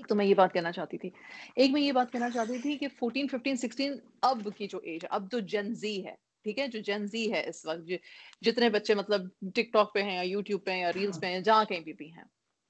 تو 0.08 0.14
میں 0.14 0.26
یہ 0.26 0.34
بات 0.34 0.52
کہنا 0.52 0.72
چاہتی 0.72 0.98
تھی۔ 0.98 1.10
ایک 1.56 1.70
میں 1.70 1.82
یہ 1.82 1.92
بات 1.92 2.12
کہنا 2.12 2.30
چاہتی 2.30 2.58
تھی 2.58 2.76
کہ 2.78 2.88
فورٹین 2.88 3.28
ففٹین 3.28 3.56
سکسٹین 3.56 3.94
اب 4.22 4.48
کی 4.56 4.66
جو 4.66 4.78
ایج 4.78 5.04
ہے، 5.04 5.08
اب 5.10 5.30
جو 5.30 5.38
جنزی 5.38 6.06
ہے، 6.06 6.14
ٹھیک 6.42 6.58
ہے؟ 6.58 6.66
جو 6.66 6.80
جنزی 6.80 7.32
ہے 7.32 7.48
اس 7.48 7.66
وقت 7.66 7.90
جتنے 8.40 8.68
بچے 8.68 8.94
مطلب 8.94 9.20
ٹک 9.54 9.72
ٹاک 9.72 9.94
پہ 9.94 10.02
ہیں 10.02 10.14
یا 10.14 10.22
یوٹیوب 10.22 10.64
پہ 10.64 10.70
یا 10.70 10.92
ریلس 10.92 11.20
پہ 11.20 11.26
ہیں، 11.26 11.40
جہاں 11.40 11.64
کہیں 11.64 11.80
بھی 11.80 11.92
بھی 11.92 12.12
ہیں۔ 12.12 12.24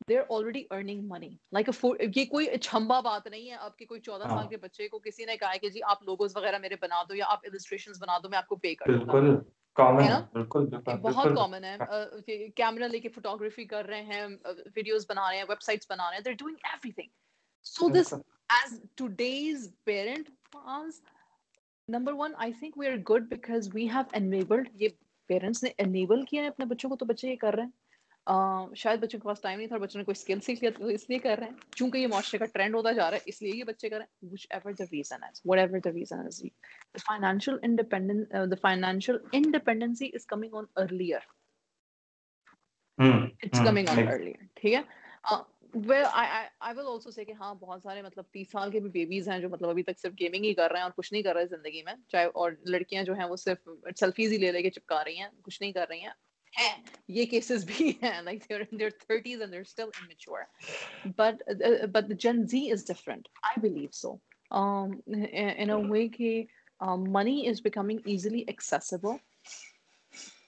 They're 0.08 0.20
already 0.28 0.64
earning 0.70 1.02
money 1.08 1.28
like 1.52 1.70
یہ 2.16 2.24
کوئی 2.24 2.46
چھمبا 2.62 3.00
بات 3.00 3.26
نہیں 3.26 3.50
ہے 3.50 3.54
آپ 3.54 3.76
کے 3.76 3.84
کوئی 3.84 4.00
چودہ 4.00 4.24
سال 4.28 4.48
کے 4.48 4.56
بچے 4.56 4.88
کو 4.88 4.98
کسی 4.98 5.24
نے 5.24 5.36
کہا 5.36 5.56
کہ 5.56 5.68
جی 5.68 5.82
آپ 5.82 6.02
لوگوز 6.02 6.36
وغیرہ 6.36 6.58
میرے 6.58 6.74
بنا 6.80 7.02
دو 7.02 7.14
یا 7.14 7.24
آپ 7.28 7.40
السٹریشن 7.44 7.92
بنا 8.00 8.18
دو 8.18 8.28
میں 8.28 8.38
آپ 8.38 8.46
کو 8.46 8.56
پے 8.56 8.74
کر 8.74 8.86
دوں 8.92 9.36
بہت 11.02 11.28
کامن 11.36 11.64
ہے۔ 11.64 12.88
لے 12.88 13.00
کے 13.00 13.08
فوٹوگرافی 13.08 13.64
کر 13.64 13.84
رہے 13.84 14.02
ہیں 14.02 14.26
ویڈیوز 14.76 15.06
بنا 15.08 15.30
رہے 15.30 15.36
ہیں 15.36 15.44
ویب 15.48 15.62
سائٹس 15.62 15.90
بنا 15.90 16.10
رہے 16.10 16.18
ہیں 16.26 16.34
doing 16.34 16.56
everything 16.92 17.08
so 17.64 17.88
this 17.88 18.14
as 18.48 19.74
parent 19.84 20.30
number 21.88 22.12
one 22.12 22.32
I 22.36 22.52
think 22.52 22.78
we 22.78 22.86
are 22.86 22.96
good 22.96 23.22
because 23.22 23.68
we 23.74 23.88
have 23.88 24.02
enabled 24.12 24.68
یہ 24.74 24.88
پیرنٹس 25.26 25.62
نے 25.62 25.70
انیبل 25.78 26.24
کیا 26.24 26.42
ہے 26.42 26.48
اپنے 26.48 26.64
بچوں 26.64 26.90
کو 26.90 26.96
تو 26.96 27.04
بچے 27.04 27.30
یہ 27.30 27.36
کر 27.36 27.54
رہے 27.54 27.62
ہیں۔ 27.62 27.70
شاید 28.76 29.00
بچوں 29.00 29.20
کے 29.20 29.26
پاس 29.28 29.40
ٹائم 29.40 29.58
نہیں 29.58 29.68
تھا 29.68 29.76
بچوں 29.78 30.00
نے 30.00 30.04
کوئی 30.04 30.14
اسکل 30.18 30.40
سیکھ 30.40 30.60
لیا 30.60 30.70
تو 30.78 30.86
اس 30.86 31.08
لیے 31.10 31.18
کر 31.18 31.38
رہے 31.38 31.46
ہیں۔ 31.46 31.56
چونکہ 31.72 31.98
یہ 31.98 32.06
معاشرے 32.06 32.38
کا 32.38 32.44
ٹرینڈ 32.44 32.74
ہوتا 32.74 32.92
جا 32.92 33.10
رہا 33.10 33.16
ہے 33.16 33.22
اس 33.24 33.42
لیے 33.42 33.52
یہ 33.54 33.64
بچے 33.64 33.88
کر 33.88 33.96
رہے 33.96 34.04
ہیں۔ 34.04 34.30
وچ 34.32 34.46
ایور 34.50 34.72
دا 34.72 34.84
ریزن 34.92 35.22
ہے 35.22 35.30
whatever 35.58 35.78
the 35.78 35.92
reason 35.92 36.18
is 36.20 36.42
financial 37.06 37.56
independence 37.62 38.28
the 38.50 38.60
financial 38.60 39.16
independency 39.32 40.10
is 40.14 40.26
coming 40.26 40.54
on 40.54 40.64
earlier 40.76 41.26
it's 43.42 43.60
coming 43.60 43.88
on 43.88 44.08
earlier 44.08 44.44
ٹھیک 44.54 44.74
ہے؟ 44.74 44.80
ہاں 47.34 47.54
بہت 47.54 47.82
سارے 47.82 48.02
مطلب 48.02 48.24
تیس 48.32 48.50
سال 48.50 48.70
کے 48.70 48.80
بھی 48.80 48.90
بیبیز 48.90 49.28
ہیں 49.28 49.38
جو 49.38 49.48
مطلب 49.48 49.68
ابھی 49.68 49.82
تک 49.82 49.98
صرف 49.98 50.12
گیمنگ 50.20 50.44
ہی 50.44 50.54
کر 50.54 50.70
رہے 50.70 50.78
ہیں 50.78 50.84
اور 50.84 50.92
کچھ 50.96 51.12
نہیں 51.12 51.22
کر 51.22 51.34
رہے 51.34 51.46
زندگی 51.46 51.82
میں 51.82 51.94
چاہے 52.08 52.26
اور 52.34 52.52
لڑکیاں 52.64 53.02
جو 53.02 53.14
ہیں 53.14 53.24
وہ 53.24 53.36
صرف 53.36 53.68
سیلفیز 53.96 54.32
ہی 54.32 54.38
لے 54.38 54.52
لے 54.52 54.62
کے 54.62 54.70
چپکا 54.70 55.04
رہی 55.04 55.18
ہیں 55.18 55.28
کچھ 55.42 55.60
نہیں 55.62 55.72
کر 55.72 55.86
رہی 55.88 56.00
ہیں۔ 56.00 56.12
یہ 57.08 57.24
کیسز 57.30 57.64
بھی 57.66 57.90
ہیں 58.02 58.20
like 58.22 58.44
they're 58.50 58.66
in 58.72 58.78
their 58.82 58.90
30s 58.90 59.42
and 59.44 59.52
they're 59.52 59.70
still 59.72 59.90
immature 60.02 60.46
but 61.20 61.42
uh, 61.54 61.86
but 61.96 62.08
the 62.08 62.18
gen 62.24 62.46
z 62.52 62.62
is 62.76 62.84
different 62.90 63.28
i 63.50 63.54
believe 63.64 63.94
so 64.02 64.12
um 64.60 64.94
in 65.62 65.70
a 65.70 65.80
way 65.94 66.08
کہ 66.18 66.32
um, 66.80 67.10
money 67.18 67.46
is 67.46 67.60
becoming 67.60 68.00
easily 68.14 68.44
accessible 68.54 69.18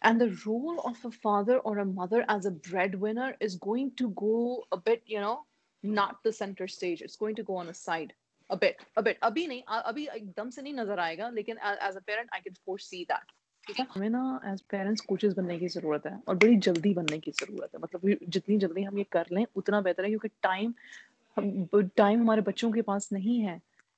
and 0.03 0.21
the 0.21 0.31
role 0.47 0.81
of 0.91 1.05
a 1.05 1.11
father 1.11 1.59
or 1.59 1.79
a 1.79 1.85
mother 1.85 2.25
as 2.29 2.47
a 2.47 2.51
breadwinner 2.71 3.29
is 3.41 3.57
going 3.57 3.91
to 4.03 4.11
go 4.11 4.65
a 4.73 4.77
bit 4.77 5.03
you 5.07 5.21
know 5.21 5.37
not 5.83 6.23
the 6.25 6.33
center 6.33 6.69
stage 6.69 7.03
it's 7.03 7.17
going 7.17 7.35
to 7.35 7.43
go 7.43 7.57
on 7.57 7.69
a 7.69 7.75
side 7.75 8.13
a 8.51 8.57
bit 8.57 8.85
a 8.97 9.03
bit 9.03 9.19
ابھی 9.23 9.47
نہیں 9.47 9.63
ابھی 9.67 10.09
ایک 10.11 10.37
دم 10.37 10.51
سے 10.51 10.63
نہیں 10.63 10.73
نظر 10.73 10.99
آئے 10.99 11.19
گا 11.19 11.29
لیکن 11.31 11.59
as 11.89 11.97
a 11.97 12.01
parent 12.01 12.39
I 12.39 12.41
can 12.41 12.55
foresee 13.69 13.83
that 13.83 13.97
ہمیں 13.97 14.09
نا 14.09 14.21
ایز 14.43 14.67
پیرنٹس 14.69 15.03
کوچز 15.03 15.35
بننے 15.37 15.59
کی 15.59 15.69
ضرورت 15.69 16.07
ہے 16.07 16.15
اور 16.25 16.37
بڑی 16.37 16.55
جلدی 16.63 16.93
بننے 16.95 17.19
کی 17.21 17.31
ضرورت 17.35 17.75
ہے۔ 17.75 17.79
مطلب 17.79 18.01
جتنی 18.33 18.57
جلدی 18.59 18.87
ہم 18.87 18.97
یہ 18.97 19.05
کر 19.11 19.31
لیں 19.31 19.45
اتنا 19.57 19.81
بہتر 19.81 20.05
ہے 20.05 20.09
کیونکہ 20.09 20.29
ٹائم 20.41 20.73
ٹائم 21.97 22.21
ہمارے 22.21 22.41
بچوں 22.41 22.71
کے 22.73 22.83
پاس 22.83 23.11
نہیں 23.13 23.47
ہے 23.47 23.57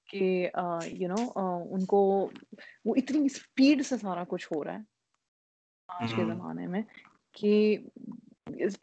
کہ 0.08 0.48
یو 0.92 1.08
نو 1.08 1.22
ان 1.70 1.84
کو 1.86 1.98
وہ 2.84 2.94
اتنی 2.96 3.24
اسپیڈ 3.26 3.82
سے 3.86 3.96
سارا 3.96 4.24
کچھ 4.28 4.52
ہو 4.52 4.64
رہا 4.64 4.72
ہے۔ 4.72 4.82
آج 5.88 6.14
کے 6.14 6.24
زمانے 6.24 6.66
میں 6.66 6.82
کہ 7.34 7.52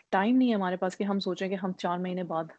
ٹائم 0.10 0.36
نہیں 0.36 0.50
ہے 0.50 0.56
ہمارے 0.56 0.78
پاس 0.78 0.98
کہ 0.98 1.04
ہم 1.04 1.20
سوچیں 1.20 1.48
کہ 1.50 1.56
ہم 1.56 1.72
چار 1.74 1.98
مہینے 1.98 2.24
بعد 2.24 2.52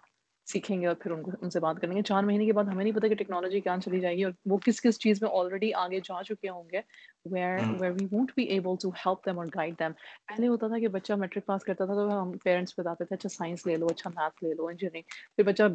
سیکھیں 0.49 0.81
گے 0.81 0.87
اور 0.87 0.95
پھر 0.95 1.11
ان 1.11 1.23
کو 1.23 1.31
ان 1.41 1.51
سے 1.51 1.61
بات 1.61 1.81
کریں 1.81 1.95
گے۔ 1.97 2.03
چار 2.03 2.23
مہینے 2.23 2.47
کے 2.47 2.53
بعد 2.53 2.65
ہمیں 2.65 2.83
نہیں 2.85 2.95
پتا 2.95 3.09
کہ 3.09 3.15
ٹیکنالوجی 3.15 3.61
کیا 3.61 3.77
چلی 3.85 4.01
جائے 4.01 4.17
گی 4.17 4.25
اور 4.25 4.33
وہ 4.45 4.59
کس 4.59 4.81
کس 4.81 4.99
چیز 4.99 5.23
میں 5.23 5.31
آلریڈی 5.33 5.73
آگے 5.77 6.01
جا 6.05 6.23
چکے 6.23 6.49
ہوں 6.49 6.65
گے۔ 6.73 6.81
Where 7.27 7.59
where 7.81 7.93
we 7.93 8.07
won't 8.13 8.31
be 8.37 8.43
able 8.47 8.75
to 8.83 8.89
help 8.97 9.27
them 9.27 9.39
اور 9.39 9.47
گائڈ 9.55 9.79
دیم 9.79 9.93
پہلے 10.29 10.49
ہوتا 10.49 10.69
تھا 10.69 10.79
کہ 10.79 10.89
بچہ 10.89 11.13
میٹرک 11.15 11.47
پاس 11.47 11.65
کرتا 11.65 11.85
تھا 11.85 11.95
تو 11.95 12.23
ہم 12.23 12.33
پیرنٹس 12.45 12.79
بتاتے 12.79 13.05
تھے 13.05 13.17
اچھا 13.17 13.29
سائنس 13.29 13.67
لے 13.67 13.77
لو 13.77 13.87
اچھا 13.87 14.11
میتھ 14.11 14.45
لے 14.45 14.55
لو 14.55 14.67
انجینئرنگ 14.67 15.03
پھر 15.37 15.45
بچہ 15.45 15.69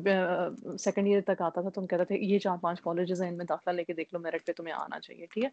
سیکنڈ 0.78 1.08
ایئر 1.08 1.22
تک 1.26 1.42
آتا 1.42 1.62
تھا 1.62 1.70
تو 1.70 1.82
ہم 1.82 1.88
کہتے 1.88 2.06
تھے 2.06 2.18
یہ 2.18 2.40
چار 2.40 2.58
پانچ 2.62 2.82
کالجز 2.82 3.22
ہیں 3.22 3.30
ان 3.30 3.38
میں 3.38 3.46
داخلہ 3.50 3.74
لے 3.74 3.84
کے 3.84 3.94
دیکھ 3.94 4.14
لو 4.14 4.20
میرٹ 4.20 4.46
پہ 4.48 4.52
تمہیں 4.52 4.74
آنا 4.76 5.00
چاہیے 5.00 5.26
ٹھیک 5.26 5.44
ہے؟ 5.46 5.50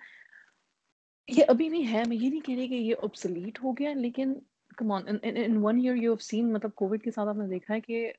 یہ 1.29 1.45
ابھی 1.49 1.68
بھی 1.68 1.87
ہے 1.93 2.03
میں 2.09 2.16
یہ 2.16 2.29
نہیں 2.31 2.41
کہہ 2.41 2.55
رہی 2.55 2.68
کہ 2.68 2.75
یہ 2.75 2.95
ابسلیٹ 3.03 3.59
ہو 3.64 3.73
گیا 3.73 3.93
لیکن 3.95 4.35
come 4.77 4.93
on 4.93 5.03
in 5.23 5.57
one 5.62 5.79
year 5.79 5.95
you 5.95 6.03
have 6.03 6.16
seen 6.21 6.53
مطلب 6.53 6.75
کووڈ 6.75 7.03
کے 7.03 7.11
ساتھ 7.11 7.29
آپ 7.29 7.37
نے 7.37 7.47
دیکھا 7.49 7.75
ہے 7.75 7.81
کہ 7.81 8.11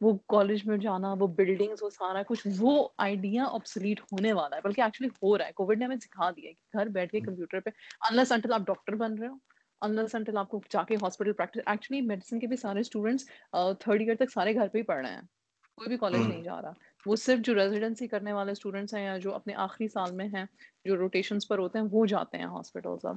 وہ 0.00 0.12
کالج 0.28 0.66
میں 0.66 0.76
جانا 0.78 1.12
وہ 1.20 1.26
بلڈنگس 1.36 1.82
وہ 1.82 1.90
سارا 1.90 2.22
کچھ 2.28 2.46
وہ 2.58 2.72
آئیڈیا 2.98 3.44
آپسلیٹ 3.48 4.00
ہونے 4.02 4.32
والا 4.32 4.56
ہے 4.56 4.60
بلکہ 4.64 4.80
ایکچولی 4.82 5.08
ہو 5.12 5.36
رہا 5.38 5.46
ہے۔ 5.46 5.52
کووڈ 5.52 5.78
نے 5.78 5.84
ہمیں 5.84 5.96
سکھا 5.96 6.30
دیا 6.30 6.50
کہ 6.52 6.78
گھر 6.78 6.88
بیٹھ 6.88 7.12
کے 7.12 7.20
کمپیوٹر 7.20 7.60
پہ 7.60 7.70
انلس 8.10 8.32
انٹل 8.32 8.52
آپ 8.52 8.66
ڈاکٹر 8.66 8.94
بن 8.96 9.14
رہے 9.14 9.28
ہو 9.28 9.36
انلس 9.82 10.14
انٹل 10.14 10.36
آپ 10.36 10.48
کو 10.48 10.60
جا 10.70 10.82
کے 10.82 10.96
ہاسپٹل 10.96 11.32
پریکٹس 11.32 11.60
ایکچولی 11.66 12.00
میڈیسن 12.02 12.40
کے 12.40 12.46
بھی 12.46 12.56
سارے 12.56 12.80
اسٹوڈنٹس 12.80 13.26
تھرڈ 13.80 14.00
ایئر 14.00 14.14
تک 14.16 14.30
سارے 14.32 14.54
گھر 14.54 14.68
پہ 14.68 14.78
ہی 14.78 14.82
پڑھ 14.82 15.06
رہے 15.06 15.14
ہیں۔ 15.14 15.22
کوئی 15.78 15.88
بھی 15.88 15.96
کالج 15.98 16.26
نہیں 16.28 16.42
جا 16.42 16.60
رہا۔ 16.62 16.72
وہ 17.06 17.16
صرف 17.16 17.38
جو 17.38 17.54
ریزیڈنسی 17.54 18.06
کرنے 18.08 18.32
والے 18.32 18.52
اسٹوڈنٹس 18.52 18.94
ہیں 18.94 19.04
یا 19.04 19.16
جو 19.18 19.34
اپنے 19.34 19.54
آخری 19.58 19.88
سال 19.88 20.12
میں 20.12 20.28
ہیں 20.28 20.44
جو 20.84 20.96
روٹیشنس 20.96 21.48
پر 21.48 21.58
ہوتے 21.58 21.78
ہیں 21.78 21.86
وہ 21.90 22.04
جاتے 22.06 22.38
ہیں 22.38 22.46
ہاسپٹلس 22.46 23.04
اب۔ 23.04 23.16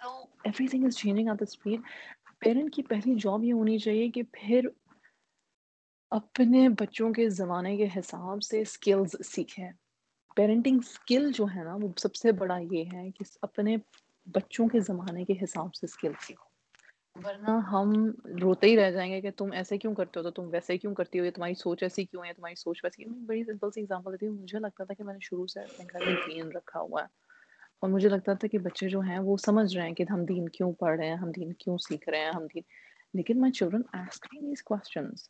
Everything 0.68 0.84
is 0.84 0.96
changing 0.96 1.28
at 1.28 1.40
the 1.40 1.46
speed 1.48 1.80
parent 2.38 2.74
کی 2.74 2.82
پہلی 2.82 3.14
جاب 3.14 3.44
یہ 3.44 3.52
ہونی 3.52 3.78
چاہیے 3.78 4.08
کہ 4.08 4.22
پھر 4.32 4.66
اپنے 6.14 6.68
بچوں 6.68 7.12
کے 7.12 7.28
زمانے 7.28 7.76
کے 7.76 7.86
حساب 7.96 8.42
سے 8.42 8.60
اسکلز 8.60 9.26
سیکھیں۔ 9.26 9.70
پیرنٹنگ 10.36 10.78
اسکل 10.78 11.32
جو 11.34 11.46
ہے 11.56 11.64
نا، 11.64 11.74
وہ 11.74 11.88
سب 11.96 12.14
سے 12.14 12.32
بڑا 12.32 12.58
یہ 12.70 12.84
ہے 12.92 13.10
کہ 13.10 13.24
اپنے 13.42 13.76
بچوں 14.26 14.68
کے 14.68 14.80
زمانے 14.80 15.24
کے 15.24 15.32
حساب 15.42 15.74
سے 15.74 15.86
اسکل 15.86 16.12
سیکھو۔ 16.20 16.44
ورنہ 17.28 17.50
ہم 17.50 17.92
روتے 18.42 18.66
ہی 18.66 18.76
رہ 18.76 18.90
جائیں 18.90 19.12
گے 19.12 19.20
کہ 19.20 19.30
تم 19.30 19.52
ایسے 19.52 19.78
کیوں 19.78 19.94
کرتے 19.94 20.18
ہو؟ 20.18 20.24
تو 20.24 20.30
تم 20.30 20.48
ویسے 20.52 20.78
کیوں 20.78 20.94
کرتی 20.94 21.20
ہو؟ 21.20 21.24
یا 21.24 21.30
تمہاری 21.34 21.54
سوچ 21.54 21.82
ایسی 21.82 22.04
کیوں 22.04 22.24
ہے؟ 22.24 22.32
تمہاری 22.32 22.54
سوچ 22.54 22.84
ویسی 22.84 23.04
میں 23.04 23.18
بڑی 23.18 23.44
سمپل 23.44 23.70
سی 23.70 23.80
ایگزامپل 23.80 24.12
دیتی 24.12 24.26
ہوں۔ 24.26 24.34
مجھے 24.34 24.58
لگتا 24.58 24.84
تھا 24.84 24.94
کہ 24.94 25.04
میں 25.04 25.14
نے 25.14 25.18
شروع 25.22 25.46
سے 25.46 25.60
اپنے 25.60 25.86
گھر 25.92 26.06
میں 26.06 26.16
دین 26.30 26.48
رکھا 26.52 26.80
ہوا 26.80 27.02
ہے۔ 27.02 27.06
اور 27.80 27.90
مجھے 27.90 28.08
لگتا 28.08 28.34
تھا 28.34 28.48
کہ 28.48 28.58
بچے 28.58 28.88
جو 28.88 29.00
ہیں، 29.00 29.18
وہ 29.18 29.36
سمجھ 29.36 29.76
رہے 29.76 29.86
ہیں 29.86 29.94
کہ 29.94 30.04
ہم 30.10 30.24
دین 30.24 30.48
کیوں 30.48 30.72
پڑھ 30.72 30.98
رہے 30.98 31.08
ہیں، 31.08 31.16
ہم 31.16 31.30
دین 31.30 31.52
کیوں 31.52 31.78
سیکھ 31.78 32.08
رہے 32.08 32.18
ہیں، 32.18 32.32
ہم 32.34 32.46
دین۔ 32.54 32.62
لیکن 33.14 33.40
my 33.40 33.52
children 33.52 33.82
ask 33.92 34.24
these 34.24 34.62
questions 34.62 35.28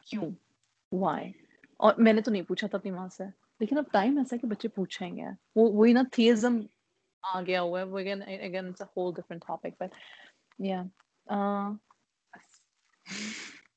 کیوں 0.00 0.30
وائی 0.92 1.30
اور 1.80 1.94
میں 1.98 2.12
نے 2.12 2.20
تو 2.20 2.30
نہیں 2.30 2.42
پوچھا 2.42 2.66
تھا 2.66 2.78
اپنی 2.78 2.90
ماں 2.90 3.08
سے۔ 3.08 3.24
لیکن 3.60 3.78
اب 3.78 3.84
ٹائم 3.92 4.18
ایسا 4.18 4.36
ہے 4.36 4.38
کہ 4.38 4.46
بچے 4.46 4.68
پوچھیں 4.68 5.16
گے۔ 5.16 5.24
وہ 5.56 5.70
وہی 5.72 5.92
نا 5.92 6.02
تھیزم 6.12 6.60
آ 7.22 7.40
گیا 7.40 7.60
ہوا 7.62 7.78
ہے۔ 7.80 7.84
وہ 7.84 7.98
again 7.98 8.22
again 8.22 8.66
it's 8.66 8.80
a 8.80 8.86
whole 8.96 9.12
different 9.16 9.44
topic 9.46 9.82
but 9.82 9.94
یا 10.58 10.82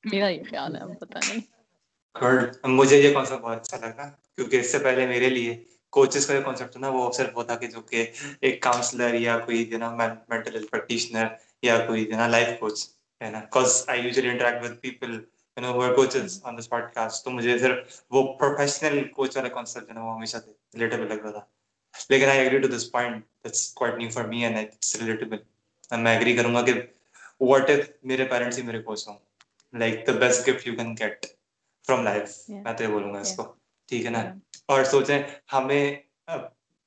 میرا 0.04 0.28
یہ 0.28 0.42
خیال 0.50 0.76
ہے 0.76 0.94
پتہ 1.00 1.18
نہیں۔ 1.18 1.40
مجھے 2.68 2.96
یہ 2.96 3.14
کانسیپٹ 3.14 3.40
بہت 3.42 3.60
اچھا 3.60 3.76
لگا، 3.78 4.08
کیونکہ 4.36 4.56
اس 4.56 4.70
سے 4.72 4.78
پہلے 4.78 5.06
میرے 5.06 5.28
لیے 5.30 5.64
کوچز 5.92 6.26
کا 6.26 6.34
جو 6.34 6.42
کانسیپٹ 6.42 6.76
نا، 6.76 6.88
وہ 6.88 7.10
صرف 7.12 7.34
ہوتا 7.36 7.56
کہ 7.56 7.66
جو 7.66 7.80
کہ 7.80 8.06
ایک 8.40 8.62
کاؤنسلر 8.62 9.14
یا 9.14 9.38
کوئی 9.38 9.64
جو 9.64 9.78
نا 9.78 9.90
مینٹل 10.28 10.54
ہیلتھ 10.54 10.70
پریکٹیشنر 10.70 11.26
یا 11.62 11.78
کوئی 11.86 12.04
جو 12.04 12.16
نا 12.16 12.26
لائف 12.28 12.58
کوچ 12.60 12.88
ہے 13.20 13.30
نا۔ 13.30 13.40
Cause 13.50 13.84
I 13.86 14.00
usually 14.02 14.28
interact 14.28 14.64
with 14.64 14.80
people 14.80 15.18
you 15.56 15.62
know 15.62 15.70
who 15.72 15.94
coaches 15.94 16.40
on 16.44 16.58
this 16.58 16.68
podcast 16.94 17.24
تو 17.24 17.30
مجھے 17.30 17.58
صرف 17.58 18.00
وہ 18.10 18.22
پروفیشنل 18.38 19.04
کوچ 19.08 19.36
والا 19.36 19.48
کانسیپٹ 19.48 19.90
نا 19.90 20.04
وہ 20.04 20.14
ہمیشہ 20.14 20.36
ریلیٹیبل 20.74 21.08
لگ 21.08 21.20
رہا 21.22 21.30
تھا۔ 21.30 21.40
لیکن 22.10 22.28
I 22.28 22.38
agree 22.38 22.58
to 22.58 22.68
this 22.68 22.90
point 22.90 23.24
that's 23.44 23.72
quite 23.74 23.94
new 23.94 24.10
for 24.10 24.24
me 24.24 24.44
and 24.44 24.58
it's 24.58 24.96
relatable 24.96 25.36
میں 25.92 26.12
ایگری 26.14 26.36
کروں 26.36 26.54
گا 26.54 26.62
کہ 26.62 26.72
واٹ 27.40 27.70
اف 27.70 27.90
میرے 28.02 28.24
پیرنٹس 28.24 28.58
ہی 28.58 28.62
میرے 28.62 28.82
کوچ 28.82 29.06
ہوں؟ 29.08 29.18
Like 29.74 30.06
the 30.06 30.12
best 30.12 30.48
gift 30.48 30.66
you 30.66 30.74
can 30.76 30.92
get 30.92 31.26
from 31.88 32.02
life 32.04 32.34
میں 32.48 32.72
تو 32.72 32.84
یہ 32.84 32.88
بولوں 32.88 33.12
گا 33.14 33.20
اس 33.20 33.36
کو۔ 33.36 33.42
ٹھیک 33.88 34.04
ہے 34.04 34.10
نا؟ 34.10 34.22
اور 34.66 34.84
سوچیں 34.84 35.22
ہمیں 35.52 35.94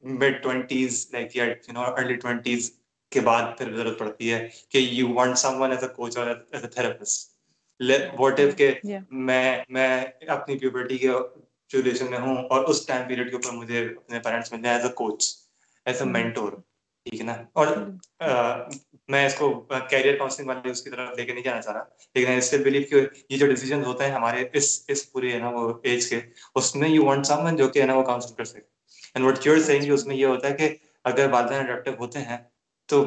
مڈ 0.03 0.41
ٹوینٹیز 0.43 1.07
لائک 1.13 1.35
یا 1.35 1.43
یو 1.43 1.73
نو 1.73 1.81
ارلی 1.81 2.15
ٹوینٹیز 2.15 2.71
کے 3.11 3.19
بعد 3.19 3.57
پھر 3.57 3.75
ضرورت 3.75 3.99
پڑتی 3.99 4.33
ہے 4.33 4.47
کہ 4.69 4.77
you 4.77 5.13
want 5.13 5.37
someone 5.61 5.71
as 5.71 5.83
a 5.83 5.89
coach 5.89 6.17
اور 6.17 6.27
as 6.27 6.63
a 6.63 6.69
therapist 6.69 7.38
what 7.79 8.39
if 8.39 8.55
کہ 8.57 8.71
میں 9.09 9.57
میں 9.69 10.05
اپنی 10.27 10.57
پیوبرٹی 10.57 10.97
کے 10.97 11.11
ڈیوریشن 11.71 12.09
میں 12.09 12.19
ہوں 12.19 12.37
اور 12.49 12.63
اس 12.63 12.85
ٹائم 12.85 13.07
پیریڈ 13.07 13.29
کے 13.29 13.35
اوپر 13.35 13.51
مجھے 13.51 13.85
اپنے 13.85 14.19
پیرنٹس 14.19 14.51
ملتے 14.53 14.67
ہیں 14.67 14.75
as 14.75 14.85
a 14.85 14.91
coach 14.93 15.27
as 15.85 16.01
a 16.01 16.07
mentor 16.07 16.51
ٹھیک 17.05 17.19
ہے 17.21 17.25
نا 17.25 17.35
اور 17.53 17.67
میں 19.09 19.25
اس 19.25 19.35
کو 19.35 19.49
کیریئر 19.89 20.17
کاؤنسلنگ 20.17 20.47
والے 20.47 20.71
اس 20.71 20.81
کی 20.81 20.89
طرف 20.89 21.17
لے 21.17 21.25
کے 21.25 21.33
نہیں 21.33 21.43
جانا 21.43 21.61
چاہ 21.61 21.73
رہا 21.73 21.83
لیکن 22.15 22.31
اس 22.31 22.49
سے 22.49 22.57
بلیو 22.57 22.87
کہ 22.89 23.05
یہ 23.29 23.37
جو 23.37 23.47
ڈیسیجن 23.47 23.83
ہوتے 23.85 24.05
ہیں 24.05 24.11
ہمارے 24.11 24.43
اس 24.53 24.67
اس 24.87 25.11
پورے 25.11 25.31
ہے 25.31 25.39
نا 25.39 25.49
وہ 25.49 25.71
ایج 25.83 26.09
کے 26.09 26.19
اس 26.55 26.75
میں 26.75 26.89
یو 26.89 27.05
وانٹ 27.05 27.25
سم 27.25 27.45
ون 27.45 27.55
جو 27.55 27.67
کہ 27.67 27.81
ہے 27.81 27.85
نا 27.85 27.95
وہ 27.95 28.03
کاؤنسل 28.03 28.33
کر 28.33 28.45
سکے 28.45 28.61
اینڈ 29.15 29.25
وٹ 29.25 29.45
یور 29.47 29.57
سینگ 29.59 29.91
اس 29.93 30.05
میں 30.05 30.15
یہ 30.15 30.25
ہوتا 30.25 30.49
ہے 30.49 30.53
کہ 30.53 30.75
اگر 31.03 31.31
والدین 31.31 31.59
اڈیپٹیو 31.59 31.93
ہوتے 31.99 32.19
ہیں 32.19 32.37
تو 32.89 33.03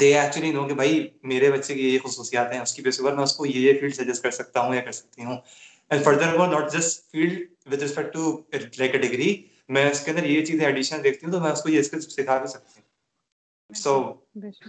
دے 0.00 0.12
ایکچولی 0.18 0.50
نو 0.52 0.66
کہ 0.68 0.74
بھائی 0.74 1.06
میرے 1.24 1.50
بچے 1.50 1.74
کی 1.74 1.88
یہ 1.88 1.98
خصوصیات 2.04 2.52
ہیں 2.52 2.60
اس 2.60 2.74
کی 2.74 2.82
بیس 2.82 2.98
پر 2.98 3.14
میں 3.14 3.22
اس 3.22 3.34
کو 3.34 3.46
یہ 3.46 3.60
یہ 3.60 3.80
فیلڈ 3.80 3.94
سجیسٹ 3.94 4.22
کر 4.22 4.30
سکتا 4.30 4.60
ہوں 4.60 4.74
یا 4.74 4.80
کر 4.80 4.92
سکتی 4.92 5.24
ہوں 5.24 5.36
اینڈ 5.90 6.04
فردر 6.04 6.34
وہ 6.34 6.46
not 6.46 6.72
just 6.72 7.10
field 7.12 7.46
with 7.66 7.82
respect 7.82 8.12
to 8.12 8.36
like 8.52 8.94
a 8.94 8.98
degree 8.98 9.34
میں 9.68 9.84
اس 9.90 10.00
کے 10.00 10.10
اندر 10.10 10.24
یہ 10.24 10.44
چیزیں 10.44 10.64
ایڈیشنل 10.66 11.02
دیکھتی 11.04 11.26
ہوں 11.26 11.32
تو 11.32 11.40
میں 11.40 11.50
اس 11.50 11.62
کو 11.62 11.68
یہ 11.68 11.80
اسکل 11.80 12.00
سکھا 12.00 12.38
بھی 12.38 12.46
سکتی 12.46 12.80
ہوں 12.80 13.74
سو 13.74 13.94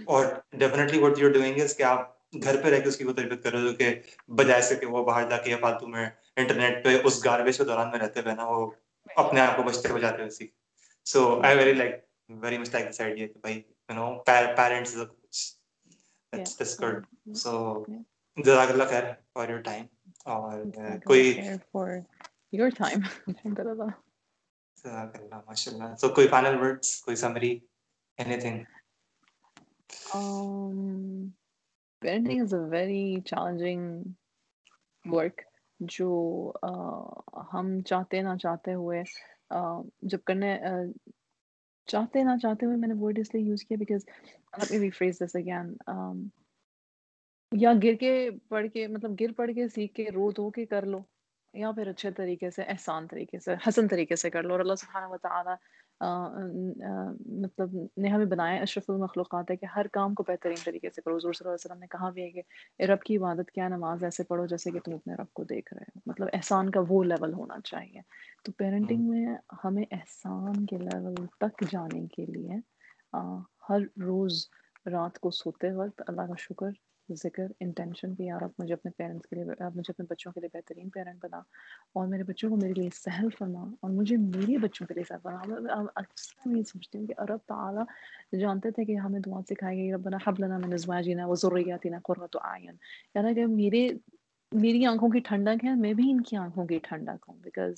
اور 0.07 0.25
definitely 0.53 0.99
what 0.99 1.19
you 1.19 1.29
doing 1.29 1.61
is 1.61 1.75
کہ 1.77 1.83
آپ 1.83 2.07
گھر 2.33 2.61
پہ 2.63 2.69
رہ 2.69 2.79
کے 2.79 2.87
اس 2.87 2.97
کی 2.97 3.03
وہ 3.03 3.13
تربیت 3.13 3.43
کر 3.43 3.51
رہے 3.51 3.61
ہو 3.61 3.73
کہ 3.73 3.93
بجائے 4.33 4.61
سے 4.61 4.75
کہ 4.75 4.85
وہ 4.85 5.03
باہر 5.05 5.29
جا 5.29 5.37
کے 5.37 5.51
یا 5.51 5.57
فالتو 5.61 5.87
میں 5.87 6.09
انٹرنیٹ 6.37 6.83
پہ 6.83 6.97
اس 7.03 7.23
گاربیج 7.25 7.57
کے 7.57 7.63
دوران 7.63 7.89
میں 7.91 7.99
رہتے 7.99 8.19
ہوئے 8.19 8.35
نا 8.35 8.45
وہ 8.45 8.69
اپنے 9.07 9.41
آپ 9.41 9.55
کو 9.57 9.63
بچتے 9.63 9.93
بجاتے 9.93 10.21
ہوئے 10.21 10.29
سیکھ 10.29 10.51
so 11.05 11.39
I 11.43 11.57
very 11.57 11.73
like 11.73 11.95
very 12.41 12.57
much 12.57 12.73
like 12.73 12.89
this 12.89 13.01
idea 13.01 13.27
کہ 13.27 13.39
بھائی 13.41 13.61
کوچ 15.05 16.59
دس 16.59 16.81
گڈ 16.81 17.05
سو 17.35 17.83
جزاک 18.37 18.69
اللہ 18.69 18.83
خیر 18.83 19.03
فار 19.33 19.49
یور 19.49 19.61
ٹائم 19.61 19.85
اور 20.25 20.63
کوئی 21.05 21.33
فار 21.71 21.97
یور 22.51 22.69
ٹائم 22.69 23.01
الحمد 23.27 23.59
للہ 23.59 23.89
جزاک 24.77 25.15
اللہ 25.15 25.35
ماشاء 25.35 25.71
اللہ 25.71 25.95
سو 25.95 26.09
کوئی 26.09 26.27
فائنل 26.27 26.59
ورڈس 26.59 27.01
کوئی 27.01 27.17
summary 27.17 27.57
anything 28.39 28.63
Um, 30.13 31.33
parenting 32.01 32.41
is 32.41 32.53
a 32.53 32.65
very 32.67 33.23
challenging 33.25 34.15
work. 35.05 35.41
جو 35.79 36.09
ہم 37.53 37.81
چاہتے 37.81 38.21
نہ 38.21 38.35
چاہتے 38.37 38.73
ہوئے 38.73 39.03
جب 40.01 40.23
کرنے 40.23 40.57
چاہتے 41.89 42.23
نہ 42.23 42.37
چاہتے 42.41 42.65
ہوئے 42.65 42.77
میں 42.77 42.87
نے 42.87 42.93
ورڈ 42.99 43.19
اس 43.19 43.33
لیے 43.33 43.43
یوز 43.43 43.63
کیا 43.63 43.77
بیکاز 43.77 44.05
آپ 44.53 44.71
me 44.71 44.79
rephrase 44.79 45.17
this 45.21 45.35
again 45.35 45.73
um, 45.89 46.27
یا 47.51 47.71
گر 47.83 47.95
کے 47.99 48.29
پڑھ 48.49 48.67
کے 48.73 48.87
مطلب 48.87 49.11
گر 49.19 49.31
پڑھ 49.31 49.51
کے، 49.55 49.67
سیکھ 49.67 49.93
کے، 49.93 50.05
رو 50.13 50.29
دھو 50.31 50.49
کے 50.49 50.65
کر 50.65 50.85
لو 50.85 50.99
یا 51.53 51.71
پھر 51.71 51.87
اچھے 51.87 52.11
طریقے 52.11 52.49
سے، 52.51 52.63
احسان 52.63 53.07
طریقے 53.07 53.39
سے، 53.39 53.53
حسن 53.67 53.87
طریقے 53.87 54.15
سے 54.15 54.29
کر 54.29 54.43
لو 54.43 54.51
اور 54.51 54.59
اللہ 54.59 54.75
سبحانہ 54.75 55.07
و 55.07 55.17
تعالیٰ 55.17 55.55
مطلب 56.01 57.69
نے 57.97 58.09
ہمیں 58.09 58.25
بنایا 58.25 58.61
اشرف 58.61 58.83
المخلوقات 58.87 59.51
ہے 59.51 59.55
کہ 59.55 59.65
ہر 59.65 59.87
کام 59.91 60.13
کو 60.13 60.23
بہترین 60.27 60.55
طریقے 60.63 60.89
سے 60.89 61.01
کرو 61.01 61.15
حضور 61.15 61.33
صلی 61.33 61.47
اللہ 61.47 61.55
علیہ 61.55 61.65
وسلم 61.65 61.79
نے 61.79 61.87
کہا 61.87 62.09
بھی 62.09 62.23
ہے 62.23 62.29
کہ 62.31 62.41
رب 62.83 63.01
کی 63.01 63.17
عبادت 63.17 63.51
کیا 63.51 63.67
نماز 63.67 64.03
ایسے 64.03 64.23
پڑھو 64.23 64.45
جیسے 64.45 64.71
کہ 64.71 64.79
تم 64.79 64.93
اپنے 64.93 65.13
رب 65.13 65.33
کو 65.33 65.43
دیکھ 65.43 65.73
رہے 65.73 65.85
ہو۔ 65.95 65.99
مطلب 66.05 66.27
احسان 66.33 66.69
کا 66.71 66.81
وہ 66.87 67.03
لیول 67.03 67.33
ہونا 67.33 67.59
چاہیے۔ 67.63 68.01
تو 68.43 68.51
پیرنٹنگ 68.51 69.09
میں 69.09 69.25
ہمیں 69.63 69.83
احسان 69.91 70.65
کے 70.65 70.77
لیول 70.77 71.15
تک 71.39 71.63
جانے 71.71 72.07
کے 72.07 72.25
لیے 72.25 72.55
ہر 73.69 73.79
روز 74.01 74.45
رات 74.91 75.19
کو 75.19 75.31
سوتے 75.31 75.71
وقت 75.71 76.01
اللہ 76.07 76.21
کا 76.21 76.35
شکر 76.39 76.69
ذکر 77.13 77.43
انٹینشن 77.59 78.13
بھی 78.13 78.25
یار 78.25 78.41
اب 78.41 78.49
مجھے 78.59 78.73
اپنے 78.73 78.91
پیرنٹس 78.97 79.27
کے 79.27 79.35
لیے 79.35 79.63
اب 79.63 79.75
مجھے 79.75 79.91
اپنے 79.91 80.05
بچوں 80.09 80.31
کے 80.31 80.39
لیے 80.39 80.49
بہترین 80.53 80.89
پیرنٹ 80.89 81.23
بنا 81.23 81.37
اور 81.93 82.07
میرے 82.07 82.23
بچوں 82.23 82.49
کو 82.49 82.55
میرے 82.55 82.73
لیے 82.73 82.89
سہل 82.93 83.29
فرما 83.37 83.63
اور 83.81 83.89
مجھے 83.89 84.17
میرے 84.17 84.57
بچوں 84.57 84.87
کے 84.87 84.93
لیے 84.93 85.03
سہل 85.03 85.17
فرما۔ 85.23 85.83
اکثر 85.95 86.49
میں 86.49 86.57
یہ 86.57 86.63
سوچتی 86.63 86.97
ہوں 86.97 87.07
کہ 87.07 87.13
عرب 87.17 87.37
تعالیٰ 87.45 87.83
جانتے 88.39 88.71
تھے 88.71 88.85
کہ 88.85 88.95
ہمیں 88.95 89.19
دعا 89.19 89.39
سکھائی 89.49 89.77
گئی، 89.77 89.93
ربنا 89.93 90.17
حب 90.27 90.39
لنا 90.39 90.57
من 90.57 90.73
ازواجنا 90.73 91.25
و 91.25 91.35
ذریاتنا 91.35 91.97
قرۃ 92.03 92.37
اعین۔ 92.43 92.75
یعنی 93.15 93.33
کہ 93.35 93.45
میرے، 93.45 93.87
میری 94.51 94.85
آنکھوں 94.85 95.09
کی 95.09 95.19
ٹھنڈک 95.19 95.65
ہے، 95.65 95.75
میں 95.75 95.93
بھی 95.93 96.11
ان 96.11 96.21
کی 96.21 96.35
آنکھوں 96.37 96.65
کی 96.65 96.79
ٹھنڈک 96.83 97.25
ہوں 97.27 97.35
بیکاز 97.41 97.73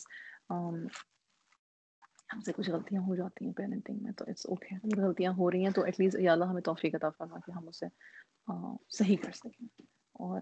ہم 2.33 2.41
سے 2.41 2.51
کچھ 2.53 2.69
غلطیاں 2.69 3.01
ہو 3.01 3.15
جاتی 3.15 3.45
ہیں 3.45 3.53
پیرنٹنگ 3.53 3.97
میں، 4.01 4.11
تو 4.11 4.25
اٹس 4.27 4.45
اوکے 4.45 4.75
okay. 4.75 4.79
اگر 4.83 5.07
غلطیاں 5.07 5.31
ہو 5.31 5.51
رہی 5.51 5.63
ہیں 5.63 5.71
تو 5.71 5.83
ایٹ 5.83 5.99
لیسٹ 5.99 6.19
یا 6.19 6.31
اللہ 6.33 6.45
ہمیں 6.45 6.61
توفیق 6.61 6.95
عطا 6.95 7.09
فرما 7.09 7.37
کہ 7.45 7.51
ہم 7.51 7.67
اسے 7.67 7.85
صحیح 8.89 9.15
کر 9.21 9.31
سکیں۔ 9.31 9.65
اور 10.13 10.41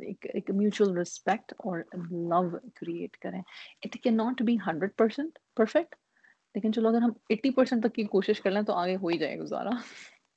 ایک 0.00 0.26
ایک 0.34 0.50
میوچل 0.50 0.96
رسپیکٹ 0.98 1.52
اور 1.58 1.78
لو 2.10 2.58
کریٹ 2.74 3.16
کریں۔ 3.16 3.40
It 3.82 3.96
can 4.02 4.16
not 4.16 4.42
be 4.42 4.56
hundred 4.66 4.90
percent 4.96 5.38
perfect 5.56 5.94
لیکن 6.54 6.72
چلو 6.72 6.88
اگر 6.88 7.02
ہم 7.02 7.10
ایٹی 7.28 7.50
پرسینٹ 7.50 7.82
تک 7.82 7.94
کی 7.94 8.04
کوشش 8.04 8.40
کر 8.40 8.50
لیں 8.50 8.62
تو 8.62 8.72
آگے 8.72 8.96
ہو 8.96 9.08
ہی 9.08 9.18
جائے 9.18 9.38
گزارا۔ 9.38 9.70